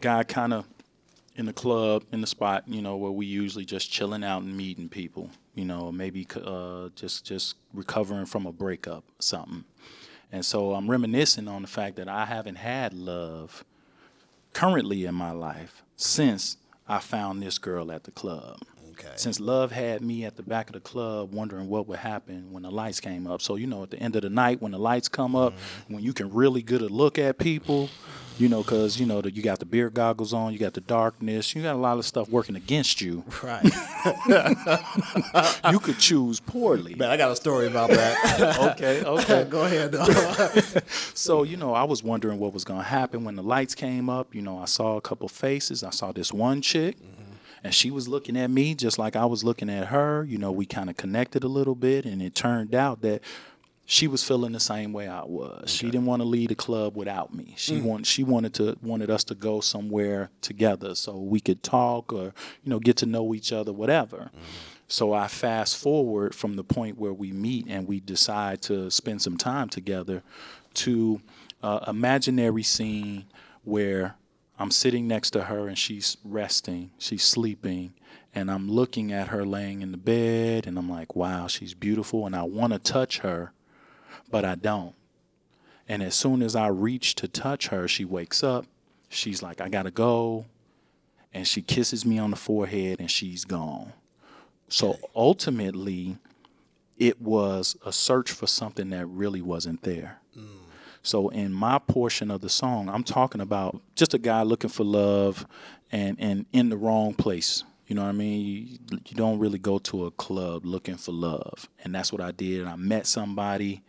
guy 0.00 0.22
kind 0.24 0.52
of 0.54 0.66
in 1.36 1.46
the 1.46 1.52
club, 1.52 2.04
in 2.12 2.20
the 2.20 2.26
spot, 2.26 2.64
you 2.66 2.82
know, 2.82 2.96
where 2.96 3.12
we 3.12 3.26
usually 3.26 3.64
just 3.64 3.90
chilling 3.90 4.24
out 4.24 4.42
and 4.42 4.56
meeting 4.56 4.88
people, 4.88 5.30
you 5.54 5.64
know, 5.64 5.92
maybe 5.92 6.26
uh, 6.42 6.88
just 6.94 7.24
just 7.24 7.56
recovering 7.72 8.26
from 8.26 8.46
a 8.46 8.52
breakup, 8.52 9.04
something. 9.18 9.64
And 10.32 10.44
so 10.44 10.74
I'm 10.74 10.90
reminiscing 10.90 11.46
on 11.46 11.62
the 11.62 11.68
fact 11.68 11.96
that 11.96 12.08
I 12.08 12.24
haven't 12.24 12.56
had 12.56 12.92
love 12.94 13.64
currently 14.52 15.04
in 15.04 15.14
my 15.14 15.30
life 15.30 15.82
since 15.96 16.56
I 16.88 16.98
found 16.98 17.42
this 17.42 17.58
girl 17.58 17.92
at 17.92 18.04
the 18.04 18.10
club. 18.10 18.58
Okay. 18.92 19.12
Since 19.16 19.38
love 19.40 19.72
had 19.72 20.00
me 20.00 20.24
at 20.24 20.36
the 20.36 20.42
back 20.42 20.68
of 20.68 20.72
the 20.72 20.80
club 20.80 21.32
wondering 21.32 21.68
what 21.68 21.86
would 21.86 21.98
happen 21.98 22.50
when 22.50 22.62
the 22.62 22.70
lights 22.70 22.98
came 22.98 23.26
up. 23.26 23.42
So, 23.42 23.56
you 23.56 23.66
know, 23.66 23.82
at 23.82 23.90
the 23.90 23.98
end 23.98 24.16
of 24.16 24.22
the 24.22 24.30
night, 24.30 24.62
when 24.62 24.72
the 24.72 24.78
lights 24.78 25.06
come 25.08 25.36
up, 25.36 25.52
when 25.88 26.02
you 26.02 26.14
can 26.14 26.32
really 26.32 26.62
get 26.62 26.80
a 26.80 26.86
look 26.86 27.18
at 27.18 27.36
people, 27.36 27.90
you 28.38 28.48
know, 28.48 28.62
because, 28.62 29.00
you 29.00 29.06
know, 29.06 29.20
the, 29.20 29.30
you 29.30 29.42
got 29.42 29.58
the 29.58 29.64
beer 29.64 29.88
goggles 29.88 30.32
on, 30.32 30.52
you 30.52 30.58
got 30.58 30.74
the 30.74 30.80
darkness, 30.80 31.54
you 31.54 31.62
got 31.62 31.74
a 31.74 31.78
lot 31.78 31.98
of 31.98 32.04
stuff 32.04 32.28
working 32.28 32.56
against 32.56 33.00
you. 33.00 33.24
Right. 33.42 33.62
you 35.70 35.78
could 35.78 35.98
choose 35.98 36.40
poorly. 36.40 36.94
Man, 36.96 37.10
I 37.10 37.16
got 37.16 37.30
a 37.30 37.36
story 37.36 37.66
about 37.68 37.90
that. 37.90 38.58
okay, 38.72 39.04
okay. 39.04 39.44
Go 39.48 39.64
ahead. 39.64 39.92
Though. 39.92 40.04
So, 41.14 41.44
you 41.44 41.56
know, 41.56 41.74
I 41.74 41.84
was 41.84 42.02
wondering 42.02 42.38
what 42.38 42.52
was 42.52 42.64
going 42.64 42.80
to 42.80 42.86
happen 42.86 43.24
when 43.24 43.36
the 43.36 43.42
lights 43.42 43.74
came 43.74 44.08
up. 44.08 44.34
You 44.34 44.42
know, 44.42 44.58
I 44.58 44.64
saw 44.64 44.96
a 44.96 45.00
couple 45.00 45.28
faces. 45.28 45.84
I 45.84 45.90
saw 45.90 46.10
this 46.12 46.32
one 46.32 46.60
chick, 46.60 46.96
mm-hmm. 46.96 47.32
and 47.62 47.74
she 47.74 47.90
was 47.90 48.08
looking 48.08 48.36
at 48.36 48.50
me 48.50 48.74
just 48.74 48.98
like 48.98 49.14
I 49.14 49.26
was 49.26 49.44
looking 49.44 49.70
at 49.70 49.88
her. 49.88 50.24
You 50.24 50.38
know, 50.38 50.50
we 50.50 50.66
kind 50.66 50.90
of 50.90 50.96
connected 50.96 51.44
a 51.44 51.48
little 51.48 51.76
bit, 51.76 52.04
and 52.04 52.20
it 52.20 52.34
turned 52.34 52.74
out 52.74 53.02
that 53.02 53.22
she 53.86 54.08
was 54.08 54.22
feeling 54.24 54.52
the 54.52 54.60
same 54.60 54.92
way 54.92 55.06
I 55.08 55.22
was. 55.24 55.70
She 55.70 55.86
didn't 55.86 56.06
want 56.06 56.20
to 56.20 56.26
leave 56.28 56.48
the 56.48 56.54
club 56.56 56.96
without 56.96 57.32
me. 57.32 57.54
She 57.56 57.80
want 57.80 58.04
she 58.04 58.24
wanted 58.24 58.52
to 58.54 58.76
wanted 58.82 59.10
us 59.10 59.24
to 59.24 59.34
go 59.34 59.60
somewhere 59.60 60.30
together 60.40 60.94
so 60.96 61.16
we 61.16 61.40
could 61.40 61.62
talk 61.62 62.12
or 62.12 62.34
you 62.64 62.70
know 62.70 62.80
get 62.80 62.96
to 62.98 63.06
know 63.06 63.32
each 63.34 63.52
other, 63.52 63.72
whatever. 63.72 64.30
So 64.88 65.12
I 65.12 65.28
fast 65.28 65.76
forward 65.76 66.34
from 66.34 66.54
the 66.54 66.64
point 66.64 66.98
where 66.98 67.12
we 67.12 67.32
meet 67.32 67.66
and 67.68 67.88
we 67.88 68.00
decide 68.00 68.60
to 68.62 68.90
spend 68.90 69.22
some 69.22 69.36
time 69.36 69.68
together 69.68 70.22
to 70.74 71.20
uh, 71.62 71.80
imaginary 71.88 72.62
scene 72.62 73.24
where 73.64 74.16
I'm 74.58 74.70
sitting 74.70 75.06
next 75.06 75.30
to 75.30 75.44
her 75.44 75.68
and 75.68 75.76
she's 75.76 76.16
resting, 76.24 76.90
she's 76.98 77.24
sleeping, 77.24 77.94
and 78.34 78.50
I'm 78.50 78.70
looking 78.70 79.12
at 79.12 79.28
her 79.28 79.44
laying 79.44 79.82
in 79.82 79.92
the 79.92 79.98
bed 79.98 80.66
and 80.66 80.78
I'm 80.78 80.88
like, 80.88 81.16
wow, 81.16 81.46
she's 81.46 81.74
beautiful 81.74 82.26
and 82.26 82.36
I 82.36 82.42
want 82.42 82.72
to 82.72 82.78
touch 82.78 83.18
her, 83.18 83.52
but 84.30 84.44
I 84.44 84.54
don't. 84.54 84.94
And 85.88 86.02
as 86.02 86.14
soon 86.14 86.42
as 86.42 86.56
I 86.56 86.66
reach 86.68 87.14
to 87.16 87.28
touch 87.28 87.68
her, 87.68 87.86
she 87.86 88.04
wakes 88.04 88.42
up. 88.42 88.66
She's 89.08 89.42
like, 89.42 89.60
I 89.60 89.68
gotta 89.68 89.90
go. 89.90 90.46
And 91.32 91.46
she 91.46 91.62
kisses 91.62 92.04
me 92.04 92.18
on 92.18 92.30
the 92.30 92.36
forehead 92.36 92.98
and 92.98 93.10
she's 93.10 93.44
gone. 93.44 93.92
So 94.68 94.98
ultimately, 95.14 96.16
it 96.98 97.20
was 97.20 97.76
a 97.84 97.92
search 97.92 98.32
for 98.32 98.46
something 98.46 98.90
that 98.90 99.06
really 99.06 99.42
wasn't 99.42 99.82
there. 99.82 100.18
Mm. 100.36 100.46
So 101.02 101.28
in 101.28 101.52
my 101.52 101.78
portion 101.78 102.30
of 102.30 102.40
the 102.40 102.48
song, 102.48 102.88
I'm 102.88 103.04
talking 103.04 103.40
about 103.40 103.80
just 103.94 104.14
a 104.14 104.18
guy 104.18 104.42
looking 104.42 104.70
for 104.70 104.82
love 104.82 105.46
and, 105.92 106.16
and 106.18 106.46
in 106.52 106.68
the 106.68 106.76
wrong 106.76 107.14
place. 107.14 107.62
You 107.86 107.94
know 107.94 108.02
what 108.02 108.08
I 108.08 108.12
mean? 108.12 108.40
You, 108.44 108.78
you 109.06 109.16
don't 109.16 109.38
really 109.38 109.58
go 109.58 109.78
to 109.78 110.06
a 110.06 110.10
club 110.10 110.64
looking 110.64 110.96
for 110.96 111.12
love. 111.12 111.68
And 111.84 111.94
that's 111.94 112.12
what 112.12 112.20
I 112.20 112.32
did. 112.32 112.60
And 112.60 112.68
I 112.68 112.74
met 112.74 113.06
somebody 113.06 113.82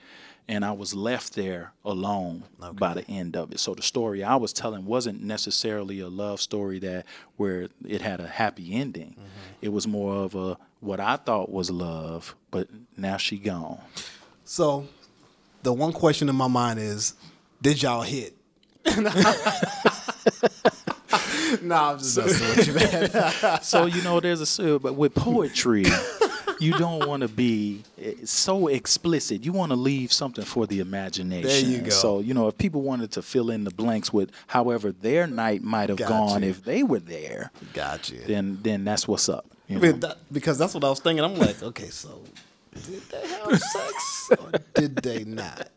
and 0.49 0.63
I 0.63 0.71
was 0.71 0.95
left 0.95 1.35
there 1.35 1.73
alone 1.83 2.43
by 2.73 2.93
the 2.93 3.05
end 3.09 3.35
of 3.35 3.51
it. 3.51 3.59
So 3.59 3.73
the 3.73 3.81
story 3.81 4.23
I 4.23 4.37
was 4.37 4.53
telling 4.53 4.85
wasn't 4.85 5.21
necessarily 5.21 5.99
a 5.99 6.07
love 6.07 6.39
story 6.39 6.79
that 6.79 7.05
where 7.35 7.67
it 7.85 8.01
had 8.01 8.19
a 8.19 8.27
happy 8.27 8.73
ending. 8.73 9.11
Mm-hmm. 9.11 9.57
It 9.61 9.73
was 9.73 9.87
more 9.87 10.15
of 10.15 10.35
a 10.35 10.57
what 10.79 10.99
I 10.99 11.17
thought 11.17 11.51
was 11.51 11.69
love, 11.71 12.35
but 12.51 12.67
now 12.95 13.17
she 13.17 13.37
gone. 13.37 13.79
so, 14.45 14.87
the 15.63 15.73
one 15.73 15.91
question 15.91 16.29
in 16.29 16.35
my 16.35 16.47
mind 16.47 16.79
is, 16.79 17.15
did 17.61 17.81
y'all 17.81 18.03
hit? 18.03 18.35
nah, 21.61 21.91
I'm 21.91 21.97
just 21.97 22.17
messing 22.17 22.47
with 22.47 22.67
you, 22.67 22.73
man. 22.73 23.61
so 23.61 23.85
you 23.85 24.01
know 24.03 24.19
there's 24.19 24.59
a 24.59 24.79
but 24.79 24.93
with 24.95 25.13
poetry 25.15 25.85
you 26.59 26.73
don't 26.73 27.07
want 27.07 27.21
to 27.21 27.27
be 27.27 27.83
eh, 28.01 28.13
so 28.25 28.67
explicit 28.67 29.43
you 29.45 29.51
want 29.51 29.71
to 29.71 29.75
leave 29.75 30.11
something 30.11 30.43
for 30.45 30.65
the 30.67 30.79
imagination 30.79 31.47
There 31.49 31.59
you 31.61 31.81
go. 31.81 31.89
so 31.89 32.19
you 32.19 32.33
know 32.33 32.47
if 32.47 32.57
people 32.57 32.81
wanted 32.81 33.11
to 33.13 33.21
fill 33.21 33.49
in 33.51 33.63
the 33.63 33.71
blanks 33.71 34.11
with 34.13 34.31
however 34.47 34.91
their 34.91 35.27
night 35.27 35.63
might 35.63 35.89
have 35.89 35.97
Got 35.97 36.09
gone 36.09 36.43
you. 36.43 36.49
if 36.49 36.63
they 36.63 36.83
were 36.83 36.99
there 36.99 37.51
Gotcha. 37.73 38.15
then 38.27 38.59
then 38.63 38.83
that's 38.83 39.07
what's 39.07 39.29
up 39.29 39.45
you 39.67 39.79
know? 39.79 39.91
that, 39.91 40.17
because 40.31 40.57
that's 40.57 40.73
what 40.73 40.83
I 40.85 40.89
was 40.89 41.01
thinking. 41.01 41.25
I'm 41.25 41.35
like, 41.35 41.61
okay, 41.61 41.89
so 41.89 42.21
did 42.85 43.01
they 43.09 43.27
have 43.27 43.59
sex 43.59 44.29
or 44.39 44.51
did 44.73 44.95
they 44.97 45.23
not? 45.25 45.67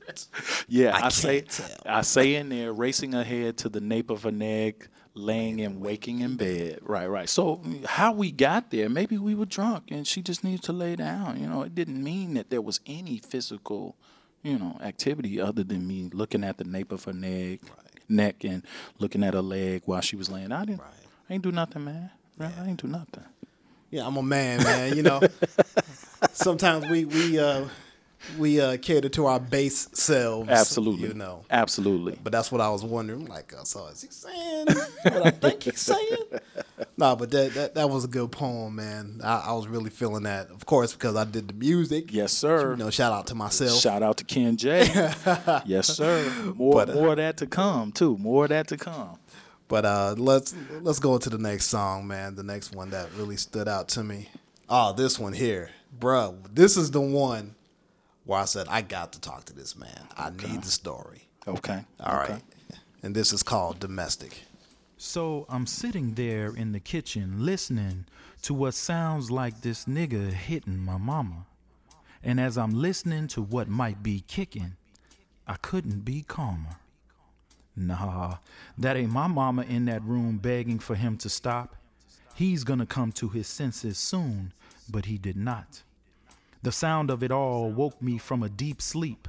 yeah 0.69 0.97
I 0.97 1.07
i, 1.07 1.09
say 1.09 1.41
tell. 1.41 1.67
i 1.87 2.03
say 2.03 2.35
in 2.37 2.51
there 2.51 2.73
racing 2.73 3.15
ahead 3.15 3.57
to 3.59 3.69
the 3.69 3.81
nape 3.81 4.11
of 4.11 4.27
a 4.27 4.31
neck 4.33 4.89
laying 5.15 5.61
and 5.61 5.81
waking 5.81 6.21
in 6.21 6.37
bed. 6.37 6.79
Right 6.83 7.07
right. 7.07 7.29
So 7.29 7.61
how 7.87 8.13
we 8.13 8.31
got 8.31 8.71
there 8.71 8.89
maybe 8.89 9.19
we 9.19 9.35
were 9.35 9.47
drunk 9.47 9.91
and 9.91 10.07
she 10.07 10.23
just 10.23 10.45
needed 10.45 10.63
to 10.65 10.73
lay 10.73 10.97
down. 10.97 11.41
You 11.41 11.49
know 11.49 11.63
it 11.63 11.75
didn't 11.75 12.03
mean 12.03 12.35
that 12.35 12.51
there 12.51 12.63
was 12.63 12.81
any 12.87 13.19
physical 13.19 13.97
you 14.43 14.59
know 14.59 14.79
activity 14.83 15.41
other 15.41 15.65
than 15.65 15.87
me 15.87 16.11
looking 16.13 16.45
at 16.45 16.59
the 16.59 16.65
nape 16.65 16.93
of 16.93 17.05
her 17.05 17.13
neck 17.13 17.61
neck 18.09 18.45
and 18.45 18.65
looking 18.99 19.23
at 19.23 19.35
her 19.35 19.43
leg 19.43 19.83
while 19.85 20.01
she 20.01 20.17
was 20.17 20.31
laying. 20.31 20.53
I 20.53 20.65
didn't 20.65 20.83
i 21.29 21.35
ain't 21.35 21.45
do 21.45 21.53
nothing 21.53 21.85
man. 21.85 22.11
I 22.41 22.67
ain't 22.67 22.81
do 22.81 22.89
nothing. 22.89 23.25
Yeah, 23.91 24.07
I'm 24.07 24.17
a 24.17 24.23
man, 24.23 24.63
man. 24.63 24.97
You 24.97 25.03
know, 25.03 25.21
sometimes 26.33 26.89
we 26.89 27.05
we 27.05 27.39
uh, 27.39 27.67
we 28.39 28.61
uh, 28.61 28.77
cater 28.81 29.09
to 29.11 29.27
our 29.27 29.41
base 29.41 29.89
selves. 29.93 30.49
absolutely 30.49 31.09
You 31.09 31.15
know, 31.15 31.45
absolutely 31.51 32.19
but 32.23 32.33
that's 32.33 32.51
what 32.53 32.61
I 32.61 32.69
was 32.71 32.83
wondering. 32.85 33.27
Like, 33.27 33.53
uh, 33.55 33.65
so 33.65 33.87
is 33.89 34.03
he 34.03 34.09
saying 34.11 34.67
what 34.67 35.27
I 35.27 35.31
think 35.31 35.63
he's 35.65 35.81
saying? 35.81 36.17
No, 36.97 37.17
but 37.17 37.31
that, 37.31 37.55
that 37.55 37.75
that 37.77 37.89
was 37.89 38.05
a 38.05 38.09
good 38.09 38.31
poem, 38.31 38.77
man. 38.77 39.21
I, 39.25 39.45
I 39.49 39.53
was 39.53 39.67
really 39.69 39.89
feeling 39.89 40.25
that. 40.25 40.51
Of 40.51 40.67
course, 40.67 40.93
because 40.93 41.17
I 41.17 41.25
did 41.25 41.49
the 41.49 41.55
music. 41.55 42.13
yes 42.13 42.33
sir 42.33 42.73
You 42.73 42.77
know, 42.77 42.91
shout 42.91 43.13
out 43.13 43.27
to 43.29 43.35
myself. 43.35 43.81
Shout 43.81 44.03
out 44.03 44.19
to 44.19 44.25
Kenn 44.25 44.57
J. 44.59 44.81
yes, 45.65 45.89
sir. 45.89 46.31
More, 46.57 46.75
But, 46.75 46.91
uh, 46.91 46.95
more 46.95 47.09
of 47.09 47.17
that 47.17 47.39
to 47.39 47.47
come 47.47 47.93
too. 47.93 48.19
More 48.19 48.45
of 48.45 48.51
that 48.51 48.69
to 48.69 48.77
come. 48.77 49.19
But 49.69 49.85
uh, 49.87 50.15
let's 50.19 50.55
let's 50.83 50.99
go 50.99 51.17
to 51.17 51.31
the 51.31 51.39
next 51.39 51.67
song, 51.67 52.07
man. 52.07 52.35
The 52.35 52.43
next 52.43 52.75
one 52.75 52.91
that 52.91 53.09
really 53.17 53.37
stood 53.37 53.69
out 53.69 53.89
to 53.91 54.03
me. 54.05 54.29
Oh, 54.69 54.93
this 54.93 55.19
one 55.19 55.33
here, 55.33 55.71
bruh. 55.99 56.37
This 56.53 56.77
is 56.77 56.91
the 56.91 57.01
one 57.01 57.55
where 58.31 58.39
I 58.39 58.45
said 58.45 58.69
I 58.69 58.83
got 58.83 59.13
to 59.15 59.21
talk 59.21 59.45
to 59.47 59.53
this 59.53 59.77
man. 59.77 60.07
I 60.17 60.31
need 60.31 60.63
the 60.63 60.71
story. 60.71 61.27
Okay. 61.49 61.85
All 61.99 62.15
right, 62.15 62.31
okay. 62.31 62.43
and 63.03 63.13
this 63.13 63.33
is 63.33 63.43
called 63.43 63.81
domestic. 63.81 64.43
So 64.97 65.47
I'm 65.49 65.67
sitting 65.67 66.15
there 66.15 66.55
in 66.55 66.71
the 66.71 66.79
kitchen 66.79 67.45
listening 67.45 68.07
to 68.43 68.55
what 68.55 68.75
sounds 68.75 69.33
like 69.33 69.63
this 69.63 69.87
nigga 69.87 70.33
hitting 70.33 70.79
my 70.79 70.97
mama. 70.97 71.47
And 72.23 72.39
as 72.39 72.57
I'm 72.57 72.71
listening 72.71 73.27
to 73.29 73.43
what 73.43 73.69
might 73.69 74.01
be 74.01 74.23
kicking, 74.29 74.77
I 75.49 75.55
couldn't 75.55 76.05
be 76.05 76.23
calmer. 76.23 76.77
Nah, 77.75 78.37
that 78.79 78.97
ain't 78.97 79.11
my 79.11 79.27
mama 79.27 79.63
in 79.63 79.87
that 79.87 80.05
room 80.05 80.39
begging 80.39 80.79
for 80.79 80.95
him 80.95 81.17
to 81.17 81.29
stop. 81.29 81.75
He's 82.37 82.63
gonna 82.63 82.87
come 82.87 83.11
to 83.13 83.31
his 83.31 83.49
senses 83.49 83.99
soon, 83.99 84.53
but 84.89 85.07
he 85.07 85.19
did 85.19 85.37
not. 85.37 85.83
The 86.63 86.73
sound 86.73 87.11
of 87.11 87.23
it 87.23 87.31
all 87.31 87.71
woke 87.71 88.03
me 88.03 88.19
from 88.19 88.43
a 88.43 88.51
deep 88.51 88.83
sleep. 88.83 89.29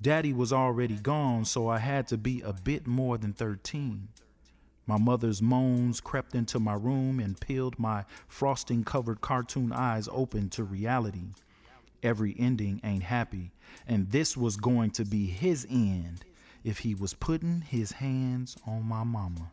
Daddy 0.00 0.32
was 0.32 0.52
already 0.52 0.94
gone, 0.94 1.44
so 1.44 1.68
I 1.68 1.78
had 1.78 2.06
to 2.08 2.16
be 2.16 2.40
a 2.42 2.52
bit 2.52 2.86
more 2.86 3.18
than 3.18 3.32
13. 3.32 4.08
My 4.86 4.98
mother's 4.98 5.42
moans 5.42 6.00
crept 6.00 6.36
into 6.36 6.60
my 6.60 6.74
room 6.74 7.18
and 7.18 7.40
peeled 7.40 7.80
my 7.80 8.04
frosting 8.28 8.84
covered 8.84 9.20
cartoon 9.20 9.72
eyes 9.72 10.08
open 10.12 10.48
to 10.50 10.62
reality. 10.62 11.30
Every 12.02 12.36
ending 12.38 12.80
ain't 12.84 13.02
happy, 13.02 13.50
and 13.88 14.12
this 14.12 14.36
was 14.36 14.56
going 14.56 14.92
to 14.92 15.04
be 15.04 15.26
his 15.26 15.66
end 15.68 16.24
if 16.62 16.80
he 16.80 16.94
was 16.94 17.14
putting 17.14 17.62
his 17.62 17.92
hands 17.92 18.56
on 18.64 18.84
my 18.84 19.02
mama. 19.02 19.50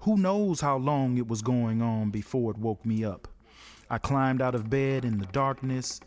Who 0.00 0.16
knows 0.16 0.60
how 0.60 0.76
long 0.76 1.18
it 1.18 1.26
was 1.26 1.42
going 1.42 1.82
on 1.82 2.10
before 2.10 2.52
it 2.52 2.58
woke 2.58 2.86
me 2.86 3.04
up? 3.04 3.26
I 3.88 3.98
climbed 3.98 4.42
out 4.42 4.54
of 4.54 4.68
bed 4.68 5.04
in 5.04 5.18
the 5.18 5.26
darkness. 5.26 6.00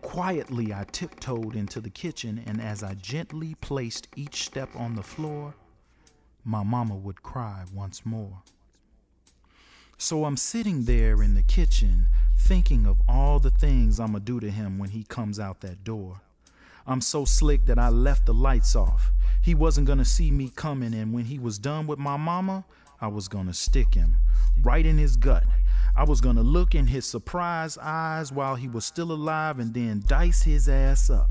Quietly, 0.00 0.72
I 0.72 0.84
tiptoed 0.90 1.54
into 1.54 1.80
the 1.80 1.90
kitchen, 1.90 2.42
and 2.46 2.60
as 2.60 2.82
I 2.82 2.94
gently 2.94 3.56
placed 3.60 4.08
each 4.16 4.44
step 4.44 4.70
on 4.74 4.94
the 4.94 5.02
floor, 5.02 5.54
my 6.44 6.62
mama 6.62 6.96
would 6.96 7.22
cry 7.22 7.64
once 7.74 8.06
more. 8.06 8.42
So 9.98 10.24
I'm 10.24 10.36
sitting 10.36 10.84
there 10.84 11.22
in 11.22 11.34
the 11.34 11.42
kitchen 11.42 12.08
thinking 12.38 12.86
of 12.86 13.00
all 13.08 13.38
the 13.38 13.50
things 13.50 13.98
I'ma 13.98 14.20
do 14.20 14.40
to 14.40 14.50
him 14.50 14.78
when 14.78 14.90
he 14.90 15.02
comes 15.04 15.40
out 15.40 15.60
that 15.60 15.84
door. 15.84 16.20
I'm 16.86 17.00
so 17.00 17.24
slick 17.24 17.66
that 17.66 17.78
I 17.78 17.88
left 17.88 18.26
the 18.26 18.34
lights 18.34 18.76
off. 18.76 19.10
He 19.42 19.54
wasn't 19.54 19.86
gonna 19.86 20.04
see 20.04 20.30
me 20.30 20.50
coming, 20.54 20.94
and 20.94 21.12
when 21.12 21.24
he 21.24 21.38
was 21.38 21.58
done 21.58 21.86
with 21.86 21.98
my 21.98 22.16
mama, 22.16 22.64
I 23.00 23.08
was 23.08 23.28
gonna 23.28 23.54
stick 23.54 23.94
him 23.94 24.16
right 24.62 24.86
in 24.86 24.96
his 24.96 25.16
gut. 25.16 25.44
I 25.96 26.04
was 26.04 26.20
gonna 26.20 26.42
look 26.42 26.74
in 26.74 26.86
his 26.86 27.06
surprised 27.06 27.78
eyes 27.80 28.30
while 28.30 28.54
he 28.54 28.68
was 28.68 28.84
still 28.84 29.12
alive 29.12 29.58
and 29.58 29.72
then 29.72 30.02
dice 30.06 30.42
his 30.42 30.68
ass 30.68 31.08
up. 31.08 31.30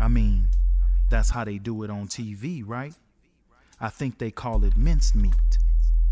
I 0.00 0.08
mean, 0.08 0.48
that's 1.08 1.30
how 1.30 1.44
they 1.44 1.58
do 1.58 1.84
it 1.84 1.90
on 1.90 2.08
TV, 2.08 2.64
right? 2.66 2.94
I 3.80 3.90
think 3.90 4.18
they 4.18 4.32
call 4.32 4.64
it 4.64 4.76
mincemeat. 4.76 5.58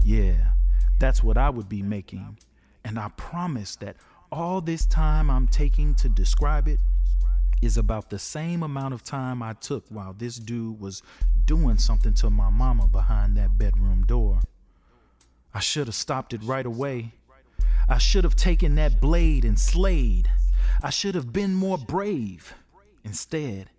Yeah, 0.05 0.53
that's 1.01 1.25
what 1.25 1.37
I 1.37 1.51
would 1.51 1.69
be 1.69 1.83
making. 1.83 2.39
And 2.85 2.97
I 2.97 3.09
promise 3.17 3.75
that 3.77 3.97
all 4.31 4.61
this 4.61 4.87
time 4.87 5.29
I'm 5.29 5.49
taking 5.49 5.97
to 5.97 6.09
describe 6.09 6.69
it 6.69 6.79
is 7.61 7.77
about 7.77 8.09
the 8.09 8.19
same 8.19 8.63
amount 8.63 8.95
of 8.95 9.03
time 9.03 9.43
I 9.43 9.55
took 9.55 9.85
while 9.89 10.13
this 10.13 10.37
dude 10.37 10.81
was 10.81 11.03
doing 11.45 11.79
something 11.79 12.15
to 12.15 12.31
my 12.31 12.51
mama 12.51 12.87
behind 12.87 13.37
that 13.37 13.59
bedroom 13.59 14.05
door. 14.07 14.41
I 15.53 15.59
should 15.59 15.89
have 15.89 15.97
stopped 15.97 16.33
it 16.33 16.43
right 16.45 16.65
away. 16.65 17.15
I 17.89 17.99
should 17.99 18.25
have 18.25 18.37
taken 18.37 18.75
that 18.77 19.01
blade 19.01 19.45
and 19.45 19.59
slayed. 19.59 20.31
I 20.83 20.91
should 20.91 21.15
have 21.15 21.33
been 21.33 21.55
more 21.55 21.79
brave. 21.79 22.55
Instead, 23.05 23.71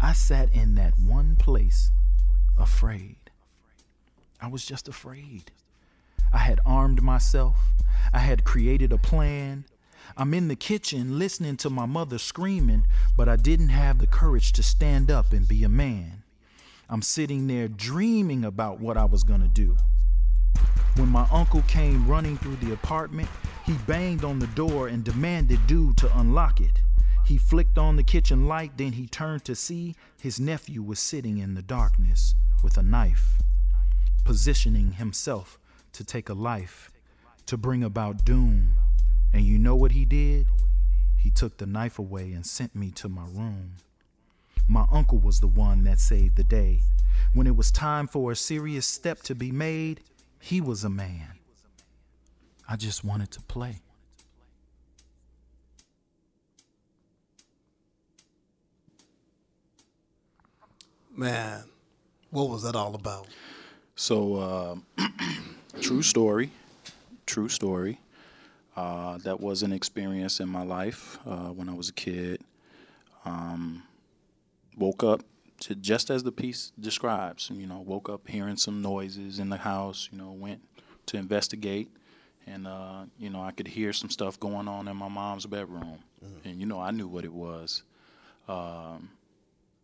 I 0.00 0.12
sat 0.12 0.52
in 0.52 0.74
that 0.76 0.94
one 0.98 1.36
place, 1.36 1.90
afraid. 2.58 3.16
I 4.40 4.48
was 4.48 4.64
just 4.64 4.88
afraid. 4.88 5.50
I 6.32 6.38
had 6.38 6.60
armed 6.64 7.02
myself. 7.02 7.56
I 8.12 8.20
had 8.20 8.44
created 8.44 8.92
a 8.92 8.98
plan. 8.98 9.64
I'm 10.16 10.32
in 10.34 10.48
the 10.48 10.56
kitchen 10.56 11.18
listening 11.18 11.56
to 11.58 11.70
my 11.70 11.86
mother 11.86 12.18
screaming, 12.18 12.84
but 13.16 13.28
I 13.28 13.36
didn't 13.36 13.70
have 13.70 13.98
the 13.98 14.06
courage 14.06 14.52
to 14.52 14.62
stand 14.62 15.10
up 15.10 15.32
and 15.32 15.46
be 15.46 15.64
a 15.64 15.68
man. 15.68 16.22
I'm 16.88 17.02
sitting 17.02 17.46
there 17.46 17.68
dreaming 17.68 18.44
about 18.44 18.80
what 18.80 18.96
I 18.96 19.04
was 19.04 19.22
going 19.22 19.42
to 19.42 19.48
do. 19.48 19.76
When 20.98 21.10
my 21.10 21.28
uncle 21.30 21.62
came 21.68 22.08
running 22.08 22.36
through 22.38 22.56
the 22.56 22.72
apartment, 22.72 23.28
he 23.64 23.74
banged 23.86 24.24
on 24.24 24.40
the 24.40 24.48
door 24.48 24.88
and 24.88 25.04
demanded 25.04 25.64
dude 25.68 25.96
to 25.98 26.18
unlock 26.18 26.60
it. 26.60 26.82
He 27.24 27.38
flicked 27.38 27.78
on 27.78 27.94
the 27.94 28.02
kitchen 28.02 28.48
light, 28.48 28.76
then 28.76 28.94
he 28.94 29.06
turned 29.06 29.44
to 29.44 29.54
see 29.54 29.94
his 30.20 30.40
nephew 30.40 30.82
was 30.82 30.98
sitting 30.98 31.38
in 31.38 31.54
the 31.54 31.62
darkness 31.62 32.34
with 32.64 32.76
a 32.76 32.82
knife, 32.82 33.36
positioning 34.24 34.94
himself 34.94 35.56
to 35.92 36.02
take 36.02 36.28
a 36.28 36.34
life, 36.34 36.90
to 37.46 37.56
bring 37.56 37.84
about 37.84 38.24
doom. 38.24 38.74
And 39.32 39.44
you 39.44 39.56
know 39.56 39.76
what 39.76 39.92
he 39.92 40.04
did? 40.04 40.48
He 41.16 41.30
took 41.30 41.58
the 41.58 41.66
knife 41.66 42.00
away 42.00 42.32
and 42.32 42.44
sent 42.44 42.74
me 42.74 42.90
to 42.96 43.08
my 43.08 43.26
room. 43.26 43.74
My 44.66 44.84
uncle 44.90 45.18
was 45.18 45.38
the 45.38 45.46
one 45.46 45.84
that 45.84 46.00
saved 46.00 46.34
the 46.34 46.42
day. 46.42 46.80
When 47.34 47.46
it 47.46 47.54
was 47.54 47.70
time 47.70 48.08
for 48.08 48.32
a 48.32 48.36
serious 48.36 48.86
step 48.86 49.22
to 49.22 49.36
be 49.36 49.52
made, 49.52 50.00
he 50.40 50.60
was 50.60 50.84
a 50.84 50.88
man. 50.88 51.38
I 52.68 52.76
just 52.76 53.04
wanted 53.04 53.30
to 53.32 53.40
play. 53.42 53.80
Man, 61.16 61.64
what 62.30 62.48
was 62.48 62.62
that 62.62 62.76
all 62.76 62.94
about? 62.94 63.26
So, 63.96 64.82
uh, 64.98 65.06
true 65.80 66.02
story, 66.02 66.50
true 67.26 67.48
story. 67.48 67.98
Uh, 68.76 69.18
that 69.24 69.40
was 69.40 69.64
an 69.64 69.72
experience 69.72 70.38
in 70.38 70.48
my 70.48 70.62
life 70.62 71.18
uh, 71.26 71.48
when 71.48 71.68
I 71.68 71.74
was 71.74 71.88
a 71.88 71.92
kid. 71.92 72.40
Um, 73.24 73.82
woke 74.76 75.02
up 75.02 75.22
to 75.60 75.74
just 75.74 76.10
as 76.10 76.22
the 76.22 76.32
piece 76.32 76.72
describes. 76.78 77.50
You 77.52 77.66
know, 77.66 77.80
woke 77.80 78.08
up 78.08 78.28
hearing 78.28 78.56
some 78.56 78.80
noises 78.82 79.38
in 79.38 79.48
the 79.50 79.56
house. 79.58 80.08
You 80.12 80.18
know, 80.18 80.30
went 80.32 80.60
to 81.06 81.16
investigate, 81.16 81.88
and 82.46 82.66
uh, 82.66 83.04
you 83.18 83.30
know, 83.30 83.42
I 83.42 83.50
could 83.52 83.68
hear 83.68 83.92
some 83.92 84.10
stuff 84.10 84.38
going 84.38 84.68
on 84.68 84.88
in 84.88 84.96
my 84.96 85.08
mom's 85.08 85.46
bedroom, 85.46 85.98
and 86.44 86.60
you 86.60 86.66
know, 86.66 86.80
I 86.80 86.90
knew 86.90 87.08
what 87.08 87.24
it 87.24 87.32
was. 87.32 87.82
Um, 88.48 89.10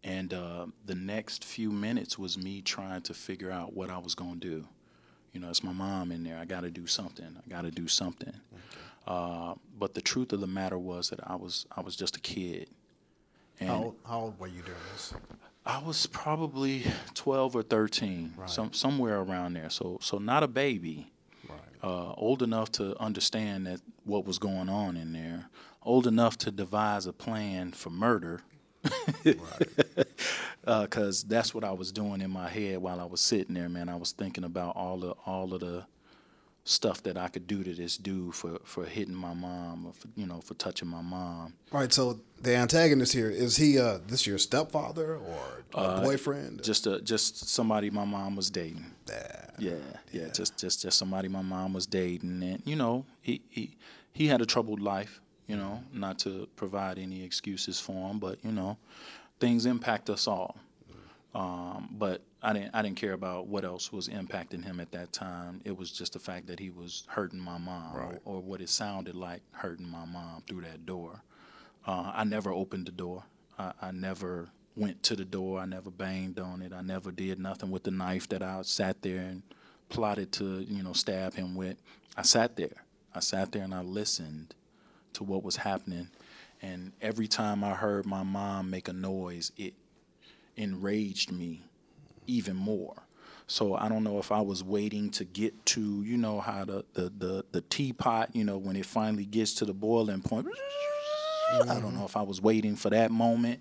and 0.03 0.33
uh, 0.35 0.67
the 0.85 0.95
next 0.95 1.45
few 1.45 1.71
minutes 1.71 2.19
was 2.19 2.37
me 2.37 2.61
trying 2.61 3.01
to 3.03 3.15
figure 3.15 3.51
out 3.51 3.75
what 3.75 3.89
I 3.91 3.99
was 3.99 4.15
going 4.15 4.39
to 4.41 4.49
do. 4.49 4.69
You 5.33 5.41
know, 5.41 5.49
it's 5.51 5.65
my 5.65 5.73
mom 5.73 6.13
in 6.13 6.23
there. 6.25 6.39
I 6.39 6.45
got 6.45 6.61
to 6.61 6.71
do 6.71 6.87
something. 6.87 7.27
I 7.45 7.49
got 7.51 7.63
to 7.63 7.71
do 7.71 7.89
something. 7.89 8.35
Uh, 9.07 9.55
but 9.79 9.95
the 9.95 10.01
truth 10.01 10.33
of 10.33 10.41
the 10.41 10.47
matter 10.47 10.79
was 10.79 11.11
that 11.11 11.21
I 11.27 11.37
was 11.37 11.67
I 11.77 11.81
was 11.81 11.97
just 11.97 12.17
a 12.17 12.21
kid. 12.21 12.69
And 13.61 13.69
How, 13.69 13.77
old- 13.83 13.97
how 14.07 14.21
old 14.21 14.39
were 14.39 14.47
you 14.47 14.63
during 14.63 14.81
this? 14.93 15.13
I 15.67 15.83
was 15.83 16.07
probably 16.07 16.85
12 17.15 17.57
or 17.57 17.63
13, 17.63 18.35
some, 18.47 18.73
somewhere 18.73 19.21
around 19.21 19.55
there. 19.55 19.71
So 19.71 19.99
so 20.01 20.19
not 20.19 20.43
a 20.43 20.49
baby. 20.49 21.11
Right. 21.49 21.59
Uh, 21.83 22.13
old 22.17 22.43
enough 22.43 22.71
to 22.73 23.01
understand 23.01 23.67
that 23.67 23.81
what 24.05 24.27
was 24.27 24.39
going 24.39 24.69
on 24.69 24.97
in 24.97 25.13
there. 25.13 25.47
Old 25.83 26.07
enough 26.07 26.37
to 26.39 26.51
devise 26.51 27.07
a 27.07 27.13
plan 27.13 27.73
for 27.73 27.91
murder. 27.91 28.41
Because 30.65 31.25
that's 31.29 31.55
what 31.55 31.65
I 31.65 31.73
was 31.73 31.93
doing 31.93 32.21
in 32.21 32.31
my 32.31 32.49
head 32.49 32.79
while 32.79 33.01
I 33.01 33.05
was 33.05 33.21
sitting 33.23 33.55
there, 33.55 33.69
man. 33.71 33.89
I 33.89 33.97
was 33.97 34.13
thinking 34.13 34.45
about 34.45 34.77
all 34.77 34.99
the 34.99 35.15
all 35.25 35.55
of 35.55 35.61
the 35.61 35.87
stuff 36.67 37.03
that 37.03 37.19
I 37.19 37.29
could 37.29 37.47
do 37.47 37.63
to 37.63 37.75
this 37.75 37.99
dude 37.99 38.35
for, 38.35 38.59
for 38.65 38.87
hitting 38.87 39.15
my 39.15 39.35
mom 39.35 39.87
or 39.87 39.93
for, 39.93 40.09
you 40.17 40.27
know 40.27 40.41
for 40.41 40.55
touching 40.55 40.89
my 40.89 41.03
mom. 41.03 41.55
Right. 41.71 41.93
So 41.93 42.21
the 42.41 42.57
antagonist 42.57 43.13
here 43.13 43.31
is 43.31 43.57
he? 43.57 43.79
Uh, 43.79 43.99
this 44.07 44.27
your 44.27 44.39
stepfather 44.39 45.17
or 45.17 45.65
a 45.75 45.79
Uh, 45.79 46.03
boyfriend? 46.03 46.63
Just 46.63 46.87
a, 46.87 47.01
just 47.03 47.49
somebody 47.49 47.91
my 47.91 48.05
mom 48.07 48.35
was 48.37 48.51
dating. 48.51 48.87
Yeah. 49.09 49.41
Yeah, 49.57 49.75
yeah, 50.11 50.29
just 50.33 50.57
just 50.59 50.83
just 50.83 50.99
somebody 50.99 51.29
my 51.29 51.43
mom 51.43 51.75
was 51.75 51.87
dating, 51.87 52.43
and 52.43 52.61
you 52.65 52.75
know, 52.75 53.05
he 53.21 53.41
he 53.51 53.77
he 54.13 54.27
had 54.27 54.41
a 54.41 54.47
troubled 54.47 54.81
life. 54.81 55.21
You 55.47 55.57
know, 55.57 55.85
not 55.93 56.19
to 56.21 56.49
provide 56.57 56.99
any 56.99 57.23
excuses 57.23 57.79
for 57.79 58.09
him, 58.11 58.19
but 58.19 58.39
you 58.43 58.51
know, 58.51 58.79
things 59.39 59.65
impact 59.67 60.09
us 60.11 60.27
all. 60.27 60.57
Um, 61.35 61.89
but 61.93 62.23
I 62.45 62.53
didn't 62.53 62.75
I 62.75 62.83
didn't 62.83 62.97
care 62.97 63.15
about 63.15 63.47
what 63.47 63.65
else 63.65 63.91
was 63.91 64.09
impacting 64.09 64.63
him 64.65 64.79
at 64.79 64.93
that 64.93 65.13
time. 65.13 65.61
It 65.65 65.77
was 65.77 65.91
just 65.91 66.13
the 66.13 66.19
fact 66.19 66.47
that 66.49 66.61
he 66.61 66.71
was 66.71 67.05
hurting 67.09 67.41
my 67.41 67.59
mom, 67.59 67.97
Right. 67.97 68.19
or, 68.25 68.37
or 68.37 68.41
what 68.43 68.61
it 68.61 68.69
sounded 68.69 69.15
like 69.15 69.41
hurting 69.53 69.89
my 69.89 70.05
mom 70.05 70.43
through 70.47 70.61
that 70.63 70.85
door. 70.85 71.23
Uh, 71.87 72.13
I 72.15 72.25
never 72.25 72.51
opened 72.53 72.87
the 72.87 72.93
door. 72.93 73.25
I, 73.59 73.73
I 73.81 73.91
never 73.93 74.49
went 74.77 75.03
to 75.05 75.17
the 75.17 75.25
door. 75.25 75.59
I 75.61 75.65
never 75.67 75.91
banged 75.91 76.39
on 76.39 76.61
it. 76.61 76.73
I 76.73 76.83
never 76.83 77.11
did 77.11 77.39
nothing 77.39 77.71
with 77.71 77.85
the 77.85 77.91
knife 77.91 78.29
that 78.29 78.43
I 78.43 78.61
sat 78.63 79.01
there 79.03 79.21
and 79.21 79.43
plotted 79.89 80.31
to, 80.33 80.61
you 80.61 80.83
know, 80.83 80.93
stab 80.93 81.35
him 81.35 81.55
with. 81.55 81.77
I 82.17 82.23
sat 82.23 82.57
there. 82.57 82.85
I 83.15 83.21
sat 83.21 83.53
there 83.53 83.63
and 83.63 83.75
I 83.75 83.81
listened 83.83 84.55
to 85.15 85.25
what 85.25 85.43
was 85.45 85.57
happening. 85.57 86.09
And 86.61 86.93
every 87.01 87.29
time 87.29 87.63
I 87.65 87.75
heard 87.75 88.05
my 88.07 88.23
mom 88.23 88.71
make 88.71 88.89
a 88.89 88.93
noise, 88.93 89.53
it 89.57 89.75
enraged 90.57 91.33
me 91.33 91.63
even 92.27 92.57
more. 92.57 92.95
So 93.47 93.75
I 93.75 93.89
don't 93.89 94.05
know 94.05 94.19
if 94.19 94.33
I 94.33 94.41
was 94.41 94.65
waiting 94.65 95.11
to 95.11 95.25
get 95.25 95.67
to, 95.67 96.03
you 96.03 96.17
know, 96.17 96.41
how 96.41 96.65
the, 96.65 96.85
the, 96.95 97.13
the, 97.17 97.45
the 97.53 97.61
teapot, 97.61 98.31
you 98.35 98.43
know, 98.45 98.57
when 98.57 98.75
it 98.77 98.87
finally 98.87 99.27
gets 99.27 99.53
to 99.55 99.65
the 99.67 99.75
boiling 99.75 100.23
point. 100.23 100.47
I 101.69 101.79
don't 101.81 101.95
know 101.95 102.05
if 102.07 102.17
I 102.17 102.23
was 102.23 102.41
waiting 102.41 102.75
for 102.75 102.91
that 102.91 103.11
moment. 103.11 103.61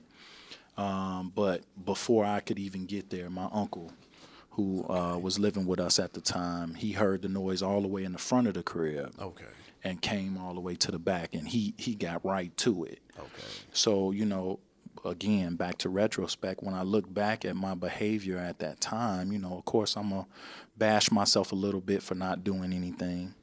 Um, 0.77 1.31
but 1.35 1.61
before 1.85 2.25
I 2.25 2.39
could 2.39 2.57
even 2.57 2.85
get 2.85 3.09
there, 3.09 3.29
my 3.29 3.47
uncle, 3.51 3.91
who 4.51 4.85
uh, 4.89 5.17
was 5.17 5.37
living 5.37 5.65
with 5.65 5.79
us 5.79 5.99
at 5.99 6.13
the 6.13 6.21
time, 6.21 6.75
he 6.75 6.93
heard 6.93 7.21
the 7.21 7.27
noise 7.29 7.61
all 7.61 7.81
the 7.81 7.87
way 7.87 8.03
in 8.03 8.11
the 8.13 8.17
front 8.17 8.47
of 8.47 8.53
the 8.53 8.63
crib 8.63 9.13
Okay. 9.19 9.45
and 9.83 10.01
came 10.01 10.37
all 10.37 10.53
the 10.53 10.59
way 10.61 10.75
to 10.75 10.91
the 10.91 10.97
back, 10.99 11.33
and 11.33 11.47
he 11.47 11.73
he 11.77 11.93
got 11.93 12.23
right 12.25 12.55
to 12.57 12.85
it. 12.85 12.99
Okay. 13.19 13.47
So 13.73 14.11
you 14.11 14.25
know, 14.25 14.59
again, 15.05 15.55
back 15.55 15.77
to 15.79 15.89
retrospect, 15.89 16.63
when 16.63 16.73
I 16.73 16.83
look 16.83 17.11
back 17.13 17.45
at 17.45 17.55
my 17.55 17.75
behavior 17.75 18.37
at 18.37 18.59
that 18.59 18.81
time, 18.81 19.31
you 19.31 19.39
know, 19.39 19.57
of 19.57 19.65
course, 19.65 19.95
I'm 19.95 20.09
gonna 20.09 20.25
bash 20.77 21.11
myself 21.11 21.51
a 21.51 21.55
little 21.55 21.81
bit 21.81 22.01
for 22.01 22.15
not 22.15 22.43
doing 22.43 22.73
anything, 22.73 23.33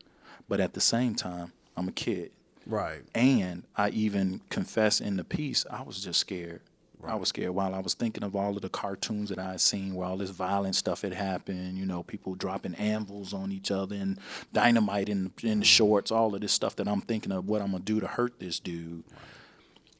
but 0.49 0.61
at 0.61 0.75
the 0.75 0.81
same 0.81 1.15
time, 1.15 1.53
I'm 1.77 1.89
a 1.89 1.93
kid. 1.93 2.33
Right. 2.67 3.03
And 3.15 3.65
I 3.77 3.91
even 3.91 4.41
confess 4.49 5.01
in 5.01 5.17
the 5.17 5.25
piece, 5.25 5.65
I 5.71 5.83
was 5.83 6.03
just 6.03 6.21
scared. 6.21 6.63
I 7.03 7.15
was 7.15 7.31
scared 7.31 7.53
while 7.53 7.75
I 7.75 7.79
was 7.79 7.95
thinking 7.95 8.23
of 8.23 8.37
all 8.37 8.55
of 8.55 8.63
the 8.63 8.69
cartoons 8.69 9.31
that 9.31 9.39
I 9.39 9.53
had 9.53 9.61
seen 9.61 9.95
where 9.95 10.07
all 10.07 10.19
this 10.19 10.31
violent 10.31 10.75
stuff 10.75 11.03
had 11.03 11.15
happened, 11.15 11.79
you 11.79 11.87
know, 11.87 12.03
people 12.03 12.35
dropping 12.35 12.75
anvils 12.75 13.33
on 13.33 13.53
each 13.53 13.71
other 13.71 13.97
and 13.97 14.19
dynamite 14.53 15.09
in, 15.09 15.33
in 15.43 15.61
the 15.61 15.65
shorts, 15.65 16.11
all 16.11 16.35
of 16.35 16.41
this 16.43 16.53
stuff 16.53 16.77
that 16.77 16.89
I'm 16.89 17.01
thinking 17.01 17.33
of 17.33 17.49
what 17.49 17.63
I'm 17.63 17.73
to 17.73 17.79
do 17.79 18.01
to 18.01 18.07
hurt 18.07 18.39
this 18.39 18.61
dude. 18.61 19.05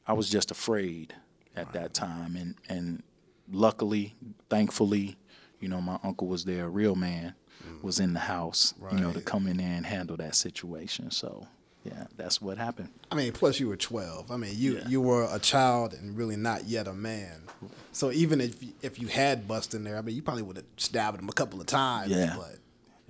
I 0.05 0.13
was 0.13 0.29
just 0.29 0.51
afraid 0.51 1.15
at 1.55 1.73
that 1.73 1.93
time. 1.93 2.35
And, 2.35 2.55
and 2.69 3.03
luckily, 3.51 4.15
thankfully, 4.49 5.17
you 5.59 5.67
know, 5.67 5.81
my 5.81 5.99
uncle 6.03 6.27
was 6.27 6.45
there, 6.45 6.65
a 6.65 6.69
real 6.69 6.95
man 6.95 7.33
mm. 7.65 7.83
was 7.83 7.99
in 7.99 8.13
the 8.13 8.19
house, 8.19 8.73
you 8.91 8.99
know, 8.99 9.11
to 9.13 9.21
come 9.21 9.47
in 9.47 9.57
there 9.57 9.67
and 9.73 9.85
handle 9.85 10.17
that 10.17 10.35
situation. 10.35 11.11
So, 11.11 11.47
yeah, 11.83 12.05
that's 12.15 12.41
what 12.41 12.57
happened. 12.57 12.89
I 13.11 13.15
mean, 13.15 13.31
plus 13.31 13.59
you 13.59 13.67
were 13.67 13.77
12. 13.77 14.31
I 14.31 14.37
mean, 14.37 14.53
you 14.55 14.77
Yeah. 14.77 14.87
you 14.87 15.01
were 15.01 15.27
a 15.31 15.39
child 15.39 15.93
and 15.93 16.15
really 16.15 16.35
not 16.35 16.65
yet 16.65 16.87
a 16.87 16.93
man. 16.93 17.43
So 17.91 18.11
even 18.11 18.39
if 18.39 18.55
if 18.81 18.99
you 18.99 19.07
had 19.07 19.47
bust 19.47 19.73
in 19.73 19.83
there, 19.83 19.97
I 19.97 20.01
mean, 20.01 20.15
you 20.15 20.21
probably 20.21 20.43
would 20.43 20.57
have 20.57 20.65
stabbed 20.77 21.19
him 21.19 21.29
a 21.29 21.33
couple 21.33 21.59
of 21.59 21.67
times. 21.67 22.11
Yeah. 22.11 22.35
but 22.37 22.57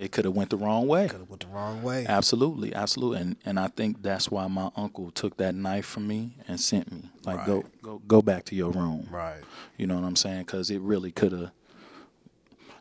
It 0.02 0.10
could 0.10 0.24
have 0.24 0.34
went 0.34 0.50
the 0.50 0.56
wrong 0.56 0.88
way. 0.88 1.06
could 1.08 1.20
have 1.20 1.30
went 1.30 1.42
the 1.42 1.46
wrong 1.54 1.82
way. 1.82 2.04
Absolutely, 2.08 2.74
absolutely, 2.74 3.20
and 3.20 3.36
and 3.44 3.60
I 3.60 3.68
think 3.68 4.02
that's 4.02 4.30
why 4.30 4.48
my 4.48 4.70
uncle 4.74 5.10
took 5.12 5.36
that 5.36 5.54
knife 5.54 5.86
from 5.86 6.08
me 6.08 6.36
and 6.48 6.60
sent 6.60 6.90
me 6.90 7.08
like 7.24 7.46
go 7.46 7.56
Right. 7.60 7.82
go 7.82 8.02
go 8.08 8.20
back 8.20 8.44
to 8.46 8.54
your 8.56 8.72
room. 8.72 9.06
Right. 9.10 9.42
You 9.76 9.86
know 9.86 9.94
what 9.94 10.04
I'm 10.04 10.16
saying? 10.16 10.40
Because 10.44 10.70
it 10.70 10.80
really 10.80 11.12
could 11.12 11.30
have. 11.32 11.50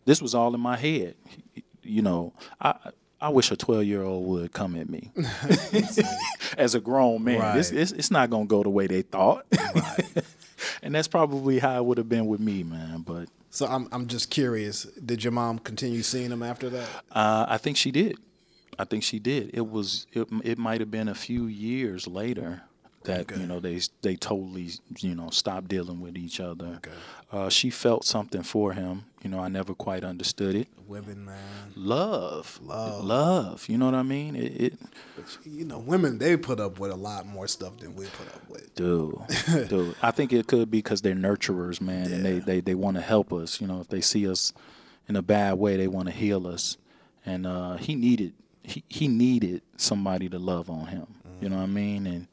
This 0.06 0.20
was 0.22 0.34
all 0.34 0.56
in 0.56 0.62
my 0.62 0.78
head. 0.78 1.14
You 1.84 2.02
know, 2.02 2.34
I 2.60 2.74
I 3.22 3.30
wish 3.30 3.52
a 3.52 3.56
12 3.56 3.84
year 3.84 4.02
old 4.02 4.26
would 4.28 4.52
come 4.52 4.76
at 4.76 4.90
me 4.90 5.12
as 6.58 6.74
a 6.74 6.80
grown 6.80 7.24
man. 7.24 7.40
Right. 7.40 7.58
it's 7.58 7.92
it's 7.92 8.10
not 8.10 8.32
gonna 8.32 8.46
go 8.46 8.64
the 8.64 8.70
way 8.72 8.88
they 8.88 9.04
thought. 9.04 9.46
right. 9.76 10.24
and 10.82 10.96
that's 10.96 11.08
probably 11.08 11.60
how 11.60 11.78
it 11.78 11.86
would 11.86 12.00
have 12.00 12.10
been 12.10 12.26
with 12.26 12.40
me, 12.40 12.64
man. 12.64 13.02
But 13.06 13.30
So 13.52 13.66
I'm 13.68 13.88
I'm 13.92 14.08
just 14.08 14.30
curious. 14.30 14.84
Did 15.06 15.24
your 15.24 15.32
mom 15.32 15.60
continue 15.60 16.02
seeing 16.02 16.32
him 16.32 16.42
after 16.42 16.70
that? 16.70 16.88
Uh, 17.12 17.46
I 17.48 17.58
think 17.58 17.78
she 17.78 17.92
did. 17.92 18.18
I 18.80 18.86
think 18.86 19.04
she 19.04 19.20
did. 19.20 19.52
It 19.54 19.70
was 19.70 20.08
it, 20.14 20.28
it 20.44 20.58
might 20.58 20.80
have 20.80 20.90
been 20.90 21.08
a 21.10 21.14
few 21.16 21.46
years 21.46 22.08
later 22.08 22.64
that 23.04 23.22
Okay. 23.32 23.42
you 23.42 23.48
know 23.48 23.60
they 23.60 23.80
they 24.02 24.16
totally 24.16 24.70
you 25.00 25.14
know 25.16 25.30
stopped 25.30 25.68
dealing 25.68 26.00
with 26.00 26.18
each 26.18 26.40
other. 26.40 26.78
Okay. 26.78 26.92
Uh, 27.32 27.50
she 27.50 27.70
felt 27.70 28.06
something 28.06 28.42
for 28.44 28.74
him. 28.74 29.04
You 29.24 29.30
know, 29.30 29.40
I 29.40 29.50
never 29.50 29.74
quite 29.76 30.04
understood 30.04 30.56
it. 30.56 30.68
Women, 30.88 31.26
man. 31.26 31.74
Love, 31.76 32.60
Love. 32.64 33.04
love. 33.04 33.70
You 33.70 33.78
know 33.78 33.86
what 33.86 33.96
I 33.96 34.04
mean? 34.04 34.36
It, 34.36 34.62
it 34.62 34.80
But, 35.16 35.38
you 35.46 35.66
know, 35.66 35.80
women 35.80 36.18
they 36.18 36.36
put 36.38 36.60
up 36.60 36.80
with 36.80 36.92
a 36.92 36.96
lot 36.96 37.28
more 37.28 37.48
stuff 37.48 37.78
than 37.78 37.96
we 37.96 38.06
put 38.08 38.28
up 38.28 38.50
with. 38.50 38.74
dude, 38.76 39.16
dude. 39.70 39.96
I 40.02 40.12
think 40.12 40.34
it 40.34 40.48
could 40.48 40.72
be 40.72 40.80
because 40.80 41.02
they're 41.02 41.14
nurturers, 41.16 41.80
man, 41.80 42.12
and 42.12 42.26
they, 42.26 42.40
they, 42.40 42.62
they 42.62 42.76
want 42.76 42.98
to 42.98 43.02
help 43.02 43.32
us. 43.32 43.62
You 43.62 43.68
know, 43.68 43.80
if 43.80 43.90
they 43.90 44.02
see 44.02 44.28
us 44.28 44.54
in 45.08 45.16
a 45.16 45.22
bad 45.22 45.54
way, 45.54 45.78
they 45.78 45.88
want 45.88 46.08
to 46.08 46.14
heal 46.14 46.48
us. 46.48 46.78
And 47.26 47.46
uh, 47.46 47.78
he 47.78 47.96
needed 47.96 48.34
he 48.64 48.84
he 48.90 49.08
needed 49.08 49.62
somebody 49.78 50.30
to 50.30 50.40
love 50.40 50.70
on 50.70 50.88
him. 50.88 51.08
You 51.40 51.50
know 51.50 51.58
what 51.58 51.64
I 51.64 51.68
mean? 51.68 52.06
And 52.06 52.28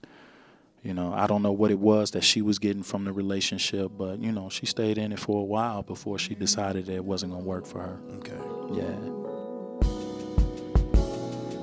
you 0.82 0.94
know, 0.94 1.12
I 1.12 1.26
don't 1.26 1.42
know 1.42 1.52
what 1.52 1.70
it 1.70 1.78
was 1.78 2.12
that 2.12 2.24
she 2.24 2.40
was 2.40 2.58
getting 2.58 2.82
from 2.82 3.04
the 3.04 3.12
relationship, 3.12 3.92
but 3.96 4.20
you 4.20 4.32
know, 4.32 4.48
she 4.48 4.66
stayed 4.66 4.98
in 4.98 5.12
it 5.12 5.18
for 5.18 5.40
a 5.40 5.44
while 5.44 5.82
before 5.82 6.18
she 6.18 6.34
decided 6.34 6.86
that 6.86 6.94
it 6.94 7.04
wasn't 7.04 7.32
gonna 7.32 7.44
work 7.44 7.66
for 7.66 7.80
her. 7.80 7.98
Okay. 8.18 8.38
Yeah. 8.72 8.96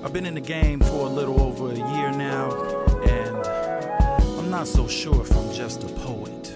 I've 0.03 0.13
been 0.13 0.25
in 0.25 0.35
the 0.35 0.41
game 0.41 0.79
for 0.81 1.07
a 1.07 1.09
little 1.09 1.41
over 1.41 1.71
a 1.71 1.75
year 1.75 2.11
now, 2.11 2.51
and 3.03 3.35
I'm 4.37 4.51
not 4.51 4.67
so 4.67 4.87
sure 4.87 5.21
if 5.21 5.35
I'm 5.35 5.51
just 5.53 5.83
a 5.83 5.87
poet. 5.87 6.55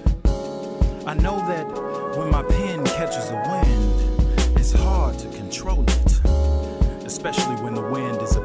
I 1.07 1.16
know 1.16 1.38
that 1.47 1.66
when 2.16 2.30
my 2.30 2.43
pen 2.43 2.86
catches 2.86 3.30
a 3.32 3.36
wind, 3.36 4.57
it's 4.60 4.74
hard 4.74 5.18
to 5.18 5.28
control 5.30 5.84
it, 5.88 7.05
especially 7.05 7.55
when 7.64 7.74
the 7.74 7.82
wind 7.82 8.22
is 8.22 8.36
a 8.36 8.41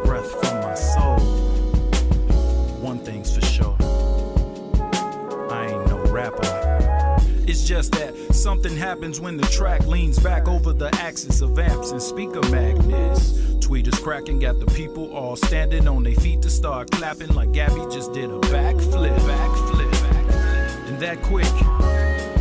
Just 7.64 7.92
that 7.92 8.14
something 8.34 8.76
happens 8.76 9.20
when 9.20 9.38
the 9.38 9.46
track 9.46 9.86
leans 9.86 10.18
back 10.18 10.48
over 10.48 10.74
the 10.74 10.94
axis 10.96 11.40
of 11.40 11.58
amps 11.58 11.92
and 11.92 12.02
speaker 12.02 12.46
magnets. 12.50 13.32
Tweeters 13.64 14.02
cracking, 14.02 14.38
got 14.38 14.60
the 14.60 14.66
people 14.66 15.10
all 15.14 15.34
standing 15.34 15.88
on 15.88 16.02
their 16.02 16.14
feet 16.14 16.42
to 16.42 16.50
start 16.50 16.90
clapping 16.90 17.28
like 17.28 17.52
Gabby 17.52 17.80
just 17.90 18.12
did 18.12 18.30
a 18.30 18.38
backflip. 18.40 19.16
Backflip. 19.20 20.88
And 20.88 21.00
that 21.00 21.22
quick, 21.22 21.50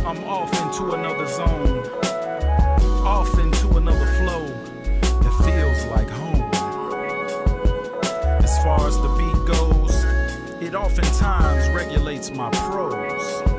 I'm 0.04 0.22
off 0.24 0.52
into 0.62 0.92
another 0.92 1.26
zone, 1.26 1.78
off 3.06 3.38
into 3.38 3.78
another 3.78 4.06
flow 4.18 4.46
that 5.22 5.32
feels 5.42 5.86
like 5.86 6.10
home. 6.10 6.50
As 8.44 8.62
far 8.62 8.86
as 8.86 8.96
the 8.98 9.08
beat 9.16 9.46
goes, 9.56 10.04
it 10.62 10.74
oftentimes 10.74 11.74
regulates 11.74 12.30
my 12.30 12.50
prose. 12.50 13.53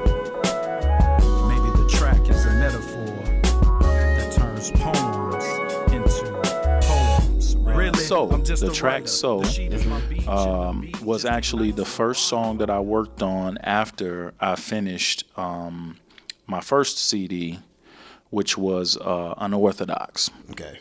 So, 8.07 8.27
the 8.27 8.71
track. 8.71 9.07
So, 9.07 9.39
The 9.39 9.47
sheet 9.47 9.73
is 9.73 9.83
my 9.85 9.99
beat, 10.01 10.27
um, 10.27 10.91
was 11.01 11.25
actually 11.25 11.71
the 11.71 11.85
first 11.85 12.25
song 12.25 12.59
that 12.59 12.69
I 12.69 12.79
worked 12.79 13.23
on 13.23 13.57
after 13.59 14.33
I 14.39 14.55
finished 14.55 15.23
um, 15.37 15.97
my 16.45 16.61
first 16.61 16.99
CD, 16.99 17.59
which 18.29 18.59
was 18.59 18.95
uh, 18.97 19.33
Unorthodox. 19.37 20.29
Okay. 20.51 20.79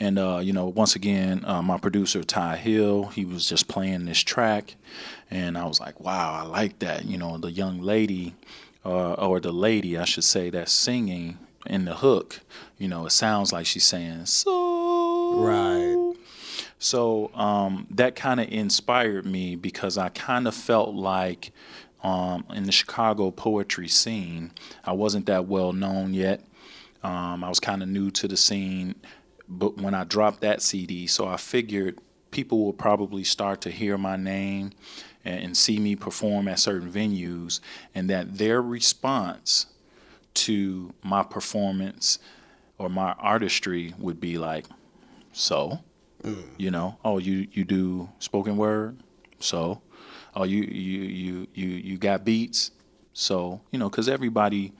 And 0.00 0.18
uh, 0.18 0.40
you 0.42 0.52
know, 0.52 0.66
once 0.66 0.96
again, 0.96 1.44
uh, 1.44 1.62
my 1.62 1.78
producer 1.78 2.24
Ty 2.24 2.56
Hill, 2.56 3.04
he 3.06 3.24
was 3.24 3.48
just 3.48 3.68
playing 3.68 4.06
this 4.06 4.18
track, 4.18 4.74
and 5.30 5.56
I 5.56 5.66
was 5.66 5.78
like, 5.78 6.00
"Wow, 6.00 6.34
I 6.34 6.42
like 6.42 6.80
that." 6.80 7.04
You 7.04 7.16
know, 7.16 7.38
the 7.38 7.52
young 7.52 7.80
lady, 7.80 8.34
uh, 8.84 9.12
or 9.12 9.38
the 9.38 9.52
lady, 9.52 9.96
I 9.96 10.04
should 10.04 10.24
say, 10.24 10.50
that's 10.50 10.72
singing 10.72 11.38
in 11.66 11.84
the 11.84 11.94
hook. 11.94 12.40
You 12.76 12.88
know, 12.88 13.06
it 13.06 13.10
sounds 13.10 13.52
like 13.52 13.66
she's 13.66 13.84
saying 13.84 14.26
"so." 14.26 15.36
Right. 15.36 16.03
So 16.84 17.30
um, 17.34 17.86
that 17.92 18.14
kind 18.14 18.40
of 18.40 18.52
inspired 18.52 19.24
me 19.24 19.56
because 19.56 19.96
I 19.96 20.10
kind 20.10 20.46
of 20.46 20.54
felt 20.54 20.94
like 20.94 21.50
um, 22.02 22.44
in 22.54 22.64
the 22.64 22.72
Chicago 22.72 23.30
poetry 23.30 23.88
scene, 23.88 24.52
I 24.84 24.92
wasn't 24.92 25.24
that 25.24 25.46
well 25.46 25.72
known 25.72 26.12
yet. 26.12 26.44
Um, 27.02 27.42
I 27.42 27.48
was 27.48 27.58
kind 27.58 27.82
of 27.82 27.88
new 27.88 28.10
to 28.10 28.28
the 28.28 28.36
scene, 28.36 28.96
but 29.48 29.78
when 29.78 29.94
I 29.94 30.04
dropped 30.04 30.42
that 30.42 30.60
CD, 30.60 31.06
so 31.06 31.26
I 31.26 31.38
figured 31.38 32.00
people 32.30 32.62
will 32.62 32.74
probably 32.74 33.24
start 33.24 33.62
to 33.62 33.70
hear 33.70 33.96
my 33.96 34.16
name 34.16 34.72
and, 35.24 35.42
and 35.42 35.56
see 35.56 35.78
me 35.78 35.96
perform 35.96 36.48
at 36.48 36.58
certain 36.58 36.92
venues, 36.92 37.60
and 37.94 38.10
that 38.10 38.36
their 38.36 38.60
response 38.60 39.68
to 40.34 40.92
my 41.02 41.22
performance 41.22 42.18
or 42.76 42.90
my 42.90 43.12
artistry 43.12 43.94
would 43.98 44.20
be 44.20 44.36
like, 44.36 44.66
so, 45.32 45.80
you 46.56 46.70
know, 46.70 46.98
oh, 47.04 47.18
you 47.18 47.48
you 47.52 47.64
do 47.64 48.08
spoken 48.18 48.56
word, 48.56 48.98
so, 49.38 49.82
oh, 50.34 50.44
you 50.44 50.62
you 50.62 51.02
you 51.02 51.46
you 51.54 51.68
you 51.68 51.98
got 51.98 52.24
beats, 52.24 52.70
so, 53.12 53.60
you 53.70 53.78
know, 53.78 53.88
because 53.88 54.08
everybody 54.08 54.72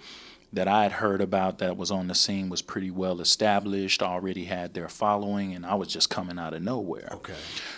that 0.53 0.69
I 0.69 0.85
had 0.85 0.93
heard 0.93 1.21
about 1.21 1.59
that 1.59 1.77
was 1.77 1.91
on 1.91 2.07
the 2.09 2.15
scene 2.15 2.49
was 2.49 2.63
pretty 2.63 2.91
well 2.91 3.21
established, 3.21 4.03
already 4.03 4.45
had 4.45 4.75
their 4.75 4.89
following, 4.89 5.55
and 5.55 5.67
I 5.67 5.75
was 5.75 5.89
just 5.89 6.11
coming 6.11 6.39
out 6.39 6.55
of 6.55 6.63
nowhere. 6.63 7.09
Okay. 7.13 7.35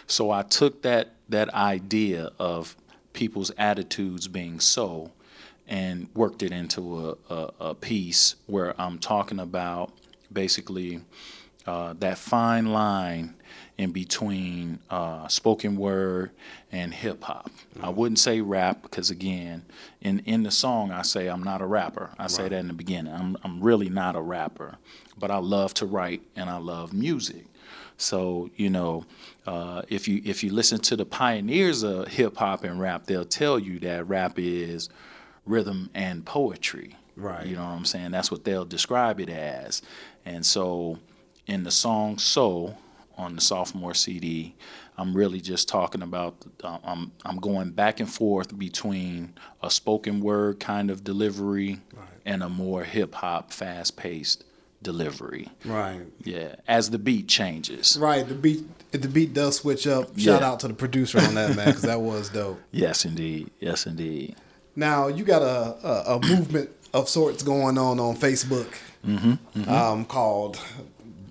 So 0.07 0.31
I 0.31 0.43
took 0.43 0.83
that 0.83 1.15
that 1.29 1.53
idea 1.55 2.31
of 2.39 2.77
people's 3.13 3.51
attitudes 3.57 4.29
being 4.29 4.61
so 4.61 5.13
and 5.67 6.09
worked 6.15 6.43
it 6.43 6.53
into 6.53 7.17
a, 7.29 7.35
a, 7.35 7.53
a 7.61 7.75
piece 7.75 8.37
where 8.47 8.79
I'm 8.81 8.99
talking 8.99 9.41
about 9.41 9.93
basically 10.33 11.01
uh, 11.67 11.95
that 11.99 12.19
fine 12.19 12.67
line 12.67 13.35
in 13.79 13.93
between 13.93 14.79
uh, 14.89 15.29
spoken 15.29 15.77
word 15.77 16.31
and 16.73 16.95
hip 16.95 17.23
hop. 17.23 17.51
I 17.83 17.91
wouldn't 17.91 18.19
say 18.19 18.41
rap 18.41 18.83
because 18.83 19.11
again, 19.11 19.65
in 20.01 20.21
in 20.21 20.43
the 20.43 20.51
song 20.51 20.91
I 20.91 21.03
say 21.03 21.29
I'm 21.29 21.43
not 21.43 21.61
a 21.61 21.67
rapper. 21.67 22.11
I 22.19 22.27
say 22.29 22.49
that 22.49 22.59
in 22.59 22.69
the 22.69 22.75
beginning. 22.75 23.13
I'm 23.13 23.37
I'm 23.45 23.61
really 23.61 23.89
not 23.89 24.17
a 24.17 24.21
rapper, 24.21 24.77
but 25.19 25.31
I 25.31 25.39
love 25.39 25.75
to 25.75 25.87
write 25.87 26.23
and 26.37 26.49
I 26.49 26.57
love 26.57 26.93
music. 26.93 27.45
So 27.99 28.51
you 28.57 28.71
know, 28.71 29.05
uh, 29.47 29.83
if 29.89 30.09
you 30.09 30.23
if 30.25 30.43
you 30.43 30.53
listen 30.53 30.81
to 30.81 30.97
the 30.97 31.07
pioneers 31.07 31.83
of 31.83 32.09
hip 32.09 32.37
hop 32.37 32.65
and 32.65 32.81
rap, 32.81 33.07
they'll 33.07 33.25
tell 33.25 33.59
you 33.59 33.79
that 33.81 34.09
rap 34.09 34.39
is 34.39 34.89
rhythm 35.45 35.91
and 35.95 36.25
poetry. 36.25 36.97
Right. 37.15 37.47
You 37.47 37.57
know 37.57 37.63
what 37.65 37.71
I'm 37.71 37.85
saying? 37.85 38.11
That's 38.11 38.31
what 38.31 38.45
they'll 38.45 38.67
describe 38.67 39.21
it 39.21 39.31
as. 39.31 39.81
And 40.27 40.45
so, 40.45 40.99
in 41.47 41.63
the 41.63 41.71
song 41.71 42.19
"So" 42.19 42.77
on 43.17 43.35
the 43.35 43.41
sophomore 43.41 43.95
CD, 43.95 44.55
I'm 44.99 45.15
really 45.17 45.41
just 45.41 45.69
talking 45.69 46.03
about. 46.03 46.37
Uh, 46.63 46.79
I'm 46.85 47.13
I'm 47.25 47.37
going 47.39 47.71
back 47.71 48.01
and 48.01 48.11
forth 48.13 48.57
between 48.59 49.35
a 49.63 49.71
spoken 49.71 50.21
word 50.21 50.61
kind 50.61 50.91
of 50.91 51.05
delivery 51.05 51.81
and 52.25 52.43
a 52.43 52.49
more 52.49 52.85
hip 52.85 53.15
hop, 53.15 53.53
fast 53.53 53.97
paced 53.97 54.45
delivery. 54.83 55.49
Right. 55.65 56.03
Yeah, 56.25 56.57
as 56.69 56.91
the 56.91 56.99
beat 56.99 57.29
changes. 57.29 57.97
Right. 58.01 58.27
The 58.29 58.35
beat. 58.35 58.65
The 58.93 59.09
beat 59.09 59.35
does 59.35 59.57
switch 59.57 59.87
up, 59.87 60.19
shout 60.19 60.41
Yeah. 60.41 60.47
out 60.49 60.61
to 60.61 60.69
the 60.69 60.75
producer 60.75 61.19
on 61.19 61.35
that 61.35 61.55
man 61.57 61.67
because 61.67 61.83
that 61.83 62.01
was 62.01 62.31
dope. 62.31 62.59
Yes, 62.71 63.05
indeed. 63.05 63.51
Yes, 63.61 63.85
indeed. 63.87 64.37
Now 64.75 65.09
you 65.09 65.25
got 65.25 65.43
a, 65.43 65.77
a 65.87 66.17
a 66.17 66.21
movement 66.27 66.71
of 66.95 67.09
sorts 67.09 67.43
going 67.43 67.77
on 67.79 67.99
on 68.01 68.17
Facebook. 68.17 68.73
Mm-hmm, 69.07 69.69
Um, 69.71 70.05
called 70.07 70.59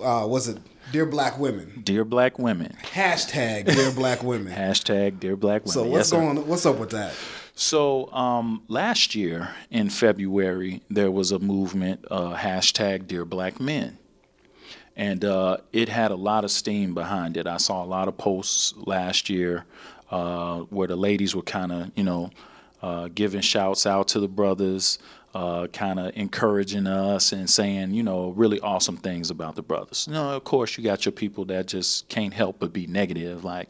uh, 0.01 0.25
was 0.27 0.47
it 0.47 0.57
Dear 0.91 1.05
Black 1.05 1.37
Women? 1.39 1.81
Dear 1.83 2.05
Black 2.05 2.37
Women. 2.39 2.75
Hashtag 2.83 3.65
Dear 3.65 3.91
Black 3.91 4.23
Women. 4.23 4.53
Hashtag 4.57 5.19
Dear 5.19 5.35
Black 5.35 5.63
Women. 5.65 5.73
So 5.73 5.83
Yes, 5.85 5.91
what's 5.91 6.09
sir. 6.09 6.19
going? 6.19 6.47
What's 6.47 6.65
up 6.65 6.77
with 6.77 6.91
that? 6.91 7.13
So 7.55 8.11
um, 8.13 8.63
last 8.67 9.15
year 9.15 9.49
in 9.71 9.89
February, 9.89 10.81
there 10.89 11.09
was 11.11 11.31
a 11.31 11.39
movement, 11.39 12.05
uh, 12.11 12.35
hashtag 12.35 13.07
Dear 13.07 13.25
Black 13.25 13.59
Men. 13.59 13.97
And 14.97 15.25
uh, 15.25 15.57
it 15.73 15.89
had 15.89 16.11
a 16.11 16.15
lot 16.15 16.43
of 16.45 16.51
steam 16.51 16.93
behind 16.93 17.35
it. 17.37 17.47
I 17.47 17.57
saw 17.57 17.83
a 17.83 17.85
lot 17.87 18.07
of 18.07 18.17
posts 18.17 18.73
last 18.77 19.29
year 19.29 19.65
uh, 20.11 20.59
where 20.69 20.87
the 20.87 20.95
ladies 20.95 21.35
were 21.35 21.41
kind 21.41 21.71
of, 21.71 21.91
you 21.95 22.03
know, 22.03 22.29
uh, 22.81 23.09
giving 23.13 23.41
shouts 23.41 23.85
out 23.85 24.07
to 24.09 24.19
the 24.19 24.27
brothers, 24.27 24.99
uh, 25.35 25.67
kind 25.67 25.99
of 25.99 26.15
encouraging 26.15 26.87
us 26.87 27.33
and 27.33 27.49
saying, 27.49 27.91
you 27.91 28.01
know, 28.01 28.29
really 28.29 28.59
awesome 28.61 28.95
things 28.95 29.29
about 29.29 29.55
the 29.55 29.61
brothers. 29.61 30.07
You 30.07 30.13
know, 30.13 30.29
of 30.29 30.45
course, 30.45 30.77
you 30.77 30.83
got 30.83 31.05
your 31.05 31.11
people 31.11 31.43
that 31.45 31.67
just 31.67 32.07
can't 32.07 32.33
help 32.33 32.57
but 32.59 32.71
be 32.71 32.87
negative, 32.87 33.43
like, 33.43 33.69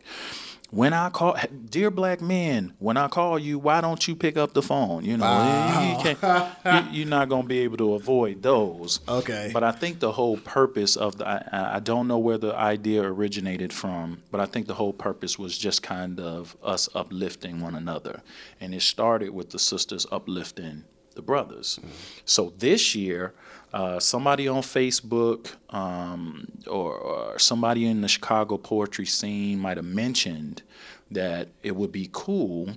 when 0.72 0.94
I 0.94 1.10
call, 1.10 1.38
dear 1.70 1.90
black 1.90 2.22
men, 2.22 2.74
when 2.80 2.98
I 2.98 3.08
call 3.08 3.40
you, 3.40 3.58
why 3.60 3.80
don't 3.82 4.06
you 4.08 4.16
pick 4.16 4.36
up 4.36 4.54
the 4.54 4.62
phone? 4.62 5.06
You 5.06 5.16
know, 5.16 5.96
you 5.98 6.16
can't, 6.16 6.92
you, 6.92 7.00
you're 7.00 7.08
not 7.08 7.30
going 7.30 7.44
to 7.44 7.48
be 7.48 7.60
able 7.60 7.78
to 7.78 7.94
avoid 7.94 8.42
those. 8.42 9.00
Okay. 9.08 9.52
But 9.54 9.64
I 9.64 9.72
think 9.72 10.00
the 10.00 10.12
whole 10.12 10.38
purpose 10.38 10.98
of 10.98 11.18
the, 11.20 11.28
I, 11.28 11.78
I 11.78 11.80
don't 11.80 12.08
know 12.08 12.18
where 12.18 12.38
the 12.38 12.54
idea 12.54 13.04
originated 13.04 13.72
from, 13.72 14.24
but 14.32 14.42
I 14.42 14.48
think 14.48 14.68
the 14.68 14.74
whole 14.74 14.92
purpose 14.92 15.40
was 15.40 15.58
just 15.58 15.82
kind 15.82 16.20
of 16.20 16.58
us 16.62 16.90
uplifting 16.94 17.62
one 17.62 17.76
another. 17.76 18.22
And 18.60 18.74
it 18.74 18.82
started 18.82 19.30
with 19.30 19.52
the 19.52 19.60
sisters 19.60 20.06
uplifting 20.12 20.84
the 21.16 21.22
brothers. 21.22 21.80
So 22.26 22.54
this 22.58 22.96
year, 22.96 23.34
uh, 23.74 24.00
somebody 24.00 24.48
on 24.48 24.62
Facebook 24.62 25.54
um, 25.70 26.48
or, 26.68 26.94
or 26.94 27.40
somebody 27.40 27.86
in 27.88 28.02
the 28.02 28.08
Chicago 28.08 28.58
poetry 28.58 29.06
scene 29.06 29.60
might 29.60 29.78
have 29.78 29.86
mentioned 29.86 30.64
that 31.12 31.50
it 31.62 31.76
would 31.76 31.92
be 31.92 32.10
cool 32.12 32.70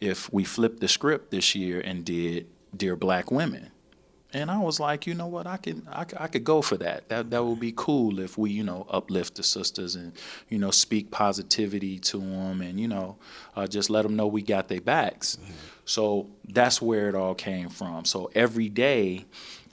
if 0.00 0.32
we 0.32 0.44
flipped 0.44 0.80
the 0.80 0.88
script 0.88 1.30
this 1.30 1.54
year 1.54 1.80
and 1.80 2.04
did 2.04 2.46
Dear 2.76 2.96
Black 2.96 3.30
Women. 3.30 3.70
And 4.34 4.50
I 4.50 4.58
was 4.58 4.78
like, 4.78 5.06
you 5.06 5.14
know 5.14 5.26
what, 5.26 5.46
I 5.46 5.56
can, 5.56 5.88
I, 5.90 6.04
I 6.18 6.26
could 6.28 6.44
go 6.44 6.60
for 6.60 6.76
that. 6.76 7.08
That 7.08 7.30
that 7.30 7.42
would 7.42 7.60
be 7.60 7.72
cool 7.74 8.20
if 8.20 8.36
we, 8.36 8.50
you 8.50 8.62
know, 8.62 8.86
uplift 8.90 9.36
the 9.36 9.42
sisters 9.42 9.96
and, 9.96 10.12
you 10.50 10.58
know, 10.58 10.70
speak 10.70 11.10
positivity 11.10 11.98
to 12.00 12.18
them 12.18 12.60
and, 12.60 12.78
you 12.78 12.88
know, 12.88 13.16
uh, 13.56 13.66
just 13.66 13.88
let 13.88 14.02
them 14.02 14.16
know 14.16 14.26
we 14.26 14.42
got 14.42 14.68
their 14.68 14.82
backs. 14.82 15.38
So 15.88 16.28
that's 16.46 16.82
where 16.82 17.08
it 17.08 17.14
all 17.14 17.34
came 17.34 17.70
from. 17.70 18.04
So 18.04 18.30
every 18.34 18.68
day, 18.68 19.24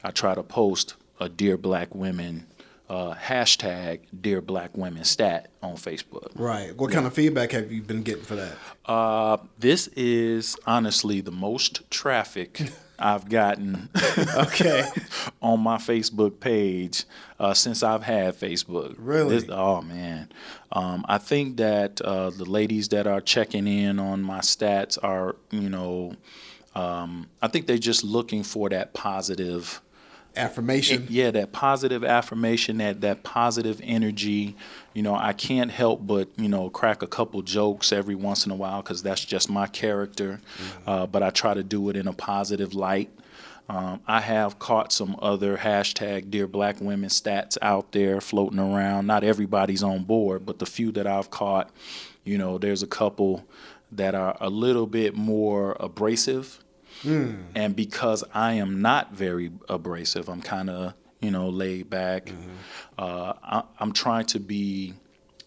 I 0.04 0.12
try 0.12 0.34
to 0.34 0.44
post 0.44 0.96
a 1.20 1.28
Dear 1.28 1.58
Black 1.58 1.94
Women 1.94 2.48
uh, 2.90 3.16
hashtag 3.16 4.02
Dear 4.22 4.42
Black 4.42 4.78
Women 4.78 5.04
stat 5.04 5.50
on 5.62 5.76
Facebook. 5.76 6.32
Right. 6.36 6.76
What 6.76 6.92
kind 6.92 7.06
of 7.06 7.14
feedback 7.14 7.52
have 7.52 7.72
you 7.72 7.82
been 7.82 8.04
getting 8.04 8.24
for 8.24 8.36
that? 8.36 8.54
Uh, 8.86 9.38
this 9.60 9.88
is 9.90 10.56
honestly 10.66 11.20
the 11.22 11.32
most 11.32 11.90
traffic 11.90 12.62
I've 12.98 13.28
gotten 13.30 13.90
Okay. 14.36 14.88
on 15.42 15.60
my 15.60 15.78
Facebook 15.78 16.40
page 16.40 17.04
uh, 17.40 17.54
since 17.54 17.84
I've 17.84 18.04
had 18.04 18.36
Facebook. 18.36 18.96
Really? 18.98 19.40
This- 19.40 19.50
oh 19.50 19.82
man, 19.82 20.30
um, 20.72 21.06
I 21.08 21.18
think 21.18 21.58
that 21.58 22.00
uh, 22.02 22.30
the 22.30 22.46
ladies 22.46 22.90
that 22.90 23.08
are 23.08 23.22
checking 23.22 23.68
in 23.68 24.00
on 24.00 24.22
my 24.22 24.40
stats 24.40 24.98
are, 25.04 25.36
you 25.52 25.70
know, 25.70 26.14
um, 26.76 27.28
I 27.42 27.48
think 27.48 27.68
they're 27.68 27.78
just 27.78 28.04
looking 28.04 28.44
for 28.44 28.70
that 28.70 28.94
positive. 28.94 29.82
Affirmation. 30.38 31.08
Yeah, 31.10 31.32
that 31.32 31.54
positive 31.54 32.04
affirmation, 32.04 32.78
that 32.80 33.00
that 33.02 33.24
positive 33.24 33.80
energy. 33.84 34.56
You 34.96 35.04
know, 35.04 35.14
I 35.16 35.34
can't 35.34 35.70
help 35.70 36.08
but 36.08 36.30
you 36.38 36.48
know 36.50 36.70
crack 36.72 37.04
a 37.04 37.08
couple 37.08 37.42
jokes 37.44 37.92
every 37.92 38.16
once 38.16 38.46
in 38.48 38.52
a 38.52 38.56
while 38.56 38.82
because 38.82 39.04
that's 39.04 39.24
just 39.24 39.50
my 39.50 39.68
character. 39.68 40.40
Uh, 40.88 41.06
but 41.06 41.22
I 41.22 41.30
try 41.30 41.54
to 41.54 41.64
do 41.64 41.90
it 41.90 41.96
in 41.98 42.08
a 42.08 42.14
positive 42.14 42.74
light. 42.74 43.10
Um, 43.68 44.00
I 44.08 44.22
have 44.22 44.60
caught 44.60 44.92
some 44.94 45.16
other 45.22 45.58
hashtag 45.58 46.30
Dear 46.30 46.48
Black 46.48 46.80
Women 46.80 47.10
stats 47.10 47.58
out 47.62 47.92
there 47.94 48.22
floating 48.22 48.60
around. 48.60 49.08
Not 49.08 49.24
everybody's 49.24 49.82
on 49.84 50.04
board, 50.04 50.46
but 50.46 50.60
the 50.60 50.68
few 50.68 50.92
that 50.94 51.08
I've 51.08 51.32
caught, 51.32 51.72
you 52.24 52.38
know, 52.38 52.58
there's 52.60 52.84
a 52.84 52.88
couple 52.88 53.44
that 53.92 54.14
are 54.14 54.38
a 54.40 54.50
little 54.50 54.86
bit 54.86 55.16
more 55.16 55.76
abrasive. 55.80 56.60
And 57.56 57.76
because 57.76 58.24
I 58.34 58.54
am 58.54 58.82
not 58.82 59.14
very 59.14 59.52
abrasive, 59.68 60.30
I'm 60.30 60.42
kind 60.42 60.70
of, 60.70 60.94
you 61.26 61.32
know, 61.32 61.50
laid 61.50 61.90
back. 61.90 62.32
Uh, 63.00 63.34
I, 63.44 63.64
I'm 63.80 63.92
trying 63.94 64.28
to 64.28 64.40
be 64.40 64.94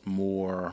more, 0.04 0.72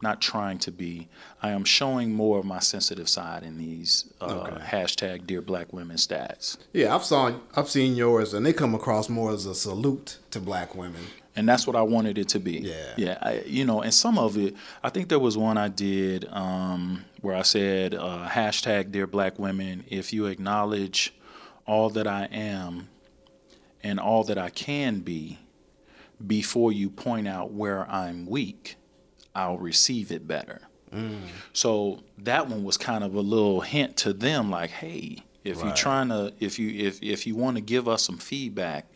not 0.00 0.22
trying 0.22 0.58
to 0.60 0.72
be, 0.72 1.08
I 1.42 1.50
am 1.50 1.64
showing 1.64 2.12
more 2.14 2.38
of 2.38 2.46
my 2.46 2.60
sensitive 2.60 3.10
side 3.10 3.42
in 3.42 3.58
these 3.58 4.10
uh, 4.22 4.58
hashtag 4.58 5.26
Dear 5.26 5.42
Black 5.42 5.72
Women 5.74 5.98
stats. 5.98 6.56
Yeah, 6.72 6.94
I've 6.94 7.04
saw 7.04 7.32
I've 7.54 7.68
seen 7.68 7.94
yours, 7.94 8.32
and 8.32 8.46
they 8.46 8.54
come 8.54 8.74
across 8.74 9.10
more 9.10 9.32
as 9.32 9.44
a 9.44 9.54
salute 9.54 10.18
to 10.30 10.40
black 10.40 10.74
women. 10.74 11.02
and 11.36 11.46
that's 11.46 11.66
what 11.66 11.76
I 11.76 11.82
wanted 11.82 12.16
it 12.16 12.28
to 12.28 12.38
be. 12.38 12.60
Yeah. 12.60 12.94
yeah. 12.96 13.18
I, 13.20 13.42
you 13.44 13.66
know, 13.66 13.82
and 13.82 13.92
some 13.92 14.18
of 14.18 14.38
it, 14.38 14.54
I 14.82 14.88
think 14.88 15.10
there 15.10 15.18
was 15.18 15.36
one 15.36 15.58
I 15.58 15.68
did 15.68 16.26
um, 16.30 17.04
where 17.20 17.36
I 17.36 17.42
said 17.42 17.94
uh, 17.94 18.28
hashtag 18.30 18.92
Dear 18.92 19.06
Black 19.06 19.38
Women. 19.38 19.84
If 19.88 20.12
you 20.14 20.26
acknowledge 20.26 21.12
all 21.66 21.90
that 21.90 22.06
I 22.06 22.28
am 22.32 22.88
and 23.84 24.00
all 24.00 24.24
that 24.24 24.38
I 24.38 24.50
can 24.50 25.00
be 25.00 25.38
before 26.26 26.72
you 26.72 26.90
point 26.90 27.28
out 27.28 27.52
where 27.52 27.88
I'm 27.88 28.26
weak, 28.26 28.76
I'll 29.34 29.58
receive 29.58 30.10
it 30.10 30.26
better. 30.26 30.62
Mm. 30.92 31.18
So 31.52 32.02
that 32.18 32.48
one 32.48 32.64
was 32.64 32.76
kind 32.76 33.04
of 33.04 33.14
a 33.14 33.20
little 33.20 33.60
hint 33.60 33.96
to 33.98 34.12
them, 34.12 34.50
like, 34.50 34.70
hey, 34.70 35.18
if 35.44 35.62
you're 35.62 35.74
trying 35.74 36.08
to, 36.08 36.32
if 36.40 36.58
you 36.58 36.70
if 36.70 37.02
if 37.02 37.26
you 37.26 37.36
want 37.36 37.56
to 37.56 37.60
give 37.60 37.86
us 37.88 38.02
some 38.02 38.16
feedback, 38.16 38.86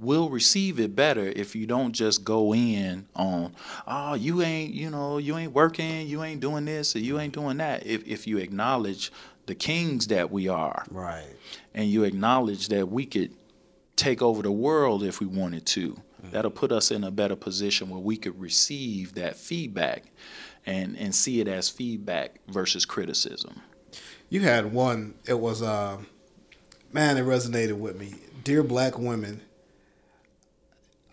we'll 0.00 0.28
receive 0.30 0.80
it 0.80 0.96
better 0.96 1.26
if 1.26 1.54
you 1.54 1.66
don't 1.66 1.92
just 1.92 2.24
go 2.24 2.52
in 2.54 3.06
on, 3.14 3.54
oh, 3.86 4.14
you 4.14 4.42
ain't, 4.42 4.74
you 4.74 4.90
know, 4.90 5.18
you 5.18 5.36
ain't 5.36 5.52
working, 5.52 6.08
you 6.08 6.24
ain't 6.24 6.40
doing 6.40 6.64
this, 6.64 6.96
or 6.96 6.98
you 7.00 7.20
ain't 7.20 7.34
doing 7.34 7.58
that. 7.58 7.86
If 7.86 8.04
if 8.08 8.26
you 8.26 8.38
acknowledge 8.38 9.12
the 9.46 9.54
kings 9.54 10.08
that 10.08 10.30
we 10.32 10.48
are, 10.48 10.84
Right. 10.90 11.26
and 11.74 11.88
you 11.88 12.04
acknowledge 12.04 12.68
that 12.68 12.88
we 12.88 13.04
could 13.06 13.32
take 14.00 14.22
over 14.22 14.42
the 14.42 14.50
world 14.52 15.02
if 15.02 15.20
we 15.20 15.26
wanted 15.26 15.66
to, 15.66 16.00
that'll 16.30 16.50
put 16.50 16.72
us 16.72 16.90
in 16.90 17.04
a 17.04 17.10
better 17.10 17.36
position 17.36 17.88
where 17.90 18.00
we 18.00 18.16
could 18.16 18.40
receive 18.40 19.14
that 19.14 19.36
feedback 19.36 20.04
and 20.66 20.96
and 20.98 21.14
see 21.14 21.40
it 21.40 21.48
as 21.48 21.68
feedback 21.68 22.40
versus 22.48 22.84
criticism. 22.84 23.60
You 24.28 24.40
had 24.42 24.72
one. 24.72 25.14
It 25.26 25.38
was 25.40 25.62
uh, 25.62 25.98
man. 26.92 27.16
It 27.16 27.24
resonated 27.24 27.78
with 27.78 27.96
me. 27.98 28.14
Dear 28.44 28.62
black 28.62 28.98
women. 28.98 29.42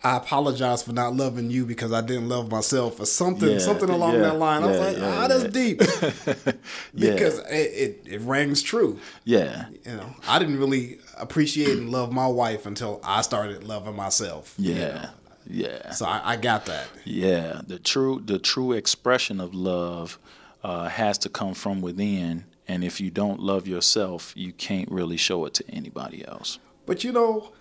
I 0.04 0.16
apologize 0.16 0.84
for 0.84 0.92
not 0.92 1.16
loving 1.16 1.50
you 1.50 1.66
because 1.66 1.92
I 1.92 2.02
didn't 2.02 2.28
love 2.28 2.52
myself, 2.52 3.00
or 3.00 3.04
something, 3.06 3.50
Yeah, 3.50 3.58
something 3.58 3.90
along 3.90 4.12
yeah, 4.14 4.20
that 4.20 4.38
line. 4.38 4.62
I 4.62 4.66
was 4.66 4.76
yeah, 4.78 4.86
like, 4.86 4.96
ah, 5.02 5.26
that's 5.26 5.42
yeah. 5.42 5.50
deep, 5.50 5.80
Yeah. 6.94 7.12
because 7.14 7.38
it, 7.50 7.52
it 7.52 8.02
it 8.06 8.20
rings 8.20 8.62
true. 8.62 9.00
Yeah. 9.24 9.66
You 9.84 9.96
know, 9.96 10.14
I 10.28 10.38
didn't 10.38 10.60
really 10.60 11.00
appreciate 11.20 11.78
and 11.78 11.90
love 11.90 12.12
my 12.12 12.26
wife 12.26 12.66
until 12.66 13.00
I 13.04 13.22
started 13.22 13.64
loving 13.64 13.96
myself. 13.96 14.54
you 14.58 14.74
Yeah. 14.74 14.88
know. 14.94 15.08
Yeah. 15.50 15.90
So 15.92 16.04
I, 16.06 16.32
I 16.32 16.36
got 16.36 16.66
that. 16.66 16.88
Yeah, 17.04 17.62
the 17.66 17.78
true 17.78 18.20
the 18.24 18.38
true 18.38 18.72
expression 18.72 19.40
of 19.40 19.54
love 19.54 20.18
uh, 20.62 20.88
has 20.88 21.16
to 21.18 21.30
come 21.30 21.54
from 21.54 21.80
within, 21.80 22.44
and 22.66 22.84
if 22.84 23.00
you 23.00 23.10
don't 23.10 23.40
love 23.40 23.66
yourself, 23.66 24.32
you 24.36 24.52
can't 24.52 24.90
really 24.90 25.16
show 25.16 25.46
it 25.46 25.54
to 25.54 25.64
anybody 25.70 26.26
else. 26.28 26.58
But 26.84 27.02
you 27.02 27.12
know, 27.12 27.52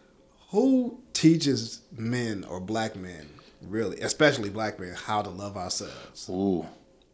who 0.49 0.99
teaches 1.13 1.81
men 1.97 2.43
or 2.49 2.59
black 2.59 2.97
men, 2.97 3.29
really, 3.61 4.01
especially 4.01 4.49
black 4.49 4.79
men, 4.81 4.93
how 5.05 5.21
to 5.21 5.29
love 5.29 5.55
ourselves? 5.55 6.27
Ooh, 6.29 6.65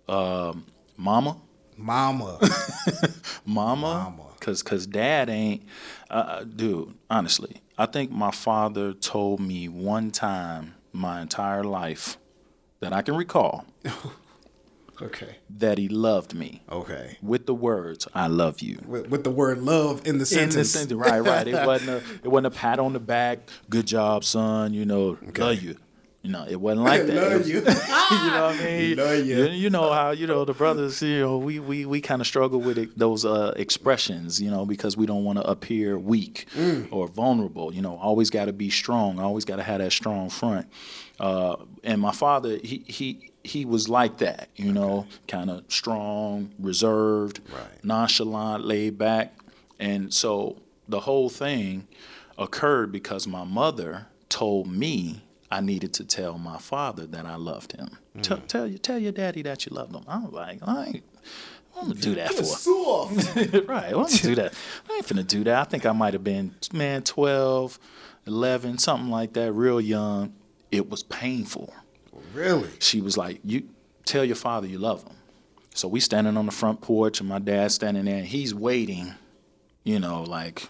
um, 0.07 0.65
mama, 0.97 1.37
Mama. 1.77 2.39
mama, 3.45 3.81
Mama. 3.81 4.23
Cause 4.43 4.61
cause 4.61 4.85
dad 4.85 5.29
ain't, 5.29 5.63
uh, 6.11 6.43
dude. 6.43 6.93
Honestly, 7.09 7.61
I 7.77 7.87
think 7.87 8.11
my 8.11 8.29
father 8.31 8.93
told 8.93 9.39
me 9.39 9.67
one 9.69 10.11
time 10.11 10.75
my 10.91 11.21
entire 11.21 11.63
life 11.63 12.17
that 12.81 12.93
I 12.93 13.01
can 13.01 13.15
recall 13.15 13.65
okay. 15.01 15.37
that 15.49 15.77
he 15.77 15.87
loved 15.87 16.33
me 16.35 16.61
Okay. 16.71 17.17
with 17.21 17.45
the 17.45 17.53
words 17.55 18.07
"I 18.13 18.27
love 18.27 18.61
you." 18.61 18.79
With, 18.85 19.09
with 19.09 19.23
the 19.23 19.31
word 19.31 19.59
love 19.59 19.99
in 19.99 20.03
the 20.03 20.09
In 20.11 20.17
the 20.19 20.25
sentence. 20.25 20.69
sentence, 20.71 20.93
right, 20.93 21.19
right. 21.19 21.47
It 21.47 21.65
wasn't 21.65 21.89
a, 21.89 21.97
it 22.23 22.27
wasn't 22.27 22.47
a 22.47 22.51
pat 22.51 22.79
on 22.79 22.93
the 22.93 22.99
back. 22.99 23.39
Good 23.69 23.87
job, 23.87 24.23
son. 24.23 24.73
You 24.73 24.85
know, 24.85 25.17
love 25.37 25.61
you. 25.63 25.77
You 26.23 26.31
know, 26.31 26.45
it 26.49 26.55
wasn't 26.55 26.85
like 26.85 27.05
that. 27.07 27.15
Love 27.15 27.33
was- 27.39 27.49
you. 27.49 27.55
you 27.59 27.61
know 27.65 27.73
what 27.73 28.55
I 28.55 28.63
mean? 28.63 28.97
Love. 28.97 29.25
You, 29.25 29.45
you 29.49 29.69
know 29.69 29.91
how 29.91 30.11
you 30.11 30.25
know 30.25 30.45
the 30.45 30.53
brothers. 30.53 31.01
You 31.01 31.19
know, 31.19 31.37
we 31.37 31.59
we, 31.59 31.85
we 31.85 31.99
kind 31.99 32.21
of 32.21 32.27
struggle 32.27 32.61
with 32.61 32.77
it, 32.77 32.97
those 32.97 33.25
uh, 33.25 33.53
expressions. 33.57 34.41
You 34.41 34.49
know, 34.49 34.65
because 34.65 34.95
we 34.95 35.05
don't 35.05 35.25
want 35.25 35.39
to 35.39 35.43
appear 35.49 35.99
weak 35.99 36.47
Mm. 36.55 36.87
or 36.91 37.07
vulnerable. 37.09 37.73
You 37.73 37.81
know, 37.81 37.97
always 37.97 38.29
got 38.29 38.45
to 38.45 38.53
be 38.53 38.69
strong. 38.69 39.19
Always 39.19 39.43
got 39.43 39.57
to 39.57 39.63
have 39.63 39.79
that 39.79 39.91
strong 39.91 40.29
front. 40.29 40.67
Uh, 41.19 41.57
and 41.83 41.99
my 41.99 42.13
father, 42.13 42.57
he 42.63 42.83
he 42.87 43.29
he 43.43 43.65
was 43.65 43.89
like 43.89 44.19
that. 44.19 44.47
You 44.55 44.71
know, 44.71 45.07
kind 45.27 45.49
of 45.49 45.65
strong, 45.67 46.51
reserved, 46.57 47.41
Right. 47.51 47.83
nonchalant, 47.83 48.63
laid 48.63 48.97
back, 48.97 49.33
and 49.77 50.13
so 50.13 50.55
the 50.87 51.01
whole 51.01 51.27
thing 51.29 51.85
occurred 52.37 52.93
because 52.93 53.27
my 53.27 53.43
mother 53.43 54.07
told 54.29 54.67
me 54.71 55.21
I 55.53 55.61
needed 55.61 55.93
to 55.93 56.03
tell 56.03 56.39
my 56.39 56.57
father 56.57 57.05
that 57.05 57.27
I 57.27 57.35
loved 57.35 57.73
him. 57.73 57.97
Mm. 58.17 58.23
Tell, 58.23 58.37
tell 58.39 58.67
you, 58.67 58.79
tell 58.79 58.97
your 58.97 59.11
daddy 59.11 59.43
that 59.43 59.67
you 59.67 59.75
loved 59.75 59.93
him. 59.93 60.03
I'm 60.07 60.31
like, 60.31 60.59
I 60.63 60.85
ain't. 60.85 61.03
I'm 61.75 61.89
gonna 61.89 61.99
do 61.99 62.15
that 62.15 62.31
for. 62.33 62.43
Soft. 62.43 63.35
right. 63.67 63.85
I'm 63.85 63.91
gonna 63.93 64.09
do 64.09 64.35
that. 64.35 64.53
I 64.89 64.95
ain't 64.95 65.05
finna 65.05 65.25
do 65.27 65.43
that. 65.43 65.59
I 65.59 65.63
think 65.63 65.85
I 65.85 65.91
might 65.91 66.13
have 66.13 66.23
been 66.23 66.55
man 66.73 67.03
12, 67.03 67.77
11, 68.25 68.79
something 68.79 69.09
like 69.11 69.33
that, 69.33 69.51
real 69.53 69.79
young. 69.79 70.33
It 70.71 70.89
was 70.89 71.03
painful 71.03 71.71
Really? 72.33 72.69
she 72.79 72.99
was 73.01 73.15
like, 73.15 73.39
"You 73.43 73.69
tell 74.05 74.25
your 74.25 74.35
father 74.35 74.67
you 74.67 74.79
love 74.79 75.03
him." 75.03 75.15
So 75.75 75.87
we 75.87 75.99
standing 75.99 76.35
on 76.35 76.47
the 76.47 76.51
front 76.51 76.81
porch, 76.81 77.19
and 77.19 77.29
my 77.29 77.39
dad's 77.39 77.75
standing 77.75 78.05
there, 78.05 78.17
and 78.17 78.27
he's 78.27 78.55
waiting. 78.55 79.13
You 79.83 79.99
know, 79.99 80.23
like, 80.23 80.67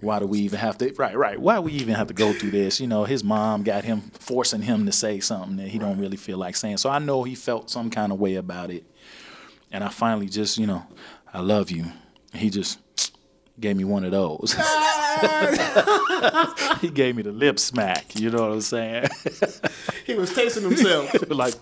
why 0.00 0.18
do 0.18 0.26
we 0.26 0.40
even 0.40 0.58
have 0.58 0.78
to? 0.78 0.92
Right, 0.94 1.16
right. 1.16 1.38
Why 1.38 1.58
we 1.58 1.72
even 1.72 1.94
have 1.94 2.08
to 2.08 2.14
go 2.14 2.32
through 2.32 2.52
this? 2.52 2.80
You 2.80 2.86
know, 2.86 3.04
his 3.04 3.24
mom 3.24 3.62
got 3.62 3.84
him 3.84 4.02
forcing 4.12 4.62
him 4.62 4.86
to 4.86 4.92
say 4.92 5.20
something 5.20 5.56
that 5.56 5.68
he 5.68 5.78
don't 5.78 5.98
really 5.98 6.16
feel 6.16 6.38
like 6.38 6.56
saying. 6.56 6.78
So 6.78 6.90
I 6.90 6.98
know 6.98 7.24
he 7.24 7.34
felt 7.34 7.70
some 7.70 7.90
kind 7.90 8.12
of 8.12 8.20
way 8.20 8.36
about 8.36 8.70
it, 8.70 8.84
and 9.72 9.82
I 9.82 9.88
finally 9.88 10.28
just, 10.28 10.58
you 10.58 10.66
know, 10.66 10.86
I 11.32 11.40
love 11.40 11.70
you. 11.70 11.86
He 12.32 12.50
just 12.50 12.78
gave 13.58 13.76
me 13.76 13.84
one 13.84 14.04
of 14.04 14.12
those. 14.12 14.52
he 16.80 16.90
gave 16.90 17.16
me 17.16 17.22
the 17.22 17.32
lip 17.32 17.58
smack. 17.58 18.18
You 18.18 18.30
know 18.30 18.42
what 18.42 18.52
I'm 18.52 18.60
saying? 18.60 19.08
He 20.06 20.14
was 20.14 20.32
tasting 20.32 20.62
himself. 20.62 21.12
like, 21.30 21.54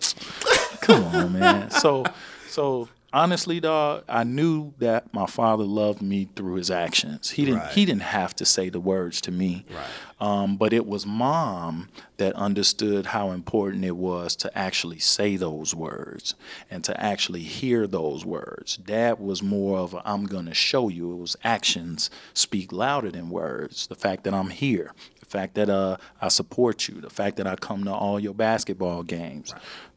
come 0.80 1.04
on, 1.04 1.32
man. 1.32 1.70
So, 1.70 2.04
so 2.48 2.88
honestly, 3.16 3.60
dog, 3.60 4.04
I 4.08 4.24
knew 4.24 4.74
that 4.78 5.12
my 5.14 5.26
father 5.26 5.64
loved 5.64 6.02
me 6.02 6.28
through 6.36 6.56
his 6.56 6.70
actions. 6.70 7.30
He 7.30 7.46
didn't. 7.46 7.60
Right. 7.60 7.72
He 7.72 7.84
didn't 7.86 8.02
have 8.02 8.36
to 8.36 8.44
say 8.44 8.68
the 8.68 8.78
words 8.78 9.20
to 9.22 9.30
me. 9.30 9.64
Right. 9.70 9.86
Um, 10.20 10.56
but 10.56 10.72
it 10.72 10.86
was 10.86 11.06
mom 11.06 11.88
that 12.18 12.34
understood 12.34 13.06
how 13.06 13.30
important 13.30 13.84
it 13.84 13.96
was 13.96 14.36
to 14.36 14.58
actually 14.58 14.98
say 14.98 15.36
those 15.36 15.74
words 15.74 16.34
and 16.70 16.84
to 16.84 16.98
actually 17.02 17.42
hear 17.42 17.86
those 17.86 18.24
words. 18.24 18.76
Dad 18.76 19.18
was 19.18 19.42
more 19.42 19.78
of 19.78 19.94
a, 19.94 20.02
I'm 20.04 20.24
going 20.24 20.46
to 20.46 20.54
show 20.54 20.88
you. 20.88 21.12
It 21.12 21.16
was 21.16 21.36
actions 21.42 22.10
speak 22.34 22.72
louder 22.72 23.10
than 23.10 23.30
words. 23.30 23.86
The 23.86 23.94
fact 23.94 24.24
that 24.24 24.34
I'm 24.34 24.50
here, 24.50 24.92
the 25.20 25.26
fact 25.26 25.54
that 25.54 25.68
uh, 25.68 25.96
I 26.20 26.28
support 26.28 26.88
you, 26.88 27.00
the 27.00 27.10
fact 27.10 27.36
that 27.36 27.46
I 27.46 27.56
come 27.56 27.84
to 27.84 27.92
all 27.92 28.20
your 28.20 28.34
basketball 28.34 29.02
games. 29.02 29.54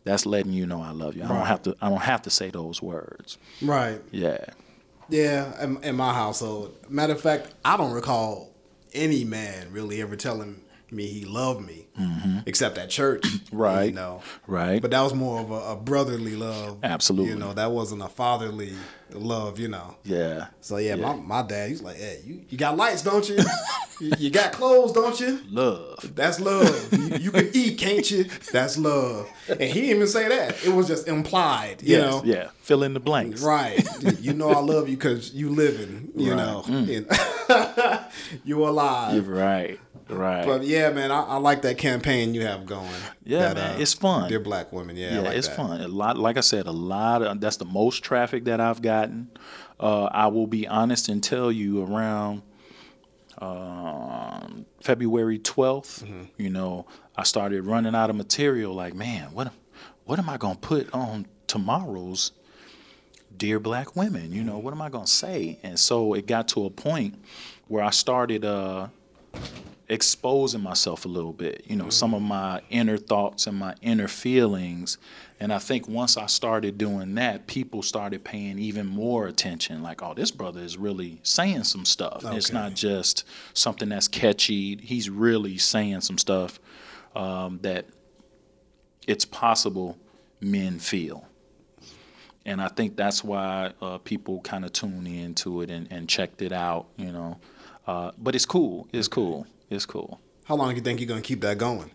That's 0.10 0.26
letting 0.26 0.54
you 0.54 0.66
know 0.66 0.82
I 0.82 0.90
love 0.90 1.16
you. 1.16 1.24
I 1.24 1.28
don't 1.28 1.46
have 1.46 1.62
to. 1.64 1.76
I 1.80 1.88
don't 1.90 2.02
have 2.02 2.24
to 2.24 2.32
say 2.32 2.50
those 2.50 2.82
words. 2.82 3.38
right. 3.62 4.02
Yeah. 4.10 4.44
Yeah, 5.08 5.64
in, 5.64 5.84
in 5.84 5.96
my 5.96 6.14
household. 6.14 6.76
Matter 6.88 7.14
of 7.14 7.22
fact, 7.22 7.54
I 7.64 7.78
don't 7.78 7.92
recall 7.92 8.52
any 8.94 9.24
man 9.24 9.72
really 9.72 10.02
ever 10.02 10.16
telling 10.16 10.62
me 10.92 11.06
he 11.08 11.26
loved 11.26 11.66
me, 11.66 11.88
except 12.46 12.78
at 12.78 12.90
church. 12.90 13.22
Mm-hmm. 13.24 13.36
Right. 13.60 13.86
You 13.86 13.92
know. 13.94 14.22
Right. 14.48 14.82
But 14.82 14.92
that 14.92 15.02
was 15.02 15.14
more 15.14 15.40
of 15.42 15.52
a, 15.52 15.72
a 15.72 15.76
brotherly 15.76 16.36
love. 16.36 16.80
Absolutely. 16.84 17.32
You 17.34 17.38
know, 17.40 17.54
that 17.54 17.72
wasn't 17.72 18.02
a 18.04 18.08
fatherly 18.08 18.74
love, 19.12 19.60
you 19.60 19.68
know. 19.68 19.98
Yeah. 20.04 20.48
So 20.62 20.78
yeah, 20.78 20.96
My, 20.96 21.16
my 21.16 21.42
dad, 21.42 21.70
he's 21.70 21.82
like, 21.82 21.98
hey, 21.98 22.22
you, 22.26 22.42
you 22.48 22.58
got 22.58 22.78
lights, 22.78 23.02
don't 23.02 23.28
you? 23.28 23.38
you? 24.00 24.12
You 24.18 24.30
got 24.30 24.54
clothes, 24.54 24.92
don't 24.94 25.20
you? 25.20 25.42
Love. 25.50 26.12
That's 26.16 26.40
love. 26.40 26.94
you, 26.94 27.18
you 27.18 27.32
can 27.32 27.50
eat, 27.54 27.78
can't 27.80 28.10
you? 28.10 28.26
That's 28.54 28.78
love. 28.78 29.28
And 29.50 29.60
he 29.62 29.82
didn't 29.82 29.96
even 29.98 30.08
say 30.08 30.30
that. 30.30 30.64
It 30.64 30.70
was 30.74 30.88
just 30.88 31.08
implied, 31.08 31.82
you 31.82 31.98
Yes, 31.98 32.02
know. 32.12 32.22
Yeah. 32.24 32.50
Fill 32.62 32.84
in 32.84 32.94
the 32.94 33.00
blanks. 33.00 33.42
Right. 33.42 33.84
You 34.22 34.34
know 34.34 34.52
I 34.52 34.60
love 34.60 34.88
you 34.88 34.96
because 34.96 35.34
you 35.34 35.50
living, 35.50 36.12
you 36.16 36.34
Right. 36.34 36.38
know. 36.38 36.64
And 36.68 37.08
you 38.46 38.66
alive. 38.68 39.16
You're 39.16 39.24
right. 39.36 39.80
Right. 40.10 40.46
But 40.46 40.64
yeah, 40.64 40.90
man, 40.90 41.12
I, 41.12 41.22
I 41.22 41.38
like 41.38 41.62
that 41.62 41.78
campaign 41.78 42.34
you 42.34 42.42
have 42.42 42.66
going. 42.66 42.90
Yeah, 43.24 43.40
That, 43.54 43.56
man, 43.56 43.76
uh, 43.76 43.80
it's 43.80 43.94
fun. 43.94 44.28
Dear 44.30 44.40
black 44.40 44.74
women, 44.74 44.98
yeah. 44.98 45.10
I 45.10 45.14
yeah, 45.14 45.20
like 45.22 45.38
it's 45.38 45.48
that. 45.48 45.56
fun. 45.58 45.82
A 45.82 45.88
lot, 45.88 46.18
like 46.18 46.36
I 46.38 46.42
said, 46.42 46.66
a 46.66 46.72
lot 46.72 47.22
of 47.22 47.40
that's 47.40 47.58
the 47.58 47.66
most 47.66 48.04
traffic 48.04 48.46
that 48.46 48.60
I've 48.60 48.82
gotten. 48.82 49.30
Uh, 49.80 50.06
I 50.06 50.28
will 50.28 50.48
be 50.48 50.68
honest 50.68 51.10
and 51.10 51.24
tell 51.24 51.52
you 51.52 51.84
around 51.86 52.42
um, 53.38 54.66
February 54.82 55.40
12th, 55.40 56.04
Mm-hmm. 56.04 56.24
you 56.38 56.50
know, 56.50 56.86
I 57.16 57.24
started 57.24 57.64
running 57.66 57.96
out 57.96 58.10
of 58.10 58.16
material. 58.16 58.74
Like, 58.74 58.94
man, 58.94 59.30
what, 59.34 59.52
what 60.06 60.20
am 60.20 60.30
I 60.30 60.38
gonna 60.38 60.56
put 60.56 60.94
on 60.94 61.28
tomorrow's 61.48 62.32
Dear 63.38 63.60
Black 63.60 63.96
Women? 63.96 64.34
You 64.34 64.44
know, 64.44 64.58
what 64.58 64.74
am 64.74 64.82
I 64.82 64.90
gonna 64.90 65.08
say? 65.08 65.60
And 65.64 65.80
so 65.80 66.14
it 66.14 66.28
got 66.28 66.48
to 66.50 66.66
a 66.66 66.70
point 66.70 67.16
where 67.68 67.84
I 67.84 67.92
started. 67.92 68.44
Uh, 68.44 68.88
exposing 69.90 70.62
myself 70.62 71.04
a 71.04 71.08
little 71.08 71.34
bit, 71.34 71.64
you 71.66 71.76
know, 71.76 71.90
some 71.90 72.14
of 72.14 72.22
my 72.22 72.62
inner 72.70 72.98
thoughts 72.98 73.48
and 73.48 73.58
my 73.58 73.74
inner 73.82 74.08
feelings. 74.08 75.00
And 75.40 75.52
I 75.52 75.58
think 75.58 75.88
once 75.88 76.16
I 76.16 76.28
started 76.28 76.78
doing 76.78 77.16
that, 77.16 77.48
people 77.48 77.82
started 77.82 78.24
paying 78.24 78.60
even 78.60 78.86
more 78.86 79.26
attention. 79.26 79.82
Like, 79.82 80.04
oh, 80.04 80.14
this 80.14 80.30
brother 80.30 80.62
is 80.62 80.78
really 80.78 81.20
saying 81.24 81.64
some 81.64 81.86
stuff. 81.86 82.24
It's 82.26 82.52
not 82.52 82.76
just 82.76 83.26
something 83.54 83.90
that's 83.90 84.08
catchy. 84.08 84.78
He's 84.78 85.10
really 85.10 85.58
saying 85.58 86.02
some 86.02 86.20
stuff 86.20 86.60
um, 87.16 87.60
that 87.64 87.86
it's 89.08 89.26
possible 89.26 89.98
men 90.40 90.78
feel. 90.78 91.26
And 92.46 92.62
I 92.62 92.68
think 92.68 92.96
that's 92.96 93.24
why 93.24 93.74
uh, 93.82 93.98
people 94.00 94.42
kind 94.42 94.66
of 94.66 94.74
tune 94.74 95.08
into 95.08 95.62
it 95.62 95.72
and, 95.72 95.92
and 95.92 96.08
checked 96.08 96.42
it 96.42 96.52
out, 96.52 96.88
you 96.96 97.12
know. 97.12 97.40
Uh, 97.88 98.12
but 98.18 98.36
it's 98.36 98.46
cool. 98.46 98.88
It's 98.94 99.08
cool. 99.08 99.48
It's 99.70 99.86
cool. 99.86 100.20
How 100.46 100.56
long 100.56 100.70
do 100.70 100.76
you 100.76 100.82
think 100.82 101.00
you're 101.00 101.08
gonna 101.08 101.22
keep 101.22 101.42
that 101.42 101.58
going? 101.58 101.92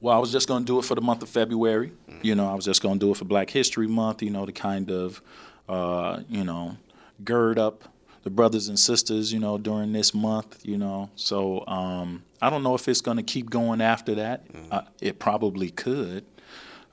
Well, 0.00 0.16
I 0.16 0.18
was 0.18 0.32
just 0.32 0.48
going 0.48 0.62
to 0.62 0.66
do 0.66 0.78
it 0.78 0.86
for 0.86 0.94
the 0.94 1.02
month 1.02 1.22
of 1.22 1.28
February. 1.28 1.92
You 2.22 2.34
know, 2.34 2.50
I 2.50 2.54
was 2.54 2.64
just 2.64 2.82
going 2.82 2.98
to 2.98 3.06
do 3.06 3.12
it 3.12 3.18
for 3.18 3.26
Black 3.26 3.50
History 3.50 3.86
Month, 3.86 4.22
you 4.22 4.30
know, 4.30 4.46
to 4.46 4.50
kind 4.52 4.90
of, 4.90 5.20
uh, 5.68 6.20
you 6.28 6.42
know, 6.42 6.78
gird 7.22 7.58
up 7.58 7.84
the 8.24 8.30
brothers 8.30 8.68
and 8.68 8.78
sisters, 8.78 9.32
you 9.32 9.38
know, 9.38 9.58
during 9.58 9.92
this 9.92 10.14
month, 10.14 10.60
you 10.64 10.78
know. 10.78 11.10
So 11.16 11.64
um, 11.66 12.24
I 12.40 12.50
don't 12.50 12.62
know 12.62 12.74
if 12.74 12.88
it's 12.88 13.00
going 13.00 13.18
to 13.18 13.22
keep 13.22 13.50
going 13.50 13.80
after 13.80 14.14
that. 14.16 14.46
Uh, 14.70 14.82
it 15.00 15.18
probably 15.18 15.70
could. 15.70 16.24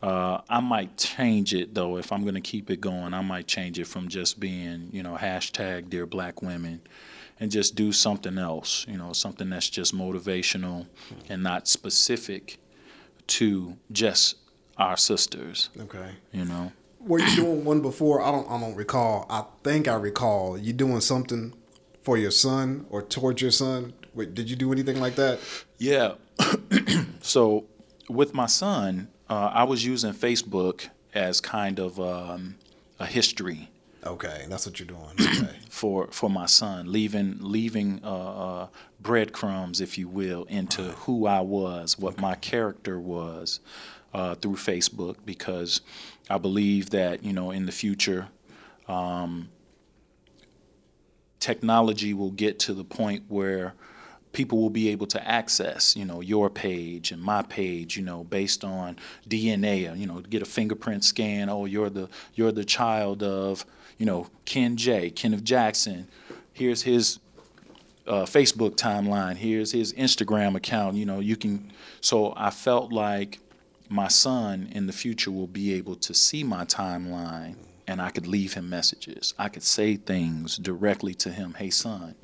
Uh, 0.03 0.41
I 0.49 0.59
might 0.59 0.97
change 0.97 1.53
it 1.53 1.73
though 1.73 1.97
if 1.97 2.11
I'm 2.11 2.21
going 2.23 2.35
to 2.35 2.41
keep 2.41 2.69
it 2.69 2.81
going. 2.81 3.13
I 3.13 3.21
might 3.21 3.47
change 3.47 3.79
it 3.79 3.87
from 3.87 4.07
just 4.07 4.39
being, 4.39 4.89
you 4.91 5.01
know, 5.01 5.15
hashtag 5.15 5.89
Dear 5.89 6.05
Black 6.05 6.41
Women, 6.41 6.81
and 7.39 7.51
just 7.51 7.75
do 7.75 7.91
something 7.91 8.37
else. 8.37 8.85
You 8.87 8.97
know, 8.97 9.13
something 9.13 9.49
that's 9.49 9.69
just 9.69 9.95
motivational 9.95 10.87
and 11.29 11.43
not 11.43 11.67
specific 11.67 12.57
to 13.27 13.77
just 13.91 14.35
our 14.77 14.97
sisters. 14.97 15.69
Okay. 15.79 16.11
You 16.31 16.45
know. 16.45 16.71
Were 16.99 17.19
you 17.19 17.35
doing 17.35 17.65
one 17.65 17.81
before? 17.81 18.21
I 18.21 18.31
don't 18.31 18.49
I 18.49 18.59
don't 18.59 18.75
recall. 18.75 19.25
I 19.29 19.43
think 19.63 19.87
I 19.87 19.95
recall 19.95 20.57
you 20.57 20.73
doing 20.73 21.01
something 21.01 21.53
for 22.03 22.17
your 22.17 22.31
son 22.31 22.85
or 22.89 23.01
towards 23.01 23.41
your 23.41 23.51
son. 23.51 23.93
Wait, 24.13 24.33
did 24.33 24.49
you 24.49 24.55
do 24.55 24.71
anything 24.71 24.99
like 24.99 25.15
that? 25.15 25.39
Yeah. 25.77 26.13
so 27.21 27.65
with 28.09 28.33
my 28.33 28.45
son, 28.45 29.09
uh, 29.29 29.51
I 29.53 29.63
was 29.63 29.85
using 29.85 30.13
Facebook 30.13 30.87
as 31.13 31.41
kind 31.41 31.79
of 31.79 31.99
um, 31.99 32.55
a 32.99 33.05
history 33.05 33.69
Okay, 34.05 34.45
that's 34.47 34.65
what 34.65 34.79
you're 34.79 34.87
doing. 34.87 35.15
Okay. 35.19 35.55
for 35.69 36.07
for 36.11 36.29
my 36.29 36.45
son, 36.45 36.91
leaving 36.91 37.37
leaving 37.39 37.99
uh, 38.03 38.07
uh, 38.07 38.67
breadcrumbs, 39.01 39.81
if 39.81 39.97
you 39.97 40.07
will, 40.07 40.45
into 40.45 40.83
who 40.83 41.25
I 41.25 41.41
was, 41.41 41.97
what 41.97 42.19
my 42.19 42.35
character 42.35 42.99
was 42.99 43.59
uh, 44.13 44.35
through 44.35 44.55
Facebook, 44.55 45.17
because 45.25 45.81
I 46.29 46.37
believe 46.37 46.91
that 46.91 47.23
you 47.23 47.33
know 47.33 47.51
in 47.51 47.65
the 47.65 47.71
future, 47.71 48.27
um, 48.87 49.49
technology 51.39 52.13
will 52.13 52.31
get 52.31 52.59
to 52.59 52.73
the 52.73 52.85
point 52.85 53.23
where 53.27 53.73
people 54.35 54.61
will 54.61 54.69
be 54.69 54.89
able 54.89 55.07
to 55.07 55.27
access, 55.27 55.95
you 55.95 56.03
know, 56.03 56.19
your 56.19 56.49
page 56.49 57.11
and 57.11 57.21
my 57.21 57.41
page, 57.41 57.95
you 57.95 58.03
know, 58.03 58.23
based 58.25 58.63
on 58.63 58.97
DNA, 59.27 59.97
you 59.97 60.05
know, 60.05 60.19
get 60.19 60.41
a 60.41 60.45
fingerprint 60.45 61.03
scan. 61.03 61.49
Oh, 61.49 61.65
you're 61.65 61.89
the 61.89 62.09
you're 62.35 62.51
the 62.51 62.65
child 62.65 63.23
of, 63.23 63.65
you 63.97 64.05
know, 64.05 64.27
Kenn 64.45 64.77
J, 64.77 65.09
Kenneth 65.09 65.43
Jackson. 65.43 66.07
Here's 66.53 66.83
his 66.83 67.19
uh, 68.07 68.23
Facebook 68.23 68.75
timeline. 68.75 69.35
Here's 69.35 69.71
his 69.71 69.93
Instagram 69.93 70.55
account. 70.55 70.95
You 70.95 71.05
know, 71.05 71.19
you 71.19 71.35
can. 71.35 71.71
So 72.01 72.33
I 72.35 72.49
felt 72.49 72.91
like 72.91 73.39
my 73.89 74.07
son 74.07 74.69
in 74.71 74.87
the 74.87 74.93
future 74.93 75.31
will 75.31 75.47
be 75.47 75.73
able 75.73 75.95
to 75.95 76.13
see 76.13 76.43
my 76.43 76.65
timeline 76.65 77.55
and 77.87 78.01
I 78.01 78.09
could 78.09 78.27
leave 78.27 78.53
him 78.53 78.69
messages. 78.69 79.33
I 79.37 79.49
could 79.49 79.63
say 79.63 79.95
things 79.95 80.57
directly 80.57 81.13
to 81.15 81.29
him. 81.29 81.55
Hey, 81.57 81.69
son, 81.69 82.15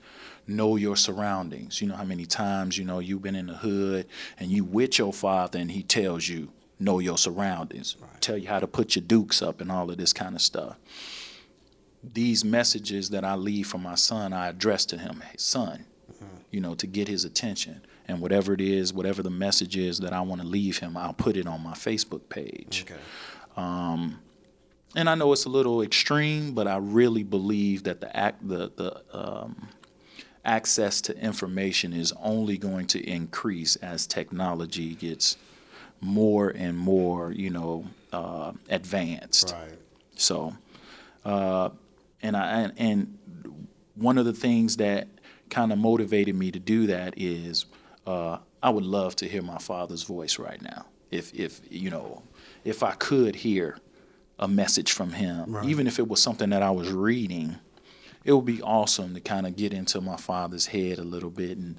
know 0.48 0.76
your 0.76 0.96
surroundings. 0.96 1.82
You 1.82 1.90
know 1.90 1.96
how 1.96 2.04
many 2.04 2.26
times, 2.26 2.78
you 2.78 2.86
know, 2.86 3.00
you've 3.00 3.22
been 3.22 3.36
in 3.36 3.48
the 3.48 3.54
hood 3.54 4.08
and 4.40 4.50
you 4.50 4.64
with 4.64 4.98
your 4.98 5.14
father 5.14 5.60
and 5.60 5.72
he 5.72 5.84
tells 5.84 6.28
you, 6.28 6.52
know 6.80 6.98
your 6.98 7.18
surroundings, 7.18 7.96
tell 8.22 8.38
you 8.38 8.48
how 8.48 8.60
to 8.60 8.66
put 8.66 8.96
your 8.96 9.04
dukes 9.04 9.42
up 9.42 9.62
and 9.62 9.72
all 9.72 9.92
of 9.92 9.98
this 9.98 10.14
kind 10.14 10.36
of 10.36 10.42
stuff. 10.42 10.78
These 12.04 12.46
messages 12.46 13.10
that 13.12 13.24
I 13.24 13.36
leave 13.36 13.68
for 13.68 13.78
my 13.78 13.96
son, 13.96 14.34
I 14.34 14.48
address 14.50 14.86
to 14.88 14.98
him, 14.98 15.22
hey, 15.22 15.36
son, 15.38 15.86
you 16.52 16.62
know, 16.62 16.76
to 16.76 16.88
get 16.88 17.08
his 17.08 17.26
attention. 17.26 17.82
And 18.08 18.22
whatever 18.22 18.54
it 18.54 18.62
is, 18.62 18.94
whatever 18.94 19.24
the 19.24 19.30
message 19.30 19.78
is 19.78 20.00
that 20.00 20.14
I 20.14 20.22
want 20.22 20.42
to 20.42 20.48
leave 20.48 20.80
him, 20.80 20.98
I'll 20.98 21.14
put 21.14 21.38
it 21.38 21.48
on 21.48 21.62
my 21.62 21.74
Facebook 21.74 22.30
page. 22.30 22.86
Okay. 22.90 23.00
And 24.96 25.10
I 25.10 25.16
know 25.16 25.32
it's 25.34 25.46
a 25.46 25.50
little 25.50 25.82
extreme, 25.82 26.54
but 26.54 26.68
I 26.68 26.78
really 26.78 27.24
believe 27.24 27.84
that 27.84 28.02
the 28.02 28.16
act, 28.16 28.48
the 28.48 28.72
the 28.76 29.04
um, 29.14 29.70
access 30.44 31.02
to 31.02 31.18
information 31.18 31.94
is 31.94 32.14
only 32.22 32.58
going 32.58 32.88
to 32.88 33.00
increase 33.10 33.76
as 33.78 34.08
technology 34.08 34.96
gets 34.96 35.38
more 36.02 36.50
and 36.50 36.78
more, 36.78 37.32
you 37.32 37.50
know, 37.50 37.86
uh, 38.12 38.52
advanced. 38.70 39.54
Right. 39.54 39.78
So, 40.16 40.56
uh, 41.24 41.70
and 42.24 42.36
I 42.38 42.62
and, 42.62 42.74
and 42.78 43.68
one 43.96 44.18
of 44.18 44.26
the 44.26 44.34
things 44.34 44.78
that 44.78 45.08
kind 45.50 45.72
of 45.72 45.78
motivated 45.78 46.36
me 46.36 46.52
to 46.52 46.60
do 46.60 46.88
that 46.88 47.14
is 47.18 47.66
uh, 48.08 48.38
I 48.64 48.70
would 48.70 48.86
love 48.86 49.16
to 49.18 49.28
hear 49.28 49.42
my 49.42 49.58
father's 49.58 50.04
voice 50.04 50.40
right 50.40 50.62
now. 50.62 50.86
If 51.12 51.34
if 51.34 51.62
you 51.70 51.90
know, 51.90 52.24
if 52.64 52.84
I 52.84 52.92
could 52.94 53.36
hear 53.36 53.78
a 54.40 54.48
message 54.48 54.92
from 54.92 55.12
him, 55.14 55.52
Right. 55.54 55.66
even 55.70 55.86
if 55.88 56.00
it 56.00 56.08
was 56.08 56.22
something 56.22 56.50
that 56.52 56.64
I 56.64 56.72
was 56.72 56.92
reading. 56.92 57.58
It 58.24 58.34
would 58.34 58.46
be 58.46 58.62
awesome 58.62 59.16
to 59.16 59.20
kind 59.20 59.48
of 59.48 59.56
get 59.56 59.74
into 59.74 60.00
my 60.00 60.16
father's 60.16 60.68
head 60.68 61.00
a 61.00 61.04
little 61.04 61.32
bit 61.32 61.58
and 61.58 61.76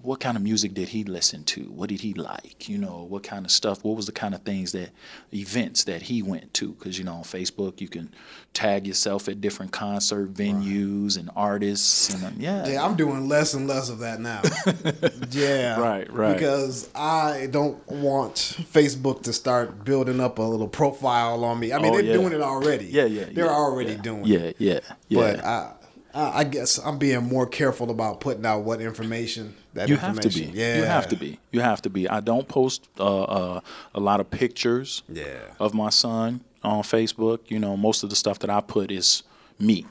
what 0.00 0.20
kind 0.20 0.34
of 0.38 0.42
music 0.42 0.72
did 0.72 0.88
he 0.88 1.04
listen 1.04 1.44
to? 1.44 1.64
What 1.64 1.90
did 1.90 2.00
he 2.00 2.14
like? 2.14 2.66
You 2.66 2.78
know, 2.78 3.04
what 3.06 3.22
kind 3.24 3.44
of 3.44 3.50
stuff? 3.50 3.84
What 3.84 3.94
was 3.94 4.06
the 4.06 4.12
kind 4.12 4.34
of 4.34 4.40
things 4.40 4.72
that 4.72 4.88
events 5.34 5.84
that 5.84 6.00
he 6.00 6.22
went 6.22 6.54
to? 6.54 6.72
Because 6.72 6.98
you 6.98 7.04
know, 7.04 7.16
on 7.16 7.24
Facebook 7.24 7.82
you 7.82 7.88
can 7.88 8.14
tag 8.56 8.86
yourself 8.86 9.28
at 9.28 9.40
different 9.42 9.70
concert 9.70 10.32
venues 10.32 11.18
and 11.18 11.28
artists 11.36 12.14
and 12.14 12.24
uh, 12.24 12.30
yeah, 12.38 12.66
Yeah, 12.66 12.84
I'm 12.84 12.96
doing 12.96 13.28
less 13.28 13.52
and 13.52 13.68
less 13.68 13.90
of 13.90 13.98
that 13.98 14.18
now. 14.18 14.40
yeah. 15.30 15.78
Right, 15.78 16.10
right. 16.10 16.32
Because 16.32 16.88
I 16.94 17.48
don't 17.50 17.86
want 17.86 18.34
Facebook 18.72 19.22
to 19.24 19.32
start 19.34 19.84
building 19.84 20.20
up 20.20 20.38
a 20.38 20.42
little 20.42 20.68
profile 20.68 21.44
on 21.44 21.60
me. 21.60 21.72
I 21.72 21.78
mean, 21.78 21.92
Oh, 21.92 21.96
they're 21.96 22.04
yeah. 22.06 22.12
doing 22.14 22.32
it 22.32 22.40
already. 22.40 22.86
Yeah, 22.86 23.04
yeah, 23.04 23.24
They're 23.30 23.44
yeah, 23.44 23.50
already 23.50 23.92
yeah. 23.92 24.02
doing 24.02 24.24
yeah, 24.24 24.38
it. 24.38 24.56
yeah, 24.58 24.80
yeah. 25.08 25.20
But 25.20 25.44
I, 25.44 25.72
I 26.14 26.38
I 26.40 26.44
guess 26.44 26.78
I'm 26.78 26.96
being 26.96 27.24
more 27.24 27.46
careful 27.46 27.90
about 27.90 28.20
putting 28.20 28.46
out 28.46 28.60
what 28.64 28.80
information 28.80 29.54
that 29.74 29.90
you 29.90 29.98
have 29.98 30.18
to 30.20 30.30
be. 30.30 30.44
Yeah. 30.46 30.78
You 30.78 30.84
have 30.84 31.08
to 31.08 31.16
be. 31.16 31.38
You 31.52 31.60
have 31.60 31.82
to 31.82 31.90
be. 31.90 32.08
I 32.08 32.20
don't 32.20 32.48
post 32.48 32.88
uh, 32.98 33.22
uh, 33.24 33.60
a 33.94 34.00
lot 34.00 34.20
of 34.20 34.30
pictures 34.30 35.02
Yeah. 35.10 35.24
of 35.60 35.74
my 35.74 35.90
son 35.90 36.40
on 36.66 36.82
Facebook. 36.82 37.40
You 37.48 37.58
know, 37.58 37.76
most 37.76 38.02
of 38.02 38.10
the 38.10 38.16
stuff 38.16 38.38
that 38.40 38.50
I 38.50 38.60
put 38.60 38.90
is 38.90 39.22
me. 39.58 39.86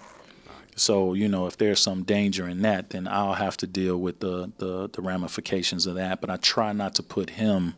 So 0.75 1.13
you 1.13 1.27
know, 1.27 1.47
if 1.47 1.57
there's 1.57 1.79
some 1.79 2.03
danger 2.03 2.47
in 2.47 2.61
that, 2.63 2.89
then 2.89 3.07
I'll 3.07 3.33
have 3.33 3.57
to 3.57 3.67
deal 3.67 3.97
with 3.97 4.19
the 4.19 4.51
the, 4.57 4.89
the 4.89 5.01
ramifications 5.01 5.87
of 5.87 5.95
that. 5.95 6.21
But 6.21 6.29
I 6.29 6.37
try 6.37 6.73
not 6.73 6.95
to 6.95 7.03
put 7.03 7.31
him 7.31 7.75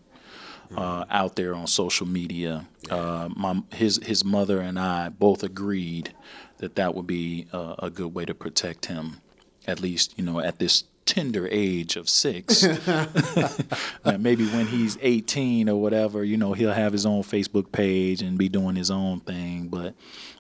uh, 0.76 1.06
out 1.10 1.36
there 1.36 1.56
on 1.56 1.68
social 1.68 2.08
media. 2.08 2.68
Uh, 2.90 3.30
my 3.36 3.62
his 3.72 4.00
his 4.04 4.26
mother 4.26 4.60
and 4.60 4.80
I 4.80 5.10
both 5.10 5.44
agreed 5.44 6.14
that 6.58 6.76
that 6.76 6.96
would 6.96 7.08
be 7.08 7.48
a, 7.54 7.76
a 7.84 7.90
good 7.90 8.14
way 8.14 8.26
to 8.26 8.34
protect 8.34 8.88
him, 8.88 9.22
at 9.68 9.80
least 9.80 10.18
you 10.18 10.26
know 10.26 10.40
at 10.40 10.58
this 10.60 10.84
tender 11.08 11.48
age 11.50 11.96
of 11.96 12.10
six. 12.10 12.66
Uh, 14.06 14.18
maybe 14.18 14.46
when 14.48 14.66
he's 14.66 14.98
18 15.02 15.68
or 15.68 15.82
whatever, 15.82 16.24
you 16.24 16.38
know, 16.38 16.54
he'll 16.54 16.72
have 16.72 16.94
his 16.94 17.06
own 17.06 17.24
Facebook 17.24 17.72
page 17.72 18.22
and 18.22 18.38
be 18.38 18.48
doing 18.48 18.76
his 18.76 18.90
own 18.90 19.20
thing. 19.20 19.68
But 19.68 19.96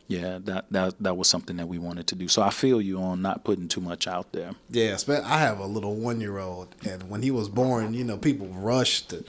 yeah, 0.07 0.39
that 0.45 0.65
that 0.71 0.95
that 1.01 1.17
was 1.17 1.27
something 1.27 1.57
that 1.57 1.67
we 1.67 1.77
wanted 1.77 2.07
to 2.07 2.15
do. 2.15 2.27
So 2.27 2.41
I 2.41 2.49
feel 2.49 2.81
you 2.81 2.99
on 2.99 3.21
not 3.21 3.43
putting 3.43 3.67
too 3.67 3.81
much 3.81 4.07
out 4.07 4.31
there. 4.31 4.51
Yeah, 4.69 4.97
I 5.07 5.39
have 5.39 5.59
a 5.59 5.65
little 5.65 5.95
one 5.95 6.21
year 6.21 6.37
old, 6.37 6.73
and 6.87 7.09
when 7.09 7.23
he 7.23 7.31
was 7.31 7.49
born, 7.49 7.93
you 7.93 8.05
know, 8.05 8.17
people 8.17 8.47
rushed 8.47 9.09
to 9.09 9.25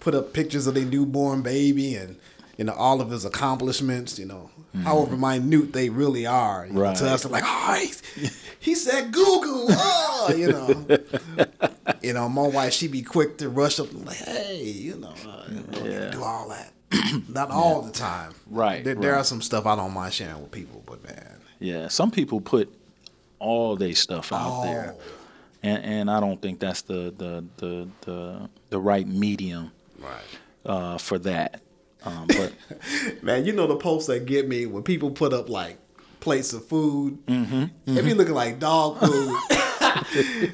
put 0.00 0.14
up 0.14 0.32
pictures 0.32 0.66
of 0.66 0.74
their 0.74 0.84
newborn 0.84 1.42
baby 1.42 1.94
and 1.94 2.16
you 2.56 2.64
know 2.64 2.72
all 2.72 3.00
of 3.02 3.10
his 3.10 3.24
accomplishments. 3.26 4.18
You 4.18 4.26
know, 4.26 4.50
however 4.82 5.16
minute 5.16 5.72
they 5.72 5.88
really 5.88 6.26
are. 6.26 6.66
You 6.66 6.72
know, 6.72 6.94
to 6.94 7.10
us, 7.10 7.22
they're 7.22 7.30
like, 7.32 7.44
oh, 7.46 7.78
he, 8.14 8.28
he 8.60 8.74
said 8.74 9.12
goo 9.12 9.40
goo. 9.42 9.66
Oh, 9.70 10.34
you 10.36 10.48
know, 10.52 10.86
you 12.02 12.12
know, 12.12 12.28
my 12.28 12.46
wife 12.48 12.72
she 12.72 12.88
be 12.88 13.02
quick 13.02 13.38
to 13.38 13.48
rush 13.48 13.78
up 13.78 13.90
and 13.90 14.06
like, 14.06 14.16
hey, 14.16 14.62
you 14.62 14.96
know, 14.96 15.14
uh, 15.28 15.46
don't 15.46 15.70
need 15.70 15.82
to 15.84 15.90
Yeah. 15.90 16.10
do 16.10 16.22
all 16.22 16.48
that. 16.48 16.72
Not 17.28 17.50
all 17.50 17.82
the 17.82 17.92
time. 17.92 18.34
Right, 18.48 18.84
There, 18.84 18.94
there 18.94 19.14
are 19.16 19.24
some 19.24 19.42
stuff 19.42 19.66
I 19.66 19.74
don't 19.76 19.92
mind 19.92 20.12
sharing 20.14 20.40
with 20.42 20.50
people, 20.52 20.82
but 20.86 21.02
man, 21.04 21.38
Yeah, 21.58 21.88
some 21.88 22.10
people 22.10 22.40
put 22.40 22.72
all 23.38 23.76
their 23.76 23.94
stuff 23.94 24.32
out 24.32 24.62
there, 24.62 24.94
Oh. 24.96 25.02
and 25.62 25.84
and 25.84 26.10
I 26.10 26.20
don't 26.20 26.40
think 26.40 26.60
that's 26.60 26.82
the 26.82 27.12
the 27.16 27.44
the 27.58 27.88
the, 28.02 28.48
the 28.70 28.78
right 28.80 29.06
medium 29.06 29.72
right. 29.98 30.22
uh, 30.64 30.98
for 30.98 31.18
that. 31.20 31.60
Um, 32.04 32.26
but 32.28 32.52
Man, 33.22 33.44
you 33.44 33.52
know 33.52 33.66
the 33.66 33.76
posts 33.76 34.08
that 34.08 34.26
get 34.26 34.46
me 34.48 34.66
when 34.66 34.82
people 34.82 35.10
put 35.10 35.32
up 35.32 35.48
like 35.48 35.78
plates 36.20 36.52
of 36.52 36.64
food. 36.66 37.18
Mm-hmm, 37.26 37.94
They 37.94 38.02
be 38.02 38.14
looking 38.14 38.34
like 38.34 38.58
dog 38.58 38.98
food. 39.00 39.38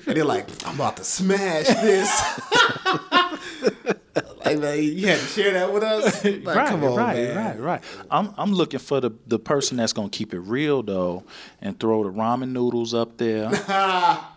and 0.06 0.16
they're 0.16 0.24
like, 0.24 0.46
I'm 0.66 0.74
about 0.74 0.96
to 0.98 1.04
smash 1.04 1.66
this. 1.66 2.40
like, 4.44 4.58
man, 4.58 4.82
you 4.82 5.06
had 5.06 5.18
to 5.20 5.26
share 5.26 5.52
that 5.52 5.72
with 5.72 5.82
us? 5.82 6.24
Like, 6.24 6.44
right, 6.46 6.68
come 6.68 6.84
on, 6.84 6.96
right, 6.96 7.16
man. 7.16 7.36
right, 7.36 7.60
right. 7.60 7.84
I'm 8.10 8.34
I'm 8.36 8.52
looking 8.52 8.80
for 8.80 9.00
the 9.00 9.10
the 9.26 9.38
person 9.38 9.76
that's 9.76 9.92
gonna 9.92 10.08
keep 10.08 10.34
it 10.34 10.40
real 10.40 10.82
though, 10.82 11.24
and 11.60 11.78
throw 11.78 12.02
the 12.04 12.10
ramen 12.10 12.50
noodles 12.50 12.94
up 12.94 13.16
there. 13.18 13.50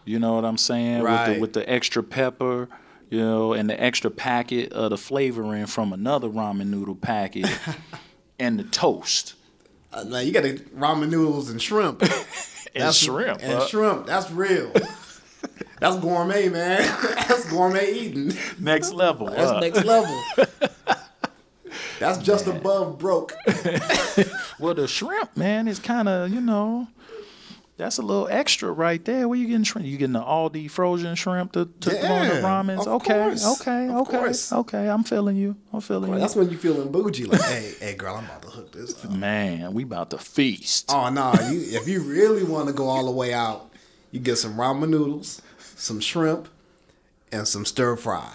you 0.06 0.20
know 0.20 0.34
what 0.36 0.46
I'm 0.46 0.58
saying? 0.58 1.00
With 1.02 1.06
Right. 1.12 1.34
the 1.36 1.40
with 1.42 1.54
the 1.54 1.70
extra 1.70 2.04
pepper, 2.04 2.68
you 3.14 3.20
know, 3.20 3.54
and 3.54 3.70
the 3.70 3.80
extra 3.80 4.10
packet 4.10 4.74
of 4.74 4.90
the 4.90 4.98
flavoring 4.98 5.68
from 5.68 5.94
another 5.94 6.28
ramen 6.28 6.66
noodle 6.66 6.96
packet, 6.96 7.46
and 8.40 8.58
the 8.58 8.64
toast 8.64 9.36
Uh, 9.94 10.04
now, 10.04 10.18
you 10.18 10.32
got 10.32 10.42
to 10.42 10.56
ramen 10.76 11.12
noodles 11.12 11.52
and 11.52 11.62
shrimp. 11.62 12.02
and 12.76 12.96
shrimp. 12.96 13.40
And 13.44 13.54
huh? 13.54 13.68
shrimp. 13.68 14.08
That's 14.08 14.32
real. 14.32 14.72
That's 15.80 16.00
gourmet, 16.00 16.50
man. 16.50 16.82
That's 17.28 17.48
gourmet 17.52 17.92
eating. 17.92 18.34
Next 18.58 18.92
level. 18.92 19.28
That's 19.28 19.62
next 19.62 19.86
level. 19.86 20.20
That's 22.00 22.18
just 22.18 22.48
above 22.48 22.98
broke. 22.98 23.36
Well, 24.58 24.74
the 24.74 24.88
shrimp, 24.88 25.38
man, 25.38 25.68
is 25.68 25.78
kind 25.78 26.10
of 26.10 26.32
you 26.32 26.42
know. 26.42 26.88
That's 27.84 27.98
a 27.98 28.02
little 28.02 28.30
extra 28.32 28.72
right 28.72 29.04
there. 29.04 29.28
Where 29.28 29.38
you 29.38 29.46
getting 29.46 29.66
shrimp? 29.66 29.86
You 29.86 29.98
getting 29.98 30.14
the 30.14 30.22
Aldi 30.22 30.72
frozen 30.72 31.16
shrimp 31.16 31.52
to, 31.52 31.66
to 31.66 31.90
throw 31.90 32.16
in 32.22 32.30
the 32.30 32.36
Yeah, 32.36 32.42
ramens? 32.42 32.88
okay, 32.88 33.14
course, 33.24 33.60
okay, 33.62 33.90
of 33.90 33.96
okay, 34.08 34.18
course. 34.20 34.54
okay. 34.54 34.88
I'm 34.90 35.04
feeling 35.04 35.36
you. 35.36 35.58
I'm 35.74 35.82
feeling 35.82 36.10
Well, 36.10 36.18
you. 36.18 36.22
that's 36.22 36.34
when 36.38 36.50
you 36.50 36.58
feeling 36.58 36.90
bougie. 36.94 37.26
Like, 37.26 37.42
hey, 37.42 37.74
hey, 37.82 37.96
girl, 37.96 38.16
I'm 38.16 38.24
about 38.24 38.42
to 38.44 38.48
hook 38.48 38.72
this 38.72 39.04
up. 39.04 39.12
Man, 39.12 39.74
we 39.74 39.84
about 39.84 40.12
to 40.12 40.18
feast. 40.18 40.92
Oh 40.94 41.10
no! 41.10 41.34
You, 41.52 41.78
if 41.78 41.86
you 41.90 42.00
really 42.04 42.46
want 42.46 42.68
to 42.70 42.74
go 42.74 42.88
all 42.88 43.04
the 43.04 43.12
way 43.12 43.34
out, 43.34 43.70
you 44.12 44.22
get 44.22 44.38
some 44.38 44.54
ramen 44.54 44.88
noodles, 44.88 45.42
some 45.76 46.00
shrimp, 46.00 46.48
and 47.34 47.46
some 47.46 47.66
stir 47.66 47.98
fry. 47.98 48.32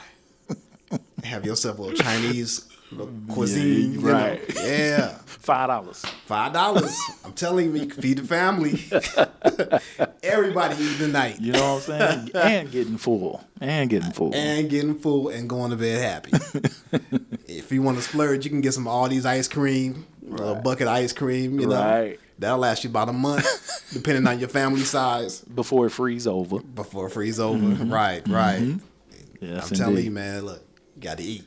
Have 1.25 1.47
yourself 1.47 1.79
a 1.79 1.83
little 1.83 1.97
Chinese 1.97 2.69
cuisine. 3.28 3.93
Mm. 3.93 3.93
you 3.95 4.01
know? 4.03 4.12
right. 4.12 4.41
Yeah, 4.55 5.09
Five 5.26 5.68
dollars. 5.68 6.05
five 6.26 6.53
dollars. 6.53 6.99
I'm 7.24 7.32
telling 7.32 7.74
you, 7.74 7.82
you 7.82 7.86
can 7.86 8.03
feed 8.03 8.18
the 8.18 8.24
family. 8.24 8.82
Everybody 10.22 10.74
eating 10.82 10.99
tonight. 10.99 11.41
You 11.41 11.53
know 11.53 11.74
what 11.74 11.89
I'm 11.89 11.99
saying? 12.26 12.30
and 12.34 12.70
getting 12.70 12.99
full. 12.99 13.43
And 13.61 13.89
getting 13.89 14.12
full. 14.12 14.34
and 14.34 14.68
getting 14.68 14.95
full 14.99 15.28
and 15.28 15.49
going 15.49 15.70
to 15.70 15.76
bed 15.76 16.01
happy. 16.03 16.30
if 17.47 17.72
you 17.72 17.82
want 17.82 17.97
to 17.99 18.03
splurge, 18.03 18.45
you 18.45 18.51
can 18.51 18.61
get 18.61 18.72
some 18.74 18.86
all 18.86 19.09
these 19.09 19.24
ice 19.26 19.49
cream, 19.49 20.07
a 20.26 20.30
little 20.30 20.55
bucket 20.57 20.86
of 20.86 20.93
ice 20.95 21.12
cream. 21.12 21.59
You 21.61 21.66
know, 21.68 21.76
Right. 21.80 22.20
that'll 22.39 22.59
last 22.59 22.84
you 22.84 22.91
about 22.91 23.09
a 23.09 23.12
month, 23.12 23.47
depending 23.93 24.26
on 24.26 24.39
your 24.39 24.49
family 24.49 24.82
size. 24.84 25.41
Before 25.41 25.86
it 25.86 25.91
freeze 25.91 26.26
over. 26.26 26.59
Before 26.61 27.07
it 27.07 27.11
freeze 27.11 27.41
over. 27.41 27.59
Mm-hmm. 27.59 27.93
Right, 27.93 28.26
right. 28.28 28.61
Mm-hmm. 28.61 29.45
Yes, 29.45 29.70
I'm 29.70 29.76
telling 29.76 30.05
you, 30.05 30.11
man. 30.11 30.45
Look, 30.45 30.62
you 30.97 31.03
got 31.03 31.18
to 31.18 31.24
eat. 31.24 31.45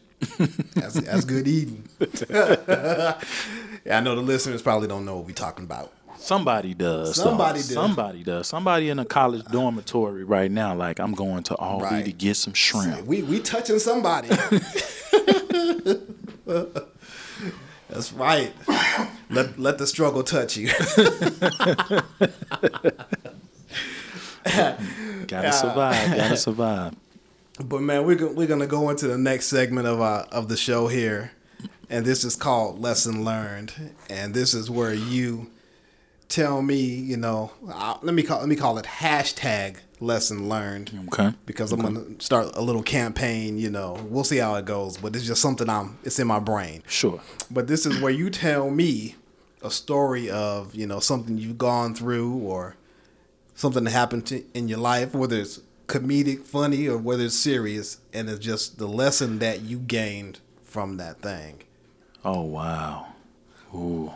That's, 0.76 0.94
that's 1.02 1.26
good 1.26 1.48
eating. 1.48 1.84
yeah, 2.30 3.18
I 3.90 4.00
know 4.02 4.16
the 4.16 4.22
listeners 4.22 4.62
probably 4.62 4.88
don't 4.88 5.06
know 5.06 5.18
what 5.18 5.26
we're 5.26 5.34
talking 5.34 5.66
about. 5.66 5.92
Somebody 6.18 6.74
does. 6.76 7.16
Somebody 7.16 7.60
does. 7.60 7.74
Somebody 7.74 8.24
does. 8.24 8.48
Somebody 8.48 8.90
in 8.90 9.00
a 9.00 9.06
college 9.06 9.44
dormitory 9.46 10.24
right 10.24 10.52
now, 10.52 10.76
like 10.76 11.00
I'm 11.00 11.14
going 11.14 11.42
to 11.44 11.56
Aldi 11.56 11.82
Right. 11.82 12.06
to 12.06 12.12
get 12.12 12.36
some 12.38 12.54
shrimp. 12.54 13.06
We 13.08 13.24
we 13.24 13.40
touching 13.40 13.80
somebody. 13.80 14.28
That's 17.90 18.14
right. 18.14 18.54
Let 19.32 19.58
let 19.58 19.78
the 19.80 19.88
struggle 19.88 20.22
touch 20.24 20.58
you. 20.58 20.68
Gotta 25.28 25.54
survive. 25.54 26.16
Gotta 26.18 26.38
survive. 26.38 26.94
But 27.60 27.82
man, 27.82 28.06
we're 28.06 28.32
we're 28.34 28.48
gonna 28.48 28.68
go 28.68 28.90
into 28.90 29.08
the 29.08 29.18
next 29.18 29.48
segment 29.48 29.88
of 29.88 30.02
our 30.02 30.22
of 30.32 30.48
the 30.48 30.58
show 30.58 30.88
here, 30.88 31.32
and 31.90 32.06
this 32.06 32.24
is 32.24 32.36
called 32.36 32.80
lesson 32.80 33.26
learned, 33.26 33.74
and 34.10 34.34
this 34.34 34.54
is 34.54 34.70
where 34.70 34.94
you 34.94 35.52
tell 36.32 36.62
me, 36.62 36.80
you 36.80 37.18
know, 37.18 37.52
uh, 37.70 37.98
let 38.02 38.16
me 38.16 38.24
call 38.24 38.40
let 38.40 38.48
me 38.48 38.56
call 38.56 38.78
it 38.78 38.86
hashtag 38.86 39.78
lesson 40.00 40.50
learned. 40.50 40.92
Okay. 41.10 41.34
Because 41.46 41.72
I'm 41.72 41.82
gonna 41.82 42.06
start 42.20 42.56
a 42.56 42.62
little 42.62 42.84
campaign. 42.84 43.58
You 43.58 43.70
know, 43.70 43.98
we'll 44.10 44.24
see 44.24 44.38
how 44.38 44.56
it 44.56 44.66
goes, 44.66 44.98
but 44.98 45.16
it's 45.16 45.26
just 45.26 45.42
something 45.42 45.70
I'm. 45.70 45.98
It's 46.04 46.20
in 46.20 46.28
my 46.28 46.40
brain. 46.40 46.84
Sure. 46.88 47.22
But 47.52 47.68
this 47.68 47.86
is 47.86 48.02
where 48.02 48.12
you 48.12 48.30
tell 48.30 48.70
me 48.72 49.16
a 49.62 49.70
story 49.70 50.30
of 50.30 50.74
you 50.74 50.88
know 50.88 51.00
something 51.00 51.38
you've 51.38 51.58
gone 51.58 51.94
through 51.94 52.34
or 52.34 52.76
something 53.54 53.84
that 53.84 53.92
happened 53.92 54.26
to, 54.28 54.44
in 54.54 54.68
your 54.68 54.80
life, 54.80 55.14
whether 55.14 55.38
it's 55.38 55.60
comedic, 55.92 56.46
funny, 56.46 56.88
or 56.88 56.98
whether 56.98 57.26
it's 57.26 57.36
serious, 57.36 57.98
and 58.14 58.30
it's 58.30 58.44
just 58.44 58.78
the 58.78 58.88
lesson 58.88 59.40
that 59.40 59.62
you 59.62 59.78
gained 59.78 60.40
from 60.64 60.98
that 60.98 61.22
thing. 61.22 61.64
Oh 62.24 62.42
wow. 62.42 63.08
Ooh. 63.76 64.14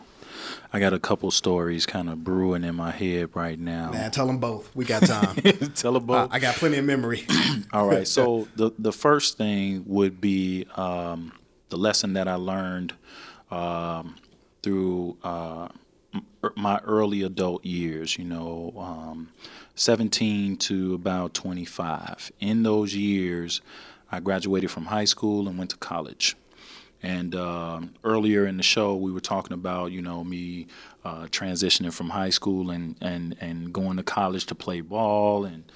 I 0.71 0.79
got 0.79 0.93
a 0.93 0.99
couple 0.99 1.31
stories 1.31 1.85
kind 1.85 2.09
of 2.09 2.23
brewing 2.23 2.63
in 2.63 2.75
my 2.75 2.91
head 2.91 3.29
right 3.33 3.57
now. 3.57 3.91
Man, 3.91 4.11
tell 4.11 4.27
them 4.27 4.39
both. 4.39 4.75
We 4.75 4.83
got 4.85 5.03
time. 5.03 5.35
Tell 5.75 5.93
them 5.93 6.05
both. 6.05 6.29
I 6.31 6.39
got 6.39 6.55
plenty 6.55 6.77
of 6.77 6.85
memory. 6.85 7.25
All 7.73 7.87
right. 7.87 8.07
So 8.07 8.47
the 8.55 8.71
the 8.77 8.91
first 8.91 9.37
thing 9.37 9.83
would 9.85 10.19
be 10.19 10.67
um, 10.75 11.31
the 11.69 11.77
lesson 11.77 12.13
that 12.13 12.27
I 12.27 12.35
learned 12.35 12.93
um, 13.51 14.15
through 14.63 15.17
uh, 15.23 15.69
my 16.55 16.79
early 16.79 17.23
adult 17.23 17.63
years. 17.65 18.17
You 18.17 18.25
know, 18.25 18.73
um, 18.77 19.31
17 19.75 20.57
to 20.57 20.93
about 20.93 21.33
25. 21.33 22.31
In 22.39 22.63
those 22.63 22.95
years, 22.95 23.61
I 24.11 24.19
graduated 24.19 24.71
from 24.71 24.85
high 24.85 25.05
school 25.05 25.47
and 25.47 25.57
went 25.57 25.71
to 25.71 25.77
college. 25.77 26.35
And 27.03 27.35
um, 27.35 27.93
earlier 28.03 28.47
in 28.47 28.57
the 28.57 28.63
show, 28.63 28.95
we 28.95 29.11
were 29.11 29.19
talking 29.19 29.53
about 29.53 29.91
you 29.91 30.01
know 30.01 30.23
me 30.23 30.67
uh, 31.03 31.25
transitioning 31.25 31.93
from 31.93 32.09
high 32.09 32.31
school 32.31 32.71
and, 32.71 32.95
and 33.01 33.35
and 33.41 33.71
going 33.71 33.97
to 33.97 34.03
college 34.03 34.47
to 34.47 34.55
play 34.55 34.81
ball 34.81 35.45
and 35.45 35.71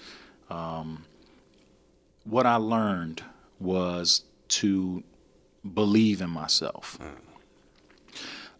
what 2.24 2.46
I 2.46 2.56
learned 2.56 3.24
was 3.60 4.24
to 4.50 5.04
believe 5.74 6.22
in 6.22 6.30
myself. 6.30 6.98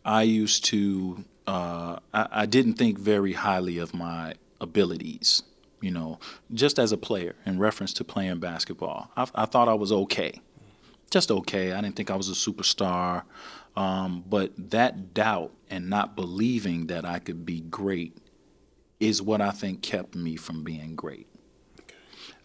I 0.06 0.24
used 0.24 0.66
to, 0.66 1.24
uh, 1.48 1.98
I, 2.14 2.28
I 2.32 2.46
didn't 2.46 2.74
think 2.76 2.98
very 2.98 3.34
highly 3.34 3.78
of 3.78 3.94
my 3.94 4.36
abilities, 4.62 5.44
you 5.82 5.92
know, 5.92 6.20
just 6.54 6.80
as 6.80 6.92
a 6.92 6.98
player 6.98 7.36
in 7.46 7.60
reference 7.60 7.94
to 7.94 8.04
playing 8.04 8.40
basketball. 8.40 9.12
I, 9.16 9.28
I 9.36 9.46
thought 9.46 9.68
I 9.68 9.74
was 9.74 9.92
okay, 9.92 10.42
just 11.10 11.32
okay. 11.32 11.74
I 11.74 11.82
didn't 11.82 11.96
think 11.96 12.12
I 12.12 12.16
was 12.16 12.30
a 12.30 12.34
superstar. 12.34 13.24
Um, 13.76 14.24
but 14.28 14.52
that 14.72 15.14
doubt 15.14 15.54
and 15.70 15.90
not 15.90 16.16
believing 16.16 16.88
that 16.88 17.06
I 17.06 17.20
could 17.20 17.46
be 17.46 17.62
great 17.62 18.18
is 19.00 19.22
what 19.22 19.42
I 19.42 19.52
think 19.52 19.82
kept 19.82 20.16
me 20.16 20.36
from 20.36 20.64
being 20.64 20.96
great. 20.96 21.28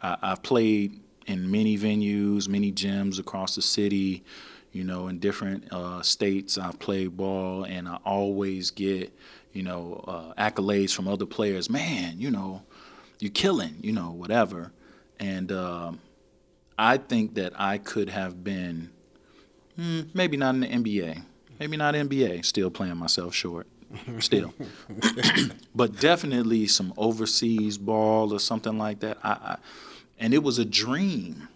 I, 0.00 0.16
I've 0.22 0.42
played 0.42 1.00
in 1.26 1.50
many 1.50 1.76
venues, 1.76 2.48
many 2.48 2.70
gyms 2.70 3.18
across 3.18 3.56
the 3.56 3.62
city, 3.62 4.22
you 4.72 4.84
know, 4.84 5.08
in 5.08 5.18
different 5.18 5.72
uh, 5.72 6.02
states. 6.02 6.58
I've 6.58 6.78
played 6.78 7.16
ball, 7.16 7.64
and 7.64 7.88
I 7.88 7.96
always 8.04 8.70
get, 8.70 9.16
you 9.54 9.62
know, 9.62 10.04
uh, 10.06 10.34
accolades 10.34 10.94
from 10.94 11.08
other 11.08 11.24
players. 11.24 11.70
Man, 11.70 12.20
you 12.20 12.30
know, 12.30 12.62
you're 13.20 13.30
killing, 13.30 13.76
you 13.80 13.92
know, 13.92 14.10
whatever. 14.10 14.72
And 15.18 15.50
um, 15.52 16.00
I 16.76 16.98
think 16.98 17.34
that 17.34 17.52
I 17.58 17.78
could 17.78 18.10
have 18.10 18.44
been, 18.44 18.90
hmm, 19.76 20.00
maybe 20.12 20.36
not 20.36 20.56
in 20.56 20.60
the 20.60 20.66
NBA, 20.68 21.22
maybe 21.58 21.76
not 21.76 21.94
NBA, 21.94 22.44
still 22.44 22.70
playing 22.70 22.98
myself 22.98 23.34
short. 23.34 23.66
Still, 24.18 24.52
but 25.74 26.00
definitely 26.00 26.66
some 26.66 26.92
overseas 26.96 27.78
ball 27.78 28.32
or 28.32 28.40
something 28.40 28.76
like 28.76 28.98
that. 29.00 29.18
I, 29.22 29.30
I 29.30 29.56
and 30.18 30.34
it 30.34 30.42
was 30.42 30.58
a 30.58 30.64
dream 30.64 31.46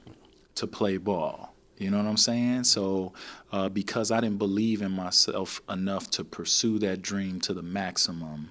to 0.55 0.69
play 0.69 0.99
ball. 0.99 1.48
You 1.79 1.91
know 1.91 1.99
what 1.99 2.07
I'm 2.07 2.16
saying? 2.16 2.64
So, 2.64 3.12
uh, 3.53 3.68
because 3.68 4.11
I 4.11 4.20
didn't 4.20 4.39
believe 4.39 4.83
in 4.83 4.93
myself 4.93 5.61
enough 5.68 6.11
to 6.12 6.24
pursue 6.24 6.79
that 6.81 7.03
dream 7.03 7.41
to 7.43 7.55
the 7.55 7.62
maximum, 7.62 8.51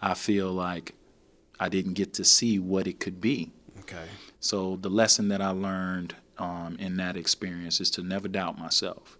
I 0.00 0.14
feel 0.14 0.50
like 0.52 0.94
I 1.60 1.68
didn't 1.68 1.94
get 1.94 2.14
to 2.14 2.24
see 2.24 2.58
what 2.58 2.86
it 2.86 2.98
could 2.98 3.20
be. 3.20 3.52
okay. 3.80 4.06
So, 4.40 4.76
the 4.76 4.90
lesson 4.90 5.28
that 5.28 5.42
I 5.42 5.50
learned 5.50 6.16
um, 6.38 6.76
in 6.78 6.96
that 6.96 7.16
experience 7.16 7.80
is 7.80 7.90
to 7.92 8.02
never 8.02 8.26
doubt 8.26 8.58
myself. 8.58 9.18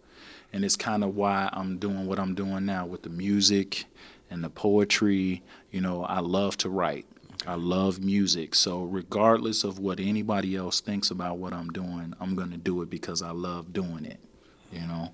And 0.53 0.65
it's 0.65 0.77
kind 0.77 1.05
of 1.05 1.15
why 1.15 1.49
I'm 1.53 1.79
doing 1.79 2.07
what 2.07 2.19
I'm 2.19 2.35
doing 2.35 2.67
now 2.67 2.87
with 2.87 3.03
the 3.03 3.11
music 3.11 3.85
and 4.31 4.43
the 4.43 4.51
poetry. 4.51 5.43
You 5.71 5.81
know, 5.81 6.05
I 6.05 6.21
love 6.21 6.57
to 6.59 6.69
write. 6.69 7.07
I 7.47 7.55
love 7.55 8.03
music. 8.03 8.55
So 8.55 8.85
regardless 8.85 9.65
of 9.65 9.79
what 9.79 10.01
anybody 10.01 10.57
else 10.57 10.81
thinks 10.81 11.11
about 11.11 11.39
what 11.39 11.53
I'm 11.53 11.71
doing, 11.71 12.15
I'm 12.21 12.35
going 12.35 12.51
to 12.51 12.57
do 12.57 12.83
it 12.83 12.91
because 12.91 13.23
I 13.23 13.31
love 13.31 13.73
doing 13.73 14.05
it. 14.05 14.21
You 14.73 14.81
know, 14.81 15.11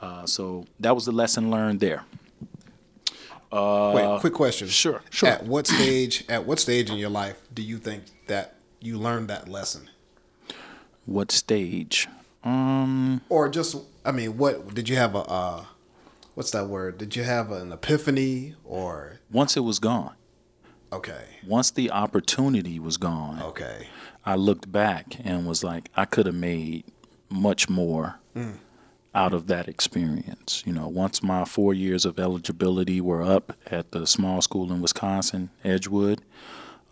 uh, 0.00 0.24
so 0.26 0.66
that 0.78 0.94
was 0.94 1.04
the 1.04 1.12
lesson 1.12 1.50
learned 1.50 1.80
there. 1.80 2.04
Wait, 3.52 4.20
quick 4.20 4.34
question. 4.34 4.68
sure, 4.68 5.02
sure. 5.10 5.28
At 5.28 5.44
what 5.44 5.66
stage? 5.66 6.24
At 6.28 6.46
what 6.46 6.60
stage 6.60 6.90
in 6.90 6.96
your 6.96 7.10
life 7.10 7.40
do 7.52 7.62
you 7.62 7.78
think 7.78 8.04
that 8.28 8.54
you 8.80 8.98
learned 8.98 9.28
that 9.28 9.48
lesson? 9.48 9.90
What 11.06 11.32
stage? 11.32 12.06
Um, 12.44 13.20
or 13.28 13.48
just 13.48 13.76
I 14.04 14.12
mean, 14.12 14.38
what 14.38 14.74
did 14.74 14.88
you 14.88 14.96
have 14.96 15.14
a 15.14 15.18
uh, 15.20 15.64
what's 16.34 16.52
that 16.52 16.68
word? 16.68 16.98
Did 16.98 17.16
you 17.16 17.24
have 17.24 17.50
an 17.50 17.72
epiphany 17.72 18.54
or 18.64 19.18
once 19.32 19.56
it 19.56 19.60
was 19.60 19.78
gone, 19.80 20.14
okay, 20.92 21.24
once 21.46 21.70
the 21.70 21.90
opportunity 21.90 22.78
was 22.78 22.96
gone, 22.96 23.42
okay, 23.42 23.86
I 24.24 24.34
looked 24.36 24.70
back 24.70 25.16
and 25.24 25.46
was 25.46 25.64
like, 25.64 25.88
I 25.96 26.04
could 26.04 26.26
have 26.26 26.34
made 26.34 26.84
much 27.28 27.68
more 27.68 28.16
out 29.14 29.32
of 29.32 29.46
that 29.48 29.68
experience. 29.68 30.62
You 30.66 30.72
know, 30.72 30.88
once 30.88 31.22
my 31.22 31.44
four 31.44 31.74
years 31.74 32.04
of 32.04 32.18
eligibility 32.18 33.00
were 33.00 33.22
up 33.22 33.56
at 33.66 33.92
the 33.92 34.06
small 34.06 34.40
school 34.42 34.72
in 34.72 34.80
Wisconsin, 34.80 35.50
Edgewood, 35.64 36.22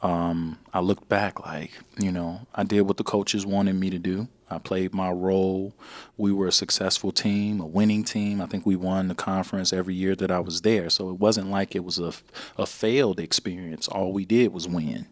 um, 0.02 0.58
I 0.72 0.80
looked 0.80 1.08
back 1.08 1.44
like, 1.44 1.72
you 1.98 2.12
know, 2.12 2.46
I 2.54 2.64
did 2.64 2.82
what 2.82 2.96
the 2.96 3.04
coaches 3.04 3.44
wanted 3.44 3.74
me 3.74 3.90
to 3.90 3.98
do. 3.98 4.28
I 4.50 4.58
played 4.58 4.94
my 4.94 5.10
role. 5.10 5.74
We 6.16 6.32
were 6.32 6.48
a 6.48 6.52
successful 6.52 7.12
team, 7.12 7.60
a 7.60 7.66
winning 7.66 8.04
team. 8.04 8.40
I 8.40 8.46
think 8.46 8.64
we 8.64 8.76
won 8.76 9.08
the 9.08 9.14
conference 9.14 9.72
every 9.72 9.94
year 9.94 10.14
that 10.16 10.30
I 10.30 10.40
was 10.40 10.62
there. 10.62 10.88
So 10.90 11.10
it 11.10 11.18
wasn't 11.18 11.50
like 11.50 11.74
it 11.74 11.84
was 11.84 11.98
a, 11.98 12.12
a 12.56 12.66
failed 12.66 13.20
experience. 13.20 13.88
All 13.88 14.12
we 14.12 14.24
did 14.24 14.52
was 14.52 14.66
win 14.66 15.06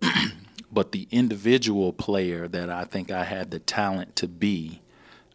but 0.72 0.92
the 0.92 1.08
individual 1.10 1.92
player 1.92 2.48
that 2.48 2.70
I 2.70 2.84
think 2.84 3.10
I 3.10 3.24
had 3.24 3.50
the 3.50 3.58
talent 3.58 4.16
to 4.16 4.28
be, 4.28 4.80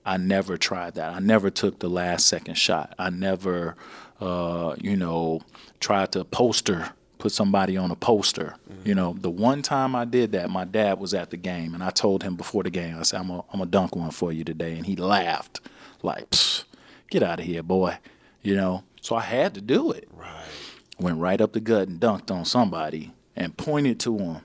I 0.06 0.18
never 0.18 0.58
tried 0.58 0.96
that. 0.96 1.14
I 1.14 1.20
never 1.20 1.50
took 1.50 1.80
the 1.80 1.90
last 1.90 2.28
second 2.28 2.56
shot. 2.56 2.94
I 2.98 3.10
never, 3.10 3.76
uh, 4.20 4.76
you 4.80 4.96
know, 4.96 5.42
tried 5.80 6.12
to 6.14 6.24
poster, 6.24 6.92
put 7.22 7.32
somebody 7.32 7.78
on 7.78 7.92
a 7.92 7.96
poster. 7.96 8.56
You 8.84 8.96
know, 8.96 9.14
the 9.14 9.30
one 9.30 9.62
time 9.62 9.96
I 9.96 10.06
did 10.06 10.32
that, 10.32 10.50
my 10.50 10.66
dad 10.66 11.00
was 11.00 11.14
at 11.14 11.30
the 11.30 11.38
game, 11.38 11.76
and 11.76 11.84
I 11.84 11.92
told 11.92 12.24
him 12.24 12.36
before 12.36 12.64
the 12.64 12.72
game, 12.72 12.98
I 12.98 13.04
said, 13.04 13.20
I'm 13.20 13.28
going 13.28 13.44
to 13.60 13.66
dunk 13.68 13.96
one 13.96 14.10
for 14.10 14.34
you 14.34 14.44
today. 14.44 14.76
And 14.76 14.88
he 14.88 14.96
laughed, 14.96 15.62
like, 16.02 16.32
"Psst, 16.32 16.64
get 17.12 17.22
out 17.22 17.40
of 17.40 17.46
here, 17.46 17.62
boy. 17.62 18.00
You 18.42 18.56
know, 18.56 18.84
so 19.02 19.16
I 19.16 19.22
had 19.22 19.54
to 19.54 19.62
do 19.62 19.92
it 19.92 20.10
right, 20.12 20.48
went 21.00 21.20
right 21.20 21.40
up 21.40 21.54
the 21.54 21.60
gut 21.60 21.88
and 21.88 22.00
dunked 22.00 22.32
on 22.32 22.44
somebody 22.44 23.14
and 23.36 23.56
pointed 23.56 24.00
to 24.00 24.18
him 24.18 24.38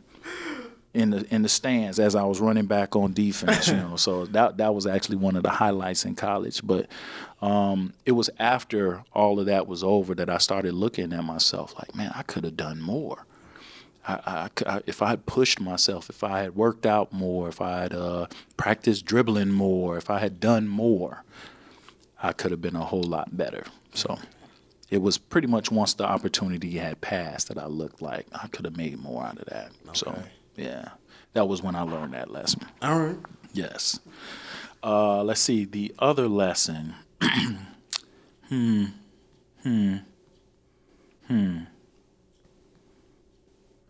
in 0.96 1.10
the 1.10 1.26
in 1.34 1.42
the 1.42 1.48
stands 1.48 1.98
as 2.00 2.14
I 2.14 2.24
was 2.24 2.40
running 2.40 2.66
back 2.66 2.96
on 2.96 3.12
defense. 3.12 3.68
You 3.68 3.76
know, 3.84 3.96
so 3.96 4.26
that 4.26 4.56
that 4.56 4.74
was 4.74 4.86
actually 4.86 5.16
one 5.18 5.36
of 5.36 5.42
the 5.42 5.50
highlights 5.50 6.04
in 6.04 6.14
college. 6.14 6.60
But 6.64 6.86
um, 7.42 7.92
it 8.04 8.12
was 8.12 8.30
after 8.38 9.04
all 9.12 9.38
of 9.38 9.46
that 9.46 9.66
was 9.66 9.84
over 9.84 10.14
that 10.14 10.30
I 10.30 10.38
started 10.38 10.72
looking 10.74 11.12
at 11.12 11.22
myself 11.24 11.74
like, 11.78 11.94
man, 11.94 12.12
I 12.14 12.22
could 12.22 12.44
have 12.44 12.56
done 12.56 12.80
more. 12.80 13.24
I, 14.08 14.48
I 14.66 14.70
I- 14.76 14.82
if 14.86 15.02
I 15.02 15.08
had 15.10 15.26
pushed 15.26 15.60
myself, 15.60 16.08
if 16.10 16.24
I 16.24 16.40
had 16.42 16.56
worked 16.56 16.86
out 16.86 17.12
more, 17.12 17.48
if 17.48 17.60
I 17.60 17.82
had 17.82 17.92
uh, 17.94 18.26
practiced 18.56 19.04
dribbling 19.04 19.52
more, 19.52 19.96
if 19.98 20.08
I 20.10 20.18
had 20.20 20.40
done 20.40 20.66
more, 20.68 21.24
I 22.22 22.32
could 22.32 22.50
have 22.52 22.62
been 22.62 22.76
a 22.76 22.84
whole 22.84 23.02
lot 23.02 23.36
better. 23.36 23.64
So 23.94 24.18
it 24.90 25.02
was 25.02 25.18
pretty 25.18 25.48
much 25.48 25.70
once 25.72 25.94
the 25.94 26.04
opportunity 26.06 26.78
had 26.78 27.00
passed 27.00 27.48
that 27.48 27.58
I 27.58 27.66
looked 27.66 28.00
like 28.00 28.26
I 28.32 28.46
could 28.48 28.64
have 28.64 28.76
made 28.76 28.98
more 28.98 29.24
out 29.24 29.38
of 29.38 29.46
that. 29.46 29.72
So 29.92 30.10
Okay. 30.12 30.22
Yeah, 30.56 30.90
that 31.32 31.48
was 31.48 31.62
when 31.62 31.74
I 31.74 31.82
learned 31.82 32.14
that 32.14 32.30
lesson. 32.30 32.62
all 32.82 32.98
right, 32.98 33.16
Yes. 33.52 33.98
Uh, 34.82 35.22
let's 35.24 35.40
see. 35.40 35.64
The 35.64 35.94
other 35.98 36.28
lesson 36.28 36.94
hmm. 38.48 38.84
Hmm. 39.62 39.96
Hmm. 41.26 41.58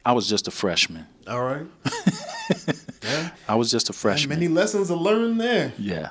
I 0.04 0.12
was 0.12 0.28
just 0.28 0.46
a 0.46 0.52
freshman. 0.52 1.04
All 1.26 1.42
right. 1.42 1.66
yeah. 3.02 3.30
I 3.48 3.56
was 3.56 3.70
just 3.72 3.90
a 3.90 3.92
freshman. 3.92 4.38
Many 4.38 4.48
lessons 4.48 4.86
to 4.86 4.94
learn 4.94 5.36
there. 5.36 5.72
Yeah, 5.78 6.10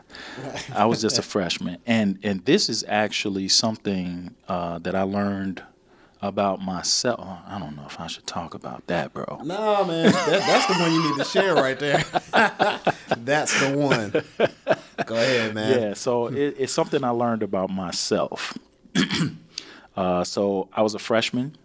I 0.74 0.86
was 0.86 1.02
just 1.02 1.18
a 1.18 1.22
freshman, 1.22 1.78
and 1.86 2.20
and 2.22 2.44
this 2.44 2.68
is 2.68 2.84
actually 2.88 3.48
something 3.48 4.36
uh, 4.50 4.80
that 4.80 4.96
I 4.96 5.04
learned 5.04 5.64
about 6.22 6.62
myself. 6.62 7.20
oh, 7.22 7.40
I 7.48 7.60
don't 7.60 7.76
know 7.76 7.86
if 7.86 8.00
I 8.00 8.08
should 8.08 8.26
talk 8.26 8.54
about 8.54 8.88
that, 8.88 9.14
bro. 9.14 9.42
Nah, 9.44 9.84
man, 9.84 10.12
that, 10.12 10.26
that's 10.26 10.66
the 10.68 10.74
one 10.74 10.92
you 10.94 11.10
need 11.10 11.18
to 11.18 11.26
share 11.26 11.54
right 11.56 11.78
there. 11.78 12.04
that's 13.18 13.60
the 13.60 13.78
one. 13.78 14.12
Go 15.06 15.16
ahead, 15.16 15.54
man. 15.54 15.80
Yeah, 15.80 15.94
so 15.94 16.28
it, 16.28 16.56
it's 16.58 16.74
something 16.74 17.04
I 17.04 17.10
learned 17.10 17.44
about 17.44 17.70
myself. 17.70 18.58
uh, 19.96 20.24
so 20.24 20.70
I 20.74 20.82
was 20.82 20.96
a 20.96 21.00
freshman, 21.00 21.58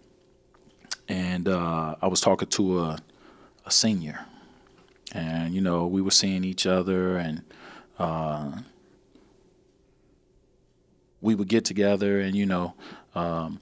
and 1.08 1.48
uh, 1.48 1.94
I 2.02 2.06
was 2.08 2.20
talking 2.20 2.48
to 2.48 2.80
a, 2.80 2.98
a 3.66 3.70
senior, 3.70 4.26
and 5.12 5.54
you 5.54 5.60
know 5.60 5.86
we 5.86 6.02
were 6.02 6.10
seeing 6.10 6.44
each 6.44 6.66
other, 6.66 7.16
and 7.16 7.42
uh, 7.98 8.58
we 11.20 11.34
would 11.34 11.48
get 11.48 11.64
together, 11.64 12.20
and 12.20 12.34
you 12.34 12.46
know, 12.46 12.74
um, 13.14 13.60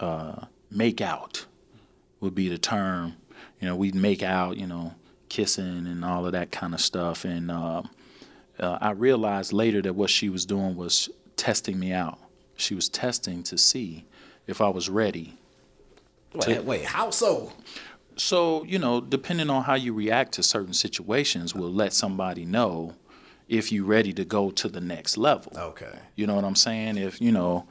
uh, 0.00 0.46
make 0.70 1.00
out 1.00 1.46
would 2.20 2.34
be 2.34 2.48
the 2.48 2.58
term. 2.58 3.16
You 3.60 3.68
know, 3.68 3.76
we'd 3.76 3.94
make 3.94 4.22
out, 4.22 4.56
you 4.56 4.66
know, 4.66 4.94
kissing 5.28 5.86
and 5.86 6.04
all 6.04 6.26
of 6.26 6.32
that 6.32 6.50
kind 6.50 6.74
of 6.74 6.80
stuff, 6.80 7.24
and. 7.24 7.50
Uh, 7.50 7.82
uh, 8.60 8.76
I 8.80 8.90
realized 8.90 9.52
later 9.52 9.80
that 9.82 9.94
what 9.94 10.10
she 10.10 10.28
was 10.28 10.44
doing 10.44 10.76
was 10.76 11.08
testing 11.36 11.78
me 11.78 11.92
out. 11.92 12.18
She 12.56 12.74
was 12.74 12.88
testing 12.88 13.42
to 13.44 13.56
see 13.56 14.04
if 14.46 14.60
I 14.60 14.68
was 14.68 14.90
ready. 14.90 15.38
Wait, 16.34 16.62
wait, 16.64 16.84
how 16.84 17.10
so? 17.10 17.52
So, 18.16 18.62
you 18.64 18.78
know, 18.78 19.00
depending 19.00 19.48
on 19.48 19.64
how 19.64 19.74
you 19.74 19.94
react 19.94 20.32
to 20.32 20.42
certain 20.42 20.74
situations, 20.74 21.54
will 21.54 21.72
let 21.72 21.94
somebody 21.94 22.44
know 22.44 22.94
if 23.48 23.72
you're 23.72 23.86
ready 23.86 24.12
to 24.12 24.24
go 24.24 24.50
to 24.50 24.68
the 24.68 24.80
next 24.80 25.16
level. 25.16 25.52
Okay. 25.56 25.98
You 26.14 26.26
know 26.26 26.34
what 26.34 26.44
I'm 26.44 26.54
saying? 26.54 26.98
If, 26.98 27.20
you 27.20 27.32
know, 27.32 27.66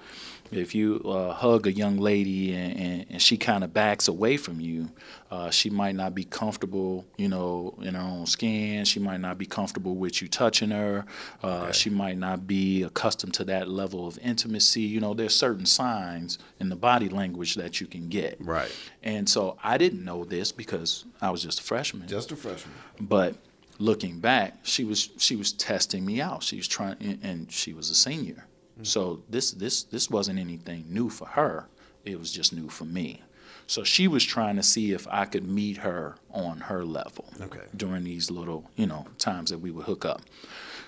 if 0.51 0.73
you 0.73 1.01
uh, 1.05 1.33
hug 1.33 1.67
a 1.67 1.71
young 1.71 1.97
lady 1.97 2.53
and, 2.55 2.77
and, 2.79 3.05
and 3.09 3.21
she 3.21 3.37
kind 3.37 3.63
of 3.63 3.73
backs 3.73 4.07
away 4.07 4.37
from 4.37 4.59
you, 4.59 4.89
uh, 5.31 5.49
she 5.51 5.69
might 5.69 5.95
not 5.95 6.15
be 6.15 6.23
comfortable, 6.23 7.05
you 7.17 7.27
know, 7.27 7.75
in 7.81 7.93
her 7.93 8.01
own 8.01 8.25
skin. 8.25 8.83
She 8.85 8.99
might 8.99 9.19
not 9.19 9.37
be 9.37 9.45
comfortable 9.45 9.95
with 9.95 10.21
you 10.21 10.27
touching 10.27 10.71
her. 10.71 11.05
Uh, 11.43 11.71
She 11.71 11.89
might 11.89 12.17
not 12.17 12.47
be 12.47 12.83
accustomed 12.83 13.33
to 13.35 13.43
that 13.45 13.69
level 13.69 14.07
of 14.07 14.17
intimacy. 14.19 14.81
You 14.81 14.99
know, 14.99 15.13
there's 15.13 15.35
certain 15.35 15.65
signs 15.65 16.39
in 16.59 16.69
the 16.69 16.75
body 16.75 17.09
language 17.09 17.55
that 17.55 17.79
you 17.79 17.87
can 17.87 18.09
get. 18.09 18.37
Right. 18.39 18.75
And 19.03 19.29
so 19.29 19.57
I 19.63 19.77
didn't 19.77 20.03
know 20.03 20.25
this 20.25 20.51
because 20.51 21.05
I 21.21 21.29
was 21.29 21.43
just 21.43 21.59
a 21.59 21.63
freshman. 21.63 22.07
Just 22.07 22.31
a 22.31 22.35
freshman. 22.35 22.73
But 22.99 23.35
looking 23.77 24.19
back, 24.19 24.57
she 24.63 24.83
was 24.83 25.09
she 25.17 25.35
was 25.35 25.53
testing 25.53 26.05
me 26.05 26.19
out. 26.19 26.43
She 26.43 26.57
was 26.57 26.67
trying, 26.67 26.97
and- 26.99 27.19
and 27.23 27.51
she 27.51 27.73
was 27.73 27.89
a 27.91 27.95
senior. 27.95 28.45
Mm. 28.79 28.87
So 28.87 29.23
this 29.29 29.51
this 29.51 29.83
this 29.83 30.09
wasn't 30.09 30.39
anything 30.39 30.85
new 30.89 31.09
for 31.09 31.27
her. 31.27 31.67
It 32.05 32.17
was 32.19 32.31
just 32.31 32.53
new 32.53 32.69
for 32.69 32.85
me. 32.85 33.21
So 33.67 33.83
she 33.83 34.07
was 34.07 34.23
trying 34.23 34.55
to 34.55 34.63
see 34.63 34.93
if 34.93 35.07
I 35.11 35.25
could 35.25 35.47
meet 35.47 35.77
her 35.77 36.15
on 36.31 36.59
her 36.61 36.83
level 36.83 37.25
Okay. 37.39 37.61
during 37.75 38.03
these 38.03 38.31
little, 38.31 38.67
you 38.75 38.87
know, 38.87 39.05
times 39.19 39.51
that 39.51 39.59
we 39.59 39.69
would 39.69 39.85
hook 39.85 40.05
up. 40.05 40.21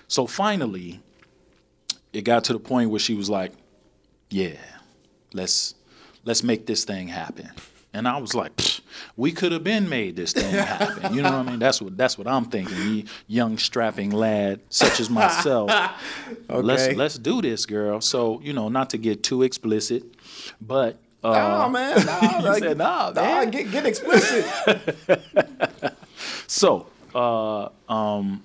So 0.08 0.26
finally, 0.26 1.00
it 2.12 2.22
got 2.22 2.42
to 2.44 2.52
the 2.52 2.58
point 2.58 2.90
where 2.90 2.98
she 2.98 3.14
was 3.14 3.30
like, 3.30 3.52
"Yeah, 4.30 4.56
let's 5.32 5.74
let's 6.24 6.42
make 6.42 6.66
this 6.66 6.84
thing 6.84 7.08
happen." 7.08 7.50
And 7.94 8.08
I 8.08 8.18
was 8.18 8.34
like, 8.34 8.52
"We 9.16 9.32
could 9.32 9.52
have 9.52 9.62
been 9.62 9.88
made 9.88 10.16
this 10.16 10.32
thing 10.32 10.50
happen." 10.50 11.14
You 11.14 11.22
know 11.22 11.30
what 11.38 11.46
I 11.46 11.50
mean? 11.50 11.58
That's 11.58 11.82
what 11.82 11.96
that's 11.96 12.16
what 12.16 12.26
I'm 12.26 12.46
thinking. 12.46 12.76
You 12.76 13.04
young 13.26 13.58
strapping 13.58 14.10
lad 14.10 14.60
such 14.70 14.98
as 14.98 15.10
myself. 15.10 15.70
okay. 16.50 16.62
Let's 16.62 16.96
let's 16.96 17.18
do 17.18 17.42
this, 17.42 17.66
girl. 17.66 18.00
So 18.00 18.40
you 18.42 18.52
know, 18.54 18.68
not 18.68 18.90
to 18.90 18.98
get 18.98 19.22
too 19.22 19.42
explicit, 19.42 20.04
but 20.60 20.98
uh, 21.22 21.64
oh 21.66 21.68
man, 21.68 21.98
you 22.22 22.48
like, 22.48 22.62
said, 22.62 22.78
nah, 22.78 23.10
nah, 23.10 23.44
get 23.44 23.70
get 23.70 23.84
explicit. 23.84 24.46
So, 26.52 26.86
uh, 27.14 27.70
um, 27.88 28.42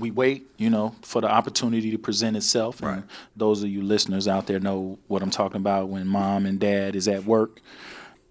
we 0.00 0.10
wait, 0.10 0.46
you 0.56 0.70
know, 0.70 0.94
for 1.02 1.20
the 1.20 1.28
opportunity 1.30 1.90
to 1.90 1.98
present 1.98 2.36
itself. 2.36 2.80
And 2.80 2.88
Right. 2.90 3.02
those 3.36 3.62
of 3.62 3.68
you 3.70 3.82
listeners 3.82 4.26
out 4.26 4.46
there 4.46 4.58
know 4.58 4.98
what 5.08 5.22
I'm 5.22 5.30
talking 5.30 5.58
about 5.60 5.88
when 5.88 6.06
mom 6.06 6.46
and 6.46 6.58
dad 6.58 6.96
is 6.96 7.06
at 7.08 7.24
work 7.24 7.60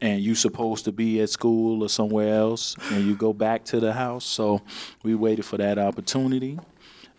and 0.02 0.22
you 0.22 0.34
supposed 0.36 0.86
to 0.86 0.92
be 0.92 1.22
at 1.22 1.30
school 1.30 1.84
or 1.84 1.90
somewhere 1.90 2.34
else 2.36 2.76
and 2.92 3.06
you 3.06 3.16
go 3.16 3.34
back 3.34 3.66
to 3.66 3.80
the 3.80 3.94
house. 3.94 4.26
So 4.26 4.62
we 5.04 5.14
waited 5.16 5.46
for 5.46 5.58
that 5.58 5.78
opportunity. 5.78 6.60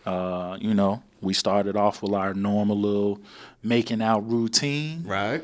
Uh, 0.05 0.57
you 0.59 0.73
know, 0.73 1.01
we 1.21 1.33
started 1.33 1.75
off 1.75 2.01
with 2.01 2.13
our 2.13 2.33
normal 2.33 2.77
little 2.77 3.19
making 3.63 4.01
out 4.01 4.27
routine 4.29 5.03
right. 5.05 5.43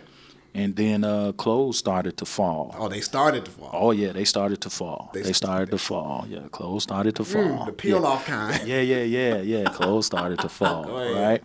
And 0.54 0.76
then 0.76 1.04
uh, 1.04 1.32
clothes 1.34 1.78
started 1.78 2.18
to 2.18 2.26
fall. 2.26 2.74
Oh, 2.78 2.88
they 2.88 3.02
started 3.02 3.46
to 3.46 3.52
fall. 3.52 3.70
Oh 3.74 3.92
yeah, 3.92 4.12
they 4.12 4.26
started 4.26 4.60
to 4.62 4.70
fall. 4.70 5.10
They 5.14 5.22
They, 5.22 5.34
started 5.34 5.70
to 5.72 5.78
fall. 5.78 6.26
Yeah, 6.28 6.48
clothes 6.52 6.84
started 6.84 7.16
to 7.18 7.24
fall. 7.24 7.42
Mm, 7.44 7.66
the 7.68 7.72
peel 7.74 8.02
yeah. 8.02 8.08
off 8.08 8.26
kind. 8.26 8.68
Yeah, 8.68 8.82
yeah, 8.82 9.04
yeah, 9.04 9.38
yeah. 9.42 9.64
Clothes 9.70 10.06
started 10.08 10.40
to 10.40 10.50
fall, 10.60 10.84
right? 10.86 11.44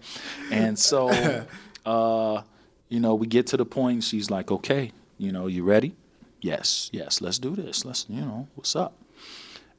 And 0.50 0.78
so, 0.78 1.08
uh, 1.86 2.42
you 2.88 3.00
know, 3.00 3.14
we 3.14 3.26
get 3.26 3.46
to 3.48 3.56
the 3.56 3.66
point. 3.66 4.04
She's 4.04 4.30
like, 4.30 4.50
"Okay, 4.50 4.92
you 5.18 5.32
know, 5.32 5.46
you 5.46 5.64
ready? 5.64 5.94
Yes, 6.40 6.90
yes. 6.92 7.20
Let's 7.20 7.38
do 7.38 7.54
this. 7.54 7.84
Let's, 7.84 8.06
you 8.08 8.20
know, 8.22 8.48
what's 8.54 8.74
up?" 8.76 8.92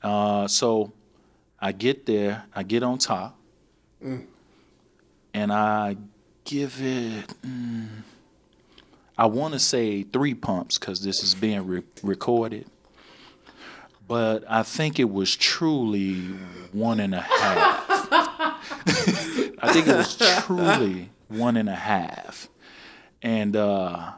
Uh, 0.02 0.48
so, 0.48 0.91
I 1.60 1.72
get 1.72 2.06
there. 2.06 2.44
I 2.54 2.64
get 2.64 2.84
on 2.84 2.98
top, 2.98 3.38
Mm. 4.04 4.26
and 5.34 5.52
I 5.52 5.95
give 6.44 6.82
it. 6.82 7.28
mm, 7.41 7.88
I 9.18 9.26
want 9.27 9.53
to 9.53 9.60
say 9.60 10.03
three 10.03 10.34
pumps 10.34 10.77
because 10.80 11.03
this 11.03 11.23
is 11.23 11.35
being 11.35 11.68
re- 11.68 11.84
recorded, 12.02 12.65
but 14.07 14.44
I 14.49 14.64
think 14.64 14.99
it 14.99 15.10
was 15.10 15.35
truly 15.35 16.15
one 16.72 16.99
and 16.99 17.14
a 17.14 17.22
half. 17.22 17.85
I 19.61 19.72
think 19.72 19.88
it 19.88 19.95
was 19.95 20.18
truly 20.45 21.10
one 21.27 21.57
and 21.57 21.69
a 21.69 21.76
half, 21.76 22.49
and 23.22 23.56
uh, 23.56 24.14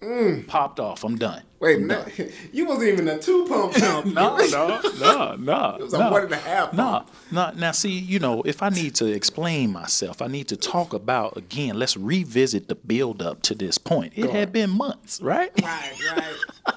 Mm. 0.00 0.46
popped 0.46 0.80
off. 0.80 1.04
I'm 1.04 1.16
done. 1.18 1.42
Wait, 1.58 1.78
no, 1.80 2.02
you 2.52 2.64
wasn't 2.64 2.88
even 2.88 3.06
a 3.08 3.18
two 3.18 3.44
pump 3.46 3.74
pump. 3.74 4.06
No, 4.14 4.36
no, 4.38 4.80
no, 4.98 5.34
no. 5.36 5.76
It 5.78 5.82
was 5.84 5.92
a 5.92 5.98
no. 5.98 6.10
one 6.10 6.22
and 6.24 6.32
a 6.32 6.36
half 6.36 6.72
No, 6.72 6.82
pump. 6.84 7.10
no. 7.30 7.50
Now, 7.56 7.72
see, 7.72 7.90
you 7.98 8.18
know, 8.18 8.40
if 8.46 8.62
I 8.62 8.70
need 8.70 8.94
to 8.96 9.06
explain 9.06 9.70
myself, 9.72 10.22
I 10.22 10.26
need 10.28 10.48
to 10.48 10.56
talk 10.56 10.94
about 10.94 11.36
again. 11.36 11.78
Let's 11.78 11.98
revisit 11.98 12.68
the 12.68 12.76
build 12.76 13.20
up 13.20 13.42
to 13.42 13.54
this 13.54 13.76
point. 13.76 14.14
It 14.16 14.22
Go 14.22 14.28
on. 14.30 14.34
had 14.36 14.52
been 14.54 14.70
months, 14.70 15.20
right? 15.20 15.50
Right, 15.62 15.92
right. 16.16 16.74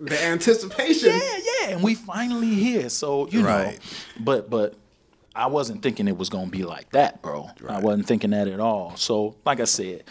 the 0.00 0.24
anticipation. 0.24 1.10
Yeah, 1.10 1.38
yeah, 1.60 1.68
and 1.74 1.82
we 1.82 1.94
finally 1.94 2.54
here. 2.54 2.88
So 2.88 3.28
you 3.28 3.44
Right. 3.44 3.74
know, 3.74 4.24
but 4.24 4.48
but 4.48 4.74
I 5.36 5.48
wasn't 5.48 5.82
thinking 5.82 6.08
it 6.08 6.16
was 6.16 6.30
gonna 6.30 6.50
be 6.50 6.62
like 6.62 6.88
that, 6.92 7.20
bro. 7.20 7.50
I 7.68 7.80
wasn't 7.80 8.06
thinking 8.06 8.30
that 8.30 8.48
at 8.48 8.58
all. 8.58 8.96
So 8.96 9.36
like 9.44 9.60
I 9.60 9.64
said, 9.64 10.04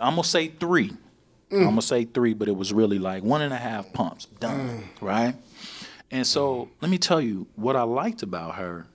I'm 0.00 0.12
gonna 0.14 0.24
say 0.24 0.48
three. 0.48 0.92
I'm 1.52 1.64
gonna 1.64 1.82
say 1.82 2.04
three, 2.04 2.32
but 2.34 2.48
it 2.48 2.56
was 2.56 2.72
really 2.72 2.98
like 2.98 3.22
one 3.24 3.42
and 3.42 3.52
a 3.52 3.56
half 3.56 3.92
pumps 3.92 4.26
done, 4.38 4.84
right? 5.00 5.34
And 6.12 6.26
so 6.26 6.68
let 6.80 6.90
me 6.90 6.98
tell 6.98 7.20
you 7.20 7.46
what 7.56 7.76
I 7.76 7.82
liked 7.82 8.22
about 8.22 8.54
her 8.56 8.86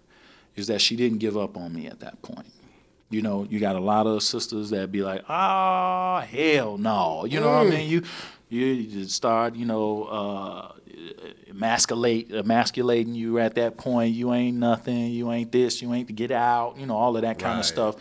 is 0.55 0.67
that 0.67 0.79
she 0.81 0.95
didn't 0.95 1.17
give 1.19 1.37
up 1.37 1.57
on 1.57 1.73
me 1.73 1.87
at 1.87 1.99
that 1.99 2.21
point. 2.21 2.47
You 3.09 3.21
know, 3.21 3.45
you 3.49 3.59
got 3.59 3.75
a 3.75 3.79
lot 3.79 4.07
of 4.07 4.23
sisters 4.23 4.69
that 4.71 4.91
be 4.91 5.01
like, 5.03 5.23
"Ah, 5.29 6.21
hell 6.29 6.77
no," 6.77 7.25
you 7.25 7.39
know 7.39 7.51
what 7.51 7.67
I 7.67 7.69
mean? 7.69 7.89
You 7.89 8.01
you 8.49 9.03
start, 9.05 9.55
you 9.55 9.65
know, 9.65 10.03
uh, 10.05 10.71
emasculate, 11.49 12.31
emasculating 12.31 13.13
you 13.15 13.39
at 13.39 13.55
that 13.55 13.77
point. 13.77 14.13
You 14.13 14.33
ain't 14.33 14.57
nothing. 14.57 15.07
You 15.07 15.31
ain't 15.31 15.51
this. 15.51 15.81
You 15.81 15.93
ain't 15.93 16.07
to 16.07 16.13
get 16.13 16.31
out. 16.31 16.77
You 16.77 16.85
know, 16.85 16.95
all 16.95 17.15
of 17.15 17.23
that 17.23 17.37
kind 17.39 17.53
Right. 17.55 17.59
of 17.59 17.65
stuff. 17.65 17.95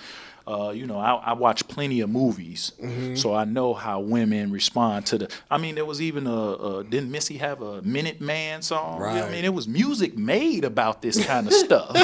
Uh, 0.46 0.70
you 0.74 0.86
know, 0.86 0.98
I, 0.98 1.14
I 1.14 1.32
watch 1.32 1.66
plenty 1.68 2.00
of 2.00 2.10
movies, 2.10 2.72
Mm-hmm. 2.82 3.14
so 3.16 3.34
I 3.34 3.44
know 3.46 3.72
how 3.72 4.00
women 4.00 4.50
respond 4.52 5.06
to 5.06 5.18
the. 5.18 5.30
I 5.50 5.56
mean, 5.56 5.74
there 5.74 5.86
was 5.86 6.02
even 6.02 6.26
a, 6.26 6.32
a 6.52 6.84
didn't 6.84 7.10
Missy 7.10 7.38
have 7.38 7.62
a 7.62 7.80
Minute 7.80 8.20
Man 8.20 8.60
song? 8.60 9.00
You 9.00 9.20
know 9.20 9.26
I 9.26 9.30
mean, 9.30 9.44
it 9.46 9.54
was 9.54 9.66
music 9.66 10.18
made 10.18 10.64
about 10.64 11.00
this 11.00 11.24
kind 11.24 11.46
of 11.46 11.52
stuff. 11.64 11.96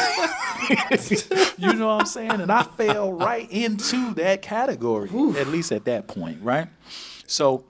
you 1.59 1.75
know 1.75 1.89
what 1.89 2.01
I'm 2.01 2.07
saying? 2.07 2.41
And 2.41 2.51
I 2.51 2.63
fell 2.63 3.13
right 3.13 3.51
into 3.51 4.15
that 4.15 4.43
category, 4.43 5.09
at 5.37 5.49
least 5.49 5.71
at 5.73 5.85
that 5.85 6.07
point, 6.09 6.39
right? 6.43 6.69
So 7.27 7.65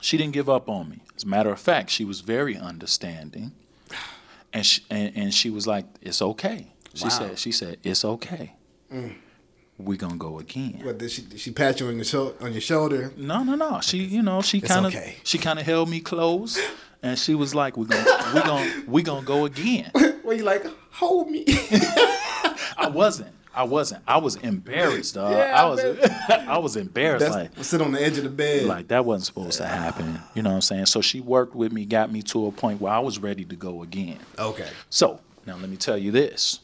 she 0.00 0.16
didn't 0.16 0.32
give 0.32 0.48
up 0.48 0.68
on 0.68 0.88
me. 0.88 1.00
As 1.16 1.24
a 1.24 1.26
matter 1.28 1.50
of 1.50 1.60
fact, 1.60 1.90
she 1.90 2.04
was 2.04 2.20
very 2.22 2.56
understanding, 2.56 3.52
and 4.52 4.64
she, 4.64 4.82
and, 4.90 5.12
and 5.14 5.34
she 5.34 5.50
was 5.50 5.66
like, 5.66 5.84
"It's 6.00 6.22
okay." 6.22 6.72
She 6.94 7.04
Wow. 7.04 7.10
said, 7.10 7.38
"She 7.38 7.52
said 7.52 7.76
it's 7.82 8.04
okay." 8.04 8.54
We 9.84 9.96
gonna 9.96 10.16
go 10.16 10.38
again. 10.38 10.80
What 10.82 10.98
did 10.98 11.10
she? 11.10 11.22
Did 11.22 11.40
she 11.40 11.50
pat 11.50 11.80
you 11.80 11.88
on 11.88 11.96
your 11.96 12.04
shoulder? 12.04 12.34
On 12.40 12.52
your 12.52 12.60
shoulder? 12.60 13.12
No, 13.16 13.42
no, 13.42 13.54
no. 13.54 13.80
She, 13.80 13.98
you 13.98 14.22
know, 14.22 14.42
she 14.42 14.60
kind 14.60 14.86
of, 14.86 14.94
okay. 14.94 15.16
she 15.24 15.38
kind 15.38 15.58
of 15.58 15.66
held 15.66 15.88
me 15.88 16.00
close, 16.00 16.58
and 17.02 17.18
she 17.18 17.34
was 17.34 17.54
like, 17.54 17.76
"We 17.76 17.86
gonna, 17.86 18.32
we 18.34 18.40
gonna, 18.40 18.82
we 18.86 19.02
gonna 19.02 19.26
go 19.26 19.44
again." 19.44 19.90
Were 20.24 20.34
you 20.34 20.44
like, 20.44 20.64
hold 20.92 21.28
me? 21.28 21.44
I 21.48 22.90
wasn't. 22.92 23.34
I 23.52 23.64
wasn't. 23.64 24.04
I 24.06 24.18
was 24.18 24.36
embarrassed, 24.36 25.16
dog. 25.16 25.32
Yeah, 25.32 25.60
I 25.60 25.62
I 25.62 25.64
was. 25.64 25.80
I 26.28 26.58
was 26.58 26.76
embarrassed. 26.76 27.24
That's 27.24 27.34
like, 27.34 27.64
sit 27.64 27.82
on 27.82 27.92
the 27.92 28.00
edge 28.00 28.16
of 28.16 28.24
the 28.24 28.30
bed. 28.30 28.66
like 28.66 28.88
that 28.88 29.04
wasn't 29.04 29.26
supposed 29.26 29.58
to 29.58 29.66
happen. 29.66 30.20
You 30.34 30.42
know 30.42 30.50
what 30.50 30.56
I'm 30.56 30.62
saying? 30.62 30.86
So 30.86 31.00
she 31.00 31.20
worked 31.20 31.56
with 31.56 31.72
me, 31.72 31.84
got 31.84 32.12
me 32.12 32.22
to 32.22 32.46
a 32.46 32.52
point 32.52 32.80
where 32.80 32.92
I 32.92 33.00
was 33.00 33.18
ready 33.18 33.44
to 33.44 33.56
go 33.56 33.82
again. 33.82 34.18
okay. 34.38 34.68
So 34.88 35.20
now 35.46 35.56
let 35.56 35.68
me 35.68 35.76
tell 35.76 35.98
you 35.98 36.12
this. 36.12 36.60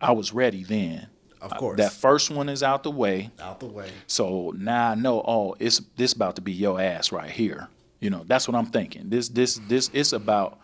I 0.00 0.12
was 0.12 0.32
ready 0.32 0.64
then. 0.64 1.08
Of 1.40 1.56
course. 1.56 1.78
That 1.78 1.92
first 1.92 2.30
one 2.30 2.48
is 2.48 2.62
out 2.62 2.82
the 2.82 2.90
way. 2.90 3.30
Out 3.40 3.60
the 3.60 3.66
way. 3.66 3.90
So 4.06 4.52
now 4.56 4.90
I 4.90 4.94
know, 4.94 5.24
oh, 5.26 5.56
it's 5.58 5.80
this 5.96 6.12
about 6.12 6.36
to 6.36 6.42
be 6.42 6.52
your 6.52 6.80
ass 6.80 7.12
right 7.12 7.30
here. 7.30 7.68
You 7.98 8.10
know, 8.10 8.24
that's 8.26 8.46
what 8.46 8.56
I'm 8.56 8.66
thinking. 8.66 9.08
This 9.10 9.28
this 9.28 9.60
this 9.68 9.90
it's 9.92 10.12
about 10.12 10.58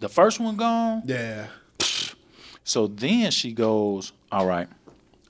the 0.00 0.08
first 0.08 0.40
one 0.40 0.56
gone. 0.56 1.02
Yeah. 1.04 1.46
So 2.64 2.86
then 2.88 3.30
she 3.30 3.52
goes, 3.52 4.12
All 4.32 4.46
right, 4.46 4.68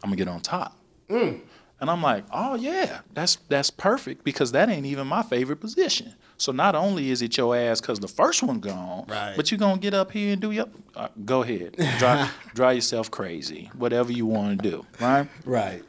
I'm 0.02 0.10
gonna 0.10 0.16
get 0.16 0.28
on 0.28 0.40
top. 0.40 0.76
Mm. 1.08 1.40
And 1.80 1.90
I'm 1.90 2.02
like, 2.02 2.24
Oh 2.32 2.54
yeah, 2.54 3.00
that's 3.12 3.36
that's 3.48 3.70
perfect 3.70 4.24
because 4.24 4.52
that 4.52 4.68
ain't 4.68 4.86
even 4.86 5.06
my 5.06 5.22
favorite 5.22 5.60
position. 5.60 6.14
So 6.38 6.52
not 6.52 6.74
only 6.74 7.10
is 7.10 7.22
it 7.22 7.36
your 7.38 7.56
ass 7.56 7.80
because 7.80 7.98
the 7.98 8.08
first 8.08 8.42
one 8.42 8.60
gone, 8.60 9.06
Right. 9.08 9.34
but 9.36 9.50
you're 9.50 9.58
gonna 9.58 9.80
get 9.80 9.94
up 9.94 10.12
here 10.12 10.32
and 10.32 10.40
do 10.40 10.50
your 10.50 10.66
uh, 10.94 11.08
go 11.24 11.42
ahead, 11.42 11.76
drive, 11.98 12.30
drive 12.54 12.76
yourself 12.76 13.10
crazy, 13.10 13.70
whatever 13.76 14.12
you 14.12 14.26
want 14.26 14.62
to 14.62 14.70
do, 14.70 14.86
right? 15.00 15.28
Right. 15.44 15.82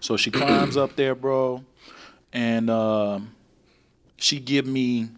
So 0.00 0.16
she 0.16 0.30
climbs 0.30 0.76
up 0.76 0.94
there, 0.96 1.14
bro, 1.14 1.64
and 2.32 2.70
um, 2.70 3.34
she 4.16 4.38
give 4.40 4.66
me 4.66 5.08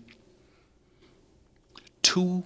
two 2.02 2.44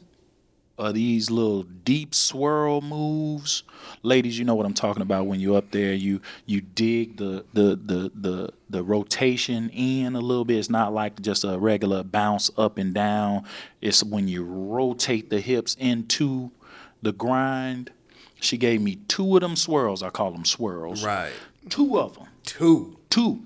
of 0.79 0.95
these 0.95 1.31
little 1.31 1.65
deep 1.65 2.15
swirl 2.15 2.81
moves. 2.81 3.65
Ladies, 4.03 4.39
you 4.39 4.45
know 4.45 4.55
what 4.55 4.65
I'm 4.65 4.75
talking 4.75 5.03
about 5.03 5.27
when 5.27 5.41
you're 5.41 5.59
up 5.59 5.73
there. 5.73 5.93
You 5.93 6.21
you 6.47 6.61
dig 6.61 7.17
the 7.17 7.45
the 7.53 7.77
the 7.77 8.13
the 8.15 8.53
the 8.71 8.85
rotation 8.85 9.71
in 9.71 10.15
a 10.15 10.21
little 10.21 10.45
bit. 10.45 10.59
It's 10.59 10.71
not 10.71 10.95
like 10.95 11.21
just 11.21 11.45
a 11.45 11.59
regular 11.59 12.05
bounce 12.05 12.51
up 12.57 12.79
and 12.79 12.95
down. 12.95 13.45
It's 13.81 14.05
when 14.05 14.29
you 14.29 14.45
rotate 14.45 15.31
the 15.31 15.41
hips 15.41 15.75
into 15.75 16.53
the 17.03 17.13
grind. 17.13 17.91
She 18.41 18.57
gave 18.57 18.81
me 18.81 18.97
two 19.09 19.37
of 19.37 19.43
them 19.43 19.57
swirls. 19.57 20.03
I 20.03 20.11
call 20.11 20.31
them 20.31 20.45
swirls. 20.45 21.05
Right. 21.05 21.33
Two 21.69 21.99
of 21.99 22.15
them. 22.15 22.29
Two. 22.45 22.97
Two. 23.11 23.43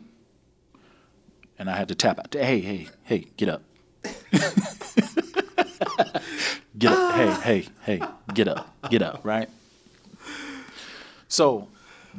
And 1.58 1.70
I 1.70 1.76
had 1.76 1.88
to 1.88 1.94
tap 1.94 2.18
out. 2.18 2.34
Hey, 2.34 2.60
hey, 2.60 2.88
hey, 3.04 3.26
get 3.38 3.48
up. 3.48 3.62
get 6.76 6.92
up. 6.92 6.98
Ah. 6.98 7.40
Hey, 7.44 7.60
hey, 7.60 7.98
hey, 7.98 8.06
get 8.34 8.48
up. 8.48 8.68
Get 8.90 9.02
up, 9.02 9.24
right? 9.24 9.48
So, 11.28 11.68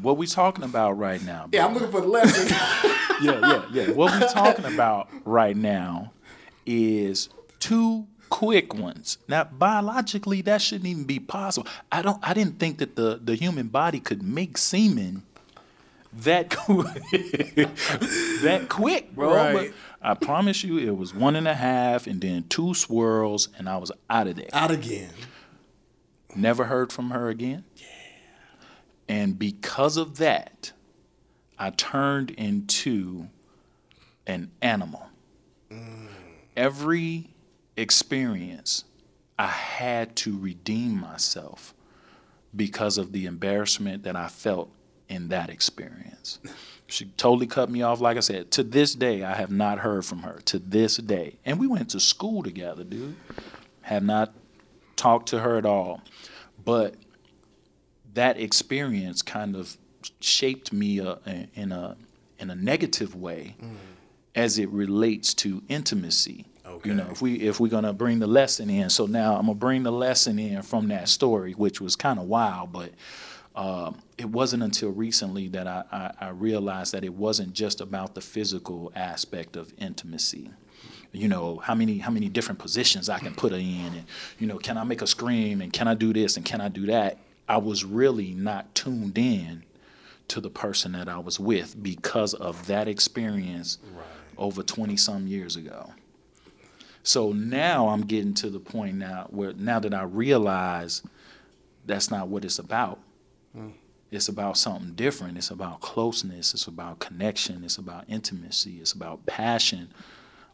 what 0.01 0.17
we 0.17 0.25
talking 0.25 0.63
about 0.63 0.93
right 0.93 1.23
now? 1.23 1.47
Yeah, 1.51 1.65
I'm 1.65 1.73
looking 1.73 1.91
for 1.91 2.01
the 2.01 2.07
lesson. 2.07 2.47
yeah, 3.21 3.39
yeah, 3.41 3.65
yeah. 3.71 3.91
What 3.91 4.19
we 4.19 4.27
talking 4.27 4.65
about 4.65 5.09
right 5.23 5.55
now 5.55 6.11
is 6.65 7.29
two 7.59 8.07
quick 8.29 8.73
ones. 8.73 9.19
Now, 9.27 9.43
biologically, 9.43 10.41
that 10.41 10.61
shouldn't 10.61 10.87
even 10.87 11.03
be 11.03 11.19
possible. 11.19 11.67
I 11.91 12.01
don't. 12.01 12.17
I 12.27 12.33
didn't 12.33 12.59
think 12.59 12.79
that 12.79 12.95
the 12.95 13.19
the 13.23 13.35
human 13.35 13.67
body 13.67 13.99
could 13.99 14.23
make 14.23 14.57
semen 14.57 15.23
that 16.21 16.49
quick. 16.55 17.03
that 18.41 18.65
quick, 18.69 19.13
bro. 19.13 19.33
Right. 19.35 19.73
I 20.03 20.15
promise 20.15 20.63
you, 20.63 20.77
it 20.77 20.97
was 20.97 21.13
one 21.13 21.35
and 21.35 21.47
a 21.47 21.53
half, 21.53 22.07
and 22.07 22.19
then 22.19 22.45
two 22.49 22.73
swirls, 22.73 23.47
and 23.57 23.69
I 23.69 23.77
was 23.77 23.91
out 24.09 24.27
of 24.27 24.35
there. 24.35 24.49
Out 24.51 24.71
again. 24.71 25.11
Never 26.35 26.65
heard 26.65 26.91
from 26.91 27.11
her 27.11 27.29
again. 27.29 27.63
Yeah. 27.77 27.85
And 29.07 29.39
because 29.39 29.95
of 29.95 30.17
that, 30.17 30.73
I 31.57 31.69
turned 31.69 32.31
into 32.31 33.27
an 34.27 34.51
animal. 34.61 35.07
Mm. 35.71 36.07
Every 36.57 37.29
experience, 37.77 38.83
I 39.39 39.47
had 39.47 40.15
to 40.17 40.37
redeem 40.37 40.99
myself 40.99 41.73
because 42.55 42.97
of 42.97 43.11
the 43.13 43.25
embarrassment 43.25 44.03
that 44.03 44.15
I 44.15 44.27
felt 44.27 44.69
in 45.07 45.29
that 45.29 45.49
experience. 45.49 46.39
She 46.93 47.05
totally 47.17 47.47
cut 47.47 47.71
me 47.71 47.81
off. 47.81 48.01
Like 48.01 48.17
I 48.17 48.19
said, 48.19 48.51
to 48.51 48.61
this 48.61 48.93
day, 48.93 49.23
I 49.23 49.33
have 49.33 49.49
not 49.49 49.79
heard 49.79 50.05
from 50.05 50.19
her. 50.19 50.39
To 50.45 50.59
this 50.59 50.97
day. 50.97 51.39
And 51.43 51.59
we 51.59 51.65
went 51.65 51.89
to 51.89 51.99
school 51.99 52.43
together, 52.43 52.83
dude. 52.83 53.15
Have 53.81 54.03
not 54.03 54.31
talked 54.95 55.29
to 55.29 55.39
her 55.39 55.57
at 55.57 55.65
all. 55.65 56.01
But 56.63 56.93
that 58.13 58.39
experience 58.39 59.23
kind 59.23 59.55
of 59.55 59.75
shaped 60.19 60.71
me 60.71 60.99
uh, 60.99 61.15
in 61.55 61.71
a 61.71 61.97
in 62.37 62.51
a 62.51 62.55
negative 62.55 63.15
way 63.15 63.55
as 64.35 64.59
it 64.59 64.69
relates 64.69 65.33
to 65.33 65.63
intimacy. 65.69 66.45
Okay. 66.63 66.89
You 66.89 66.95
know, 66.95 67.07
if 67.09 67.23
we 67.23 67.39
if 67.39 67.59
we're 67.59 67.69
gonna 67.69 67.93
bring 67.93 68.19
the 68.19 68.27
lesson 68.27 68.69
in, 68.69 68.91
so 68.91 69.07
now 69.07 69.35
I'm 69.35 69.47
gonna 69.47 69.55
bring 69.55 69.81
the 69.81 69.91
lesson 69.91 70.37
in 70.37 70.61
from 70.61 70.89
that 70.89 71.09
story, 71.09 71.53
which 71.53 71.81
was 71.81 71.95
kind 71.95 72.19
of 72.19 72.25
wild, 72.25 72.71
but 72.71 72.91
um, 73.55 73.99
it 74.17 74.29
wasn't 74.29 74.63
until 74.63 74.89
recently 74.89 75.47
that 75.49 75.67
I, 75.67 75.83
I, 75.91 76.27
I 76.27 76.29
realized 76.29 76.93
that 76.93 77.03
it 77.03 77.13
wasn't 77.13 77.53
just 77.53 77.81
about 77.81 78.15
the 78.15 78.21
physical 78.21 78.91
aspect 78.95 79.55
of 79.55 79.73
intimacy. 79.77 80.49
You 81.11 81.27
know 81.27 81.57
how 81.57 81.75
many 81.75 81.99
how 81.99 82.09
many 82.09 82.27
different 82.27 82.59
positions 82.59 83.07
I 83.07 83.19
can 83.19 83.35
put 83.35 83.51
her 83.51 83.57
in, 83.57 83.93
and 83.93 84.05
you 84.39 84.47
know 84.47 84.57
can 84.57 84.77
I 84.77 84.83
make 84.83 85.01
a 85.03 85.07
scream, 85.07 85.61
and 85.61 85.71
can 85.71 85.87
I 85.87 85.93
do 85.93 86.11
this, 86.11 86.37
and 86.37 86.45
can 86.45 86.59
I 86.59 86.69
do 86.69 86.87
that? 86.87 87.19
I 87.47 87.57
was 87.57 87.85
really 87.85 88.33
not 88.33 88.73
tuned 88.73 89.17
in 89.17 89.63
to 90.29 90.41
the 90.41 90.49
person 90.49 90.93
that 90.93 91.07
I 91.07 91.19
was 91.19 91.39
with 91.39 91.81
because 91.81 92.33
of 92.33 92.65
that 92.67 92.87
experience 92.87 93.77
over 94.37 94.63
20 94.63 94.97
some 94.97 95.27
years 95.27 95.55
ago. 95.55 95.91
So 97.03 97.33
now 97.33 97.89
I'm 97.89 98.05
getting 98.05 98.33
to 98.35 98.49
the 98.49 98.59
point 98.59 98.95
now 98.95 99.27
where 99.29 99.53
now 99.53 99.79
that 99.79 99.93
I 99.93 100.03
realize 100.03 101.03
that's 101.85 102.09
not 102.09 102.29
what 102.29 102.45
it's 102.45 102.59
about. 102.59 102.99
Mm. 103.55 103.73
It's 104.13 104.29
about 104.29 104.57
something 104.57 104.93
different. 104.93 105.37
It's 105.37 105.49
about 105.49 105.81
closeness. 105.81 106.53
It's 106.53 106.67
about 106.67 106.99
connection. 106.99 107.63
It's 107.63 107.77
about 107.77 108.05
intimacy. 108.07 108.77
It's 108.79 108.93
about 108.93 109.25
passion. 109.25 109.89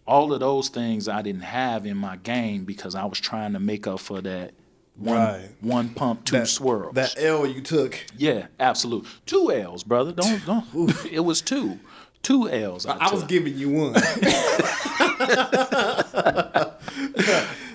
All 0.07 0.33
of 0.33 0.39
those 0.39 0.69
things 0.69 1.07
I 1.07 1.21
didn't 1.21 1.41
have 1.41 1.85
in 1.85 1.97
my 1.97 2.15
game 2.17 2.63
because 2.65 2.95
I 2.95 3.05
was 3.05 3.19
trying 3.19 3.53
to 3.53 3.59
make 3.59 3.85
up 3.85 3.99
for 3.99 4.21
that 4.21 4.53
one, 4.95 5.17
Right. 5.17 5.49
one 5.61 5.89
pump, 5.89 6.25
two 6.25 6.37
That, 6.39 6.47
swirls. 6.47 6.95
That 6.95 7.15
L 7.21 7.45
you 7.45 7.61
took. 7.61 7.99
yeah, 8.17 8.47
absolute. 8.59 9.05
Two 9.25 9.51
L's, 9.51 9.83
brother. 9.83 10.11
Don't 10.13 10.45
don't. 10.45 11.05
it 11.11 11.19
was 11.21 11.41
two, 11.41 11.79
two 12.23 12.49
L's. 12.49 12.85
I, 12.85 12.97
I 12.97 13.11
was 13.11 13.23
giving 13.23 13.57
you 13.57 13.69
one. 13.69 13.93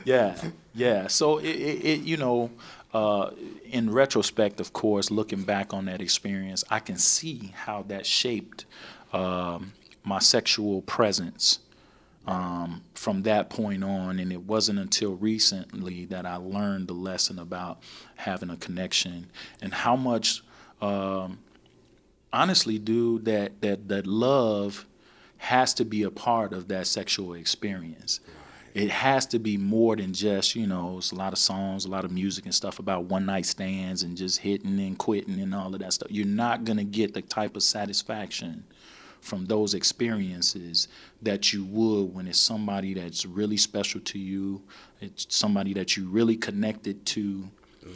Yeah, 0.05 0.37
yeah. 0.75 1.07
So 1.07 1.39
it, 1.39 1.47
it, 1.47 1.85
it 1.85 2.01
you 2.01 2.19
know, 2.19 2.51
uh, 2.93 3.31
in 3.65 3.91
retrospect, 3.91 4.61
of 4.61 4.73
course, 4.73 5.11
looking 5.11 5.43
back 5.43 5.73
on 5.73 5.87
that 5.87 6.01
experience, 6.01 6.65
I 6.71 6.81
can 6.81 6.97
see 6.97 7.53
how 7.55 7.83
that 7.89 8.07
shaped 8.07 8.67
um, 9.13 9.73
my 10.05 10.19
sexual 10.19 10.83
presence 10.83 11.61
um, 12.27 12.83
from 12.95 13.23
that 13.23 13.51
point 13.51 13.85
on. 13.85 14.19
And 14.19 14.33
it 14.33 14.43
wasn't 14.43 14.79
until 14.79 15.17
recently 15.17 16.05
that 16.07 16.27
I 16.27 16.37
learned 16.37 16.89
the 16.89 16.95
lesson 16.95 17.39
about 17.39 17.83
having 18.17 18.51
a 18.51 18.57
connection 18.57 19.31
and 19.61 19.73
how 19.73 19.97
much, 19.97 20.43
um, 20.81 21.39
honestly, 22.33 22.79
dude, 22.79 23.25
that 23.25 23.61
that 23.61 23.89
that 23.89 24.07
love 24.07 24.87
has 25.39 25.75
to 25.75 25.85
be 25.85 26.03
a 26.03 26.11
part 26.11 26.53
of 26.53 26.69
that 26.69 26.87
sexual 26.87 27.35
experience. 27.35 28.21
It 28.75 28.91
has 28.91 29.25
to 29.27 29.39
be 29.39 29.57
more 29.57 29.95
than 29.95 30.13
just, 30.13 30.57
you 30.57 30.67
know, 30.67 30.99
it's 30.99 31.13
a 31.13 31.15
lot 31.15 31.33
of 31.33 31.39
songs, 31.39 31.85
a 31.85 31.89
lot 31.89 32.05
of 32.05 32.11
music 32.11 32.45
and 32.45 32.55
stuff 32.55 32.81
about 32.81 33.05
one 33.05 33.25
night 33.25 33.47
stands 33.47 34.03
and 34.03 34.17
just 34.17 34.41
hitting 34.41 34.81
and 34.81 34.99
quitting 34.99 35.41
and 35.41 35.55
all 35.55 35.73
of 35.73 35.81
that 35.81 35.93
stuff. 35.93 36.11
You're 36.11 36.27
not 36.27 36.65
going 36.65 36.79
to 36.79 36.85
get 36.85 37.15
the 37.15 37.23
type 37.23 37.55
of 37.55 37.63
satisfaction 37.63 38.65
from 39.25 39.47
those 39.47 39.75
experiences 39.75 40.89
that 41.23 41.53
you 41.53 41.65
would 41.65 42.15
when 42.15 42.27
it's 42.29 42.39
somebody 42.39 42.95
that's 42.95 43.25
really 43.25 43.57
special 43.57 44.01
to 44.01 44.19
you, 44.19 44.61
it's 45.01 45.27
somebody 45.31 45.73
that 45.73 45.97
you 45.97 46.09
really 46.09 46.37
connected 46.37 47.07
to, 47.07 47.49
mm-hmm. 47.83 47.91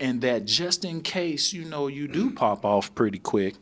and 0.00 0.20
that 0.22 0.44
just 0.44 0.84
in 0.84 1.00
case, 1.00 1.52
you 1.52 1.64
know, 1.64 1.86
you 1.86 2.08
do 2.08 2.26
mm-hmm. 2.26 2.34
pop 2.34 2.64
off 2.64 2.92
pretty 2.96 3.18
quick, 3.18 3.54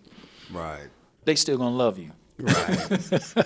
right. 0.50 0.88
they 1.24 1.34
still 1.34 1.58
going 1.58 1.72
to 1.72 1.76
love 1.76 1.98
you. 1.98 2.10
Right. 2.42 2.90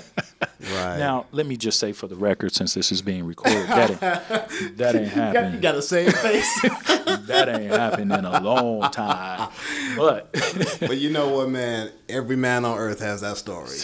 right. 0.74 0.98
Now, 0.98 1.26
let 1.32 1.46
me 1.46 1.56
just 1.56 1.78
say 1.78 1.92
for 1.92 2.06
the 2.06 2.16
record, 2.16 2.52
since 2.54 2.74
this 2.74 2.90
is 2.92 3.02
being 3.02 3.24
recorded, 3.24 3.66
that 3.68 3.90
ain't, 3.90 4.76
that 4.78 4.94
ain't 4.96 5.14
you 5.54 5.60
got 5.60 5.74
the 5.74 5.82
same 5.82 6.10
face. 6.10 6.62
that 7.26 7.48
ain't 7.48 7.70
happened 7.72 8.12
in 8.12 8.24
a 8.24 8.40
long 8.40 8.90
time. 8.90 9.50
But 9.96 10.32
but 10.80 10.98
you 10.98 11.10
know 11.10 11.28
what, 11.28 11.48
man? 11.50 11.90
Every 12.08 12.36
man 12.36 12.64
on 12.64 12.78
earth 12.78 13.00
has 13.00 13.20
that 13.22 13.36
story. 13.36 13.76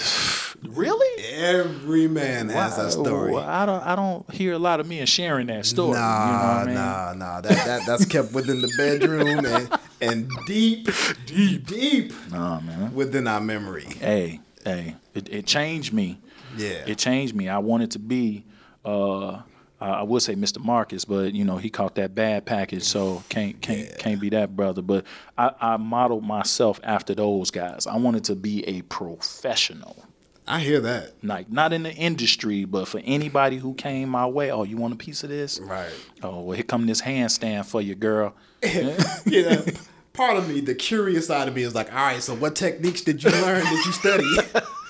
really, 0.68 1.24
Every 1.34 2.06
man 2.08 2.48
has 2.48 2.76
that 2.76 2.92
story. 2.92 3.32
Well, 3.32 3.48
I 3.48 3.66
don't. 3.66 3.82
I 3.84 3.96
don't 3.96 4.30
hear 4.32 4.52
a 4.54 4.58
lot 4.58 4.80
of 4.80 4.88
men 4.88 5.06
sharing 5.06 5.46
that 5.48 5.66
story. 5.66 5.92
Nah, 5.98 6.26
you 6.26 6.32
know 6.32 6.38
what 6.38 6.62
I 6.62 6.64
mean? 6.66 6.74
nah, 6.74 7.12
nah. 7.14 7.40
That, 7.40 7.66
that 7.66 7.86
that's 7.86 8.04
kept 8.04 8.32
within 8.32 8.60
the 8.60 8.70
bedroom 8.76 9.44
and 9.46 9.70
and 10.00 10.30
deep, 10.46 10.88
deep, 11.26 11.66
deep 11.66 12.12
Nah, 12.30 12.60
man. 12.60 12.94
within 12.94 13.26
our 13.26 13.40
memory. 13.40 13.84
Hey, 14.00 14.40
hey, 14.64 14.96
it, 15.14 15.28
it 15.28 15.46
changed 15.46 15.92
me. 15.92 16.20
Yeah. 16.56 16.84
It 16.86 16.98
changed 16.98 17.34
me. 17.34 17.48
I 17.48 17.58
wanted 17.58 17.92
to 17.92 17.98
be. 17.98 18.44
Uh, 18.84 19.42
I 19.80 20.02
would 20.02 20.20
say 20.20 20.34
Mr. 20.34 20.62
Marcus, 20.62 21.06
but 21.06 21.34
you 21.34 21.42
know 21.44 21.56
he 21.56 21.70
caught 21.70 21.94
that 21.94 22.14
bad 22.14 22.44
package, 22.44 22.82
so 22.82 23.22
can't 23.30 23.60
can't 23.62 23.96
can't 23.98 24.20
be 24.20 24.28
that 24.30 24.54
brother. 24.54 24.82
But 24.82 25.06
I, 25.38 25.52
I 25.58 25.76
modeled 25.78 26.22
myself 26.22 26.78
after 26.82 27.14
those 27.14 27.50
guys. 27.50 27.86
I 27.86 27.96
wanted 27.96 28.24
to 28.24 28.36
be 28.36 28.62
a 28.68 28.82
professional. 28.82 30.04
I 30.46 30.58
hear 30.60 30.80
that. 30.80 31.12
like 31.22 31.50
not 31.50 31.72
in 31.72 31.84
the 31.84 31.92
industry, 31.92 32.64
but 32.64 32.88
for 32.88 33.00
anybody 33.04 33.56
who 33.56 33.72
came 33.72 34.10
my 34.10 34.26
way. 34.26 34.50
Oh, 34.50 34.64
you 34.64 34.76
want 34.76 34.92
a 34.92 34.96
piece 34.96 35.22
of 35.22 35.30
this? 35.30 35.58
Right. 35.60 35.92
Oh, 36.22 36.40
well, 36.40 36.56
here 36.56 36.64
come 36.64 36.86
this 36.86 37.00
handstand 37.00 37.66
for 37.66 37.80
you, 37.80 37.94
girl. 37.94 38.34
you 38.62 39.42
know, 39.42 39.64
part 40.12 40.36
of 40.36 40.48
me, 40.48 40.60
the 40.60 40.74
curious 40.74 41.26
side 41.26 41.48
of 41.48 41.54
me 41.54 41.62
is 41.62 41.74
like, 41.74 41.92
all 41.92 41.98
right, 41.98 42.22
so 42.22 42.34
what 42.34 42.56
techniques 42.56 43.02
did 43.02 43.22
you 43.22 43.30
learn, 43.30 43.64
did 43.64 43.84
you 43.84 43.92
study 43.92 44.36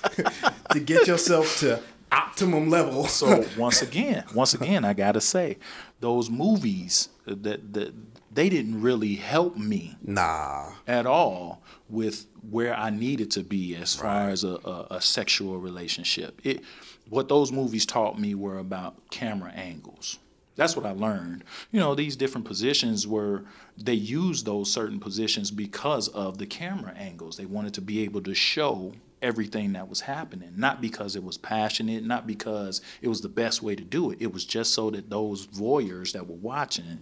to 0.71 0.79
get 0.79 1.07
yourself 1.07 1.57
to 1.59 1.81
optimum 2.11 2.69
level? 2.69 3.07
So 3.07 3.45
once 3.57 3.81
again, 3.81 4.23
once 4.33 4.53
again, 4.53 4.85
I 4.85 4.93
gotta 4.93 5.21
say, 5.21 5.57
those 5.99 6.29
movies 6.29 7.09
that 7.25 7.73
that 7.73 7.93
they 8.33 8.49
didn't 8.49 8.81
really 8.81 9.15
help 9.15 9.57
me 9.57 9.97
nah. 10.01 10.71
at 10.87 11.05
all 11.05 11.61
with 11.89 12.25
where 12.49 12.73
I 12.73 12.89
needed 12.89 13.29
to 13.31 13.43
be 13.43 13.75
as 13.75 13.93
far 13.93 14.29
as 14.29 14.43
a, 14.43 14.55
a, 14.63 14.87
a 14.91 15.01
sexual 15.01 15.59
relationship. 15.59 16.39
It 16.43 16.63
what 17.09 17.27
those 17.27 17.51
movies 17.51 17.85
taught 17.85 18.19
me 18.19 18.35
were 18.35 18.57
about 18.57 19.09
camera 19.11 19.51
angles. 19.51 20.17
That's 20.55 20.75
what 20.75 20.85
I 20.85 20.91
learned. 20.91 21.43
You 21.71 21.79
know, 21.79 21.95
these 21.95 22.15
different 22.15 22.47
positions 22.47 23.05
were 23.05 23.43
they 23.77 23.93
used 23.93 24.45
those 24.45 24.71
certain 24.71 24.99
positions 24.99 25.51
because 25.51 26.07
of 26.09 26.37
the 26.37 26.45
camera 26.45 26.93
angles. 26.95 27.37
They 27.37 27.45
wanted 27.45 27.73
to 27.75 27.81
be 27.81 28.03
able 28.03 28.21
to 28.21 28.33
show 28.33 28.93
everything 29.21 29.73
that 29.73 29.87
was 29.87 30.01
happening, 30.01 30.51
not 30.55 30.81
because 30.81 31.15
it 31.15 31.23
was 31.23 31.37
passionate, 31.37 32.03
not 32.03 32.25
because 32.25 32.81
it 33.01 33.07
was 33.07 33.21
the 33.21 33.29
best 33.29 33.61
way 33.61 33.75
to 33.75 33.83
do 33.83 34.11
it. 34.11 34.17
It 34.21 34.33
was 34.33 34.45
just 34.45 34.73
so 34.73 34.89
that 34.91 35.09
those 35.09 35.47
voyeurs 35.47 36.13
that 36.13 36.27
were 36.27 36.35
watching 36.35 36.99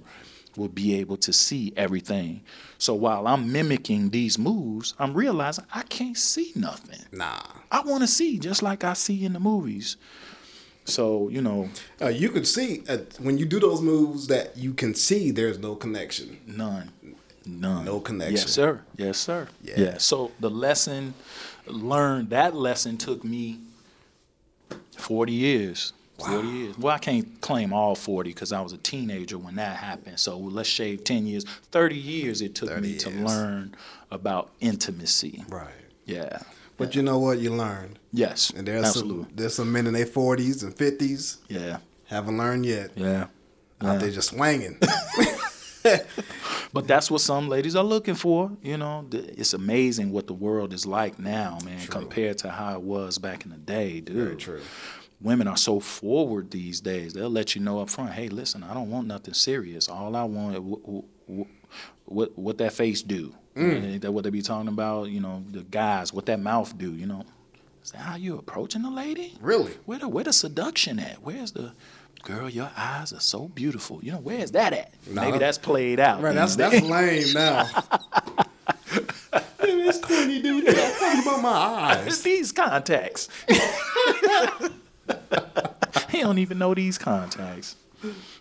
would 0.57 0.75
be 0.75 0.95
able 0.95 1.17
to 1.17 1.31
see 1.31 1.71
everything. 1.77 2.41
So 2.77 2.93
while 2.93 3.27
I'm 3.27 3.51
mimicking 3.51 4.09
these 4.09 4.37
moves, 4.37 4.93
I'm 4.99 5.13
realizing 5.13 5.65
I 5.73 5.83
can't 5.83 6.17
see 6.17 6.51
nothing. 6.55 6.99
Nah. 7.11 7.41
I 7.71 7.81
want 7.81 8.01
to 8.01 8.07
see 8.07 8.39
just 8.39 8.61
like 8.63 8.83
I 8.83 8.93
see 8.93 9.23
in 9.23 9.33
the 9.33 9.39
movies. 9.39 9.97
So, 10.89 11.29
you 11.29 11.41
know, 11.41 11.69
Uh, 12.01 12.07
you 12.07 12.29
can 12.29 12.45
see 12.45 12.83
uh, 12.89 12.97
when 13.19 13.37
you 13.37 13.45
do 13.45 13.59
those 13.59 13.81
moves 13.81 14.27
that 14.27 14.57
you 14.57 14.73
can 14.73 14.93
see 14.95 15.31
there's 15.31 15.59
no 15.59 15.75
connection. 15.75 16.37
none. 16.45 16.91
None. 17.45 17.85
No 17.85 17.99
connection. 17.99 18.35
Yes, 18.35 18.49
sir. 18.51 18.81
Yes, 18.97 19.17
sir. 19.17 19.47
Yeah. 19.63 19.79
Yeah. 19.79 19.97
So 19.97 20.31
the 20.39 20.49
lesson 20.51 21.13
learned, 21.65 22.29
that 22.29 22.53
lesson 22.53 22.97
took 22.97 23.23
me 23.23 23.59
40 24.97 25.31
years. 25.33 25.93
Wow. 26.19 26.27
40 26.41 26.47
years. 26.49 26.77
Well, 26.77 26.93
I 26.95 26.99
can't 26.99 27.39
claim 27.41 27.73
all 27.73 27.95
40 27.95 28.29
because 28.31 28.51
I 28.51 28.61
was 28.61 28.73
a 28.73 28.77
teenager 28.77 29.37
when 29.37 29.55
that 29.55 29.77
happened. 29.77 30.19
So 30.19 30.37
let's 30.37 30.69
shave 30.69 31.03
10 31.05 31.25
years. 31.25 31.45
30 31.71 31.95
years 31.95 32.41
it 32.41 32.55
took 32.55 32.69
30 32.69 32.81
me 32.81 32.97
to 32.97 33.09
learn 33.09 33.73
about 34.11 34.49
intimacy. 34.59 35.43
Right. 35.49 35.73
Yeah. 36.05 36.39
But 36.77 36.95
you 36.95 37.01
know 37.01 37.17
what? 37.19 37.39
You 37.39 37.53
learned. 37.53 37.98
Yes. 38.11 38.51
And 38.55 38.67
there's 38.67 38.85
absolutely. 38.85 39.23
some 39.25 39.33
there's 39.35 39.55
some 39.55 39.71
men 39.71 39.87
in 39.87 39.93
their 39.93 40.05
40s 40.05 40.63
and 40.63 40.75
50s 40.75 41.37
Yeah. 41.47 41.77
haven't 42.05 42.37
learned 42.37 42.65
yet. 42.65 42.91
Yeah. 42.95 43.27
Out 43.81 43.99
there 43.99 44.11
just 44.11 44.29
swinging. 44.29 44.79
But 46.71 46.87
that's 46.87 47.09
what 47.09 47.21
some 47.21 47.49
ladies 47.49 47.75
are 47.75 47.83
looking 47.83 48.15
for. 48.15 48.51
You 48.61 48.77
know, 48.77 49.07
it's 49.11 49.53
amazing 49.53 50.11
what 50.11 50.27
the 50.27 50.33
world 50.33 50.71
is 50.73 50.85
like 50.85 51.17
now, 51.17 51.57
man, 51.65 51.85
compared 51.87 52.37
to 52.39 52.51
how 52.51 52.75
it 52.75 52.81
was 52.81 53.17
back 53.17 53.43
in 53.43 53.51
the 53.51 53.57
day, 53.57 54.01
dude. 54.01 54.15
Very 54.15 54.35
true. 54.35 54.61
Women 55.21 55.47
are 55.47 55.57
so 55.57 55.79
forward 55.79 56.51
these 56.51 56.79
days. 56.79 57.13
They'll 57.13 57.29
let 57.29 57.55
you 57.55 57.61
know 57.61 57.79
up 57.79 57.89
front, 57.89 58.13
hey, 58.13 58.29
listen, 58.29 58.63
I 58.63 58.73
don't 58.73 58.89
want 58.89 59.07
nothing 59.07 59.33
serious. 59.33 59.89
All 59.89 60.15
I 60.15 60.23
want, 60.23 60.61
what, 60.61 61.47
what, 62.05 62.37
what 62.37 62.57
that 62.59 62.73
face 62.73 63.01
do? 63.01 63.33
Ain't 63.55 64.03
that 64.03 64.11
what 64.11 64.23
they 64.23 64.29
be 64.29 64.41
talking 64.41 64.69
about? 64.69 65.09
You 65.09 65.19
know, 65.19 65.43
the 65.51 65.63
guys, 65.63 66.13
what 66.13 66.27
that 66.27 66.39
mouth 66.39 66.77
do? 66.77 66.93
You 66.93 67.07
know, 67.07 67.25
is 67.89 67.93
that 67.93 68.01
how 68.01 68.15
you 68.17 68.37
approaching 68.37 68.83
the 68.83 68.91
lady? 68.91 69.33
Really? 69.41 69.71
Where 69.85 69.97
the 69.97 70.07
where 70.07 70.23
the 70.23 70.31
seduction 70.31 70.99
at? 70.99 71.23
Where's 71.23 71.53
the 71.53 71.71
girl? 72.21 72.47
Your 72.47 72.69
eyes 72.77 73.11
are 73.13 73.19
so 73.19 73.47
beautiful. 73.47 73.99
You 74.03 74.11
know, 74.11 74.19
where's 74.19 74.51
that 74.51 74.73
at? 74.73 74.93
Maybe 75.07 75.39
that's 75.39 75.57
played 75.57 75.99
out. 75.99 76.21
Right, 76.21 76.35
that's 76.35 76.55
that's 76.55 76.81
lame 76.81 77.33
now. 77.33 77.67
This 79.59 79.99
corny 79.99 80.41
dude, 80.41 80.65
talking 80.67 81.21
about 81.21 81.41
my 81.41 81.49
eyes. 81.49 82.21
these 82.23 82.51
contacts. 82.51 83.27
he 86.09 86.21
don't 86.21 86.37
even 86.39 86.57
know 86.59 86.73
these 86.73 86.97
contacts. 86.97 87.75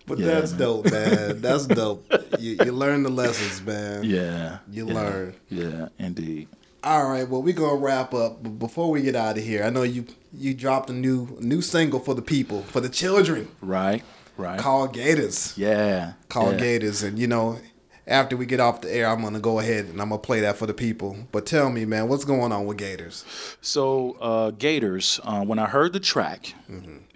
But 0.06 0.18
Yeah, 0.18 0.26
that's 0.26 0.52
man. 0.52 0.58
dope, 0.60 0.90
man. 0.90 1.40
That's 1.40 1.66
dope. 1.66 2.06
You, 2.38 2.56
you 2.64 2.72
learn 2.72 3.02
the 3.02 3.10
lessons, 3.10 3.62
man. 3.62 4.04
Yeah. 4.04 4.58
You 4.70 4.86
yeah, 4.88 4.94
learn. 4.94 5.34
Yeah, 5.50 5.88
indeed. 5.98 6.48
All 6.84 7.08
right, 7.10 7.28
well, 7.28 7.42
we're 7.42 7.54
gonna 7.54 7.74
wrap 7.76 8.14
up. 8.14 8.42
But 8.42 8.58
before 8.58 8.90
we 8.90 9.02
get 9.02 9.16
out 9.16 9.36
of 9.36 9.44
here, 9.44 9.64
I 9.64 9.70
know 9.70 9.82
you 9.82 10.06
you 10.32 10.54
dropped 10.54 10.90
a 10.90 10.92
new 10.92 11.36
new 11.40 11.60
single 11.60 12.00
for 12.00 12.14
the 12.14 12.22
people, 12.22 12.62
for 12.62 12.80
the 12.80 12.88
children, 12.88 13.48
Right. 13.60 14.02
Right. 14.36 14.58
called 14.60 14.92
Gators. 14.94 15.54
yeah. 15.56 16.12
Call 16.28 16.52
yeah. 16.52 16.58
Gators, 16.58 17.02
and 17.02 17.18
you 17.18 17.26
know, 17.26 17.58
after 18.06 18.36
we 18.36 18.46
get 18.46 18.60
off 18.60 18.80
the 18.82 18.94
air, 18.94 19.08
I'm 19.08 19.20
gonna 19.22 19.40
go 19.40 19.58
ahead 19.58 19.86
and 19.86 20.00
I'm 20.00 20.10
gonna 20.10 20.20
play 20.20 20.40
that 20.40 20.56
for 20.56 20.66
the 20.66 20.74
people. 20.74 21.16
But 21.32 21.44
tell 21.46 21.68
me, 21.70 21.84
man, 21.84 22.08
what's 22.08 22.24
going 22.24 22.52
on 22.52 22.64
with 22.66 22.76
Gators? 22.78 23.24
So 23.60 24.12
uh, 24.20 24.50
Gators, 24.52 25.18
uh, 25.24 25.44
when 25.44 25.58
I 25.58 25.66
heard 25.66 25.92
the 25.92 26.00
track, 26.00 26.54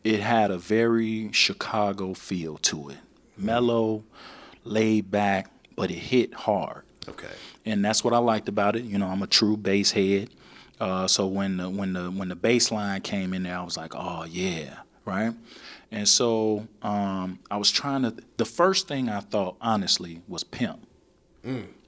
it 0.02 0.18
had 0.20 0.50
a 0.50 0.58
very 0.58 1.30
Chicago 1.32 2.12
feel 2.14 2.56
to 2.58 2.88
it. 2.88 2.96
Mellow, 3.36 4.02
laid 4.64 5.10
back, 5.12 5.48
but 5.76 5.90
it 5.92 5.98
hit 5.98 6.34
hard. 6.34 6.82
Okay. 7.08 7.28
And 7.64 7.84
that's 7.84 8.02
what 8.04 8.14
I 8.14 8.18
liked 8.18 8.48
about 8.48 8.76
it. 8.76 8.84
You 8.84 8.98
know, 8.98 9.06
I'm 9.06 9.22
a 9.22 9.26
true 9.26 9.56
bass 9.56 9.92
head. 9.92 10.30
Uh, 10.80 11.06
so 11.06 11.26
when 11.26 11.58
the 11.58 11.70
when 11.70 11.92
the 11.92 12.10
when 12.10 12.28
the 12.28 12.36
bass 12.36 12.72
line 12.72 13.00
came 13.00 13.34
in 13.34 13.44
there, 13.44 13.58
I 13.58 13.62
was 13.62 13.76
like, 13.76 13.94
oh 13.94 14.24
yeah, 14.24 14.78
right. 15.04 15.32
And 15.90 16.08
so 16.08 16.66
um, 16.82 17.38
I 17.50 17.56
was 17.58 17.70
trying 17.70 18.02
to. 18.02 18.16
The 18.36 18.44
first 18.44 18.88
thing 18.88 19.08
I 19.08 19.20
thought, 19.20 19.56
honestly, 19.60 20.22
was 20.26 20.42
pimp. 20.42 20.86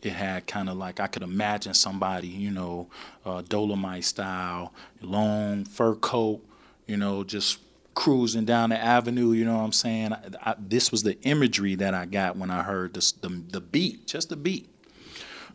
It 0.03 0.13
had 0.13 0.47
kind 0.47 0.69
of 0.69 0.77
like 0.77 1.01
I 1.01 1.07
could 1.07 1.23
imagine 1.23 1.75
somebody, 1.75 2.29
you 2.29 2.51
know, 2.51 2.89
uh, 3.25 3.43
Dolomite 3.43 4.05
style, 4.05 4.75
long 5.01 5.65
fur 5.65 5.95
coat, 5.95 6.45
you 6.87 6.97
know, 6.97 7.25
just 7.25 7.59
cruising 7.95 8.45
down 8.45 8.71
the 8.71 8.79
avenue. 8.79 9.33
You 9.33 9.47
know 9.47 9.57
what 9.57 9.65
I'm 9.65 9.73
saying? 9.73 10.13
I, 10.13 10.51
I, 10.51 10.55
this 10.59 10.91
was 10.91 11.03
the 11.03 11.19
imagery 11.23 11.77
that 11.77 11.95
I 11.95 12.05
got 12.05 12.37
when 12.37 12.51
I 12.51 12.63
heard 12.63 12.95
this, 12.95 13.13
the 13.13 13.43
the 13.49 13.61
beat, 13.61 14.07
just 14.07 14.29
the 14.29 14.37
beat. 14.37 14.69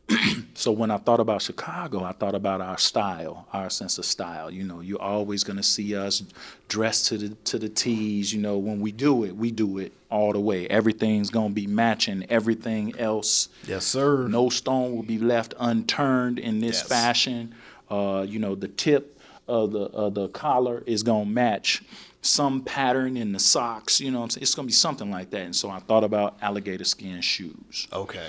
So 0.56 0.73
when 0.73 0.91
I 0.91 0.98
thought 0.98 1.22
about 1.22 1.41
Chicago, 1.41 2.03
I 2.03 2.11
thought 2.11 2.36
about 2.36 2.60
our 2.60 2.77
style, 2.77 3.48
our 3.53 3.69
sense 3.69 3.98
of 3.98 4.03
style. 4.03 4.52
You 4.52 4.65
know, 4.65 4.81
you're 4.81 5.02
always 5.02 5.45
gonna 5.45 5.64
see 5.64 5.95
us 5.95 6.22
dressed 6.68 7.06
to 7.07 7.18
the 7.18 7.30
to 7.45 7.57
the 7.57 7.69
T's. 7.69 8.34
You 8.34 8.41
know, 8.41 8.57
when 8.57 8.81
we 8.81 8.91
do 8.91 9.23
it, 9.23 9.38
we 9.38 9.52
do 9.52 9.77
it 9.77 9.94
all 10.11 10.34
the 10.34 10.40
way. 10.41 10.68
Everything's 10.68 11.30
gonna 11.30 11.53
be 11.53 11.65
matching 11.65 12.26
everything 12.30 12.94
else. 12.99 13.48
Yes, 13.65 13.86
sir. 13.86 14.27
No 14.27 14.49
stone 14.49 14.98
will 14.98 15.03
be 15.03 15.18
left 15.18 15.53
unturned 15.61 16.40
in 16.40 16.60
this 16.60 16.80
Yes. 16.80 16.88
fashion. 16.90 17.56
Uh, 17.90 18.26
you 18.27 18.40
know, 18.40 18.53
the 18.56 18.68
tip 18.68 19.18
of 19.48 19.72
the 19.72 19.84
of 19.91 20.14
the 20.15 20.27
collar 20.27 20.84
is 20.86 21.03
gonna 21.03 21.23
match 21.30 21.84
some 22.22 22.61
pattern 22.64 23.15
in 23.15 23.31
the 23.31 23.40
socks. 23.40 24.02
You 24.02 24.11
know, 24.11 24.19
what 24.19 24.23
I'm 24.26 24.30
saying 24.31 24.41
it's 24.41 24.56
gonna 24.56 24.65
be 24.65 24.73
something 24.73 25.10
like 25.10 25.30
that. 25.30 25.41
And 25.44 25.56
so 25.56 25.69
I 25.69 25.80
thought 25.80 26.03
about 26.03 26.36
alligator 26.41 26.84
skin 26.84 27.22
shoes. 27.22 27.88
Okay. 27.94 28.27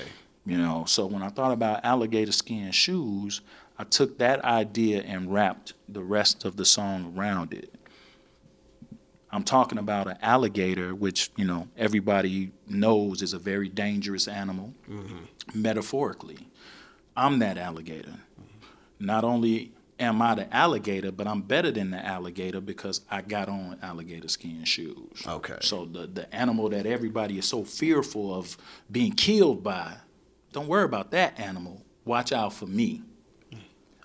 You 0.51 0.59
know, 0.59 0.85
so 0.85 1.07
when 1.07 1.23
I 1.23 1.29
thought 1.29 1.53
about 1.53 1.85
alligator 1.85 2.33
skin 2.33 2.73
shoes, 2.73 3.41
I 3.79 3.85
took 3.85 4.19
that 4.19 4.45
idea 4.45 5.01
and 5.03 5.33
wrapped 5.33 5.75
the 5.89 6.03
rest 6.03 6.45
of 6.45 6.57
the 6.57 6.65
song 6.65 7.15
around 7.17 7.55
it. 7.55 7.73
I'm 9.31 9.45
talking 9.45 9.79
about 9.79 10.09
an 10.09 10.19
alligator, 10.21 10.93
which, 10.93 11.31
you 11.37 11.45
know, 11.45 11.69
everybody 11.77 12.51
knows 12.67 13.23
is 13.23 13.33
a 13.33 13.39
very 13.39 13.69
dangerous 13.69 14.27
animal, 14.27 14.75
mm-hmm. 14.91 15.19
metaphorically. 15.55 16.49
I'm 17.17 17.39
that 17.39 17.57
alligator. 17.57 18.15
Not 18.99 19.23
only 19.23 19.71
am 20.01 20.21
I 20.21 20.35
the 20.35 20.53
alligator, 20.53 21.13
but 21.13 21.29
I'm 21.29 21.43
better 21.43 21.71
than 21.71 21.93
the 21.93 22.05
alligator 22.05 22.61
because 22.61 23.03
I 23.09 23.23
got 23.23 23.49
on 23.49 23.79
alligator 23.83 24.27
skin 24.27 24.65
shoes. 24.65 25.23
Okay. 25.25 25.59
So 25.61 25.85
the 25.85 26.09
the 26.09 26.35
animal 26.35 26.69
that 26.71 26.87
everybody 26.87 27.39
is 27.39 27.47
so 27.47 27.63
fearful 27.63 28.35
of 28.35 28.57
being 28.91 29.13
killed 29.13 29.63
by, 29.63 29.99
don't 30.53 30.69
worry 30.69 30.85
about 30.85 31.11
that 31.13 31.39
animal. 31.39 31.83
Watch 32.05 32.33
out 32.33 32.53
for 32.53 32.67
me. 32.67 33.03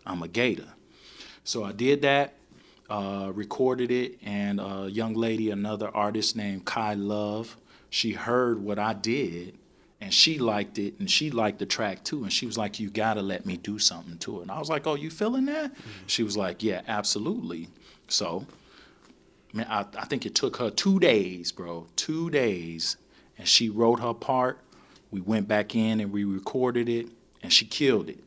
I'm 0.05 0.21
a 0.21 0.27
gator. 0.27 0.67
So 1.43 1.63
I 1.63 1.71
did 1.71 2.01
that, 2.03 2.35
uh, 2.89 3.31
recorded 3.33 3.91
it, 3.91 4.19
and 4.23 4.59
a 4.59 4.87
young 4.89 5.13
lady, 5.13 5.49
another 5.49 5.89
artist 5.95 6.35
named 6.35 6.65
Kai 6.65 6.93
Love, 6.93 7.57
she 7.89 8.11
heard 8.11 8.59
what 8.61 8.77
I 8.77 8.93
did 8.93 9.57
and 10.01 10.13
she 10.13 10.37
liked 10.37 10.77
it 10.77 10.99
and 10.99 11.09
she 11.09 11.31
liked 11.31 11.59
the 11.59 11.65
track 11.65 12.03
too 12.03 12.23
and 12.23 12.31
she 12.31 12.45
was 12.45 12.57
like 12.57 12.79
you 12.79 12.89
gotta 12.89 13.21
let 13.21 13.45
me 13.45 13.57
do 13.57 13.79
something 13.79 14.17
to 14.17 14.39
it 14.39 14.43
and 14.43 14.51
i 14.51 14.59
was 14.59 14.69
like 14.69 14.85
oh 14.85 14.95
you 14.95 15.09
feeling 15.09 15.45
that 15.45 15.71
she 16.05 16.21
was 16.21 16.35
like 16.35 16.61
yeah 16.61 16.81
absolutely 16.87 17.69
so 18.07 18.45
man 19.53 19.65
I, 19.69 19.85
I 19.97 20.05
think 20.05 20.25
it 20.25 20.35
took 20.35 20.57
her 20.57 20.69
two 20.69 20.99
days 20.99 21.51
bro 21.51 21.87
two 21.95 22.29
days 22.29 22.97
and 23.37 23.47
she 23.47 23.69
wrote 23.69 23.99
her 23.99 24.13
part 24.13 24.59
we 25.11 25.21
went 25.21 25.47
back 25.47 25.75
in 25.75 25.99
and 25.99 26.11
we 26.11 26.23
recorded 26.23 26.89
it 26.89 27.07
and 27.41 27.51
she 27.51 27.65
killed 27.65 28.09
it 28.09 28.23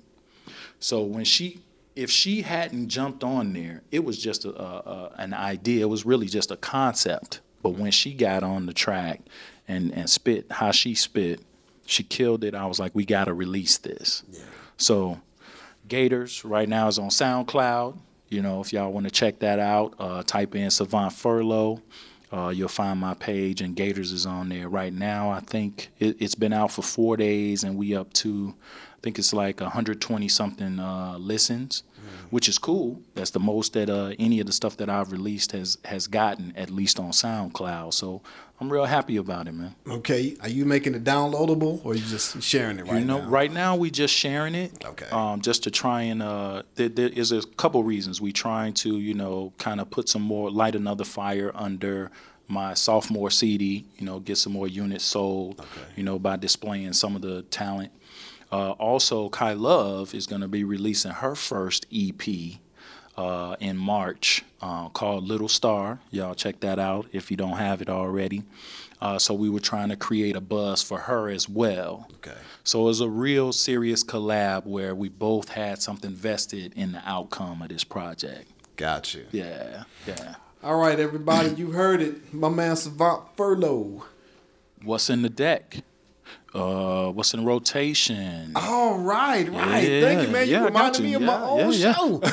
so 0.79 1.03
when 1.03 1.25
she 1.25 1.61
if 1.97 2.11
she 2.11 2.43
hadn't 2.43 2.89
jumped 2.89 3.25
on 3.25 3.53
there 3.53 3.83
it 3.91 4.05
was 4.05 4.19
just 4.19 4.45
a, 4.45 4.63
a, 4.63 5.13
an 5.19 5.35
idea 5.35 5.83
it 5.83 5.89
was 5.89 6.07
really 6.07 6.27
just 6.27 6.51
a 6.51 6.57
concept 6.57 7.41
but 7.63 7.71
when 7.71 7.91
she 7.91 8.15
got 8.15 8.43
on 8.43 8.67
the 8.67 8.73
track 8.73 9.21
and, 9.67 9.93
and 9.93 10.09
spit 10.09 10.47
how 10.51 10.71
she 10.71 10.95
spit 10.95 11.41
she 11.89 12.03
killed 12.03 12.45
it. 12.45 12.55
I 12.55 12.67
was 12.67 12.79
like, 12.79 12.95
we 12.95 13.07
got 13.07 13.25
to 13.25 13.35
release 13.35 13.79
this. 13.79 14.23
Yeah. 14.31 14.43
So, 14.77 15.21
Gators 15.89 16.45
right 16.45 16.69
now 16.69 16.87
is 16.87 16.99
on 16.99 17.09
SoundCloud. 17.09 17.99
You 18.29 18.43
know, 18.43 18.61
if 18.61 18.75
y'all 18.75 18.93
want 18.93 19.07
to 19.07 19.11
check 19.11 19.39
that 19.39 19.59
out, 19.59 19.95
uh, 19.99 20.23
type 20.23 20.55
in 20.55 20.71
Savant 20.71 21.15
Furlow. 21.15 21.81
Uh, 22.31 22.49
you'll 22.49 22.69
find 22.69 23.01
my 23.01 23.15
page, 23.15 23.61
and 23.63 23.75
Gators 23.75 24.13
is 24.13 24.27
on 24.27 24.51
there 24.51 24.69
right 24.69 24.93
now. 24.93 25.31
I 25.31 25.41
think 25.41 25.91
it, 25.99 26.21
has 26.21 26.35
been 26.35 26.53
out 26.53 26.71
for 26.71 26.83
four 26.83 27.17
days, 27.17 27.65
and 27.65 27.77
we 27.77 27.97
up 27.97 28.13
to, 28.15 28.55
I 28.97 29.01
think 29.03 29.19
it's 29.19 29.33
like 29.33 29.61
120 29.61 30.29
something 30.29 30.79
uh, 30.79 31.17
listens, 31.19 31.85
mm-hmm. 31.97 32.27
which 32.29 32.49
is 32.49 32.59
cool. 32.59 33.01
That's 33.15 33.31
the 33.31 33.41
most 33.41 33.73
that 33.73 33.89
uh, 33.89 34.13
any 34.19 34.41
of 34.41 34.47
the 34.47 34.53
stuff 34.53 34.77
that 34.77 34.91
I've 34.91 35.11
released 35.11 35.53
has 35.53 35.79
has 35.87 36.07
gotten, 36.07 36.53
at 36.55 36.71
least 36.71 37.01
on 37.01 37.13
SoundCloud. 37.13 37.95
So 37.95 38.21
I'm 38.61 38.73
real 38.73 38.87
happy 38.87 39.17
about 39.17 39.47
it, 39.47 39.53
man. 39.53 39.75
Okay, 39.89 40.37
are 40.41 40.49
you 40.49 40.65
making 40.65 40.95
it 40.95 41.05
downloadable 41.05 41.85
or 41.85 41.93
are 41.93 41.95
you 41.95 42.05
just 42.05 42.43
sharing 42.43 42.79
it 42.79 42.87
right 42.87 42.99
you 42.99 43.05
know, 43.05 43.21
now? 43.21 43.29
Right 43.29 43.53
now, 43.53 43.77
we 43.77 43.91
just 43.91 44.13
sharing 44.13 44.55
it. 44.57 44.85
Okay. 44.85 45.07
Um, 45.11 45.41
just 45.41 45.63
to 45.65 45.71
try 45.71 46.03
and 46.03 46.23
uh, 46.23 46.63
there, 46.75 46.89
there 46.89 47.09
is 47.09 47.31
a 47.31 47.43
couple 47.43 47.85
reasons 47.85 48.21
we 48.21 48.33
trying 48.33 48.75
to 48.75 48.99
you 48.99 49.15
know 49.15 49.53
kind 49.59 49.81
of 49.81 49.91
put 49.91 50.09
some 50.09 50.23
more 50.23 50.51
light 50.51 50.75
another 50.75 51.05
fire 51.05 51.53
under 51.55 52.11
my 52.49 52.75
sophomore 52.75 53.31
CD. 53.31 53.85
You 53.97 54.07
know, 54.07 54.19
get 54.19 54.39
some 54.39 54.53
more 54.55 54.67
units 54.67 55.05
sold. 55.05 55.61
Okay. 55.61 55.69
You 55.97 56.03
know, 56.03 56.19
by 56.19 56.37
displaying 56.37 56.93
some 56.95 57.15
of 57.15 57.23
the 57.23 57.43
talent. 57.43 57.93
Uh, 58.51 58.71
also, 58.73 59.29
Kai 59.29 59.53
Love 59.53 60.15
is 60.15 60.27
going 60.27 60.41
to 60.41 60.49
be 60.49 60.65
releasing 60.65 61.13
her 61.13 61.35
first 61.35 61.87
EP 61.95 62.23
uh, 63.19 63.57
in 63.59 63.77
March 63.77 64.45
uh, 64.63 64.89
called 64.91 65.25
Little 65.25 65.49
Star. 65.49 65.99
Y'all 66.11 66.35
check 66.35 66.61
that 66.61 66.79
out 66.79 67.07
if 67.13 67.31
you 67.31 67.37
don't 67.37 67.59
have 67.59 67.83
it 67.83 67.91
already. 67.91 68.45
Uh, 69.01 69.19
so 69.19 69.35
we 69.35 69.51
were 69.51 69.61
trying 69.61 69.89
to 69.91 69.97
create 69.97 70.37
a 70.37 70.41
buzz 70.41 70.83
for 70.83 70.99
her 70.99 71.29
as 71.29 71.49
well. 71.49 72.09
Okay. 72.17 72.39
So 72.65 72.81
it 72.83 72.85
was 72.85 73.01
a 73.01 73.09
real 73.09 73.53
serious 73.53 74.03
collab 74.03 74.67
where 74.67 74.95
we 74.95 75.09
both 75.09 75.51
had 75.51 75.83
something 75.83 76.13
vested 76.13 76.73
in 76.75 76.93
the 76.93 77.03
outcome 77.05 77.61
of 77.63 77.69
this 77.69 77.85
project. 77.85 78.51
Got 78.77 79.15
you. 79.15 79.27
Yeah, 79.33 79.85
yeah. 80.07 80.37
All 80.63 80.81
right, 80.81 80.99
everybody, 80.99 81.51
you 81.51 81.73
heard 81.73 82.01
it. 82.01 82.33
My 82.33 82.49
man 82.49 82.77
Savant 82.77 83.37
Furlow. 83.37 84.03
What's 84.83 85.11
in 85.11 85.23
the 85.23 85.29
deck? 85.29 85.79
Uh, 86.55 87.11
what's 87.13 87.35
in 87.35 87.45
rotation? 87.45 88.53
All 88.57 88.99
right, 88.99 89.47
right. 89.51 89.83
Yeah, 89.83 90.01
Thank 90.01 90.23
you, 90.23 90.29
man. 90.29 90.47
You 90.47 90.53
yeah, 90.55 90.65
reminded 90.65 90.93
got 90.95 91.03
me 91.03 91.11
you. 91.11 91.17
of 91.17 91.23
my 91.23 91.35
Yeah, 91.35 91.45
own 91.45 91.73
yeah, 91.73 91.93
show. 91.95 92.19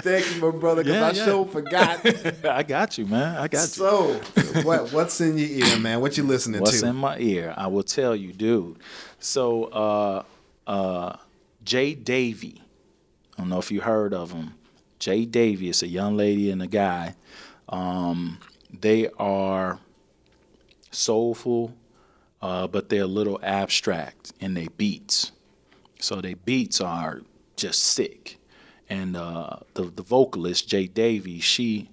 Thank 0.00 0.34
you, 0.34 0.40
my 0.40 0.50
brother, 0.56 0.82
because 0.84 1.16
Yeah, 1.16 1.22
I 1.22 1.26
sure 1.26 1.46
forgot. 1.46 2.00
I 2.44 2.62
got 2.62 2.98
you, 2.98 3.06
man. 3.06 3.36
I 3.36 3.48
got 3.48 3.62
you. 3.62 3.66
So, 3.66 4.12
what 4.62 4.92
what's 4.92 5.20
in 5.20 5.36
your 5.38 5.48
ear, 5.48 5.78
man? 5.78 6.00
What 6.00 6.16
you 6.16 6.24
listening 6.24 6.60
What's 6.60 6.80
to? 6.80 6.86
What's 6.86 6.90
in 6.90 6.96
my 6.96 7.18
ear? 7.18 7.54
I 7.56 7.66
will 7.66 7.82
tell 7.82 8.14
you, 8.14 8.32
dude. 8.32 8.78
So, 9.18 9.64
uh, 9.64 10.22
uh, 10.66 11.16
J*Davey. 11.64 12.62
I 13.36 13.42
don't 13.42 13.48
know 13.50 13.58
if 13.58 13.70
you 13.70 13.80
heard 13.80 14.14
of 14.14 14.32
him. 14.32 14.54
J*Davey 14.98 15.68
is 15.68 15.82
a 15.82 15.88
young 15.88 16.16
lady 16.16 16.50
and 16.50 16.62
a 16.62 16.66
guy. 16.66 17.14
Um, 17.68 18.38
they 18.80 19.08
are 19.18 19.78
soulful, 20.96 21.74
uh, 22.42 22.66
but 22.66 22.88
they're 22.88 23.02
a 23.02 23.06
little 23.06 23.38
abstract 23.42 24.32
in 24.40 24.54
their 24.54 24.70
beats. 24.76 25.32
So 26.00 26.20
their 26.20 26.36
beats 26.36 26.80
are 26.80 27.22
just 27.56 27.82
sick. 27.82 28.38
And 28.88 29.16
uh, 29.16 29.58
the 29.74 29.84
the 29.84 30.02
vocalist 30.02 30.68
J*Davey, 30.68 31.40
she 31.40 31.88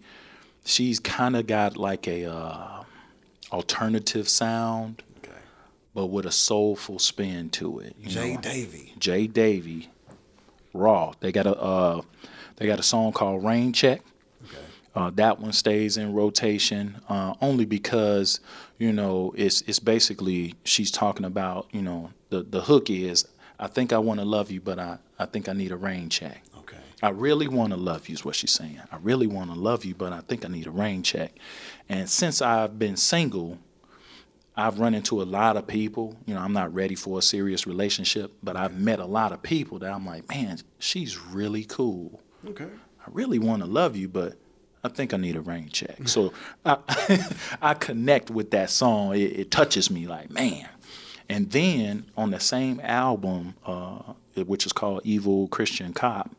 she's 0.63 0.99
kind 0.99 1.35
of 1.35 1.47
got 1.47 1.75
like 1.77 2.07
a 2.07 2.25
uh, 2.25 2.83
alternative 3.51 4.29
sound, 4.29 5.01
Okay. 5.17 5.33
but 5.95 6.07
with 6.07 6.25
a 6.27 6.31
soulful 6.31 6.99
spin 6.99 7.49
to 7.51 7.79
it. 7.79 7.95
Jay 8.03 8.35
know? 8.35 8.41
Davy. 8.41 8.93
Jay 8.99 9.25
Davy, 9.25 9.89
raw. 10.73 11.13
They 11.19 11.31
got 11.31 11.47
a 11.47 11.55
uh, 11.59 12.01
they 12.57 12.67
got 12.67 12.79
a 12.79 12.83
song 12.83 13.11
called 13.11 13.43
Rain 13.43 13.73
Check. 13.73 14.01
Uh, 14.95 15.09
that 15.11 15.39
one 15.39 15.51
stays 15.51 15.97
in 15.97 16.13
rotation 16.13 17.01
uh, 17.09 17.33
only 17.41 17.65
because 17.65 18.39
you 18.77 18.93
know 18.93 19.33
it's 19.35 19.61
it's 19.61 19.79
basically 19.79 20.53
she's 20.63 20.91
talking 20.91 21.25
about 21.25 21.67
you 21.71 21.81
know 21.81 22.11
the 22.29 22.43
the 22.43 22.61
hook 22.61 22.89
is 22.89 23.27
I 23.59 23.67
think 23.67 23.91
I 23.91 23.97
want 23.97 24.19
to 24.19 24.25
love 24.25 24.51
you 24.51 24.61
but 24.61 24.77
I 24.77 24.99
I 25.17 25.25
think 25.25 25.49
I 25.49 25.53
need 25.53 25.71
a 25.71 25.77
rain 25.77 26.09
check. 26.09 26.43
Okay. 26.59 26.77
I 27.01 27.09
really 27.09 27.47
want 27.47 27.71
to 27.73 27.77
love 27.77 28.07
you 28.07 28.13
is 28.13 28.23
what 28.23 28.35
she's 28.35 28.51
saying. 28.51 28.79
I 28.91 28.97
really 28.97 29.27
want 29.27 29.51
to 29.51 29.59
love 29.59 29.83
you 29.83 29.95
but 29.95 30.13
I 30.13 30.21
think 30.21 30.45
I 30.45 30.47
need 30.47 30.67
a 30.67 30.71
rain 30.71 31.01
check. 31.01 31.31
And 31.89 32.07
since 32.07 32.41
I've 32.41 32.77
been 32.77 32.95
single, 32.95 33.57
I've 34.55 34.79
run 34.79 34.93
into 34.93 35.21
a 35.21 35.23
lot 35.23 35.57
of 35.57 35.65
people. 35.65 36.15
You 36.27 36.35
know, 36.35 36.41
I'm 36.41 36.53
not 36.53 36.71
ready 36.73 36.93
for 36.93 37.17
a 37.17 37.21
serious 37.21 37.65
relationship, 37.65 38.31
but 38.43 38.55
I've 38.55 38.79
met 38.79 38.99
a 38.99 39.05
lot 39.05 39.31
of 39.31 39.41
people 39.41 39.79
that 39.79 39.91
I'm 39.91 40.05
like, 40.05 40.29
man, 40.29 40.59
she's 40.77 41.19
really 41.19 41.63
cool. 41.63 42.21
Okay. 42.47 42.69
I 43.05 43.09
really 43.11 43.39
want 43.39 43.63
to 43.63 43.67
love 43.67 43.95
you, 43.95 44.07
but 44.07 44.37
I 44.83 44.89
think 44.89 45.13
I 45.13 45.17
need 45.17 45.35
a 45.35 45.41
rain 45.41 45.69
check. 45.69 46.07
So 46.07 46.33
I, 46.65 46.77
I 47.61 47.73
connect 47.73 48.29
with 48.29 48.51
that 48.51 48.69
song. 48.69 49.15
It, 49.15 49.39
it 49.39 49.51
touches 49.51 49.89
me 49.89 50.07
like, 50.07 50.29
man. 50.29 50.67
And 51.29 51.49
then 51.51 52.05
on 52.17 52.31
the 52.31 52.39
same 52.39 52.81
album, 52.83 53.55
uh, 53.65 54.13
which 54.35 54.65
is 54.65 54.73
called 54.73 55.01
Evil 55.05 55.47
Christian 55.47 55.93
Cop, 55.93 56.29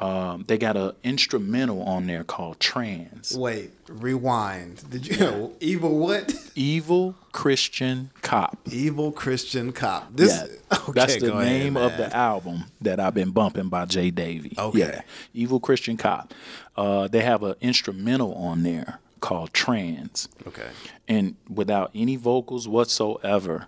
um, 0.00 0.44
they 0.46 0.58
got 0.58 0.76
an 0.76 0.92
instrumental 1.02 1.82
on 1.82 2.06
there 2.06 2.22
called 2.24 2.60
Trans. 2.60 3.36
Wait, 3.36 3.70
rewind. 3.88 4.88
Did 4.90 5.06
you 5.06 5.56
evil 5.60 5.98
what? 5.98 6.32
Evil 6.54 7.14
Christian 7.32 8.10
Cop. 8.22 8.58
Evil 8.70 9.10
Christian 9.12 9.72
cop. 9.72 10.12
This 10.14 10.32
Yeah, 10.36 10.78
okay, 10.88 10.92
that's 10.92 11.14
the 11.16 11.28
go 11.28 11.38
ahead, 11.38 11.46
name 11.52 11.76
of 11.76 11.96
the 11.96 12.14
album 12.16 12.64
that 12.80 13.00
I've 13.00 13.14
been 13.14 13.30
bumping 13.30 13.68
by 13.68 13.84
J*Davey. 13.86 14.54
Okay. 14.58 14.78
Yeah, 14.78 15.00
Evil 15.34 15.60
Christian 15.60 15.96
Cop. 15.96 16.32
Uh, 16.76 17.08
they 17.08 17.22
have 17.22 17.42
an 17.42 17.54
instrumental 17.60 18.34
on 18.34 18.62
there 18.62 19.00
called 19.20 19.52
Trans, 19.52 20.28
Okay. 20.46 20.68
and 21.08 21.34
without 21.48 21.90
any 21.94 22.14
vocals 22.16 22.68
whatsoever, 22.68 23.66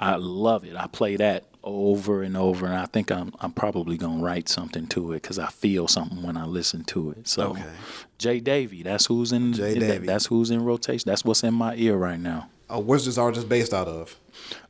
I 0.00 0.16
love 0.16 0.64
it. 0.64 0.74
I 0.74 0.86
play 0.88 1.14
that 1.16 1.44
over 1.62 2.22
and 2.22 2.36
over, 2.36 2.66
and 2.66 2.74
I 2.74 2.86
think 2.86 3.10
I'm 3.10 3.32
I'm 3.40 3.52
probably 3.52 3.96
gonna 3.96 4.22
write 4.22 4.48
something 4.48 4.86
to 4.88 5.12
it 5.12 5.22
because 5.22 5.38
I 5.38 5.48
feel 5.48 5.88
something 5.88 6.22
when 6.22 6.36
I 6.36 6.44
listen 6.46 6.84
to 6.84 7.10
it. 7.12 7.28
So, 7.28 7.50
Okay. 7.50 7.64
J*Davey, 8.18 8.82
that's 8.82 9.06
who's 9.06 9.32
in. 9.32 9.52
Jay 9.52 9.74
that- 9.74 9.80
Davy. 9.80 10.06
that's 10.06 10.26
who's 10.26 10.50
in 10.50 10.64
rotation. 10.64 11.04
That's 11.08 11.24
what's 11.24 11.42
in 11.42 11.54
my 11.54 11.74
ear 11.76 11.96
right 11.96 12.20
now. 12.20 12.48
Oh, 12.72 12.78
where's 12.78 13.04
this 13.04 13.18
artist 13.18 13.48
based 13.48 13.74
out 13.74 13.88
of? 13.88 14.16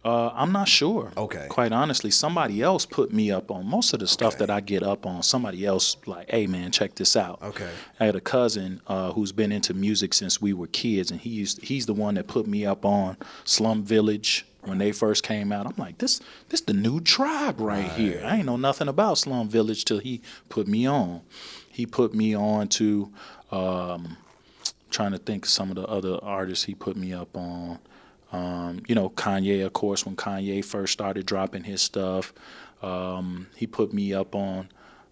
Uh, 0.02 0.28
I'm 0.28 0.52
not 0.52 0.68
sure. 0.68 1.12
Okay. 1.18 1.46
Quite 1.50 1.70
honestly, 1.70 2.10
somebody 2.10 2.62
else 2.62 2.86
put 2.86 3.12
me 3.12 3.30
up 3.30 3.50
on 3.50 3.66
most 3.66 3.92
of 3.92 4.00
the 4.00 4.06
stuff 4.06 4.34
Okay. 4.34 4.46
that 4.46 4.50
I 4.50 4.60
get 4.60 4.82
up 4.82 5.04
on. 5.04 5.22
Somebody 5.22 5.66
else 5.66 5.98
like, 6.06 6.30
hey 6.30 6.46
man, 6.46 6.70
check 6.72 6.94
this 6.94 7.14
out. 7.14 7.42
Okay. 7.42 7.68
I 8.00 8.06
had 8.06 8.16
a 8.16 8.20
cousin 8.20 8.80
uh, 8.86 9.12
who's 9.12 9.32
been 9.32 9.52
into 9.52 9.74
music 9.74 10.14
since 10.14 10.40
we 10.40 10.54
were 10.54 10.66
kids, 10.68 11.10
and 11.10 11.20
he 11.20 11.28
used, 11.28 11.60
he's 11.62 11.84
the 11.84 11.92
one 11.92 12.14
that 12.14 12.26
put 12.26 12.46
me 12.46 12.64
up 12.64 12.86
on 12.86 13.18
Slum 13.44 13.82
Village 13.82 14.46
when 14.62 14.78
they 14.78 14.92
first 14.92 15.22
came 15.22 15.52
out. 15.52 15.66
I'm 15.66 15.74
like, 15.76 15.98
this 15.98 16.20
this 16.48 16.60
the 16.60 16.72
new 16.72 17.00
tribe 17.00 17.60
right, 17.60 17.90
here. 17.92 18.22
I 18.24 18.36
ain't 18.36 18.46
know 18.46 18.56
nothing 18.56 18.88
about 18.88 19.18
Slum 19.18 19.48
Village 19.48 19.84
till 19.84 19.98
he 19.98 20.20
put 20.48 20.66
me 20.66 20.86
on. 20.86 21.22
He 21.70 21.86
put 21.86 22.14
me 22.14 22.34
on 22.36 22.68
to. 22.68 23.12
Um, 23.50 24.16
trying 24.90 25.12
to 25.12 25.18
think 25.18 25.44
of 25.44 25.50
some 25.50 25.70
of 25.70 25.76
the 25.76 25.86
other 25.86 26.18
artists 26.22 26.64
he 26.64 26.74
put 26.74 26.96
me 26.96 27.12
up 27.12 27.36
on. 27.36 27.78
Um, 28.32 28.82
you 28.86 28.94
know, 28.94 29.10
Kanye, 29.10 29.64
of 29.64 29.72
course, 29.72 30.04
when 30.04 30.16
Kanye 30.16 30.64
first 30.64 30.92
started 30.92 31.26
dropping 31.26 31.64
his 31.64 31.80
stuff. 31.82 32.32
Um, 32.82 33.48
he 33.56 33.66
put 33.66 33.92
me 33.92 34.14
up 34.14 34.34
on 34.34 34.68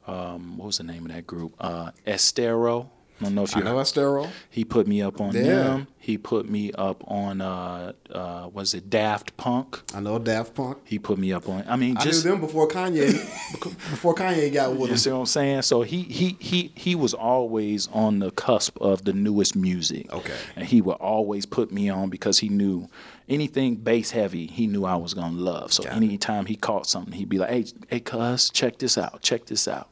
um, 0.06 0.56
what 0.56 0.66
was 0.66 0.78
the 0.78 0.84
name 0.84 1.06
of 1.06 1.12
that 1.12 1.26
group? 1.26 1.54
Uh, 1.60 1.90
Esthero. 2.06 2.88
I 3.20 3.24
don't 3.24 3.34
know 3.34 3.42
if 3.44 3.56
I 3.56 3.58
you 3.58 3.64
know 3.64 3.76
Esthero. 3.76 4.28
He 4.48 4.64
put 4.64 4.86
me 4.86 5.02
up 5.02 5.20
on 5.20 5.34
Yeah. 5.34 5.42
them. 5.42 5.86
He 5.98 6.16
put 6.16 6.48
me 6.48 6.72
up 6.72 7.02
on 7.06 7.40
uh, 7.40 7.92
uh, 8.12 8.48
was 8.52 8.72
it 8.74 8.88
Daft 8.88 9.36
Punk? 9.36 9.80
I 9.94 10.00
know 10.00 10.18
Daft 10.18 10.54
Punk. 10.54 10.78
He 10.84 10.98
put 10.98 11.18
me 11.18 11.32
up 11.32 11.48
on. 11.48 11.64
I 11.68 11.76
mean, 11.76 11.96
I 11.98 12.04
just 12.04 12.24
knew 12.24 12.30
them 12.30 12.40
before 12.40 12.66
Kanye. 12.68 13.12
before 13.60 14.14
Kanye 14.14 14.52
got 14.52 14.70
with 14.70 14.80
you 14.82 14.86
them. 14.88 14.96
see 14.96 15.10
what 15.10 15.18
I'm 15.18 15.26
saying? 15.26 15.62
So 15.62 15.82
he 15.82 16.02
he 16.02 16.36
he 16.38 16.72
he 16.76 16.94
was 16.94 17.12
always 17.12 17.88
on 17.88 18.20
the 18.20 18.30
cusp 18.30 18.80
of 18.80 19.04
the 19.04 19.12
newest 19.12 19.54
music. 19.56 20.10
Okay. 20.12 20.36
And 20.56 20.66
he 20.66 20.80
would 20.80 20.96
always 20.96 21.44
put 21.44 21.72
me 21.72 21.88
on 21.90 22.08
because 22.10 22.38
he 22.38 22.48
knew 22.48 22.88
anything 23.28 23.74
bass 23.76 24.12
heavy, 24.12 24.46
he 24.46 24.66
knew 24.66 24.84
I 24.84 24.96
was 24.96 25.12
gonna 25.12 25.36
love. 25.36 25.72
So 25.72 25.82
Got 25.82 25.92
it. 25.92 25.96
anytime 25.96 26.46
he 26.46 26.56
caught 26.56 26.86
something, 26.86 27.12
he'd 27.12 27.28
be 27.28 27.38
like, 27.38 27.50
"Hey, 27.50 27.64
hey, 27.88 28.00
cuz, 28.00 28.48
check 28.50 28.78
this 28.78 28.96
out. 28.96 29.20
Check 29.22 29.46
this 29.46 29.66
out." 29.68 29.88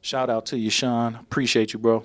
Shout 0.00 0.30
out 0.30 0.46
to 0.46 0.58
you, 0.58 0.70
Sean. 0.70 1.14
Appreciate 1.16 1.72
you, 1.72 1.78
bro. 1.78 2.04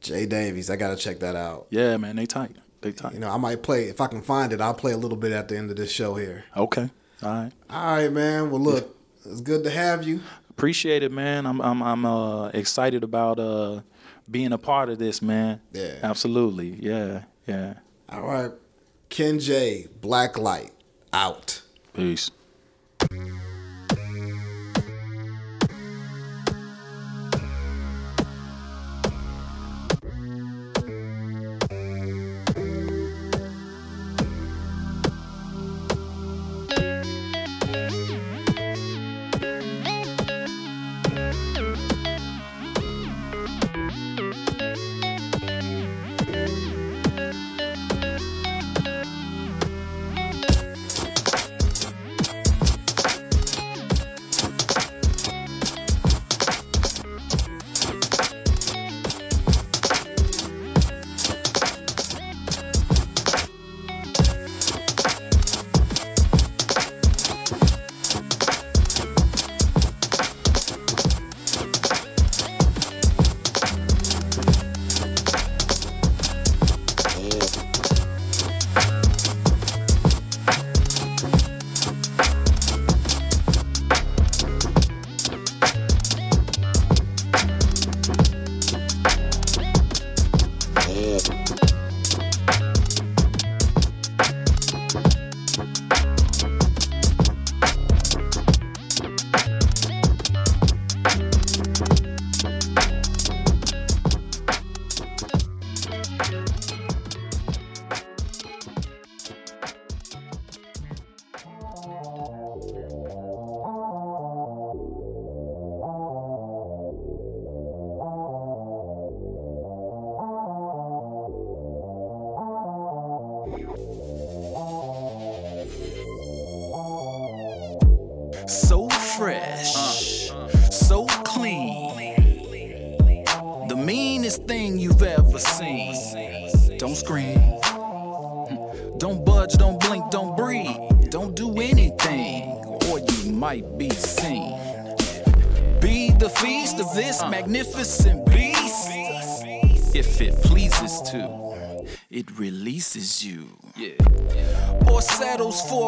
Jay 0.00 0.26
Davies. 0.26 0.70
I 0.70 0.76
gotta 0.76 0.96
check 0.96 1.18
that 1.20 1.34
out. 1.36 1.66
Yeah, 1.70 1.96
man, 1.96 2.16
they 2.16 2.26
tight. 2.26 2.56
They 2.80 2.92
tight. 2.92 3.14
You 3.14 3.20
know, 3.20 3.30
I 3.30 3.36
might 3.36 3.62
play 3.62 3.84
if 3.84 4.00
I 4.00 4.06
can 4.06 4.22
find 4.22 4.52
it. 4.52 4.60
I'll 4.60 4.74
play 4.74 4.92
a 4.92 4.96
little 4.96 5.16
bit 5.16 5.32
at 5.32 5.48
the 5.48 5.56
end 5.56 5.70
of 5.70 5.76
this 5.76 5.90
show 5.90 6.14
here. 6.14 6.44
Okay. 6.56 6.88
All 7.22 7.28
right. 7.28 7.52
All 7.68 7.96
right, 7.96 8.12
man. 8.12 8.50
Well, 8.50 8.60
look, 8.60 8.96
it's 9.24 9.40
good 9.40 9.64
to 9.64 9.70
have 9.70 10.06
you. 10.06 10.20
Appreciate 10.50 11.02
it, 11.02 11.10
man. 11.10 11.46
I'm 11.46 11.60
I'm 11.60 11.82
I'm 11.82 12.04
uh, 12.04 12.48
excited 12.48 13.02
about 13.02 13.38
uh, 13.40 13.80
being 14.30 14.52
a 14.52 14.58
part 14.58 14.88
of 14.88 14.98
this, 14.98 15.20
man. 15.20 15.60
Yeah. 15.72 15.98
Absolutely. 16.02 16.78
Yeah. 16.80 17.22
Yeah. 17.46 17.74
All 18.10 18.22
right, 18.22 18.52
Kenn 19.08 19.38
J, 19.38 19.86
Black 20.00 20.38
Light, 20.38 20.72
out. 21.12 21.62
Peace. 21.94 22.30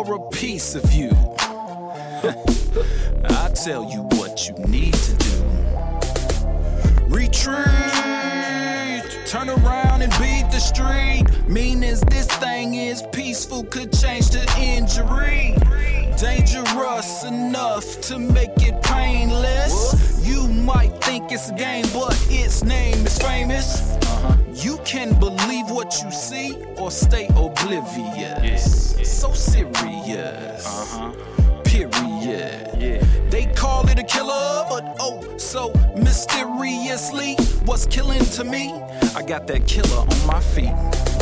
A 0.09 0.31
piece 0.31 0.75
of 0.75 0.93
you. 0.95 1.11
I 3.29 3.51
tell 3.55 3.85
you 3.85 4.03
what 4.17 4.49
you 4.49 4.55
need 4.67 4.95
to 4.95 5.17
do. 5.17 5.45
Retreat, 7.07 7.57
turn 9.27 9.51
around 9.51 10.01
and 10.03 10.11
beat 10.13 10.47
the 10.51 10.59
street. 10.59 11.25
Mean 11.47 11.85
as 11.85 12.01
this 12.03 12.27
thing 12.27 12.75
is 12.77 13.03
peaceful, 13.13 13.63
could 13.65 13.93
change 13.93 14.31
to 14.31 14.41
injury. 14.59 15.55
Dangerous 16.17 17.25
enough 17.25 18.01
to 18.03 18.19
make 18.19 18.57
it 18.57 18.83
painless. 18.83 20.27
You 20.27 20.49
might 20.49 20.99
think 21.05 21.31
it's 21.31 21.51
a 21.51 21.55
game, 21.55 21.85
but 21.93 22.17
its 22.31 22.65
name 22.65 23.07
is 23.07 23.19
famous. 23.19 24.00
You 24.61 24.79
can 24.85 25.19
believe 25.19 25.71
what 25.71 26.03
you 26.03 26.11
see 26.11 26.55
or 26.77 26.91
stay 26.91 27.29
oblivious. 27.29 28.95
So 29.11 29.33
serious. 29.33 30.67
Uh-huh. 30.67 31.13
Period. 31.65 32.69
Yeah. 32.79 33.03
They 33.31 33.47
call 33.47 33.89
it 33.89 33.99
a 33.99 34.03
killer, 34.03 34.67
but 34.69 34.97
oh, 35.01 35.39
so 35.39 35.73
mysteriously, 35.97 37.37
what's 37.65 37.87
killing 37.87 38.25
to 38.37 38.45
me? 38.45 38.73
I 39.17 39.23
got 39.23 39.47
that 39.47 39.67
killer 39.67 40.01
on 40.01 40.27
my 40.27 40.41
feet. 40.41 41.20